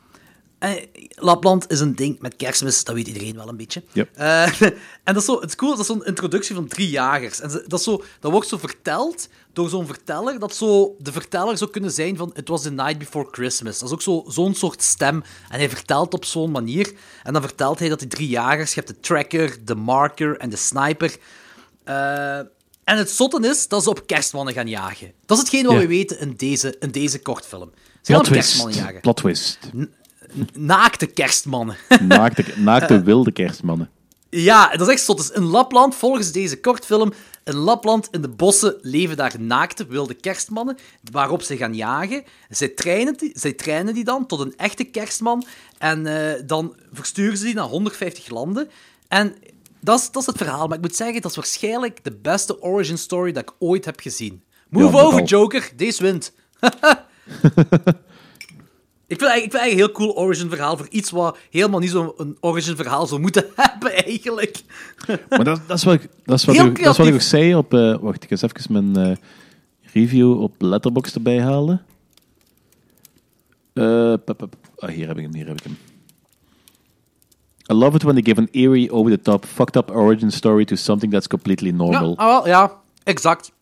Eh, 0.58 0.70
Lapland 1.14 1.70
is 1.70 1.80
een 1.80 1.94
ding 1.96 2.20
met 2.20 2.36
kerstmis, 2.36 2.84
dat 2.84 2.94
weet 2.94 3.06
iedereen 3.06 3.36
wel 3.36 3.48
een 3.48 3.56
beetje. 3.56 3.82
Yep. 3.92 4.08
Eh, 4.16 4.60
en 4.60 4.74
dat 5.04 5.16
is 5.16 5.24
zo, 5.24 5.40
het 5.40 5.48
is 5.48 5.56
cool, 5.56 5.70
dat 5.70 5.80
is 5.80 5.86
zo'n 5.86 6.04
introductie 6.04 6.54
van 6.54 6.68
drie 6.68 6.90
jagers. 6.90 7.40
En 7.40 7.62
dat, 7.66 7.78
is 7.78 7.84
zo, 7.84 8.02
dat 8.20 8.32
wordt 8.32 8.48
zo 8.48 8.58
verteld 8.58 9.28
door 9.52 9.68
zo'n 9.68 9.86
verteller, 9.86 10.38
dat 10.38 10.54
zo 10.54 10.96
de 10.98 11.12
verteller 11.12 11.58
zou 11.58 11.70
kunnen 11.70 11.90
zijn 11.90 12.16
van 12.16 12.32
It 12.34 12.48
was 12.48 12.62
the 12.62 12.70
night 12.70 12.98
before 12.98 13.28
Christmas. 13.30 13.78
Dat 13.78 13.88
is 13.88 13.94
ook 13.94 14.02
zo, 14.02 14.24
zo'n 14.28 14.54
soort 14.54 14.82
stem. 14.82 15.22
En 15.48 15.58
hij 15.58 15.68
vertelt 15.68 16.14
op 16.14 16.24
zo'n 16.24 16.50
manier. 16.50 16.92
En 17.22 17.32
dan 17.32 17.42
vertelt 17.42 17.78
hij 17.78 17.88
dat 17.88 17.98
die 17.98 18.08
drie 18.08 18.28
jagers, 18.28 18.74
je 18.74 18.80
hebt 18.80 18.92
de 18.94 19.00
tracker, 19.00 19.56
de 19.64 19.74
marker 19.74 20.36
en 20.36 20.50
de 20.50 20.56
sniper... 20.56 21.16
eh, 21.84 22.38
en 22.84 22.96
het 22.96 23.10
zotte 23.10 23.48
is 23.48 23.68
dat 23.68 23.82
ze 23.82 23.88
op 23.90 24.06
kerstmannen 24.06 24.54
gaan 24.54 24.68
jagen. 24.68 25.12
Dat 25.26 25.36
is 25.36 25.42
hetgeen 25.42 25.64
wat 25.64 25.74
Ja. 25.74 25.80
we 25.80 25.86
weten 25.86 26.18
in 26.20 26.34
deze, 26.36 26.76
in 26.80 26.90
deze 26.90 27.22
kortfilm. 27.22 27.70
Ze 28.02 28.12
gaan 28.12 28.20
op 28.26 28.32
kerstmannen 28.32 28.76
jagen. 28.76 29.00
Plot 29.00 29.16
twist. 29.16 29.58
Naakte 30.52 31.06
kerstmannen. 31.06 31.76
Naakte, 32.00 32.44
naakte 32.56 33.02
wilde 33.02 33.32
kerstmannen. 33.32 33.90
Ja, 34.30 34.70
dat 34.76 34.88
is 34.88 34.92
echt 34.92 35.04
zot. 35.04 35.16
Dus 35.16 35.30
in 35.30 35.42
Lapland, 35.42 35.94
volgens 35.94 36.32
deze 36.32 36.60
kortfilm, 36.60 37.12
in 37.44 37.54
Lapland 37.54 38.08
in 38.10 38.22
de 38.22 38.28
bossen 38.28 38.76
leven 38.82 39.16
daar 39.16 39.34
naakte 39.40 39.86
wilde 39.86 40.14
kerstmannen, 40.14 40.76
waarop 41.12 41.42
ze 41.42 41.56
gaan 41.56 41.74
jagen. 41.74 42.24
Zij 42.48 42.68
trainen 42.68 43.16
die, 43.16 43.30
zij 43.34 43.52
trainen 43.52 43.94
die 43.94 44.04
dan 44.04 44.26
tot 44.26 44.40
een 44.40 44.56
echte 44.56 44.84
kerstman 44.84 45.44
en 45.78 46.06
eh, 46.06 46.42
dan 46.46 46.76
versturen 46.92 47.36
ze 47.38 47.44
die 47.44 47.54
naar 47.54 47.64
150 47.64 48.28
landen. 48.28 48.68
En 49.08 49.34
dat 49.80 49.98
is, 49.98 50.10
dat 50.10 50.22
is 50.22 50.26
het 50.26 50.36
verhaal. 50.36 50.66
Maar 50.66 50.76
ik 50.76 50.82
moet 50.82 50.96
zeggen, 50.96 51.20
dat 51.22 51.30
is 51.30 51.36
waarschijnlijk 51.36 52.04
de 52.04 52.16
beste 52.22 52.62
origin 52.62 52.98
story 52.98 53.32
dat 53.32 53.42
ik 53.42 53.54
ooit 53.58 53.84
heb 53.84 54.00
gezien. 54.00 54.42
Move 54.68 54.96
Ja, 54.96 55.02
over. 55.02 55.22
Joker. 55.22 55.70
Deze 55.76 56.02
wint. 56.02 56.32
ik, 59.08 59.18
vind, 59.18 59.30
eigenlijk- 59.30 59.44
ik 59.44 59.50
vind 59.50 59.62
eigenlijk 59.62 59.72
een 59.72 60.04
heel 60.04 60.12
cool 60.14 60.24
origin 60.24 60.48
verhaal 60.48 60.76
voor 60.76 60.86
iets 60.90 61.10
wat 61.10 61.38
helemaal 61.50 61.80
niet 61.80 61.90
zo'n 61.90 62.36
origin 62.40 62.76
verhaal 62.76 63.06
zou 63.06 63.20
moeten 63.20 63.46
hebben, 63.56 64.04
eigenlijk. 64.04 64.62
Maar 65.28 65.44
dat, 65.44 65.60
dat, 65.66 65.76
is 65.78 65.84
wat 65.84 65.94
ik, 65.94 66.08
dat, 66.24 66.38
is 66.38 66.44
wat 66.44 66.54
ik, 66.54 66.82
dat 66.82 66.92
is 66.92 66.98
wat 66.98 67.06
ik 67.06 67.14
ook 67.14 67.20
zei 67.20 67.54
op... 67.54 67.74
eh, 67.74 67.96
wacht, 68.00 68.22
ik 68.22 68.28
ga 68.28 68.36
eens 68.42 68.42
even 68.42 68.92
mijn 68.92 69.10
eh, 69.10 69.16
review 69.92 70.40
op 70.42 70.54
Letterboxd 70.58 71.14
erbij 71.14 71.40
halen. 71.42 71.82
Eh, 73.72 74.14
pap, 74.24 74.36
pap. 74.36 74.56
Ah, 74.78 74.88
hier 74.90 75.06
heb 75.08 75.16
ik 75.16 75.22
hem, 75.22 75.34
hier 75.34 75.46
heb 75.46 75.58
ik 75.58 75.64
hem. 75.64 75.76
I 77.70 77.74
love 77.74 77.96
it 77.96 78.02
when 78.02 78.14
they 78.14 78.24
give 78.24 78.40
an 78.40 78.48
eerie, 78.50 78.90
over-the-top, 78.92 79.44
fucked 79.44 79.76
up 79.76 79.90
origin 79.90 80.30
story 80.32 80.64
to 80.64 80.76
something 80.76 81.12
that's 81.12 81.26
completely 81.26 81.68
Ja, 81.70 81.74
normal. 81.76 82.16
ah, 82.16 82.26
wel, 82.26 82.46
ja, 82.46 82.72
exact. 83.04 83.52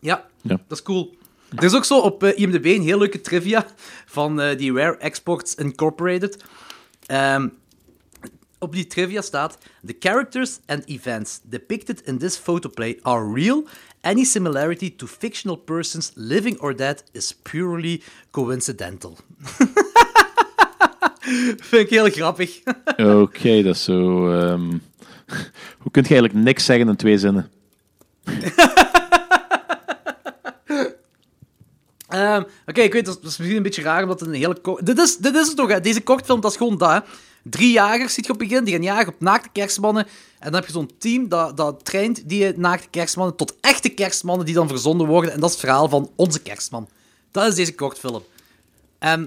Ja, 0.00 0.26
Ja. 0.40 0.60
dat 0.68 0.78
is 0.78 0.82
cool. 0.82 1.14
Er 1.56 1.64
is 1.64 1.74
ook 1.74 1.84
zo 1.84 1.98
op 1.98 2.22
eh, 2.22 2.38
IMDb 2.38 2.64
een 2.64 2.82
heel 2.82 2.98
leuke 2.98 3.20
trivia 3.20 3.66
van 4.06 4.40
eh, 4.40 4.58
die 4.58 4.72
Rare 4.72 4.96
Exports 4.96 5.54
Incorporated. 5.54 6.36
Ehm, 7.06 7.48
op 8.58 8.72
die 8.72 8.86
trivia 8.86 9.20
staat: 9.20 9.58
The 9.86 9.96
characters 9.98 10.58
and 10.66 10.84
events 10.86 11.40
depicted 11.42 12.02
in 12.04 12.18
this 12.18 12.36
photoplay 12.36 12.98
are 13.02 13.32
real. 13.34 13.64
Any 14.00 14.24
similarity 14.24 14.96
to 14.96 15.06
fictional 15.06 15.56
persons, 15.56 16.12
living 16.14 16.60
or 16.60 16.76
dead, 16.76 17.04
is 17.12 17.36
purely 17.42 18.02
coincidental. 18.30 19.16
Vind 21.60 21.82
ik 21.84 21.90
heel 21.90 22.10
grappig. 22.10 22.62
Oké, 22.96 23.62
dat 23.62 23.74
is 23.74 23.84
zo... 23.84 24.30
ehm, 24.32 24.68
hoe 25.82 25.90
kun 25.90 26.02
je 26.02 26.08
eigenlijk 26.08 26.34
niks 26.34 26.64
zeggen 26.64 26.88
in 26.88 26.96
twee 26.96 27.18
zinnen? 27.18 27.50
Ehm, 32.12 32.42
Oké, 32.66 32.80
ik 32.80 32.92
weet, 32.92 33.04
dat 33.04 33.14
is, 33.14 33.20
dat 33.20 33.30
is 33.30 33.38
misschien 33.38 33.56
een 33.56 33.62
beetje 33.62 33.82
raar, 33.82 34.02
omdat 34.02 34.20
het 34.20 34.28
een 34.28 34.34
hele. 34.34 34.78
Dit 34.82 34.98
is, 34.98 35.16
dit 35.16 35.34
is 35.34 35.46
het 35.46 35.56
toch. 35.56 35.80
Deze 35.80 36.00
kortfilm, 36.00 36.40
dat 36.40 36.50
is 36.50 36.56
gewoon 36.56 36.78
dat. 36.78 37.04
Drie 37.42 37.72
jagers 37.72 38.14
ziet 38.14 38.26
je 38.26 38.32
op 38.32 38.38
het 38.38 38.48
begin, 38.48 38.64
die 38.64 38.74
gaan 38.74 38.82
jagen 38.82 39.12
op 39.12 39.20
naakte 39.20 39.48
kerstmannen. 39.52 40.04
En 40.38 40.50
dan 40.50 40.54
heb 40.54 40.66
je 40.66 40.72
zo'n 40.72 40.90
team 40.98 41.28
dat, 41.28 41.56
dat 41.56 41.84
traint 41.84 42.28
die 42.28 42.58
naakte 42.58 42.88
kerstmannen 42.90 43.36
tot 43.36 43.54
echte 43.60 43.88
kerstmannen 43.88 44.46
die 44.46 44.54
dan 44.54 44.68
verzonden 44.68 45.06
worden. 45.06 45.32
En 45.32 45.40
dat 45.40 45.48
is 45.48 45.54
het 45.54 45.64
verhaal 45.64 45.88
van 45.88 46.10
onze 46.16 46.42
kerstman. 46.42 46.88
Dat 47.30 47.46
is 47.46 47.54
deze 47.54 47.74
kortfilm. 47.74 48.22
En 48.98 49.22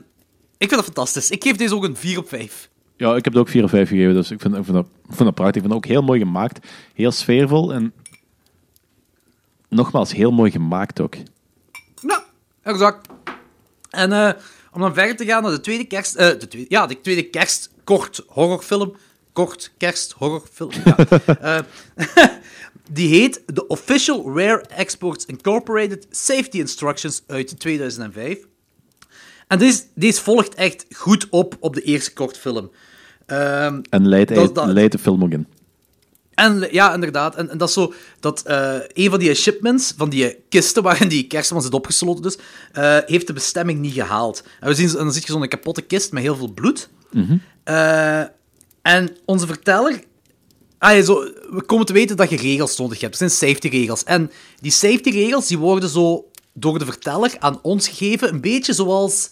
ik 0.57 0.67
vind 0.67 0.75
dat 0.75 0.83
fantastisch. 0.83 1.29
Ik 1.29 1.43
geef 1.43 1.55
deze 1.55 1.75
ook 1.75 1.83
een 1.83 1.95
4 1.95 2.17
op 2.17 2.27
5. 2.27 2.69
Ja, 2.97 3.15
ik 3.15 3.23
heb 3.23 3.33
er 3.33 3.39
ook 3.39 3.49
4 3.49 3.63
of 3.63 3.69
5 3.69 3.89
gegeven, 3.89 4.13
dus 4.13 4.31
ik 4.31 4.41
vind, 4.41 4.55
ik 4.55 4.63
vind, 4.63 4.75
dat, 4.75 4.85
ik 4.85 5.15
vind 5.15 5.19
dat 5.19 5.33
prachtig. 5.33 5.55
Ik 5.55 5.61
vind 5.61 5.73
het 5.73 5.83
ook 5.83 5.91
heel 5.91 6.03
mooi 6.03 6.19
gemaakt. 6.19 6.67
Heel 6.93 7.11
sfeervol 7.11 7.73
en... 7.73 7.93
Nogmaals, 9.69 10.13
heel 10.13 10.31
mooi 10.31 10.51
gemaakt 10.51 11.01
ook. 11.01 11.15
Exact. 12.65 13.07
En 13.89 14.11
eh, 14.11 14.31
om 14.71 14.81
dan 14.81 14.93
verder 14.93 15.15
te 15.15 15.25
gaan 15.25 15.41
naar 15.43 15.51
de 15.51 15.59
tweede 15.59 15.85
kerst... 15.85 16.15
eh, 16.15 16.27
de 16.27 16.47
tweede, 16.47 16.65
ja, 16.69 16.87
de 16.87 17.01
tweede 17.01 17.23
kerstkort 17.29 18.23
horrorfilm. 18.27 18.95
Kort 19.33 19.71
kerst 19.77 20.11
horrorfilm. 20.11 20.71
Ja. 20.85 20.95
Eh, 21.41 21.59
die 22.91 23.07
heet 23.09 23.41
The 23.53 23.67
Official 23.67 24.37
Rare 24.37 24.61
Exports 24.67 25.25
Incorporated 25.25 26.07
Safety 26.09 26.57
Instructions 26.59 27.23
uit 27.27 27.59
2005. 27.59 28.37
En 29.47 29.59
deze, 29.59 29.83
deze 29.95 30.21
volgt 30.21 30.55
echt 30.55 30.85
goed 30.95 31.27
op 31.29 31.57
op 31.59 31.73
de 31.73 31.81
eerste 31.81 32.13
kortfilm. 32.13 32.71
Ehm 33.25 33.81
En 33.89 34.07
leidt, 34.07 34.35
Dat- 34.35 34.55
dat- 34.55 34.67
leidt 34.67 34.91
de 34.91 34.97
film 34.99 35.23
ook 35.23 35.31
in. 35.31 35.47
En 36.35 36.67
ja, 36.71 36.93
inderdaad. 36.93 37.35
En, 37.35 37.49
en 37.49 37.57
dat 37.57 37.67
is 37.67 37.73
zo 37.73 37.93
dat 38.19 38.41
eh, 38.41 38.75
een 38.93 39.09
van 39.09 39.19
die 39.19 39.33
shipments, 39.33 39.93
van 39.97 40.09
die 40.09 40.37
kisten 40.49 40.83
waarin 40.83 41.07
die 41.07 41.27
kerstman 41.27 41.61
zit 41.61 41.73
opgesloten, 41.73 42.23
dus, 42.23 42.37
eh, 42.71 42.97
heeft 43.05 43.27
de 43.27 43.33
bestemming 43.33 43.79
niet 43.79 43.93
gehaald. 43.93 44.43
En, 44.59 44.67
we 44.67 44.75
zien, 44.75 44.89
en 44.89 44.95
dan 44.95 45.11
zie 45.13 45.21
je 45.25 45.31
zo'n 45.31 45.47
kapotte 45.47 45.81
kist 45.81 46.11
met 46.11 46.23
heel 46.23 46.35
veel 46.35 46.51
bloed. 46.53 46.89
Eh, 47.63 48.19
en 48.81 49.17
onze 49.25 49.45
verteller. 49.45 50.03
Ah, 50.77 50.95
ja, 50.95 51.03
zo, 51.03 51.23
we 51.49 51.63
komen 51.65 51.85
te 51.85 51.93
weten 51.93 52.17
dat 52.17 52.29
je 52.29 52.37
regels 52.37 52.77
nodig 52.77 52.99
hebt. 52.99 53.19
Dat 53.19 53.29
zijn 53.29 53.51
safety 53.51 53.67
regels. 53.77 54.03
En 54.03 54.31
die 54.59 54.71
safety 54.71 55.09
regels 55.09 55.47
die 55.47 55.57
worden 55.57 55.89
zo 55.89 56.29
door 56.53 56.79
de 56.79 56.85
verteller 56.85 57.35
aan 57.39 57.59
ons 57.61 57.87
gegeven, 57.87 58.29
een 58.29 58.41
beetje 58.41 58.73
zoals 58.73 59.29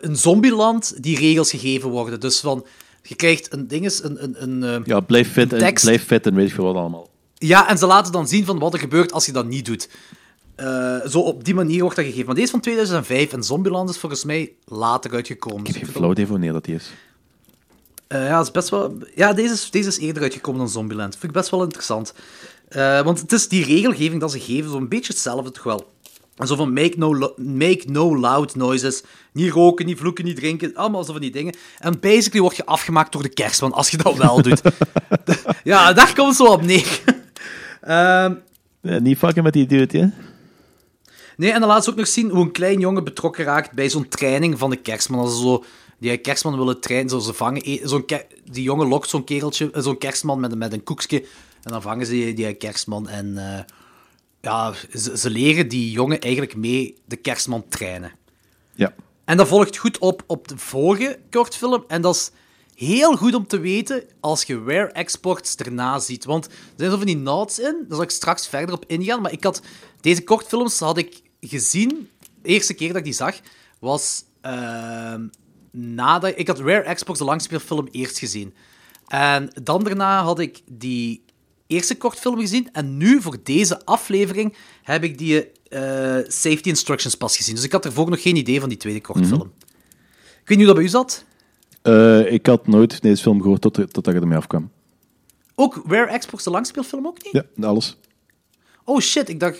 een 0.00 0.16
zombieland 0.16 1.02
die 1.02 1.18
regels 1.18 1.50
gegeven 1.50 1.90
worden. 1.90 2.20
Dus 2.20 2.40
van, 2.40 2.66
je 3.02 3.14
krijgt 3.14 3.52
een 3.52 3.68
ding 3.68 3.84
is, 3.84 4.02
een, 4.02 4.22
een, 4.22 4.42
een, 4.42 4.62
eh, 4.62 4.84
Ja, 4.84 5.00
blijf 5.00 5.32
fit, 5.32 5.52
en, 5.52 5.58
tekst. 5.58 5.84
blijf 5.84 6.04
fit 6.04 6.26
en 6.26 6.34
weet 6.34 6.48
ik 6.48 6.54
veel 6.54 6.64
wat 6.64 6.76
allemaal. 6.76 7.08
ja, 7.38 7.68
en 7.68 7.78
ze 7.78 7.86
laten 7.86 8.12
dan 8.12 8.28
zien 8.28 8.44
van 8.44 8.58
wat 8.58 8.72
er 8.72 8.78
gebeurt 8.78 9.12
als 9.12 9.26
je 9.26 9.32
dat 9.32 9.46
niet 9.46 9.66
doet. 9.66 9.88
Eh, 10.54 10.96
zo 11.06 11.18
op 11.20 11.44
die 11.44 11.54
manier 11.54 11.80
wordt 11.80 11.96
dat 11.96 12.04
gegeven. 12.04 12.26
Maar 12.26 12.34
deze 12.34 12.46
is 12.46 12.52
van 12.52 12.60
2005 12.60 13.32
en 13.32 13.42
Zombieland 13.42 13.90
is 13.90 13.98
volgens 13.98 14.24
mij 14.24 14.52
later 14.64 15.12
uitgekomen. 15.14 15.58
Ik 15.58 15.64
Dus 15.64 15.74
heb 15.74 15.82
geen 15.84 15.88
ik 15.88 15.96
vind 15.96 16.04
flauw 16.04 16.10
idee 16.12 16.26
wanneer 16.32 16.52
dat 16.52 16.64
die 16.64 16.74
is. 16.74 16.90
Eh, 18.06 18.26
ja, 18.26 18.40
is 18.40 18.50
best 18.50 18.68
wel... 18.68 18.98
Ja, 19.14 19.32
deze 19.32 19.52
is, 19.52 19.70
deze 19.70 19.88
is 19.88 19.98
eerder 19.98 20.22
uitgekomen 20.22 20.60
dan 20.60 20.68
Zombieland. 20.68 21.12
Vind 21.12 21.24
ik 21.24 21.32
best 21.32 21.50
wel 21.50 21.62
interessant. 21.62 22.14
Eh, 22.68 23.02
want 23.02 23.20
het 23.20 23.32
is 23.32 23.48
die 23.48 23.64
regelgeving 23.64 24.20
dat 24.20 24.30
ze 24.32 24.40
geven, 24.40 24.70
zo'n 24.70 24.88
beetje 24.88 25.12
hetzelfde 25.12 25.50
toch 25.50 25.62
wel. 25.64 25.91
En 26.36 26.46
Zo 26.46 26.56
van 26.56 26.72
make 26.72 26.94
no, 26.96 27.32
make 27.36 27.82
no 27.86 28.18
loud 28.18 28.54
noises. 28.56 29.02
Niet 29.32 29.52
roken, 29.52 29.86
niet 29.86 29.98
vloeken, 29.98 30.24
niet 30.24 30.36
drinken. 30.36 30.74
Allemaal 30.74 31.04
zo 31.04 31.12
van 31.12 31.20
die 31.20 31.30
dingen. 31.30 31.54
En 31.78 32.00
basically 32.00 32.40
word 32.40 32.56
je 32.56 32.64
afgemaakt 32.66 33.12
door 33.12 33.22
de 33.22 33.28
kerstman 33.28 33.72
als 33.72 33.88
je 33.90 33.96
dat 33.96 34.16
wel 34.16 34.42
doet. 34.42 34.60
ja, 35.64 35.92
daar 35.92 36.14
komt 36.14 36.28
het 36.28 36.36
zo 36.36 36.44
op 36.52 36.62
neer. 36.62 37.00
Ehm, 37.80 38.34
Eh, 38.80 39.00
niet 39.00 39.18
fucken 39.18 39.42
met 39.42 39.52
die 39.52 39.66
dude, 39.66 39.98
hè? 39.98 40.06
Nee, 41.36 41.50
en 41.52 41.60
dan 41.60 41.68
laat 41.68 41.84
ze 41.84 41.90
ook 41.90 41.96
nog 41.96 42.06
zien 42.06 42.30
hoe 42.30 42.42
een 42.44 42.52
klein 42.52 42.80
jongen 42.80 43.04
betrokken 43.04 43.44
raakt 43.44 43.72
bij 43.72 43.88
zo'n 43.90 44.08
training 44.08 44.58
van 44.58 44.70
de 44.70 44.76
kerstman. 44.76 45.18
Als 45.20 45.34
ze 45.36 45.42
zo 45.42 45.64
die 45.98 46.16
kerstman 46.16 46.56
willen 46.58 46.80
trainen, 46.80 47.10
zo 47.10 47.18
ze 47.18 47.32
vangen... 47.32 47.62
e- 47.64 47.80
Zo'n 47.82 48.04
die 48.50 48.62
jongen 48.62 48.86
lokt 48.88 49.08
zo'n 49.08 49.24
kereltje, 49.24 49.70
eh, 49.72 49.82
zo'n 49.82 49.98
kerstman 49.98 50.40
met, 50.40 50.52
een- 50.52 50.58
met 50.58 50.72
een 50.72 50.82
koekje. 50.82 51.20
En 51.62 51.72
dan 51.72 51.82
vangen 51.82 52.06
ze 52.06 52.12
die, 52.12 52.34
die 52.34 52.54
kerstman. 52.54 53.08
En 53.08 53.38
eh, 53.38 53.60
ja, 54.42 54.74
ze, 54.94 55.18
ze 55.18 55.30
leren 55.30 55.68
die 55.68 55.90
jongen 55.90 56.20
eigenlijk 56.20 56.56
mee 56.56 56.96
de 57.04 57.16
kerstman 57.16 57.68
trainen. 57.68 58.12
Ja. 58.74 58.94
En 59.24 59.36
dat 59.36 59.48
volgt 59.48 59.76
goed 59.76 59.98
op 59.98 60.22
op 60.26 60.48
de 60.48 60.58
vorige 60.58 61.18
kortfilm. 61.30 61.84
En 61.88 62.02
dat 62.02 62.14
is 62.14 62.30
heel 62.74 63.16
goed 63.16 63.34
om 63.34 63.46
te 63.46 63.58
weten 63.58 64.04
als 64.20 64.42
je 64.42 64.62
Rare 64.66 64.92
Exports 64.92 65.56
erna 65.56 65.98
ziet. 65.98 66.24
Want 66.24 66.46
er 66.46 66.52
zijn 66.76 66.90
zo 66.90 66.96
van 66.96 67.06
die 67.06 67.16
notes 67.16 67.58
in, 67.58 67.76
daar 67.88 67.96
zal 67.96 68.02
ik 68.02 68.10
straks 68.10 68.48
verder 68.48 68.74
op 68.74 68.84
ingaan. 68.86 69.22
Maar 69.22 69.32
ik 69.32 69.44
had 69.44 69.62
deze 70.00 70.24
kortfilms 70.24 70.78
had 70.78 70.98
ik 70.98 71.22
gezien, 71.40 72.08
de 72.42 72.48
eerste 72.48 72.74
keer 72.74 72.88
dat 72.88 72.96
ik 72.96 73.04
die 73.04 73.12
zag, 73.12 73.40
was 73.78 74.24
ehm, 74.40 75.26
nadat... 75.70 76.32
Ik 76.38 76.46
had 76.46 76.58
Rare 76.58 76.82
Exports, 76.82 77.20
de 77.20 77.26
langspeelfilm, 77.26 77.88
eerst 77.90 78.18
gezien. 78.18 78.54
En 79.06 79.50
dan 79.62 79.84
daarna 79.84 80.22
had 80.22 80.38
ik 80.38 80.60
die 80.70 81.24
eerste 81.72 81.96
kortfilm 81.96 82.38
gezien. 82.38 82.68
En 82.72 82.96
nu, 82.96 83.20
voor 83.20 83.36
deze 83.42 83.84
aflevering, 83.84 84.56
heb 84.82 85.04
ik 85.04 85.18
die 85.18 85.50
eh, 85.68 85.80
Safety 86.26 86.68
Instructions 86.68 87.14
pas 87.14 87.36
gezien. 87.36 87.54
Dus 87.54 87.64
ik 87.64 87.72
had 87.72 87.84
ervoor 87.84 88.10
nog 88.10 88.22
geen 88.22 88.36
idee 88.36 88.60
van 88.60 88.68
die 88.68 88.78
tweede 88.78 89.00
kortfilm. 89.00 89.52
Ik 90.42 90.48
weet 90.48 90.58
niet 90.58 90.66
hoe 90.66 90.66
dat 90.66 90.74
bij 90.74 90.84
u 90.84 90.88
zat. 90.88 91.24
Eh, 91.82 92.32
ik 92.32 92.46
had 92.46 92.66
nooit 92.66 93.02
deze 93.02 93.22
film 93.22 93.40
gehoord 93.42 93.60
tot, 93.60 93.74
totdat 93.74 94.08
ik 94.08 94.20
ermee 94.20 94.36
afkwam. 94.38 94.70
Ook 95.54 95.82
Rare 95.86 96.10
Exports, 96.10 96.44
de 96.44 96.50
langspeelfilm 96.50 97.06
ook 97.06 97.24
niet? 97.24 97.44
Ja, 97.56 97.66
alles. 97.66 97.96
Oh 98.84 99.00
shit, 99.00 99.28
ik 99.28 99.40
dacht... 99.40 99.58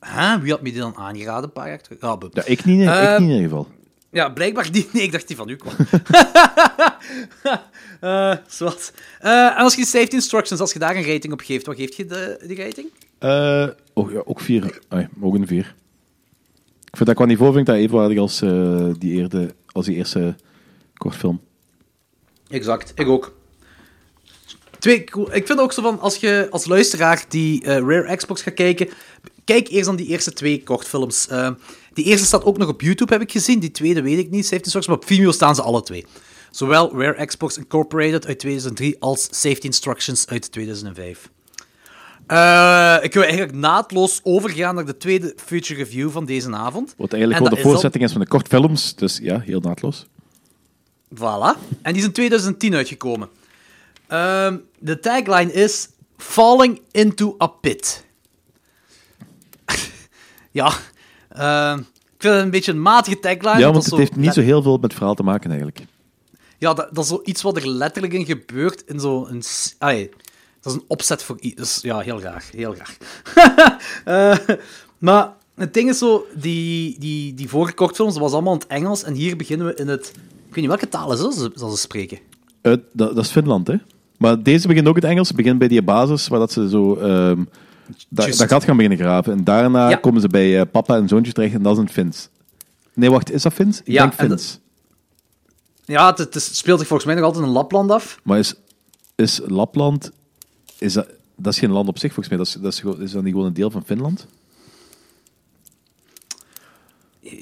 Huh? 0.00 0.34
Wie 0.34 0.50
had 0.50 0.62
me 0.62 0.70
die 0.70 0.80
dan 0.80 0.96
aangeraden 0.96 1.44
een 1.44 1.52
paar 1.52 1.68
jaar 1.68 1.80
terug? 1.80 2.00
Ah. 2.00 2.20
Ja, 2.32 2.44
ik 2.44 2.64
niet, 2.64 2.80
ik 2.80 2.88
Ehm, 2.88 3.22
niet 3.22 3.30
in 3.30 3.36
ieder 3.36 3.48
geval. 3.48 3.66
Ja, 4.12 4.28
blijkbaar 4.28 4.70
niet. 4.70 4.92
Nee, 4.94 5.02
ik 5.02 5.12
dacht 5.12 5.28
die 5.28 5.36
van 5.36 5.48
u 5.48 5.56
kwam. 5.56 5.74
Eh, 8.00 8.36
zwart. 8.46 8.92
Eh, 9.20 9.30
en 9.30 9.56
als 9.56 9.74
je 9.74 9.80
die 9.80 9.88
safety 9.88 10.14
instructions, 10.14 10.60
als 10.60 10.72
je 10.72 10.78
daar 10.78 10.96
een 10.96 11.06
rating 11.06 11.32
op 11.32 11.40
geeft, 11.40 11.66
wat 11.66 11.76
geeft 11.76 11.96
je 11.96 12.06
de, 12.06 12.44
die 12.46 12.56
rating? 12.56 12.88
Eh, 13.18 13.68
oh, 13.92 14.12
ja, 14.12 14.22
ook 14.24 14.40
vier. 14.40 14.78
Ai, 14.88 15.08
ook 15.20 15.34
een 15.34 15.46
vier. 15.46 15.74
Ik 16.84 16.96
vind 16.96 17.06
dat 17.06 17.16
qua 17.16 17.24
niveau 17.24 17.52
vind 17.52 17.68
ik 17.68 17.74
dat 17.74 17.82
evenwaardig 17.82 18.18
als, 18.18 18.38
die, 18.98 19.12
eerde, 19.12 19.54
als 19.66 19.86
die 19.86 19.96
eerste 19.96 20.34
kortfilm. 20.96 21.40
Exact, 22.48 22.92
ik 22.94 23.08
ook. 23.08 23.34
Twee, 24.78 25.04
cool. 25.04 25.34
Ik 25.34 25.46
vind 25.46 25.60
ook 25.60 25.72
zo 25.72 25.82
van, 25.82 26.00
als 26.00 26.16
je 26.16 26.46
als 26.50 26.66
luisteraar 26.66 27.24
die 27.28 27.64
Rare 27.64 28.16
Xbox 28.16 28.42
gaat 28.42 28.54
kijken, 28.54 28.88
kijk 29.44 29.68
eerst 29.68 29.88
aan 29.88 29.96
die 29.96 30.08
eerste 30.08 30.32
twee 30.32 30.62
kortfilms. 30.62 31.28
Die 31.94 32.04
eerste 32.04 32.26
staat 32.26 32.44
ook 32.44 32.58
nog 32.58 32.68
op 32.68 32.80
YouTube, 32.80 33.12
heb 33.12 33.22
ik 33.22 33.32
gezien. 33.32 33.58
Die 33.58 33.70
tweede 33.70 34.02
weet 34.02 34.18
ik 34.18 34.30
niet, 34.30 34.44
Safety 34.44 34.64
Instructions, 34.64 34.86
maar 34.86 34.96
op 34.96 35.04
Vimeo 35.04 35.32
staan 35.32 35.54
ze 35.54 35.62
alle 35.62 35.82
twee. 35.82 36.06
Zowel 36.50 37.00
Rare 37.00 37.26
Xbox 37.26 37.58
Incorporated 37.58 38.26
uit 38.26 38.38
2003 38.38 38.96
als 39.00 39.28
Safety 39.30 39.66
Instructions 39.66 40.26
uit 40.26 40.52
2005. 40.52 41.30
Eh, 42.26 42.96
ik 43.02 43.12
wil 43.12 43.22
eigenlijk 43.22 43.52
naadloos 43.52 44.20
overgaan 44.22 44.74
naar 44.74 44.86
de 44.86 44.96
tweede 44.96 45.34
feature 45.36 45.78
review 45.82 46.10
van 46.10 46.24
deze 46.24 46.54
avond. 46.54 46.94
Wat 46.96 47.12
eigenlijk 47.12 47.32
En 47.32 47.36
gewoon 47.36 47.50
de 47.50 47.56
is 47.56 47.62
voorzetting 47.62 48.04
is 48.04 48.12
van 48.12 48.20
de 48.20 48.26
kortfilms. 48.26 48.94
Dus 48.94 49.18
ja, 49.22 49.40
heel 49.40 49.60
naadloos. 49.60 50.06
Voilà. 51.14 51.58
En 51.82 51.92
die 51.92 51.96
is 51.96 52.04
in 52.04 52.12
2010 52.12 52.74
uitgekomen. 52.74 53.28
Ehm, 54.06 54.56
de 54.78 54.98
tagline 54.98 55.52
is 55.52 55.88
Falling 56.16 56.80
into 56.90 57.34
a 57.40 57.46
pit. 57.46 58.04
ja, 60.50 60.72
ehm, 61.34 61.78
ik 61.78 62.28
vind 62.28 62.34
het 62.34 62.42
een 62.42 62.50
beetje 62.50 62.72
een 62.72 62.82
matige 62.82 63.18
tagline. 63.18 63.58
Ja, 63.58 63.72
want 63.72 63.84
het 63.84 63.96
heeft 63.96 64.16
niet 64.16 64.32
zo 64.32 64.40
heel 64.40 64.62
veel 64.62 64.72
met 64.72 64.82
het 64.82 64.94
verhaal 64.94 65.14
te 65.14 65.22
maken 65.22 65.48
eigenlijk. 65.48 65.84
Ja, 66.58 66.74
dat, 66.74 66.88
dat 66.92 67.04
is 67.04 67.10
zoiets 67.10 67.42
wat 67.42 67.56
er 67.56 67.68
letterlijk 67.68 68.12
in 68.12 68.24
gebeurt 68.24 68.82
in 68.86 69.00
zo'n... 69.00 69.42
dat 69.78 70.72
is 70.72 70.72
een 70.72 70.84
opzet 70.86 71.22
voor 71.22 71.36
iets. 71.40 71.56
Dus 71.56 71.78
ja, 71.82 71.98
heel 71.98 72.20
raar. 72.20 72.44
Heel 72.52 72.76
raar. 72.76 72.96
Eh, 74.04 74.56
maar 74.98 75.32
het 75.54 75.74
ding 75.74 75.88
is 75.88 75.98
zo, 75.98 76.26
die, 76.34 76.98
die, 76.98 77.34
die 77.34 77.48
vorige 77.48 77.74
kortfilms, 77.74 78.12
dat 78.12 78.22
was 78.22 78.32
allemaal 78.32 78.52
in 78.52 78.58
het 78.58 78.68
Engels. 78.68 79.02
En 79.02 79.14
hier 79.14 79.36
beginnen 79.36 79.66
we 79.66 79.74
in 79.74 79.88
het... 79.88 80.08
Ik 80.48 80.54
weet 80.54 80.56
niet, 80.56 80.66
welke 80.66 80.88
taal 80.88 81.12
is 81.12 81.18
dat 81.18 81.34
ze, 81.34 81.50
dat 81.54 81.70
ze 81.70 81.76
spreken? 81.76 82.18
Eh, 82.60 82.72
dat, 82.72 83.14
dat 83.14 83.24
is 83.24 83.30
Finland, 83.30 83.66
hè? 83.66 83.76
Maar 84.18 84.42
deze 84.42 84.68
begint 84.68 84.88
ook 84.88 84.94
het 84.94 85.04
Engels. 85.04 85.28
Ze 85.28 85.34
begint 85.34 85.58
bij 85.58 85.68
die 85.68 85.82
basis 85.82 86.28
waar 86.28 86.38
dat 86.38 86.52
ze 86.52 86.68
zo 86.68 86.94
ehm 86.94 87.42
dat, 88.08 88.24
Juist. 88.24 88.38
dat 88.40 88.48
gat 88.48 88.64
gaan 88.64 88.76
beginnen 88.76 88.98
graven. 89.00 89.32
En 89.32 89.44
daarna 89.44 89.88
Ja. 89.90 89.96
komen 89.96 90.20
ze 90.20 90.28
bij 90.28 90.60
eh, 90.60 90.66
papa 90.72 90.96
en 90.96 91.08
zoontje 91.08 91.32
terecht 91.32 91.54
en 91.54 91.62
dat 91.62 91.72
is 91.72 91.78
een 91.78 91.88
Fins. 91.88 92.28
Nee, 92.94 93.10
wacht, 93.10 93.30
is 93.32 93.42
dat 93.42 93.52
Fins? 93.52 93.80
Ik 93.80 93.86
Ja, 93.86 94.00
denk 94.06 94.12
en 94.18 94.26
Fins. 94.28 94.58
Ja, 95.84 96.14
het, 96.14 96.36
speelt 96.52 96.78
zich 96.78 96.88
volgens 96.88 97.04
mij 97.08 97.14
nog 97.14 97.24
altijd 97.24 97.44
in 97.44 97.50
Lapland 97.50 97.90
af. 97.90 98.18
Maar 98.22 98.38
is, 98.38 98.54
is 99.14 99.40
Lapland... 99.46 100.10
Is 100.78 100.92
dat, 100.92 101.06
dat 101.36 101.52
is 101.52 101.58
geen 101.58 101.70
land 101.70 101.88
op 101.88 101.98
zich, 101.98 102.12
volgens 102.12 102.28
mij. 102.28 102.38
Dat 102.38 102.46
is, 102.46 102.82
dat 102.82 102.96
is, 102.96 103.02
is 103.04 103.12
dat 103.12 103.22
niet 103.22 103.32
gewoon 103.32 103.46
een 103.46 103.54
deel 103.54 103.70
van 103.70 103.84
Finland? 103.84 104.26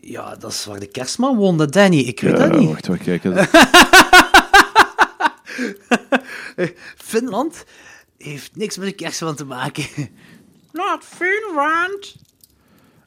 Ja, 0.01 0.37
dat 0.37 0.51
is 0.51 0.65
waar 0.65 0.81
de 0.81 0.87
kerstman 0.87 1.37
woonde, 1.37 1.67
Danny. 1.69 1.99
Ik 1.99 2.21
weet 2.21 2.37
dat 2.37 2.59
niet. 2.59 2.69
Wacht, 2.69 2.87
wacht, 2.87 3.03
kijk. 3.03 3.23
Finland 6.97 7.65
heeft 8.19 8.57
niks 8.57 8.77
met 8.77 8.87
de 8.89 8.95
kerstman 8.95 9.35
te 9.35 9.45
maken. 9.45 9.85
Not 10.73 11.05
Finland. 11.05 12.15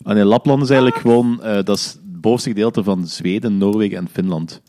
Ah, 0.04 0.14
nee, 0.14 0.24
Lapland 0.26 0.64
is 0.64 0.70
eigenlijk 0.70 1.02
gewoon... 1.02 1.42
eh, 1.44 1.64
dat 1.64 1.78
is 1.78 1.86
het 1.86 2.22
bovenste 2.22 2.50
gedeelte 2.50 2.84
van 2.84 3.08
Zweden, 3.08 3.58
Noorwegen 3.58 3.98
en 3.98 4.08
Finland. 4.12 4.62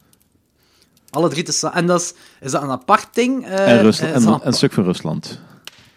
Alle 1.10 1.28
drie 1.28 1.42
te 1.42 1.52
samen. 1.52 1.76
En 1.76 1.86
dat 1.86 2.00
is, 2.00 2.14
is 2.40 2.52
dat 2.52 2.62
een 2.62 2.70
apart 2.70 3.08
ding? 3.14 3.46
eh, 3.46 3.72
en, 3.72 3.80
Rusland, 3.82 4.14
is, 4.16 4.24
en 4.24 4.30
dat 4.30 4.44
een 4.44 4.52
stuk 4.52 4.72
van 4.72 4.84
Rusland. 4.84 5.40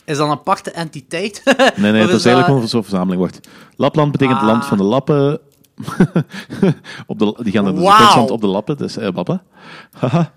is 0.06 0.18
dat 0.18 0.26
een 0.26 0.32
aparte 0.34 0.72
entiteit? 0.72 1.42
Nee, 1.76 1.92
nee, 1.92 2.04
Of 2.04 2.10
dat 2.10 2.20
is 2.20 2.26
eigenlijk 2.26 2.46
gewoon 2.46 2.68
zo'n 2.68 2.84
verzameling. 2.84 3.22
Wacht. 3.22 3.40
Lapland 3.76 4.12
betekent 4.12 4.38
Ah. 4.40 4.46
land 4.46 4.66
van 4.66 4.78
de 4.78 4.84
lappen. 4.84 5.40
op 7.08 7.20
de, 7.20 7.40
die 7.44 7.52
gaan 7.52 7.64
naar 7.64 7.74
de 7.74 7.82
Wauw. 7.82 7.98
Duitsland 7.98 8.32
op 8.32 8.42
de 8.42 8.48
lappen, 8.48 8.78
dus 8.78 8.98
eh, 8.98 9.08
lappen. 9.14 9.42
Haha. 9.92 10.34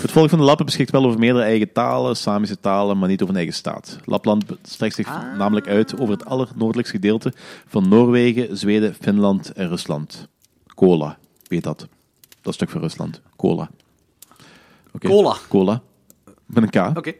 Het 0.00 0.10
volk 0.10 0.28
van 0.28 0.38
de 0.38 0.44
lappen 0.44 0.66
beschikt 0.66 0.90
wel 0.90 1.04
over 1.04 1.18
meerdere 1.18 1.44
eigen 1.44 1.72
talen, 1.72 2.16
Samische 2.16 2.60
talen, 2.60 2.98
maar 2.98 3.08
niet 3.08 3.20
over 3.22 3.34
een 3.34 3.40
eigen 3.40 3.56
staat. 3.58 3.98
Lapland 4.04 4.44
strekt 4.62 4.94
zich 4.94 5.06
Ah. 5.08 5.36
namelijk 5.38 5.68
uit 5.68 5.98
over 6.00 6.14
het 6.14 6.24
allernoordelijkste 6.24 6.94
gedeelte 6.96 7.32
van 7.66 7.88
Noorwegen, 7.88 8.56
Zweden, 8.56 8.94
Finland 9.00 9.52
en 9.52 9.68
Rusland. 9.68 10.28
Cola, 10.74 11.18
weet 11.46 11.62
dat. 11.62 11.88
Dat 12.42 12.54
stuk 12.54 12.70
van 12.70 12.80
Rusland. 12.80 13.20
Cola. 13.36 13.70
Oké. 14.92 15.08
Cola. 15.08 15.36
Cola. 15.48 15.82
Met 16.46 16.62
een 16.62 16.70
K. 16.92 16.96
Oké. 16.98 17.12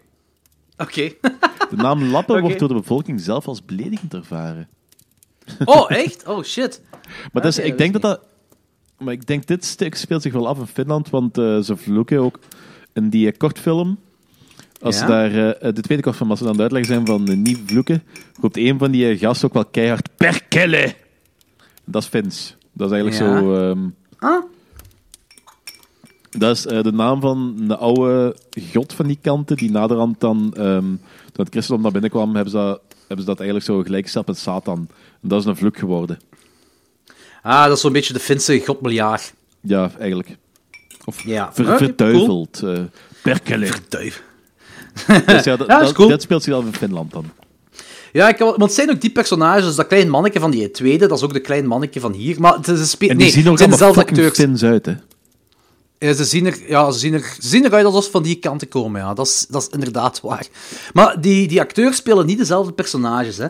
Oké. 0.77 1.13
De 1.71 1.77
naam 1.77 2.03
Lappen 2.05 2.41
wordt 2.41 2.59
door 2.59 2.69
de 2.69 2.75
bevolking 2.75 3.21
zelf 3.21 3.47
als 3.49 3.65
beledigend 3.65 4.15
ervaren. 4.15 4.69
oh, 5.65 5.91
echt? 6.05 6.27
Oh, 6.27 6.43
shit. 6.43 6.83
Maar 7.33 7.47
Oké, 7.47 7.63
ik 7.63 7.79
denk 7.79 7.93
dat 7.93 8.03
dat... 8.03 8.21
Maar 8.99 9.13
ik 9.13 9.27
denk, 9.27 9.47
dit 9.47 9.65
stuk 9.65 9.95
speelt 9.95 10.23
zich 10.23 10.33
wel 10.33 10.49
af 10.49 10.59
in 10.59 10.67
Finland, 10.67 11.11
want 11.11 11.39
eh, 11.39 11.59
ze 11.59 11.77
vloeken 11.77 12.19
ook 12.19 12.39
in 12.95 13.09
die 13.11 13.37
kortfilm. 13.37 13.99
Als 14.81 14.99
Ja? 14.99 15.07
daar, 15.07 15.55
eh, 15.57 15.75
de 15.75 15.81
tweede 15.81 16.03
kortfilm, 16.03 16.31
als 16.31 16.39
ze 16.39 16.45
dan 16.45 16.55
aan 16.55 16.61
het 16.61 16.73
uitleggen 16.73 16.95
zijn 16.95 17.07
van 17.07 17.29
eh, 17.29 17.37
niet 17.37 17.59
vloeken, 17.67 18.03
roept 18.41 18.57
een 18.57 18.79
van 18.79 18.91
die 18.91 19.19
gasten 19.19 19.49
ook 19.49 19.55
wel 19.55 19.65
keihard 19.65 20.09
perkele. 20.17 20.95
Dat 21.85 22.03
is 22.03 22.09
Fins. 22.09 22.57
Dat 22.73 22.91
is 22.93 22.97
eigenlijk 22.99 23.23
Ja. 23.33 23.39
zo... 23.41 23.55
ehm, 23.71 23.79
Ah. 24.19 24.43
dat 26.31 26.57
is 26.57 26.63
de 26.63 26.93
naam 26.93 27.21
van 27.21 27.57
een 27.59 27.77
oude 27.77 28.37
god 28.73 28.93
van 28.93 29.07
die 29.07 29.19
kanten, 29.21 29.57
die 29.57 29.71
naderhand 29.71 30.21
dan, 30.21 30.53
ehm, 30.57 30.85
toen 31.33 31.45
het 31.45 31.49
christendom 31.51 31.83
naar 31.83 31.93
binnen 31.93 32.11
kwam, 32.11 32.35
hebben 32.35 32.51
ze, 32.53 32.57
dat- 32.57 32.81
hebben 32.99 33.19
ze 33.19 33.25
dat 33.31 33.39
eigenlijk 33.41 33.67
zo 33.69 33.83
gelijkgesteld 33.83 34.27
met 34.27 34.39
Satan. 34.39 34.89
En 35.23 35.29
dat 35.29 35.41
is 35.41 35.47
een 35.47 35.57
vloek 35.57 35.79
geworden. 35.79 36.19
Ah, 37.43 37.65
dat 37.65 37.73
is 37.75 37.81
zo'n 37.81 37.93
beetje 37.93 38.13
de 38.13 38.21
Finse 38.21 38.61
godmiljard. 38.61 39.35
Ja, 39.61 39.91
eigenlijk. 39.99 40.37
Of 41.05 41.23
Ja. 41.25 41.51
ver- 41.53 41.95
eh 42.63 42.79
perkele. 43.23 43.67
Dus 45.27 45.45
ja, 45.45 45.57
dat, 45.57 45.67
Ja, 45.67 45.67
dat 45.67 45.81
is 45.81 45.87
dat- 45.87 45.93
cool. 45.93 46.09
dat 46.09 46.23
speelt 46.23 46.43
zich 46.43 46.55
af 46.55 46.65
in 46.65 46.75
Finland 46.75 47.13
dan. 47.13 47.25
Ja, 48.13 48.29
ik, 48.29 48.39
want 48.39 48.61
het 48.63 48.73
zijn 48.73 48.91
ook 48.91 49.01
die 49.01 49.11
personages. 49.11 49.75
Dat 49.75 49.87
klein 49.87 50.09
manneke 50.09 50.41
van 50.41 50.51
die 50.51 50.71
tweede, 50.71 51.07
dat 51.07 51.19
is 51.19 51.25
ook 51.25 51.33
de 51.33 51.41
klein 51.41 51.67
manneke 51.67 52.01
van 52.01 52.13
hier. 52.13 52.41
Maar 52.41 52.55
het 52.55 52.69
is 52.69 52.81
een 52.81 52.87
spe- 52.87 53.09
En 53.09 53.17
die 53.17 53.25
nee, 53.25 53.31
zien 53.35 53.45
er 53.45 53.51
ook 53.51 53.59
zijn 53.59 53.71
dezelfde 53.71 54.01
fucking 54.01 54.19
acteurs. 54.19 54.39
Fins 54.49 54.63
uit, 54.65 54.87
hè. 54.87 54.95
Ja, 55.99 56.13
ze, 56.13 56.25
zien 56.25 56.47
er, 56.47 56.59
ja, 56.69 56.91
ze, 56.91 56.99
zien 56.99 57.13
er, 57.15 57.37
ze 57.41 57.49
zien 57.49 57.65
eruit 57.65 57.85
alsof 57.85 58.05
ze 58.05 58.11
van 58.11 58.23
die 58.23 58.35
kanten 58.35 58.69
komen, 58.69 59.01
ja. 59.01 59.15
Dat 59.15 59.27
is, 59.27 59.47
dat 59.51 59.63
is 59.63 59.69
inderdaad 59.69 60.21
waar. 60.21 60.47
Maar 60.93 61.21
die, 61.21 61.49
die 61.49 61.61
acteurs 61.61 61.97
spelen 61.97 62.27
niet 62.27 62.39
dezelfde 62.39 62.73
personages, 62.73 63.37
hè. 63.37 63.47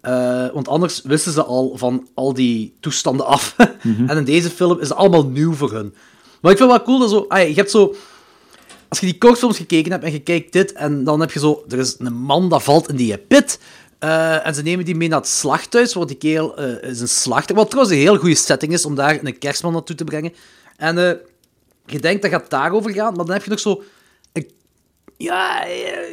Eh, 0.00 0.52
want 0.54 0.68
anders 0.68 1.00
wisten 1.04 1.32
ze 1.32 1.44
al 1.44 1.72
van 1.76 2.08
al 2.14 2.34
die 2.34 2.74
toestanden 2.80 3.26
af. 3.26 3.56
En 4.06 4.16
in 4.16 4.24
deze 4.24 4.50
film 4.50 4.80
is 4.80 4.88
het 4.88 4.98
allemaal 4.98 5.26
nieuw 5.26 5.52
voor 5.52 5.72
hun. 5.72 5.94
Maar 6.40 6.52
ik 6.52 6.58
vind 6.58 6.70
het 6.70 6.78
wel 6.78 6.86
cool 6.86 6.98
dat 6.98 7.10
zo... 7.10 7.24
ah 7.28 7.48
je 7.48 7.54
hebt 7.54 7.70
zo... 7.70 7.94
Als 8.88 9.00
je 9.00 9.06
die 9.06 9.18
kortfilms 9.18 9.56
gekeken 9.56 9.92
hebt 9.92 10.04
en 10.04 10.12
je 10.12 10.20
kijkt 10.20 10.52
dit, 10.52 10.72
en 10.72 11.04
dan 11.04 11.20
heb 11.20 11.30
je 11.30 11.38
zo... 11.38 11.64
Er 11.68 11.78
is 11.78 11.94
een 11.98 12.14
man 12.14 12.48
dat 12.48 12.62
valt 12.62 12.88
in 12.88 12.96
die 12.96 13.18
pit. 13.18 13.58
eh, 13.98 14.46
en 14.46 14.54
ze 14.54 14.62
nemen 14.62 14.84
die 14.84 14.94
mee 14.94 15.08
naar 15.08 15.18
het 15.20 15.28
slachthuis, 15.28 15.94
waar 15.94 16.06
die 16.06 16.16
kerel 16.16 16.56
eh, 16.56 16.90
is 16.90 17.00
een 17.00 17.08
slachter. 17.08 17.54
Wat 17.56 17.70
trouwens 17.70 17.94
een 17.94 18.00
heel 18.02 18.16
goede 18.16 18.34
setting 18.34 18.72
is 18.72 18.84
om 18.84 18.94
daar 18.94 19.18
een 19.22 19.38
kerstman 19.38 19.72
naartoe 19.72 19.96
te 19.96 20.04
brengen. 20.04 20.32
En 20.76 20.98
eh, 20.98 21.16
je 21.86 22.00
denkt 22.00 22.22
dat 22.22 22.30
gaat 22.30 22.50
daarover 22.50 22.92
gaan, 22.92 23.14
maar 23.14 23.24
dan 23.24 23.34
heb 23.34 23.44
je 23.44 23.50
nog 23.50 23.60
zo... 23.60 23.82
ja, 25.16 25.64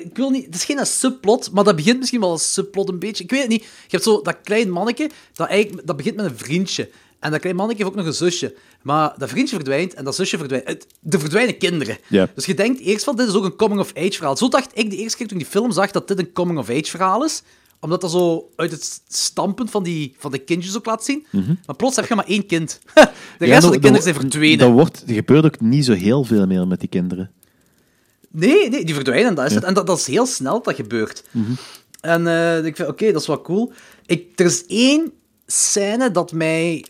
ik 0.04 0.18
wil 0.18 0.30
niet... 0.30 0.46
Het 0.46 0.56
is 0.56 0.66
geen 0.66 0.86
subplot, 0.86 1.52
maar 1.52 1.64
dat 1.64 1.76
begint 1.76 2.00
misschien 2.00 2.20
wel 2.20 2.30
als 2.30 2.54
subplot 2.54 2.90
een 2.90 3.00
beetje. 3.00 3.24
Ik 3.24 3.32
weet 3.32 3.42
het 3.42 3.50
niet. 3.50 3.64
Je 3.64 3.70
hebt 3.88 4.04
zo 4.04 4.22
dat 4.22 4.38
klein 4.44 4.72
manneke, 4.72 5.10
dat, 5.34 5.48
eigenlijk, 5.48 5.88
dat 5.88 5.98
begint 5.98 6.16
met 6.16 6.26
een 6.26 6.38
vriendje. 6.38 6.90
En 7.20 7.32
dat 7.32 7.40
klein 7.40 7.56
manneke 7.56 7.78
heeft 7.84 7.92
ook 7.94 7.98
nog 7.98 8.08
een 8.08 8.14
zusje. 8.14 8.56
Maar 8.82 9.14
dat 9.18 9.30
vriendje 9.30 9.56
verdwijnt 9.56 9.94
en 9.94 10.04
dat 10.04 10.16
zusje 10.16 10.38
verdwijnt. 10.38 10.68
Er 11.10 11.20
verdwijnen 11.20 11.58
kinderen. 11.58 11.98
Dus 12.36 12.46
je 12.46 12.54
denkt 12.54 12.80
eerst 12.80 13.04
van, 13.04 13.16
dit 13.16 13.28
is 13.28 13.34
ook 13.34 13.44
een 13.44 13.56
coming-of-age 13.56 14.12
verhaal. 14.12 14.38
Zo 14.38 14.48
dacht 14.50 14.72
ik 14.74 14.90
de 14.90 14.96
eerste 14.98 15.18
keer 15.18 15.28
toen 15.28 15.38
ik 15.38 15.44
die 15.44 15.52
film 15.54 15.72
zag 15.72 15.92
dat 15.92 16.08
dit 16.08 16.20
een 16.20 16.32
coming-of-age 16.32 16.84
verhaal 16.90 17.24
is. 17.26 17.42
Omdat 17.80 18.02
dat 18.02 18.12
zo 18.12 18.50
uit 18.56 18.72
het 18.72 19.02
standpunt 19.08 19.72
van, 19.72 19.84
die, 19.84 20.16
van 20.18 20.32
de 20.32 20.38
kindjes 20.38 20.78
ook 20.78 20.86
laat 20.86 21.04
zien. 21.06 21.26
Maar 21.66 21.76
plots 21.76 21.96
heb 21.96 22.08
je 22.08 22.16
maar 22.16 22.26
één 22.28 22.46
kind. 22.46 22.80
De 22.94 23.02
rest 23.02 23.12
Mhm. 23.40 23.46
Ja, 23.50 23.60
van 23.62 23.62
de 23.62 23.62
dat- 23.62 23.72
kinderen 23.72 23.94
dat- 23.94 24.04
zijn 24.04 24.16
verdwenen. 24.16 24.58
Dat 24.58 24.72
wordt, 24.72 25.04
er 25.08 25.14
gebeurt 25.14 25.46
ook 25.46 25.60
niet 25.60 25.86
zo 25.86 25.94
heel 25.94 26.24
veel 26.24 26.46
meer 26.48 26.68
met 26.68 26.80
die 26.80 26.90
kinderen. 26.90 27.32
Nee, 28.32 28.70
nee, 28.70 28.86
die 28.86 28.94
verdwijnen, 28.96 29.36
dat 29.36 29.46
is 29.46 29.54
het. 29.56 29.64
En 29.64 29.74
dat, 29.74 29.88
dat 29.88 29.98
is 29.98 30.08
heel 30.08 30.26
snel 30.26 30.62
dat 30.62 30.76
gebeurt. 30.76 31.24
En 32.02 32.28
eh, 32.28 32.66
ik 32.66 32.76
vind, 32.76 32.88
oké, 32.90 33.12
dat 33.12 33.22
is 33.22 33.28
wel 33.28 33.42
cool. 33.42 33.72
Ik, 34.06 34.40
er 34.40 34.46
is 34.46 34.66
één 34.66 35.12
scène 35.46 36.12
dat 36.12 36.32
mij 36.32 36.86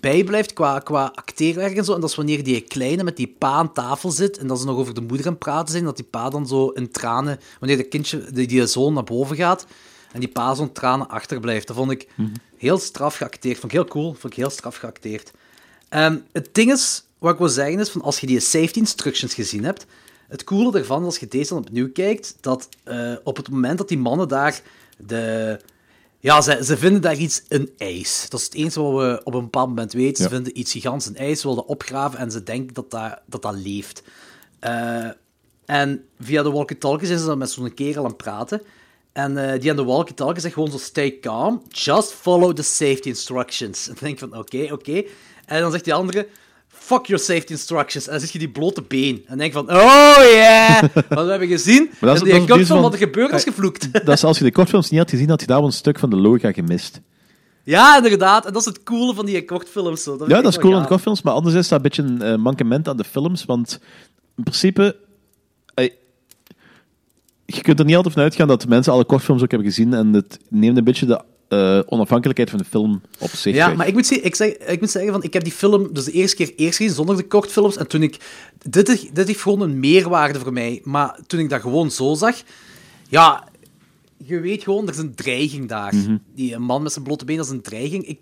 bijblijft 0.00 0.52
qua, 0.52 0.78
qua 0.78 1.12
acteerwerk 1.14 1.76
en 1.76 1.84
zo. 1.84 1.94
En 1.94 2.00
dat 2.00 2.10
is 2.10 2.16
wanneer 2.16 2.44
die 2.44 2.60
kleine 2.60 3.02
met 3.02 3.16
die 3.16 3.34
pa 3.38 3.52
aan 3.52 3.72
tafel 3.72 4.10
zit 4.10 4.38
en 4.38 4.46
dat 4.46 4.60
ze 4.60 4.66
nog 4.66 4.76
over 4.76 4.94
de 4.94 5.00
moeder 5.00 5.26
aan 5.26 5.32
het 5.32 5.40
praten 5.40 5.72
zijn. 5.72 5.84
Dat 5.84 5.96
die 5.96 6.04
pa 6.10 6.30
dan 6.30 6.46
zo 6.46 6.68
in 6.68 6.90
tranen, 6.90 7.40
wanneer 7.58 7.76
de 7.76 7.88
kindje, 7.88 8.32
die, 8.32 8.46
die 8.46 8.66
zoon 8.66 8.94
naar 8.94 9.04
boven 9.04 9.36
gaat 9.36 9.66
en 10.12 10.20
die 10.20 10.28
pa 10.28 10.54
zo'n 10.54 10.72
tranen 10.72 11.08
achterblijft. 11.08 11.66
Dat 11.66 11.76
vond 11.76 11.90
ik 11.90 12.08
heel 12.56 12.78
straf 12.78 13.16
geacteerd. 13.16 13.58
Vond 13.58 13.72
ik 13.72 13.78
heel 13.78 13.88
cool. 13.88 14.14
Vond 14.14 14.32
ik 14.32 14.38
heel 14.38 14.50
straf 14.50 14.76
geacteerd. 14.76 15.30
Ehm, 15.88 16.16
het 16.32 16.48
ding 16.52 16.72
is, 16.72 17.04
wat 17.18 17.32
ik 17.32 17.38
wil 17.38 17.48
zeggen 17.48 17.80
is, 17.80 17.90
van 17.90 18.02
als 18.02 18.20
je 18.20 18.26
die 18.26 18.40
safety 18.40 18.78
instructions 18.78 19.34
gezien 19.34 19.64
hebt, 19.64 19.86
het 20.28 20.44
coole 20.44 20.78
ervan, 20.78 21.04
als 21.04 21.18
je 21.18 21.28
deze 21.28 21.54
dan 21.54 21.58
opnieuw 21.58 21.92
kijkt, 21.92 22.36
dat 22.40 22.68
eh, 22.84 23.12
op 23.24 23.36
het 23.36 23.48
moment 23.48 23.78
dat 23.78 23.88
die 23.88 23.98
mannen 23.98 24.28
daar 24.28 24.60
de... 24.96 25.60
Ja, 26.22 26.40
ze, 26.40 26.64
ze 26.64 26.76
vinden 26.76 27.02
daar 27.02 27.16
iets 27.16 27.42
in 27.48 27.70
ijs. 27.76 28.26
Dat 28.28 28.40
is 28.40 28.46
het 28.46 28.54
enige 28.54 28.80
wat 28.80 29.02
we 29.02 29.20
op 29.24 29.34
een 29.34 29.40
bepaald 29.40 29.68
moment 29.68 29.92
weten. 29.92 30.22
Ja. 30.22 30.28
Ze 30.28 30.34
vinden 30.34 30.58
iets 30.58 30.72
gigantisch 30.72 31.08
in 31.08 31.16
ijs, 31.16 31.40
ze 31.40 31.48
willen 31.48 31.66
opgraven 31.66 32.18
en 32.18 32.30
ze 32.30 32.42
denken 32.42 32.74
dat 32.74 32.90
dat, 32.90 33.20
dat, 33.26 33.42
dat 33.42 33.54
leeft. 33.54 34.02
Eh, 34.58 35.08
en 35.64 36.04
via 36.20 36.42
de 36.42 36.50
walkie-talkie 36.50 37.06
zijn 37.06 37.18
ze 37.18 37.26
dan 37.26 37.38
met 37.38 37.50
zo'n 37.50 37.74
kerel 37.74 38.02
aan 38.02 38.08
het 38.08 38.16
praten. 38.16 38.62
En 39.12 39.52
eh, 39.52 39.60
die 39.60 39.70
aan 39.70 39.76
de 39.76 39.84
walkie-talkie 39.84 40.40
zegt 40.40 40.54
gewoon 40.54 40.70
zo, 40.70 40.78
stay 40.78 41.18
calm, 41.20 41.62
just 41.68 42.12
follow 42.12 42.52
the 42.52 42.62
safety 42.62 43.08
instructions. 43.08 43.86
En 43.88 43.94
dan 43.94 44.02
denk 44.02 44.20
ik 44.20 44.28
van, 44.28 44.38
oké, 44.38 44.72
oké. 44.72 45.04
En 45.46 45.60
dan 45.60 45.70
zegt 45.70 45.84
die 45.84 45.94
andere, 45.94 46.28
fuck 46.84 47.06
your 47.06 47.22
safety 47.22 47.52
instructions. 47.52 48.06
En 48.06 48.12
dan 48.12 48.20
zie 48.20 48.30
je 48.32 48.38
die 48.38 48.48
blote 48.48 48.82
been. 48.82 49.22
En 49.26 49.38
denk 49.38 49.52
van, 49.52 49.70
oh 49.70 50.16
yeah! 50.32 50.82
Wat 51.08 51.24
we 51.24 51.30
hebben 51.30 51.48
gezien, 51.48 51.90
Maar 52.00 52.14
dat 52.14 52.26
is- 52.26 52.32
en 52.32 52.38
die 52.46 52.48
van 52.56 52.64
van- 52.66 52.80
wat 52.80 52.92
er 52.92 52.98
gebeurt 52.98 53.32
is 53.32 53.42
gevloekt. 53.42 53.92
Dat 54.06 54.08
is, 54.16 54.24
als 54.24 54.38
je 54.38 54.44
de 54.44 54.52
kortfilms 54.52 54.90
niet 54.90 55.00
had 55.00 55.10
gezien, 55.10 55.28
had 55.28 55.40
je 55.40 55.46
daar 55.46 55.56
wel 55.58 55.66
een 55.66 55.72
stuk 55.72 55.98
van 55.98 56.10
de 56.10 56.16
logica 56.16 56.52
gemist. 56.52 57.00
ja, 57.64 57.96
inderdaad. 57.96 58.46
En 58.46 58.52
dat 58.52 58.62
is 58.62 58.68
het 58.68 58.82
coole 58.82 59.14
van 59.14 59.26
die 59.26 59.44
kortfilms. 59.44 60.02
Zo. 60.02 60.10
Dat 60.10 60.18
vind 60.18 60.30
Ja, 60.30 60.42
dat 60.42 60.52
is 60.52 60.58
cool 60.58 60.74
aan 60.74 60.82
de 60.82 60.88
kortfilms, 60.88 61.22
maar 61.22 61.34
anders 61.34 61.54
is 61.54 61.68
dat 61.68 61.76
een 61.76 61.82
beetje 61.82 62.02
een 62.02 62.22
eh, 62.22 62.36
mankement 62.36 62.88
aan 62.88 62.96
de 62.96 63.04
films, 63.04 63.44
want 63.44 63.78
in 64.36 64.42
principe... 64.42 64.96
je 67.46 67.60
kunt 67.62 67.78
er 67.78 67.84
niet 67.84 67.96
altijd 67.96 68.14
van 68.14 68.22
uitgaan 68.22 68.48
dat 68.48 68.66
mensen 68.68 68.92
alle 68.92 69.04
kortfilms 69.04 69.42
ook 69.42 69.50
hebben 69.50 69.68
gezien 69.68 69.94
en 69.94 70.12
het 70.12 70.38
neemt 70.48 70.76
een 70.76 70.84
beetje 70.84 71.06
de 71.06 71.20
eh, 71.52 71.80
onafhankelijkheid 71.86 72.50
van 72.50 72.58
de 72.58 72.64
film 72.64 73.02
op 73.18 73.30
zich 73.30 73.54
Ja, 73.54 73.74
maar 73.74 73.86
ik 73.86 73.94
moet, 73.94 74.06
zeggen, 74.06 74.26
ik, 74.26 74.34
zeg, 74.34 74.48
ik 74.48 74.80
moet 74.80 74.90
zeggen, 74.90 75.12
van, 75.12 75.22
ik 75.22 75.32
heb 75.32 75.44
die 75.44 75.52
film 75.52 75.88
dus 75.92 76.04
de 76.04 76.12
eerste 76.12 76.36
keer 76.36 76.52
eerst 76.56 76.76
gezien 76.76 76.94
zonder 76.94 77.16
de 77.16 77.26
kortfilms. 77.26 77.76
En 77.76 77.86
toen 77.86 78.02
ik... 78.02 78.16
Dit, 78.68 78.86
dit 79.12 79.26
heeft 79.26 79.40
gewoon 79.40 79.60
een 79.60 79.80
meerwaarde 79.80 80.38
voor 80.38 80.52
mij. 80.52 80.80
Maar 80.84 81.18
toen 81.26 81.40
ik 81.40 81.50
dat 81.50 81.60
gewoon 81.60 81.90
zo 81.90 82.14
zag... 82.14 82.42
Ja, 83.08 83.48
je 84.16 84.40
weet 84.40 84.62
gewoon, 84.62 84.86
er 84.86 84.92
is 84.92 84.98
een 84.98 85.14
dreiging 85.14 85.68
daar. 85.68 85.94
Mhm. 85.94 86.16
Die 86.34 86.54
een 86.54 86.62
man 86.62 86.82
met 86.82 86.92
zijn 86.92 87.04
blote 87.04 87.24
been, 87.24 87.36
dat 87.36 87.46
is 87.46 87.52
een 87.52 87.62
dreiging. 87.62 88.06
Ik, 88.06 88.18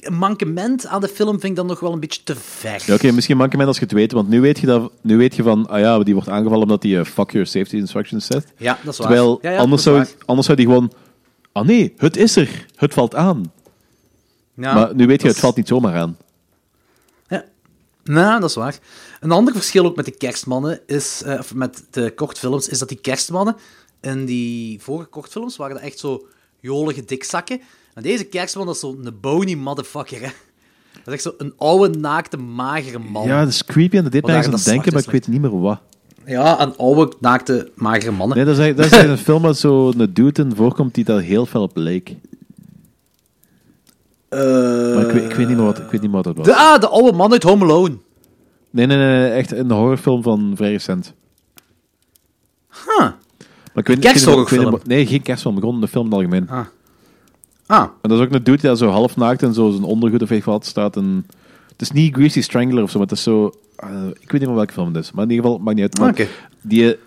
een 0.00 0.14
mankement 0.14 0.86
aan 0.86 1.00
de 1.00 1.08
film 1.08 1.30
vind 1.30 1.44
ik 1.44 1.56
dan 1.56 1.66
nog 1.66 1.80
wel 1.80 1.92
een 1.92 2.00
beetje 2.00 2.22
te 2.24 2.36
ver. 2.36 2.82
Ja, 2.86 2.94
oké, 2.94 3.12
misschien 3.12 3.36
makkelijk 3.36 3.68
als 3.68 3.78
je 3.78 3.84
het 3.84 3.92
weet, 3.92 4.12
want 4.12 4.28
nu 4.28 4.40
weet 4.40 4.58
je, 4.58 4.66
dat, 4.66 4.92
nu 5.00 5.16
weet 5.16 5.36
je 5.36 5.42
van, 5.42 5.68
ah 5.68 5.80
ja, 5.80 5.98
die 5.98 6.14
wordt 6.14 6.28
aangevallen 6.28 6.62
omdat 6.62 6.82
hij 6.82 6.98
eh, 6.98 7.04
fuck 7.04 7.30
your 7.30 7.46
safety 7.46 7.76
instructions 7.76 8.26
zet. 8.26 8.52
Ja, 8.56 8.78
dat 8.82 8.92
is 8.92 8.98
waar. 8.98 9.06
Terwijl 9.06 9.38
Ja, 9.42 9.50
ja, 9.50 9.58
anders, 9.58 9.82
zou, 9.82 10.04
anders 10.26 10.46
zou 10.46 10.58
die 10.58 10.66
gewoon, 10.66 10.92
ah 11.52 11.66
nee, 11.66 11.94
het 11.96 12.16
is 12.16 12.36
er, 12.36 12.66
het 12.76 12.94
valt 12.94 13.14
aan. 13.14 13.52
Ja, 14.54 14.74
maar 14.74 14.94
nu 14.94 15.06
weet 15.06 15.20
je, 15.20 15.26
het 15.26 15.36
is- 15.36 15.42
valt 15.42 15.56
niet 15.56 15.68
zomaar 15.68 15.96
aan. 15.96 16.16
Ja, 17.28 17.44
nou, 18.04 18.40
dat 18.40 18.48
is 18.50 18.56
waar. 18.56 18.78
Een 19.20 19.30
ander 19.30 19.54
verschil 19.54 19.84
ook 19.84 19.96
met 19.96 20.04
de 20.04 20.16
kerstmannen 20.16 20.80
is, 20.86 21.22
eh, 21.22 21.38
of 21.38 21.54
met 21.54 21.84
de 21.90 22.10
kortfilms, 22.14 22.68
is 22.68 22.78
dat 22.78 22.88
die 22.88 23.00
kerstmannen 23.00 23.56
in 24.00 24.24
die 24.24 24.80
vorige 24.80 25.08
kortfilms 25.08 25.56
waren 25.56 25.74
dat 25.76 25.84
echt 25.84 25.98
zo 25.98 26.26
jolige 26.60 27.04
dikzakken. 27.04 27.60
En 27.94 28.02
deze 28.02 28.24
kerstman 28.24 28.66
dat 28.66 28.74
is 28.74 28.80
zo'n 28.80 29.16
bony 29.20 29.54
motherfucker, 29.54 30.20
hè. 30.20 30.28
Dat 30.92 31.06
is 31.06 31.12
echt 31.12 31.22
zo 31.22 31.34
een 31.38 31.52
oude, 31.56 31.98
naakte, 31.98 32.36
magere 32.36 32.98
man. 32.98 33.26
Ja, 33.26 33.38
dat 33.44 33.48
is 33.52 33.64
creepy 33.64 33.96
en 33.96 34.02
dat 34.02 34.12
deed 34.12 34.26
mij 34.26 34.34
aan 34.36 34.42
denken, 34.64 34.92
maar 34.92 35.02
ik 35.02 35.10
weet 35.10 35.28
niet 35.28 35.40
meer 35.40 35.60
wat. 35.60 35.80
Ja, 36.30 36.60
een 36.60 36.76
oude, 36.76 37.12
naakte, 37.20 37.70
magere 37.74 38.10
mannen. 38.10 38.36
Nee, 38.36 38.46
dat 38.46 38.58
is, 38.58 38.76
dat 38.76 38.84
is 38.86 38.92
een 38.92 39.18
film 39.18 39.42
waar 39.42 39.54
zo'n 39.54 40.10
dude 40.12 40.42
in 40.42 40.54
voorkomt 40.54 40.94
die 40.94 41.04
daar 41.04 41.20
heel 41.20 41.46
fel 41.46 41.62
op 41.62 41.76
leek. 41.76 42.14
Maar 44.30 45.06
ik 45.06 45.10
weet, 45.10 45.24
ik 45.30 45.36
weet 45.36 45.48
niet 45.48 45.56
meer 45.56 45.66
wat, 45.66 45.78
ik 45.78 45.90
weet 45.90 46.00
niet 46.00 46.10
meer 46.12 46.22
wat 46.22 46.24
dat 46.24 46.36
was. 46.36 46.46
De, 46.46 46.54
ah, 46.56 46.80
de 46.80 46.88
oude 46.88 47.16
man 47.16 47.32
uit 47.32 47.42
Home 47.42 47.64
Alone. 47.64 47.96
Nee, 48.70 48.86
nee, 48.86 48.96
nee, 48.96 49.30
echt 49.30 49.52
een 49.52 49.70
horrorfilm 49.70 50.22
van 50.22 50.52
vrij 50.56 50.70
recent. 50.70 51.14
Huh. 52.70 52.98
Maar 52.98 53.14
ik 53.74 53.86
weet, 53.86 53.98
Kersthorrorfilm? 53.98 54.78
Nee, 54.84 55.06
geen 55.06 55.22
kerstfilm, 55.22 55.58
gewoon 55.58 55.82
een 55.82 55.88
film 55.88 56.04
in 56.04 56.10
het 56.10 56.20
algemeen. 56.20 56.48
Ah. 56.48 56.66
Ah, 57.66 57.88
En 58.02 58.08
dat 58.08 58.18
is 58.18 58.24
ook 58.24 58.32
een 58.32 58.42
dude 58.44 58.58
die 58.58 58.66
daar 58.66 58.76
zo 58.76 58.88
half 58.88 59.16
naakt 59.16 59.42
en 59.42 59.54
zo 59.54 59.70
zijn 59.70 59.84
ondergoed 59.84 60.22
of 60.22 60.30
ik 60.30 60.44
wat 60.44 60.66
staat. 60.66 60.96
En 60.96 61.26
het 61.80 61.88
is 61.88 62.00
niet 62.00 62.14
Greasy 62.14 62.40
Strangler 62.42 62.82
of 62.82 62.90
zo, 62.90 62.98
maar 62.98 63.06
het 63.06 63.16
is 63.16 63.22
zo... 63.22 63.52
eh, 63.76 64.06
ik 64.20 64.30
weet 64.30 64.40
niet 64.40 64.48
meer 64.48 64.54
welke 64.54 64.72
film 64.72 64.86
het 64.86 65.04
is. 65.04 65.12
Maar 65.12 65.24
in 65.24 65.30
ieder 65.30 65.44
geval, 65.44 65.60
maakt 65.60 65.76
niet 65.76 65.84
uit. 65.84 65.98
Maar 65.98 66.10
Oké. 66.10 66.28
Die 66.62 66.92
eh, 66.94 66.98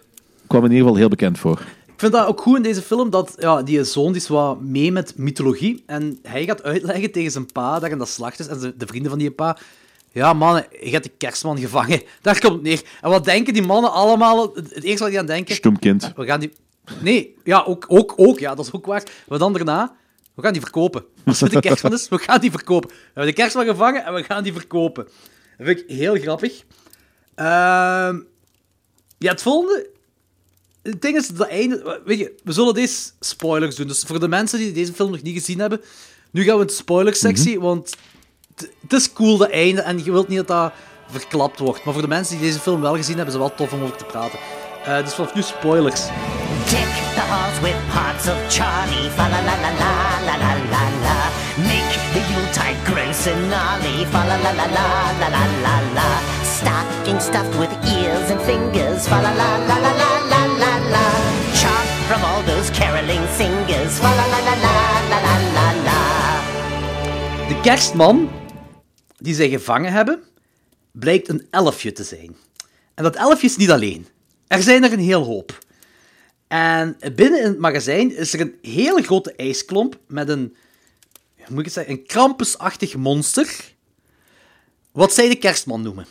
kwam 0.47 0.63
in 0.63 0.69
ieder 0.69 0.83
geval 0.83 0.99
heel 0.99 1.09
bekend 1.09 1.39
voor. 1.39 1.59
Ik 1.85 1.99
vind 1.99 2.11
dat 2.11 2.27
ook 2.27 2.41
goed 2.41 2.57
in 2.57 2.63
deze 2.63 2.81
film, 2.81 3.09
dat 3.09 3.35
ja, 3.39 3.63
die 3.63 3.83
zoon 3.83 4.11
die 4.11 4.21
is 4.21 4.27
wat 4.27 4.61
mee 4.61 4.91
met 4.91 5.17
mythologie. 5.17 5.83
En 5.85 6.19
hij 6.21 6.45
gaat 6.45 6.63
uitleggen 6.63 7.11
tegen 7.11 7.31
zijn 7.31 7.45
pa 7.51 7.79
dat 7.79 7.89
in 7.89 7.97
dat 7.97 8.09
slacht 8.09 8.39
is. 8.39 8.47
En 8.47 8.73
de 8.77 8.85
vrienden 8.87 9.09
van 9.09 9.19
die 9.19 9.31
pa. 9.31 9.57
Ja, 10.11 10.33
mannen, 10.33 10.65
je 10.81 10.89
hebt 10.89 11.03
de 11.03 11.11
kerstman 11.17 11.57
gevangen. 11.57 12.01
Daar 12.21 12.39
komt 12.39 12.53
het 12.53 12.61
neer. 12.61 12.81
En 13.01 13.09
wat 13.09 13.25
denken 13.25 13.53
die 13.53 13.63
mannen 13.63 13.91
allemaal? 13.91 14.53
Het 14.53 14.83
eerste 14.83 14.99
wat 15.03 15.09
die 15.09 15.19
aan 15.19 15.25
denken... 15.25 15.55
Stom 15.55 15.79
kind. 15.79 16.11
We 16.15 16.25
gaan 16.25 16.39
die... 16.39 16.53
Nee, 17.01 17.35
ja, 17.43 17.63
ook, 17.67 17.85
ook, 17.87 18.13
ook, 18.15 18.39
ja, 18.39 18.55
dat 18.55 18.65
is 18.65 18.73
ook 18.73 18.85
waar. 18.85 19.03
Maar 19.27 19.39
dan 19.39 19.53
daarna, 19.53 19.95
we 20.35 20.41
gaan 20.41 20.51
die 20.53 20.61
verkopen. 20.61 21.05
Als 21.25 21.39
het 21.39 21.51
de 21.51 21.59
kerstman 21.59 21.93
is, 21.93 22.09
we 22.09 22.17
gaan 22.17 22.39
die 22.39 22.51
verkopen. 22.51 22.89
We 22.89 22.95
hebben 23.05 23.25
de 23.35 23.41
kerstman 23.41 23.65
gevangen 23.65 24.05
en 24.05 24.13
we 24.13 24.23
gaan 24.23 24.43
die 24.43 24.53
verkopen. 24.53 25.03
Dat 25.57 25.67
vind 25.67 25.79
ik 25.79 25.85
heel 25.89 26.15
grappig. 26.15 26.63
Ehm, 27.35 28.19
ja, 29.17 29.31
het 29.31 29.41
volgende... 29.41 29.89
Het 30.81 31.01
ding 31.01 31.17
is, 31.17 31.27
dat 31.27 31.47
einde... 31.47 32.01
Weet 32.05 32.17
je, 32.19 32.35
we 32.43 32.51
zullen 32.51 32.73
deze 32.73 33.11
spoilers 33.19 33.75
doen. 33.75 33.87
Dus 33.87 34.03
voor 34.03 34.19
de 34.19 34.27
mensen 34.27 34.59
die 34.59 34.71
deze 34.71 34.93
film 34.93 35.11
nog 35.11 35.21
niet 35.21 35.37
gezien 35.37 35.59
hebben, 35.59 35.81
nu 36.31 36.43
gaan 36.43 36.55
we 36.55 36.61
in 36.61 36.67
de 36.67 36.73
spoilersectie, 36.73 37.59
want 37.59 37.95
het- 38.55 38.93
is 38.93 39.13
cool, 39.13 39.37
dat 39.37 39.49
einde, 39.49 39.81
en 39.81 40.03
je 40.03 40.11
wilt 40.11 40.27
niet 40.27 40.37
dat 40.37 40.47
dat 40.47 40.73
verklapt 41.07 41.59
wordt. 41.59 41.83
Maar 41.83 41.93
voor 41.93 42.01
de 42.01 42.07
mensen 42.07 42.37
die 42.37 42.45
deze 42.47 42.59
film 42.59 42.81
wel 42.81 42.95
gezien 42.95 43.15
hebben, 43.17 43.33
is 43.35 43.39
het 43.41 43.49
wel 43.49 43.55
tof 43.67 43.73
om 43.73 43.83
over 43.83 43.97
te 43.97 44.05
praten. 44.05 44.39
Eh, 44.85 45.03
dus 45.03 45.13
vanaf 45.13 45.35
nu 45.35 45.41
spoilers. 45.41 46.01
With 47.63 47.79
parts 47.95 48.27
of 48.27 48.37
Charlie. 48.55 49.07
Fa 49.15 49.25
la 49.33 49.39
la 49.47 49.55
la 49.63 49.71
la. 49.81 49.93
Make 51.69 51.93
the 52.13 52.21
Yuletide 52.29 52.79
gross 52.85 53.25
and 53.31 53.41
gnarly. 53.49 54.05
Fa 54.11 54.21
la 54.29 54.37
la 54.45 54.51
la 54.59 54.67
la 54.77 54.87
la 55.21 55.27
la 55.35 55.43
la 55.65 55.75
la. 55.97 56.09
Stuffed 57.19 57.55
with 57.59 57.73
ears 57.95 58.29
and 58.31 58.41
fingers. 58.41 59.07
Fa 59.07 59.21
la 59.21 59.31
la 59.39 59.49
la 59.67 59.77
la. 59.87 61.07
Chop 61.61 61.85
from 62.07 62.21
all 62.29 62.41
those 62.43 62.69
caroling 62.79 63.25
singers. 63.37 63.93
Fa 63.99 64.11
la 64.19 64.25
la 64.33 64.55
la. 64.65 64.73
De 67.47 67.61
kerstman 67.61 68.29
die 69.17 69.35
zij 69.35 69.49
gevangen 69.49 69.91
hebben, 69.91 70.23
blijkt 70.91 71.29
een 71.29 71.47
elfje 71.49 71.91
te 71.91 72.03
zijn. 72.03 72.35
En 72.93 73.03
dat 73.03 73.15
elfje 73.15 73.47
is 73.47 73.57
niet 73.57 73.71
alleen. 73.71 74.07
Er 74.47 74.61
zijn 74.61 74.83
er 74.83 74.93
een 74.93 74.99
heel 74.99 75.23
hoop. 75.23 75.57
En 76.53 76.97
binnen 77.15 77.39
in 77.39 77.47
het 77.47 77.59
magazijn 77.59 78.15
is 78.15 78.33
er 78.33 78.41
een 78.41 78.55
hele 78.61 79.01
grote 79.01 79.33
ijsklomp 79.35 79.99
met 80.07 80.29
een, 80.29 80.55
hoe 81.35 81.45
moet 81.49 81.59
ik 81.59 81.65
het 81.65 81.73
zeggen, 81.73 81.93
een 81.93 82.05
krampusachtig 82.05 82.95
monster, 82.95 83.73
wat 84.91 85.13
zij 85.13 85.29
de 85.29 85.35
kerstman 85.35 85.81
noemen. 85.81 86.05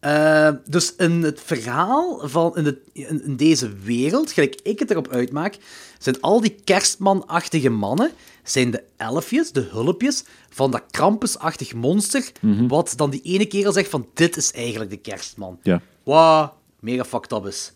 Eh, 0.00 0.50
dus 0.64 0.94
in 0.96 1.22
het 1.22 1.40
verhaal 1.40 2.28
van 2.28 2.56
in, 2.56 2.64
de, 2.64 2.78
in, 2.92 3.24
in 3.24 3.36
deze 3.36 3.76
wereld, 3.76 4.32
gelijk 4.32 4.60
ik 4.62 4.78
het 4.78 4.90
erop 4.90 5.08
uitmaak, 5.08 5.56
zijn 5.98 6.20
al 6.20 6.40
die 6.40 6.56
kerstmanachtige 6.64 7.70
mannen, 7.70 8.10
zijn 8.42 8.70
de 8.70 8.82
elfjes, 8.96 9.52
de 9.52 9.68
hulpjes, 9.70 10.24
van 10.48 10.70
dat 10.70 10.82
krampusachtig 10.90 11.74
monster, 11.74 12.32
wat 12.68 12.92
dan 12.96 13.10
die 13.10 13.22
ene 13.22 13.46
kerel 13.46 13.72
zegt 13.72 13.90
van 13.90 14.08
dit 14.14 14.36
is 14.36 14.52
eigenlijk 14.52 14.90
de 14.90 15.00
kerstman. 15.00 15.58
Ja. 15.62 15.82
Wat 16.02 16.52
mega 16.80 17.04
fucked 17.04 17.32
up 17.32 17.46
is. 17.46 17.72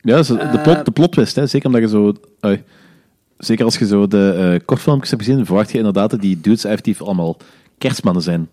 Ja, 0.00 0.18
is 0.18 0.26
de, 0.26 0.38
Eh, 0.38 0.62
plot, 0.62 0.84
de 0.84 0.90
plotwist, 0.90 1.36
hè. 1.36 1.46
Zeker 1.46 1.66
omdat 1.66 1.82
je 1.82 1.88
zo... 1.88 2.12
ui, 2.40 2.64
zeker 3.38 3.64
als 3.64 3.78
je 3.78 3.86
zo 3.86 4.06
de 4.06 4.52
eh, 4.58 4.66
kortfilmpjes 4.66 5.10
hebt 5.10 5.22
gezien, 5.22 5.46
verwacht 5.46 5.70
je 5.72 5.78
inderdaad 5.78 6.10
dat 6.10 6.20
die 6.20 6.40
dudes 6.40 6.64
effectief 6.64 7.02
allemaal 7.02 7.36
kerstmannen 7.78 8.22
zijn. 8.22 8.48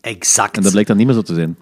Exact. 0.00 0.56
En 0.56 0.62
dat 0.62 0.70
blijkt 0.70 0.88
dan 0.88 0.96
niet 0.96 1.06
meer 1.06 1.14
zo 1.14 1.22
te 1.22 1.34
zijn. 1.34 1.56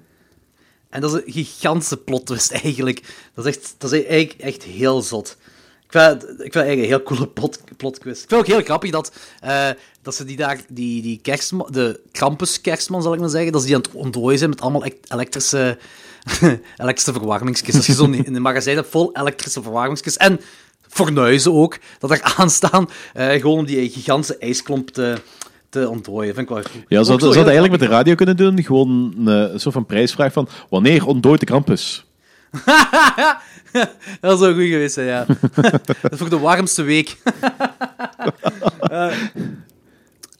En 0.90 1.00
dat 1.00 1.14
is 1.14 1.20
een 1.24 1.32
gigantische 1.44 1.96
plot 1.96 2.26
twist 2.26 2.52
eigenlijk. 2.62 3.02
Dat 3.34 3.46
is, 3.46 3.56
echt, 3.56 3.74
dat 3.78 3.92
is 3.92 4.04
eigenlijk 4.04 4.40
echt 4.40 4.62
heel 4.62 5.02
zot. 5.02 5.36
Ik 5.84 5.98
vind, 6.00 6.22
ik 6.22 6.28
vind 6.28 6.42
het 6.42 6.54
eigenlijk 6.54 6.82
een 6.82 6.96
heel 6.96 7.02
coole 7.02 7.28
plot, 7.28 7.60
plot 7.76 8.00
twist. 8.00 8.22
Ik 8.22 8.28
vind 8.28 8.40
het 8.40 8.50
ook 8.50 8.56
heel 8.56 8.64
grappig 8.64 8.90
dat, 8.90 9.12
eh, 9.40 9.68
dat 10.02 10.14
ze 10.14 10.24
die 10.24 10.36
daar, 10.36 10.60
die, 10.68 11.02
die 11.02 11.18
kerstman, 11.22 11.68
de 11.70 12.00
Krampus 12.12 12.60
kerstman 12.60 13.02
zal 13.02 13.14
ik 13.14 13.20
maar 13.20 13.28
zeggen, 13.28 13.52
dat 13.52 13.60
ze 13.60 13.66
die 13.66 13.76
aan 13.76 13.82
het 13.82 13.92
ontdooien 13.92 14.38
zijn 14.38 14.50
met 14.50 14.60
allemaal 14.60 14.84
elektrische, 15.08 15.78
elektrische 16.76 17.12
verwarmingskisten. 17.12 17.76
Als 17.76 17.86
je 17.86 17.94
zo 17.94 18.04
in 18.04 18.34
een 18.34 18.42
magazijn 18.42 18.76
hebt 18.76 18.88
vol 18.88 19.10
elektrische 19.12 19.62
verwarmingskisten 19.62 20.26
en 20.26 20.40
fornuizen 20.88 21.52
ook, 21.52 21.78
dat 21.98 22.10
er 22.10 22.22
aanstaan, 22.36 22.88
eh 23.12 23.40
gewoon 23.40 23.58
om 23.58 23.64
die 23.64 23.90
gigantische 23.90 24.38
ijsklomp 24.38 24.90
te, 24.90 25.16
te 25.68 25.88
ontdooien. 25.88 26.34
Vind 26.34 26.48
ik 26.48 26.54
wel 26.54 26.62
goed. 26.62 26.84
Ja, 26.88 26.98
Ook 26.98 27.04
ze 27.04 27.10
hadden 27.10 27.18
zo 27.18 27.18
ze 27.18 27.24
heel 27.24 27.34
hadden 27.34 27.52
eigenlijk 27.52 27.80
met 27.80 27.90
de 27.90 27.96
radio 27.96 28.14
kunnen 28.14 28.36
doen. 28.36 28.62
Gewoon 28.62 29.14
een, 29.16 29.26
een 29.26 29.60
soort 29.60 29.74
van 29.74 29.86
prijsvraag 29.86 30.32
van 30.32 30.48
wanneer 30.68 31.06
ontdooit 31.06 31.40
de 31.40 31.46
Krampus? 31.46 32.04
Dat 34.20 34.38
zou 34.38 34.54
goed 34.54 34.62
geweest 34.62 34.94
zijn, 34.94 35.06
ja. 35.06 35.26
dat 36.00 36.12
is 36.12 36.18
voor 36.18 36.28
de 36.30 36.38
warmste 36.38 36.82
week. 36.82 37.16
Eh, 38.80 39.12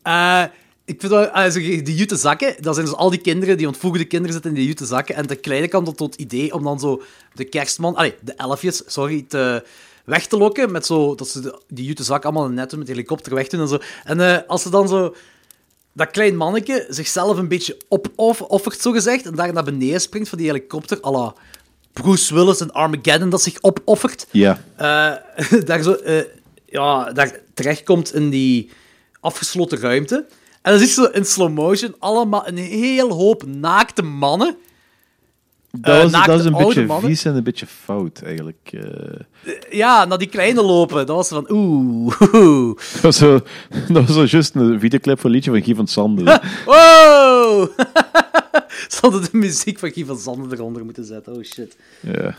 eh, 0.03 0.45
ik 0.93 1.01
vind 1.01 1.13
wel, 1.13 1.27
also, 1.27 1.59
die 1.61 1.95
jute 1.95 2.17
zakken, 2.17 2.55
dat 2.61 2.75
zijn 2.75 2.87
dus 2.87 2.95
al 2.95 3.11
die 3.11 3.21
kinderen, 3.21 3.57
die 3.57 3.67
ontvoegde 3.67 4.05
kinderen 4.05 4.33
zitten 4.33 4.51
in 4.51 4.57
die 4.57 4.67
jute 4.67 4.87
zakken. 4.87 5.15
En 5.15 5.27
de 5.27 5.37
kleine 5.37 5.69
kan 5.69 5.85
tot 5.85 6.01
het 6.01 6.15
idee 6.21 6.55
om 6.55 6.63
dan 6.63 6.81
zo 6.81 7.03
de 7.35 7.45
kerstman, 7.45 7.95
allee, 7.97 8.15
de 8.21 8.33
elfjes, 8.35 8.83
sorry, 8.87 9.25
te, 9.29 9.65
weg 10.05 10.27
te 10.27 10.37
lokken. 10.37 10.73
Met 10.73 10.87
zo, 10.87 11.15
dat 11.15 11.29
ze 11.29 11.41
de, 11.41 11.61
die 11.69 11.85
jute 11.85 12.03
zak 12.05 12.25
allemaal 12.25 12.49
net 12.49 12.71
doen, 12.71 12.79
met 12.79 12.89
de 12.89 12.95
helikopter 12.95 13.35
weg 13.35 13.49
doen 13.49 13.61
en 13.61 13.69
zo. 13.69 13.79
En 14.05 14.21
eh, 14.21 14.39
als 14.47 14.63
ze 14.63 14.71
dan 14.71 14.89
zo 14.89 15.15
dat 15.93 16.11
klein 16.11 16.37
manneke 16.37 16.87
zichzelf 16.89 17.37
een 17.39 17.49
beetje 17.49 17.77
opoffert, 17.89 18.81
zo 18.81 18.93
gezegd, 18.93 19.27
en 19.27 19.35
daar 19.35 19.53
naar 19.53 19.65
beneden 19.65 20.01
springt 20.01 20.29
van 20.29 20.39
die 20.39 20.47
helikopter, 20.47 20.99
à 21.05 21.11
la 21.11 21.35
Bruce 21.93 22.35
Willis 22.35 22.61
en 22.61 22.73
Armageddon, 22.73 23.31
dat 23.31 23.43
zich 23.43 23.59
opoffert, 23.61 24.27
Ja. 24.31 24.63
eh, 24.77 25.61
daar, 25.69 25.83
zo, 25.83 25.93
eh, 25.93 26.25
ja, 26.67 27.13
daar 27.13 27.41
terechtkomt 27.55 28.15
in 28.15 28.31
die 28.31 28.71
afgesloten 29.21 29.79
ruimte. 29.79 30.27
En 30.63 30.71
dan 30.71 30.79
zie 30.79 30.89
je 30.89 30.95
zo 30.95 31.05
in 31.05 31.25
slow 31.25 31.53
motion 31.53 31.95
allemaal 31.99 32.47
een 32.49 32.57
heel 32.57 33.11
hoop 33.11 33.47
naakte 33.47 34.03
mannen. 34.03 34.57
Dat, 35.71 35.95
Eh, 35.97 36.03
was, 36.03 36.13
naakte 36.13 36.31
dat 36.31 36.41
is 36.41 36.47
een 36.47 36.53
oude 36.55 36.67
beetje 36.67 36.87
mannen. 36.87 37.09
vies 37.11 37.25
en 37.25 37.37
een 37.37 37.43
beetje 37.43 37.67
fout, 37.67 38.23
eigenlijk. 38.23 38.71
eh. 38.73 39.53
Ja, 39.71 40.05
naar 40.05 40.19
die 40.19 40.29
kleine 40.29 40.63
lopen. 40.63 41.07
Dat 41.07 41.17
was 41.17 41.29
van 41.29 41.47
oeh. 41.51 42.21
oeh. 42.35 42.77
dat 42.93 43.01
was 43.01 43.17
zo, 43.17 43.41
dat 43.89 44.07
was 44.07 44.15
zo 44.17 44.25
juist 44.25 44.55
een 44.55 44.81
videoclip 44.81 45.17
voor 45.21 45.29
een 45.31 45.35
liedje 45.37 45.51
van 45.51 45.63
Guy 45.63 45.75
van 45.75 45.87
Sanden. 45.87 46.25
Wow! 46.67 47.69
Ze 48.89 48.99
hadden 49.01 49.23
de 49.23 49.29
muziek 49.33 49.79
van 49.79 49.91
Guy 49.93 50.05
van 50.05 50.19
Zanden 50.19 50.53
eronder 50.59 50.85
moeten 50.85 51.05
zetten. 51.05 51.33
Oh 51.37 51.43
shit. 51.43 51.77
ja. 52.01 52.35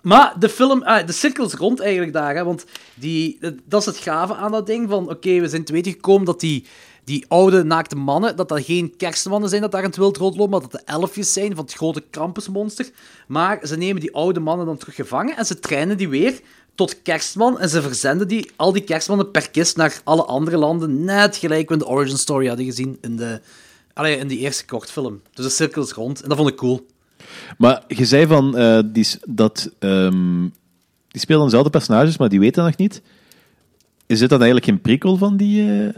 Maar 0.00 0.34
de 0.38 0.48
film, 0.48 0.82
ah, 0.82 1.06
de 1.06 1.12
cirkel 1.12 1.44
is 1.46 1.52
rond 1.54 1.80
eigenlijk 1.80 2.12
daar, 2.12 2.34
hè, 2.34 2.44
want 2.44 2.64
die, 2.94 3.38
dat 3.64 3.80
is 3.80 3.86
het 3.86 3.96
gave 3.96 4.34
aan 4.34 4.50
dat 4.52 4.66
ding, 4.66 4.88
van 4.88 5.08
oké, 5.10 5.40
we 5.40 5.48
zijn 5.48 5.64
te 5.64 5.72
weten 5.72 5.92
gekomen 5.92 6.24
dat 6.24 6.40
die, 6.40 6.66
die 7.04 7.24
oude 7.28 7.64
naakte 7.64 7.96
mannen, 7.96 8.36
dat 8.36 8.48
dat 8.48 8.64
geen 8.64 8.96
kerstmannen 8.96 9.48
zijn 9.48 9.60
dat 9.62 9.72
daar 9.72 9.82
in 9.82 9.86
het 9.86 9.96
wild 9.96 10.16
rondlopen, 10.16 10.50
maar 10.50 10.60
dat 10.60 10.72
de 10.72 10.92
elfjes 10.92 11.32
zijn 11.32 11.54
van 11.54 11.64
het 11.64 11.74
grote 11.74 12.02
krampusmonster. 12.10 12.90
Maar 13.26 13.58
ze 13.62 13.76
nemen 13.76 14.00
die 14.00 14.14
oude 14.14 14.40
mannen 14.40 14.66
dan 14.66 14.76
terug 14.76 14.94
gevangen 14.94 15.36
en 15.36 15.46
ze 15.46 15.58
trainen 15.58 15.96
die 15.96 16.08
weer 16.08 16.40
tot 16.74 17.02
kerstman 17.02 17.60
en 17.60 17.68
ze 17.68 17.82
verzenden 17.82 18.28
die, 18.28 18.50
al 18.56 18.72
die 18.72 18.84
kerstmannen 18.84 19.30
per 19.30 19.50
kist 19.50 19.76
naar 19.76 20.00
alle 20.04 20.24
andere 20.24 20.56
landen, 20.56 21.04
net 21.04 21.36
gelijk 21.36 21.68
we 21.68 21.76
de 21.76 21.86
origin 21.86 22.18
story 22.18 22.46
hadden 22.46 22.66
gezien 22.66 22.98
in 23.00 23.16
de, 23.16 23.40
allee, 23.94 24.16
in 24.16 24.28
die 24.28 24.38
eerste 24.38 24.64
kortfilm. 24.64 25.20
Dus 25.34 25.44
de 25.44 25.50
cirkel 25.50 25.82
is 25.82 25.92
rond 25.92 26.22
en 26.22 26.28
dat 26.28 26.38
vond 26.38 26.50
ik 26.50 26.56
cool. 26.56 26.86
Maar 27.58 27.84
je 27.88 28.04
zei 28.04 28.26
van 28.26 28.56
eh, 28.56 28.80
die, 28.86 29.06
dat 29.28 29.70
ehm, 29.78 30.42
die 31.08 31.20
spelen 31.20 31.44
dezelfde 31.44 31.70
personages, 31.70 32.18
maar 32.18 32.28
die 32.28 32.40
weten 32.40 32.64
nog 32.64 32.76
niet. 32.76 33.02
Is 34.06 34.18
dit 34.18 34.28
dan 34.28 34.42
eigenlijk 34.42 34.70
geen 34.70 34.80
prequel 34.80 35.16
van 35.16 35.36
die, 35.36 35.70
eh, 35.70 35.94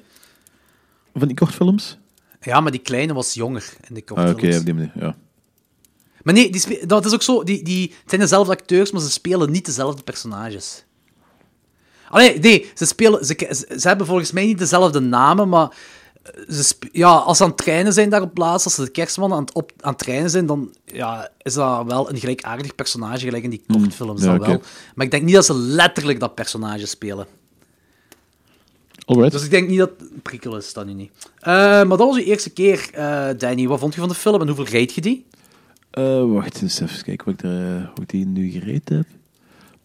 van 1.14 1.28
die 1.28 1.36
kortfilms? 1.36 1.98
Ja, 2.40 2.60
maar 2.60 2.72
die 2.72 2.80
kleine 2.80 3.14
was 3.14 3.34
jonger 3.34 3.72
in 3.88 3.94
de 3.94 4.00
Ah, 4.00 4.06
kortfilms. 4.06 4.44
Oké, 4.44 4.58
op 4.58 4.64
die 4.64 4.74
manier. 4.74 4.92
Ja. 4.94 5.16
Maar 6.22 6.34
nee, 6.34 6.50
die 6.50 6.86
dat 6.86 7.04
is 7.04 7.14
ook 7.14 7.22
zo. 7.22 7.42
Die, 7.42 7.64
die, 7.64 7.88
het 7.88 8.08
zijn 8.08 8.20
dezelfde 8.20 8.52
acteurs, 8.52 8.90
maar 8.90 9.00
ze 9.00 9.10
spelen 9.10 9.50
niet 9.50 9.66
dezelfde 9.66 10.02
personages. 10.02 10.84
Allee, 12.08 12.38
nee, 12.38 12.70
ze, 12.74 12.86
spelen, 12.86 13.24
ze, 13.24 13.64
ze, 13.78 13.88
hebben 13.88 14.06
volgens 14.06 14.32
mij 14.32 14.46
niet 14.46 14.58
dezelfde 14.58 15.00
namen, 15.00 15.48
maar 15.48 15.76
eh, 16.22 16.54
ze 16.54 16.74
ja, 16.92 17.08
als 17.08 17.36
ze 17.36 17.42
aan 17.42 17.48
het 17.48 17.58
trainen 17.58 17.92
zijn 17.92 18.10
daar 18.10 18.22
op 18.22 18.34
plaats, 18.34 18.64
als 18.64 18.74
ze 18.74 18.84
de 18.84 18.90
kerstmannen 18.90 19.38
aan 19.38 19.44
het, 19.44 19.54
op, 19.54 19.72
aan 19.80 19.92
het 19.92 19.98
trainen 19.98 20.30
zijn, 20.30 20.46
dan 20.46 20.74
ja, 20.84 21.30
is 21.42 21.54
dat 21.54 21.86
wel 21.86 22.10
een 22.10 22.18
gelijkaardig 22.18 22.74
personage, 22.74 23.24
gelijk 23.24 23.44
in 23.44 23.50
die 23.50 23.64
kortfilms 23.72 24.22
ja, 24.22 24.26
dan 24.26 24.46
wel. 24.46 24.62
Maar 24.94 25.04
ik 25.04 25.10
denk 25.10 25.24
niet 25.24 25.34
dat 25.34 25.44
ze 25.44 25.54
letterlijk 25.54 26.20
dat 26.20 26.34
personage 26.34 26.86
spelen. 26.86 27.26
Alright. 29.04 29.32
Dus 29.32 29.44
ik 29.44 29.50
denk 29.50 29.68
niet 29.68 29.78
dat 29.78 29.90
het 29.98 30.22
prikkel 30.22 30.56
is, 30.56 30.72
dat 30.72 30.86
nu 30.86 30.92
niet. 30.92 31.10
Eh, 31.40 31.52
maar 31.54 31.88
dat 31.88 31.98
was 31.98 32.16
uw 32.16 32.22
eerste 32.24 32.50
keer, 32.50 32.88
eh, 32.92 33.28
Danny. 33.38 33.66
Wat 33.66 33.78
vond 33.80 33.94
je 33.94 34.00
van 34.00 34.08
de 34.08 34.14
film 34.14 34.40
en 34.40 34.46
hoeveel 34.46 34.64
reed 34.64 34.92
je 34.94 35.00
die? 35.00 35.26
Eh, 35.90 36.24
wacht 36.32 36.62
eens 36.62 36.80
even 36.80 37.02
kijken 37.04 37.24
hoe 37.24 37.34
ik, 37.34 37.42
er, 37.42 37.90
hoe 37.94 38.02
ik 38.02 38.08
die 38.08 38.26
nu 38.26 38.50
gereed 38.50 38.88
heb. 38.88 39.06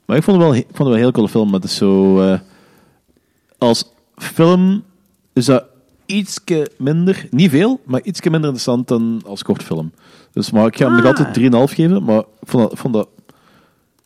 Maar 0.06 0.18
ik 0.18 0.24
vond 0.24 0.41
het 0.41 0.46
wel, 0.52 0.56
vond 0.62 0.68
het 0.68 0.78
wel 0.78 0.91
een 0.94 0.98
heel 1.00 1.12
coole 1.12 1.30
film. 1.30 1.46
Maar 1.50 1.60
het 1.60 1.70
is 1.70 1.76
zo... 1.76 2.22
eh, 2.22 2.40
als 3.58 3.84
film 4.16 4.84
is 5.34 5.46
dat 5.46 5.64
ietske 6.06 6.72
minder... 6.78 7.28
Niet 7.32 7.50
veel, 7.50 7.82
maar 7.86 8.02
ietske 8.04 8.30
minder 8.30 8.50
interessant 8.50 8.88
dan 8.88 9.22
als 9.26 9.44
kortfilm. 9.44 9.91
Dus 10.34 10.52
maar 10.52 10.66
ik 10.68 10.78
ga 10.78 10.86
hem 10.86 10.94
nog 10.94 11.02
Ah. 11.04 11.08
altijd 11.08 11.34
3,5 11.70 11.74
geven. 11.76 12.04
Maar 12.04 12.20
ik 12.20 12.48
vond 12.48 12.64
dat... 12.64 12.72
ik 12.72 12.78
Vond 12.80 12.94
dat 12.94 13.08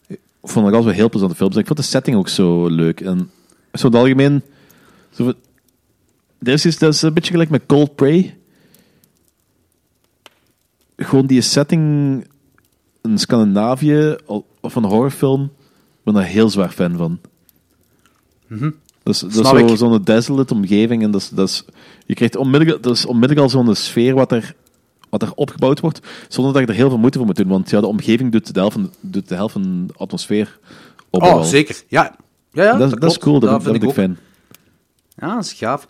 ik 0.07 0.19
vond 0.49 0.65
dat 0.65 0.73
altijd 0.73 0.83
wel 0.83 0.93
heel 0.93 1.09
plezante 1.09 1.35
films. 1.35 1.55
Ik 1.55 1.65
vond 1.65 1.79
de 1.79 1.85
setting 1.85 2.17
ook 2.17 2.29
zo 2.29 2.67
leuk. 2.67 3.01
En 3.01 3.31
zo 3.73 3.87
in 3.87 3.91
het 3.93 4.01
algemeen... 4.01 4.41
Zo, 5.15 5.33
is 6.45 6.77
dat 6.77 6.93
is 6.93 7.01
een 7.01 7.13
beetje 7.13 7.31
gelijk 7.31 7.49
met 7.49 7.65
Cold 7.65 7.95
Prey 7.95 8.37
gewoon 10.97 11.25
die 11.25 11.41
setting 11.41 11.83
in 13.01 13.17
Scandinavië 13.17 14.15
of 14.61 14.75
een 14.75 14.83
horrorfilm, 14.83 15.43
ik 15.43 16.03
ben 16.03 16.13
daar 16.13 16.23
heel 16.23 16.49
zwaar 16.49 16.69
fan 16.69 16.97
van. 16.97 17.19
Dat 19.03 19.13
is, 19.13 19.19
dat 19.19 19.31
is 19.31 19.47
zo- 19.49 19.55
ik. 19.55 19.77
zo'n 19.77 20.03
desolate 20.03 20.53
omgeving 20.53 21.03
en 21.03 21.11
dat 21.11 21.21
is, 21.21 21.29
dat 21.29 21.47
is, 21.49 21.65
je 22.05 22.13
krijgt 22.13 22.35
onmiddellijk, 22.35 22.83
dat 22.83 22.95
is 22.95 23.05
onmiddellijk 23.05 23.39
al 23.53 23.63
zo'n 23.63 23.75
sfeer 23.75 24.13
wat 24.15 24.31
er, 24.31 24.55
wat 25.09 25.21
er 25.21 25.33
opgebouwd 25.35 25.79
wordt, 25.79 25.99
zonder 26.27 26.53
dat 26.53 26.61
je 26.61 26.67
er 26.67 26.73
heel 26.75 26.89
veel 26.89 26.97
moeite 26.97 27.17
voor 27.17 27.27
moet 27.27 27.35
doen, 27.35 27.47
want 27.47 27.69
ja, 27.69 27.79
de 27.81 27.87
omgeving 27.87 28.31
doet 28.31 28.53
de 28.53 28.59
helft 28.59 28.73
van, 28.75 28.91
doet 28.99 29.27
de, 29.29 29.35
helft 29.35 29.53
van 29.53 29.87
de 29.87 29.93
atmosfeer 29.97 30.59
op. 31.09 31.21
Oh, 31.23 31.43
zeker. 31.43 31.83
Ja, 31.87 32.15
ja, 32.51 32.63
ja 32.63 32.77
Dat, 32.77 32.93
is- 32.93 32.99
dat 32.99 33.11
is 33.11 33.17
cool, 33.17 33.39
dat, 33.39 33.49
dat 33.49 33.63
vind 33.63 33.75
ik 33.75 33.83
ook. 33.83 33.93
fijn. 33.93 34.17
Ja, 35.23 35.35
dat 35.35 35.43
is 35.45 35.53
gaaf. 35.53 35.87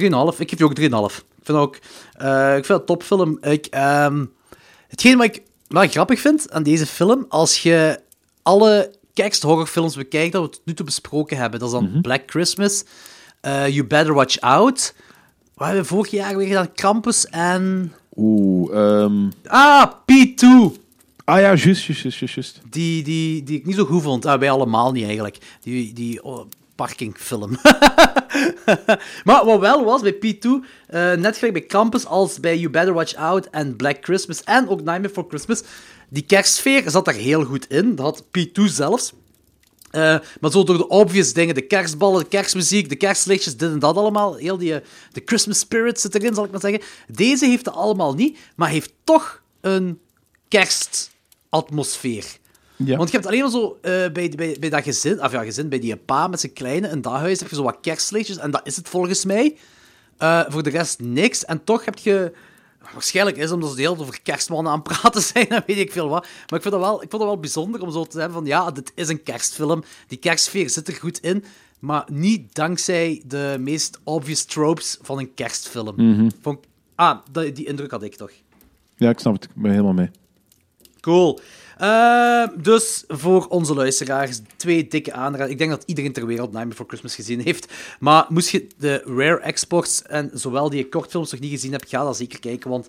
3,5. 0.00 0.38
Ik 0.38 0.50
geef 0.50 0.58
je 0.58 0.64
ook 0.64 1.10
3,5. 1.12 1.16
Ik 1.38 1.44
vind 1.44 1.58
ook... 1.58 1.78
eh, 2.12 2.56
ik 2.56 2.64
vind 2.64 2.68
het 2.68 2.78
een 2.78 2.84
topfilm. 2.84 3.38
Ik, 3.40 3.66
ehm, 3.66 4.24
hetgeen 4.88 5.16
wat 5.16 5.26
ik 5.26 5.42
wel 5.68 5.88
grappig 5.88 6.20
vind 6.20 6.50
aan 6.50 6.62
deze 6.62 6.86
film, 6.86 7.26
als 7.28 7.62
je 7.62 8.00
alle 8.42 8.94
kerst-horrorfilms 9.14 9.96
bekijkt 9.96 10.32
dat 10.32 10.42
we 10.42 10.48
tot 10.50 10.60
nu 10.64 10.74
toe 10.74 10.84
besproken 10.86 11.36
hebben, 11.36 11.60
dat 11.60 11.68
is 11.68 11.74
dan 11.74 11.98
Black 12.02 12.22
Christmas, 12.26 12.84
eh, 13.40 13.68
You 13.68 13.86
Better 13.86 14.14
Watch 14.14 14.40
Out, 14.40 14.94
wat 15.54 15.66
hebben 15.66 15.84
we 15.84 15.90
vorig 15.90 16.10
jaar 16.10 16.36
weer 16.36 16.46
gedaan? 16.46 16.72
Krampus 16.72 17.26
en... 17.26 17.92
Oeh, 18.16 18.76
ehm, 18.76 19.28
Ah, 19.46 19.92
P2! 20.12 20.44
ah 21.24 21.40
ja, 21.40 21.54
juist, 21.54 21.64
juist, 21.64 21.86
juist, 22.02 22.18
juist, 22.18 22.34
juist. 22.34 22.60
Die, 22.70 23.02
die, 23.02 23.42
die 23.42 23.58
ik 23.58 23.66
niet 23.66 23.76
zo 23.76 23.84
goed 23.84 24.02
vond. 24.02 24.26
Ah, 24.26 24.38
wij 24.40 24.50
allemaal 24.50 24.92
niet 24.92 25.04
eigenlijk. 25.04 25.38
Die, 25.60 25.92
die 25.92 26.22
oh, 26.22 26.46
parkingfilm. 26.78 27.50
maar 29.24 29.44
wat 29.44 29.60
wel 29.60 29.84
was 29.84 30.02
bij 30.02 30.14
P2, 30.14 30.48
eh, 30.86 31.12
net 31.12 31.36
gelijk 31.36 31.52
bij 31.52 31.66
Campus 31.66 32.06
als 32.06 32.40
bij 32.40 32.58
You 32.58 32.70
Better 32.70 32.94
Watch 32.94 33.14
Out 33.14 33.50
en 33.50 33.76
Black 33.76 33.96
Christmas 34.00 34.44
en 34.44 34.68
ook 34.68 34.78
Nightmare 34.78 35.00
Before 35.00 35.28
Christmas, 35.28 35.62
die 36.08 36.22
kerstsfeer 36.22 36.90
zat 36.90 37.04
daar 37.04 37.14
heel 37.14 37.44
goed 37.44 37.66
in. 37.66 37.94
Dat 37.94 38.04
had 38.04 38.24
P2 38.24 38.62
zelfs. 38.64 39.12
Eh, 39.90 40.18
maar 40.40 40.50
zo 40.50 40.64
door 40.64 40.76
de 40.76 40.88
obvious 40.88 41.32
dingen, 41.32 41.54
de 41.54 41.66
kerstballen, 41.66 42.22
de 42.22 42.28
kerstmuziek, 42.28 42.88
de 42.88 42.96
kerstlichtjes, 42.96 43.56
dit 43.56 43.70
en 43.70 43.78
dat 43.78 43.96
allemaal, 43.96 44.36
heel 44.36 44.58
die, 44.58 44.74
eh, 44.74 44.86
de 45.12 45.22
Christmas 45.24 45.58
spirit 45.58 46.00
zit 46.00 46.14
erin, 46.14 46.34
zal 46.34 46.44
ik 46.44 46.50
maar 46.50 46.60
zeggen. 46.60 46.82
Deze 47.08 47.46
heeft 47.46 47.66
het 47.66 47.74
allemaal 47.74 48.14
niet, 48.14 48.38
maar 48.56 48.68
heeft 48.68 48.92
toch 49.04 49.42
een 49.60 50.00
kerstatmosfeer. 50.48 52.24
Ja. 52.84 52.96
Want 52.96 53.10
je 53.10 53.16
hebt 53.16 53.28
alleen 53.28 53.40
maar 53.42 53.50
zo 53.50 53.78
eh, 53.82 53.90
bij, 54.12 54.32
bij, 54.36 54.56
bij 54.60 54.68
dat 54.70 54.82
gezin, 54.82 55.22
of 55.22 55.32
ja, 55.32 55.42
gezin, 55.42 55.68
bij 55.68 55.78
die 55.78 55.96
pa 55.96 56.28
met 56.28 56.40
zijn 56.40 56.52
kleine 56.52 56.88
in 56.88 57.00
dat 57.00 57.12
huis 57.12 57.40
heb 57.40 57.48
je 57.48 57.54
zo 57.56 57.62
wat 57.62 57.78
kerstlichtjes 57.80 58.36
en 58.38 58.50
dat 58.50 58.60
is 58.64 58.76
het 58.76 58.88
volgens 58.88 59.24
mij. 59.24 59.56
Eh, 60.16 60.42
voor 60.48 60.62
de 60.62 60.70
rest 60.70 61.00
niks. 61.00 61.44
En 61.44 61.64
toch 61.64 61.84
heb 61.84 61.98
je. 61.98 62.32
Waarschijnlijk 62.92 63.36
is 63.36 63.42
het 63.42 63.52
omdat 63.52 63.68
ze 63.70 63.74
de 63.76 63.80
hele 63.82 63.94
tijd 63.94 64.06
over 64.08 64.22
kerstmannen 64.22 64.72
aan 64.72 64.78
het 64.84 64.88
praten 65.00 65.22
zijn 65.32 65.48
en 65.48 65.62
weet 65.66 65.78
ik 65.78 65.92
veel 65.92 66.08
wat. 66.08 66.22
Maar 66.22 66.58
ik 66.58 66.62
vind, 66.62 66.74
dat 66.74 66.80
wel, 66.82 66.94
ik 67.02 67.10
vond 67.10 67.22
dat 67.22 67.30
wel 67.30 67.38
bijzonder 67.40 67.82
om 67.82 67.90
zo 67.92 68.04
te 68.04 68.18
hebben 68.18 68.36
van 68.38 68.46
ja, 68.46 68.70
dit 68.70 68.92
is 68.94 69.08
een 69.08 69.22
kerstfilm. 69.22 69.82
Die 70.06 70.18
kerstsfeer 70.18 70.70
zit 70.70 70.88
er 70.88 70.94
goed 70.94 71.18
in. 71.18 71.44
Maar 71.78 72.04
niet 72.12 72.54
dankzij 72.54 73.22
de 73.26 73.56
meest 73.60 73.98
obvious 74.04 74.44
tropes 74.44 74.98
van 75.02 75.18
een 75.18 75.34
kerstfilm. 75.34 75.94
Vond 76.42 76.58
ik- 76.58 76.64
ah, 76.94 77.18
die, 77.32 77.52
die 77.52 77.66
indruk 77.66 77.90
had 77.90 78.02
ik 78.02 78.14
toch. 78.16 78.30
Ja, 78.96 79.10
ik 79.10 79.18
snap 79.18 79.34
het. 79.34 79.44
Ik 79.44 79.50
ben 79.54 79.70
helemaal 79.70 79.92
mee. 79.92 80.10
Cool. 81.00 81.40
Eh, 81.78 82.42
dus 82.62 83.04
voor 83.08 83.46
onze 83.48 83.74
luisteraars, 83.74 84.40
twee 84.56 84.88
dikke 84.88 85.12
aanraders. 85.12 85.50
Ik 85.50 85.58
denk 85.58 85.70
dat 85.70 85.82
iedereen 85.86 86.12
ter 86.12 86.26
wereld 86.26 86.46
Nightmare 86.46 86.68
Before 86.68 86.88
Christmas 86.88 87.14
gezien 87.14 87.40
heeft. 87.40 87.72
Maar 88.00 88.26
moest 88.28 88.48
je 88.48 88.66
de 88.78 89.02
Rare 89.04 89.40
Exports 89.40 90.02
en 90.02 90.30
zowel 90.32 90.70
die 90.70 90.88
kortfilms 90.88 91.30
nog 91.30 91.40
niet 91.40 91.50
gezien 91.50 91.72
hebt, 91.72 91.88
ga 91.88 92.04
dan 92.04 92.14
zeker 92.14 92.40
kijken, 92.40 92.70
want... 92.70 92.88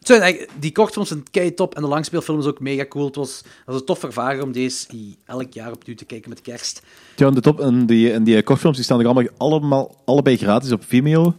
zijn 0.00 0.46
Die 0.58 0.72
kortfilms 0.72 1.08
zijn 1.08 1.22
kei 1.30 1.54
top 1.54 1.74
en 1.74 1.82
de 1.82 1.88
langspeelfilm 1.88 2.38
is 2.38 2.46
ook 2.46 2.60
mega 2.60 2.86
cool. 2.86 3.06
Het 3.06 3.16
was, 3.16 3.36
het 3.36 3.66
was 3.66 3.76
een 3.76 3.84
tof 3.84 4.02
ervaring 4.02 4.42
om 4.42 4.52
deze 4.52 4.86
elk 5.24 5.52
jaar 5.52 5.72
opnieuw 5.72 5.96
te 5.96 6.04
kijken 6.04 6.28
met 6.28 6.42
kerst. 6.42 6.82
Ja, 7.16 7.26
en 7.26 7.34
de 7.34 7.40
top 7.40 7.60
en 7.60 7.86
die, 7.86 8.12
en 8.12 8.24
die 8.24 8.42
kortfilms 8.42 8.76
die 8.76 8.84
staan 8.84 9.00
er 9.00 9.06
allemaal, 9.06 9.32
allemaal 9.36 9.94
allebei 10.04 10.36
gratis 10.36 10.72
op 10.72 10.84
Vimeo. 10.84 11.34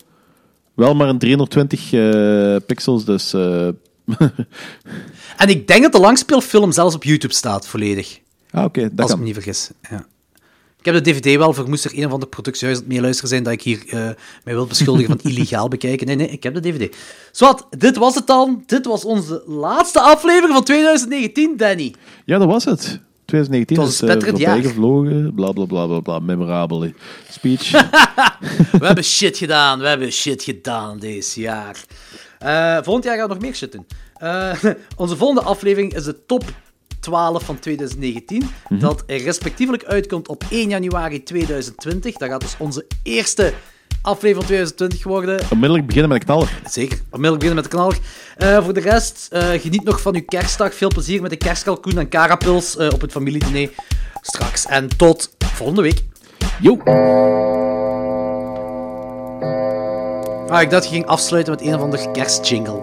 Wel 0.74 0.96
maar 0.96 1.10
een 1.10 1.18
320 1.18 1.94
eh, 1.94 2.56
pixels, 2.66 3.06
dus 3.06 3.34
eh, 3.34 3.68
En 5.38 5.50
ik 5.50 5.68
denk 5.68 5.82
dat 5.84 5.92
de 5.92 6.00
langspeelfilm 6.00 6.72
zelfs 6.72 6.96
op 6.96 7.04
YouTube 7.04 7.34
staat, 7.34 7.68
volledig. 7.68 8.20
ah, 8.52 8.64
oké, 8.64 8.82
dat 8.82 8.92
als 8.92 9.02
ik 9.02 9.08
kan. 9.08 9.20
me 9.20 9.26
niet 9.26 9.34
vergis. 9.34 9.70
Ja. 9.90 10.06
Ik 10.80 10.94
heb 10.94 11.04
de 11.04 11.12
DVD 11.12 11.38
wel, 11.38 11.54
voor 11.54 11.70
moest 11.70 11.86
er 11.86 11.98
een 11.98 12.06
of 12.06 12.12
ander 12.12 12.28
productiehuis 12.28 12.78
aan 12.78 12.84
het 12.84 12.94
meeluisteren 12.94 13.30
zijn 13.30 13.44
dat 13.44 13.54
ik 13.54 13.62
hier 13.62 13.80
eh, 13.88 13.94
mij 14.44 14.54
wil 14.54 14.66
beschuldigen 14.66 15.20
van 15.20 15.32
illegaal 15.32 15.68
bekijken. 15.68 16.08
Nee, 16.08 16.16
nee, 16.16 16.28
ik 16.28 16.44
heb 16.44 16.54
de 16.54 16.60
DVD. 16.60 16.96
Zwat, 17.32 17.68
dit 17.78 17.98
was 17.98 18.16
het 18.16 18.28
dan. 18.28 18.64
Dit 18.66 18.86
was 18.86 19.06
onze 19.06 19.44
laatste 19.48 20.00
aflevering 20.00 20.54
van 20.54 20.64
2019, 20.64 21.58
Danny. 21.58 21.94
Ja, 22.26 22.38
dat 22.38 22.48
was 22.48 22.66
het. 22.66 23.00
2019 23.26 23.78
Het 23.78 23.86
was 23.86 23.94
is 23.94 24.02
uh, 24.02 24.22
voorbij 24.24 24.42
jaar. 24.42 24.62
gevlogen. 24.62 25.34
Bla 25.36 25.52
bla 25.52 25.66
bla 25.66 25.86
bla 25.86 26.00
bla. 26.00 26.20
Memorabele 26.20 26.94
speech. 27.32 27.72
We 28.80 28.86
hebben 28.86 29.04
shit 29.04 29.38
gedaan, 29.38 29.80
we 29.80 29.88
hebben 29.88 30.12
shit 30.12 30.44
gedaan 30.44 31.00
deze 31.00 31.40
jaar. 31.42 31.86
Eh, 32.40 32.78
volgend 32.84 33.04
jaar 33.04 33.18
gaan 33.18 33.28
we 33.28 33.34
nog 33.34 33.44
meer 33.44 33.56
shit 33.56 33.72
doen. 33.72 33.88
Eh, 34.18 34.64
onze 34.96 35.18
volgende 35.18 35.42
aflevering 35.42 35.96
is 35.96 36.04
de 36.04 36.26
top 36.26 36.44
12 37.00 37.44
van 37.44 37.60
2019. 37.60 38.50
Dat 38.70 39.04
er 39.06 39.24
respectievelijk 39.24 39.84
uitkomt 39.84 40.28
op 40.28 40.44
1 40.50 40.70
januari 40.70 41.24
2020. 41.24 42.18
Dat 42.18 42.30
gaat 42.30 42.42
dus 42.42 42.56
onze 42.58 42.86
eerste 43.04 43.54
aflevering 44.02 44.36
van 44.36 44.46
2020 44.46 45.04
worden. 45.04 45.40
Onmiddellijk 45.52 45.88
beginnen 45.88 46.12
met 46.12 46.20
een 46.20 46.26
knaller. 46.26 46.60
Zeker, 46.70 47.00
onmiddellijk 47.10 47.44
beginnen 47.44 47.56
met 47.56 47.72
de 47.72 47.78
kanaal. 47.78 47.94
Eh, 48.38 48.64
voor 48.64 48.74
de 48.74 48.80
rest, 48.80 49.28
geniet 49.62 49.84
nog 49.84 50.02
van 50.02 50.16
uw 50.16 50.26
kerstdag. 50.26 50.76
Veel 50.76 50.88
plezier 50.88 51.22
met 51.22 51.30
de 51.30 51.38
kerstkalkoen 51.38 51.98
en 51.98 52.10
carapils 52.10 52.78
eh, 52.78 52.90
op 52.94 53.02
het 53.02 53.12
familiediner 53.12 53.70
straks. 54.22 54.66
En 54.66 54.98
tot 54.98 55.36
volgende 55.38 55.82
week. 55.82 56.04
Yo! 56.62 56.78
Ah, 60.50 60.62
ik 60.62 60.70
dacht 60.70 60.84
je 60.84 60.90
ging 60.90 61.06
afsluiten 61.06 61.54
met 61.54 61.62
een 61.62 61.76
of 61.76 61.82
ander 61.82 62.12
kerstjingle. 62.12 62.82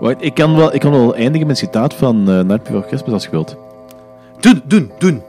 Wacht, 0.00 0.16
ik 0.18 0.34
kan, 0.34 0.56
wel, 0.56 0.74
ik 0.74 0.80
kan 0.80 0.90
wel 0.90 1.14
eindigen 1.14 1.46
met 1.46 1.60
een 1.60 1.66
citaat 1.66 1.94
van 1.94 2.30
eh 2.30 2.40
Night 2.40 2.62
Before 2.62 2.86
Christmas 2.86 3.12
als 3.12 3.24
je 3.24 3.30
wilt. 3.30 3.56
Doen, 4.40 4.62
doen, 4.64 4.92
doen. 4.98 5.22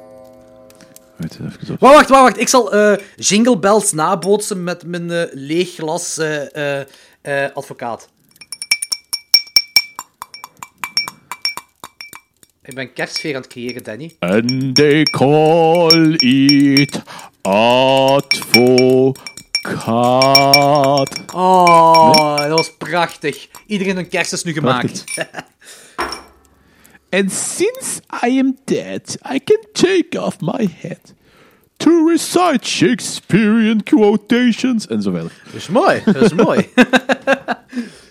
Op. 1.19 1.80
Wacht, 1.80 1.80
wacht, 1.80 2.10
wacht. 2.10 2.39
Ik 2.39 2.48
zal 2.48 2.73
eh, 2.73 2.98
Jingle 3.15 3.57
Bells 3.57 3.91
nabootsen 3.91 4.64
met 4.64 4.85
mijn 4.85 5.11
eh, 5.11 5.23
leeg 5.31 5.73
glas 5.73 6.18
eh, 6.18 6.81
advocaat. 7.53 8.10
Ik 12.64 12.76
ben 12.76 12.94
kerstsfeer 12.94 13.35
aan 13.35 13.41
het 13.41 13.49
creëren, 13.49 13.84
Danny. 13.84 14.15
And 14.19 14.76
they 14.76 15.03
call 15.03 16.14
it 16.19 17.02
advocaat. 17.41 19.35
Oh, 21.34 22.38
dat 22.38 22.57
was 22.57 22.77
prachtig. 22.77 23.48
Iedereen 23.68 23.98
een 23.98 24.07
kerst 24.07 24.34
is 24.34 24.44
nu 24.44 24.53
gemaakt. 24.53 25.03
And 27.10 27.31
since 27.31 28.02
I 28.26 28.39
am 28.39 28.57
dead, 28.65 29.18
I 29.34 29.39
can 29.44 29.60
take 29.73 30.19
off 30.19 30.39
my 30.41 30.68
head 30.80 31.15
to 31.77 32.07
recite 32.07 32.65
Shakespearean 32.65 33.84
quotations 33.84 34.88
en 34.88 35.02
zo 35.02 35.11
verder. 35.11 35.31
Dat 35.45 35.53
is 35.53 35.68
mooi, 35.68 36.02
dat 36.06 36.15
is 36.15 36.34
mooi. 36.34 36.69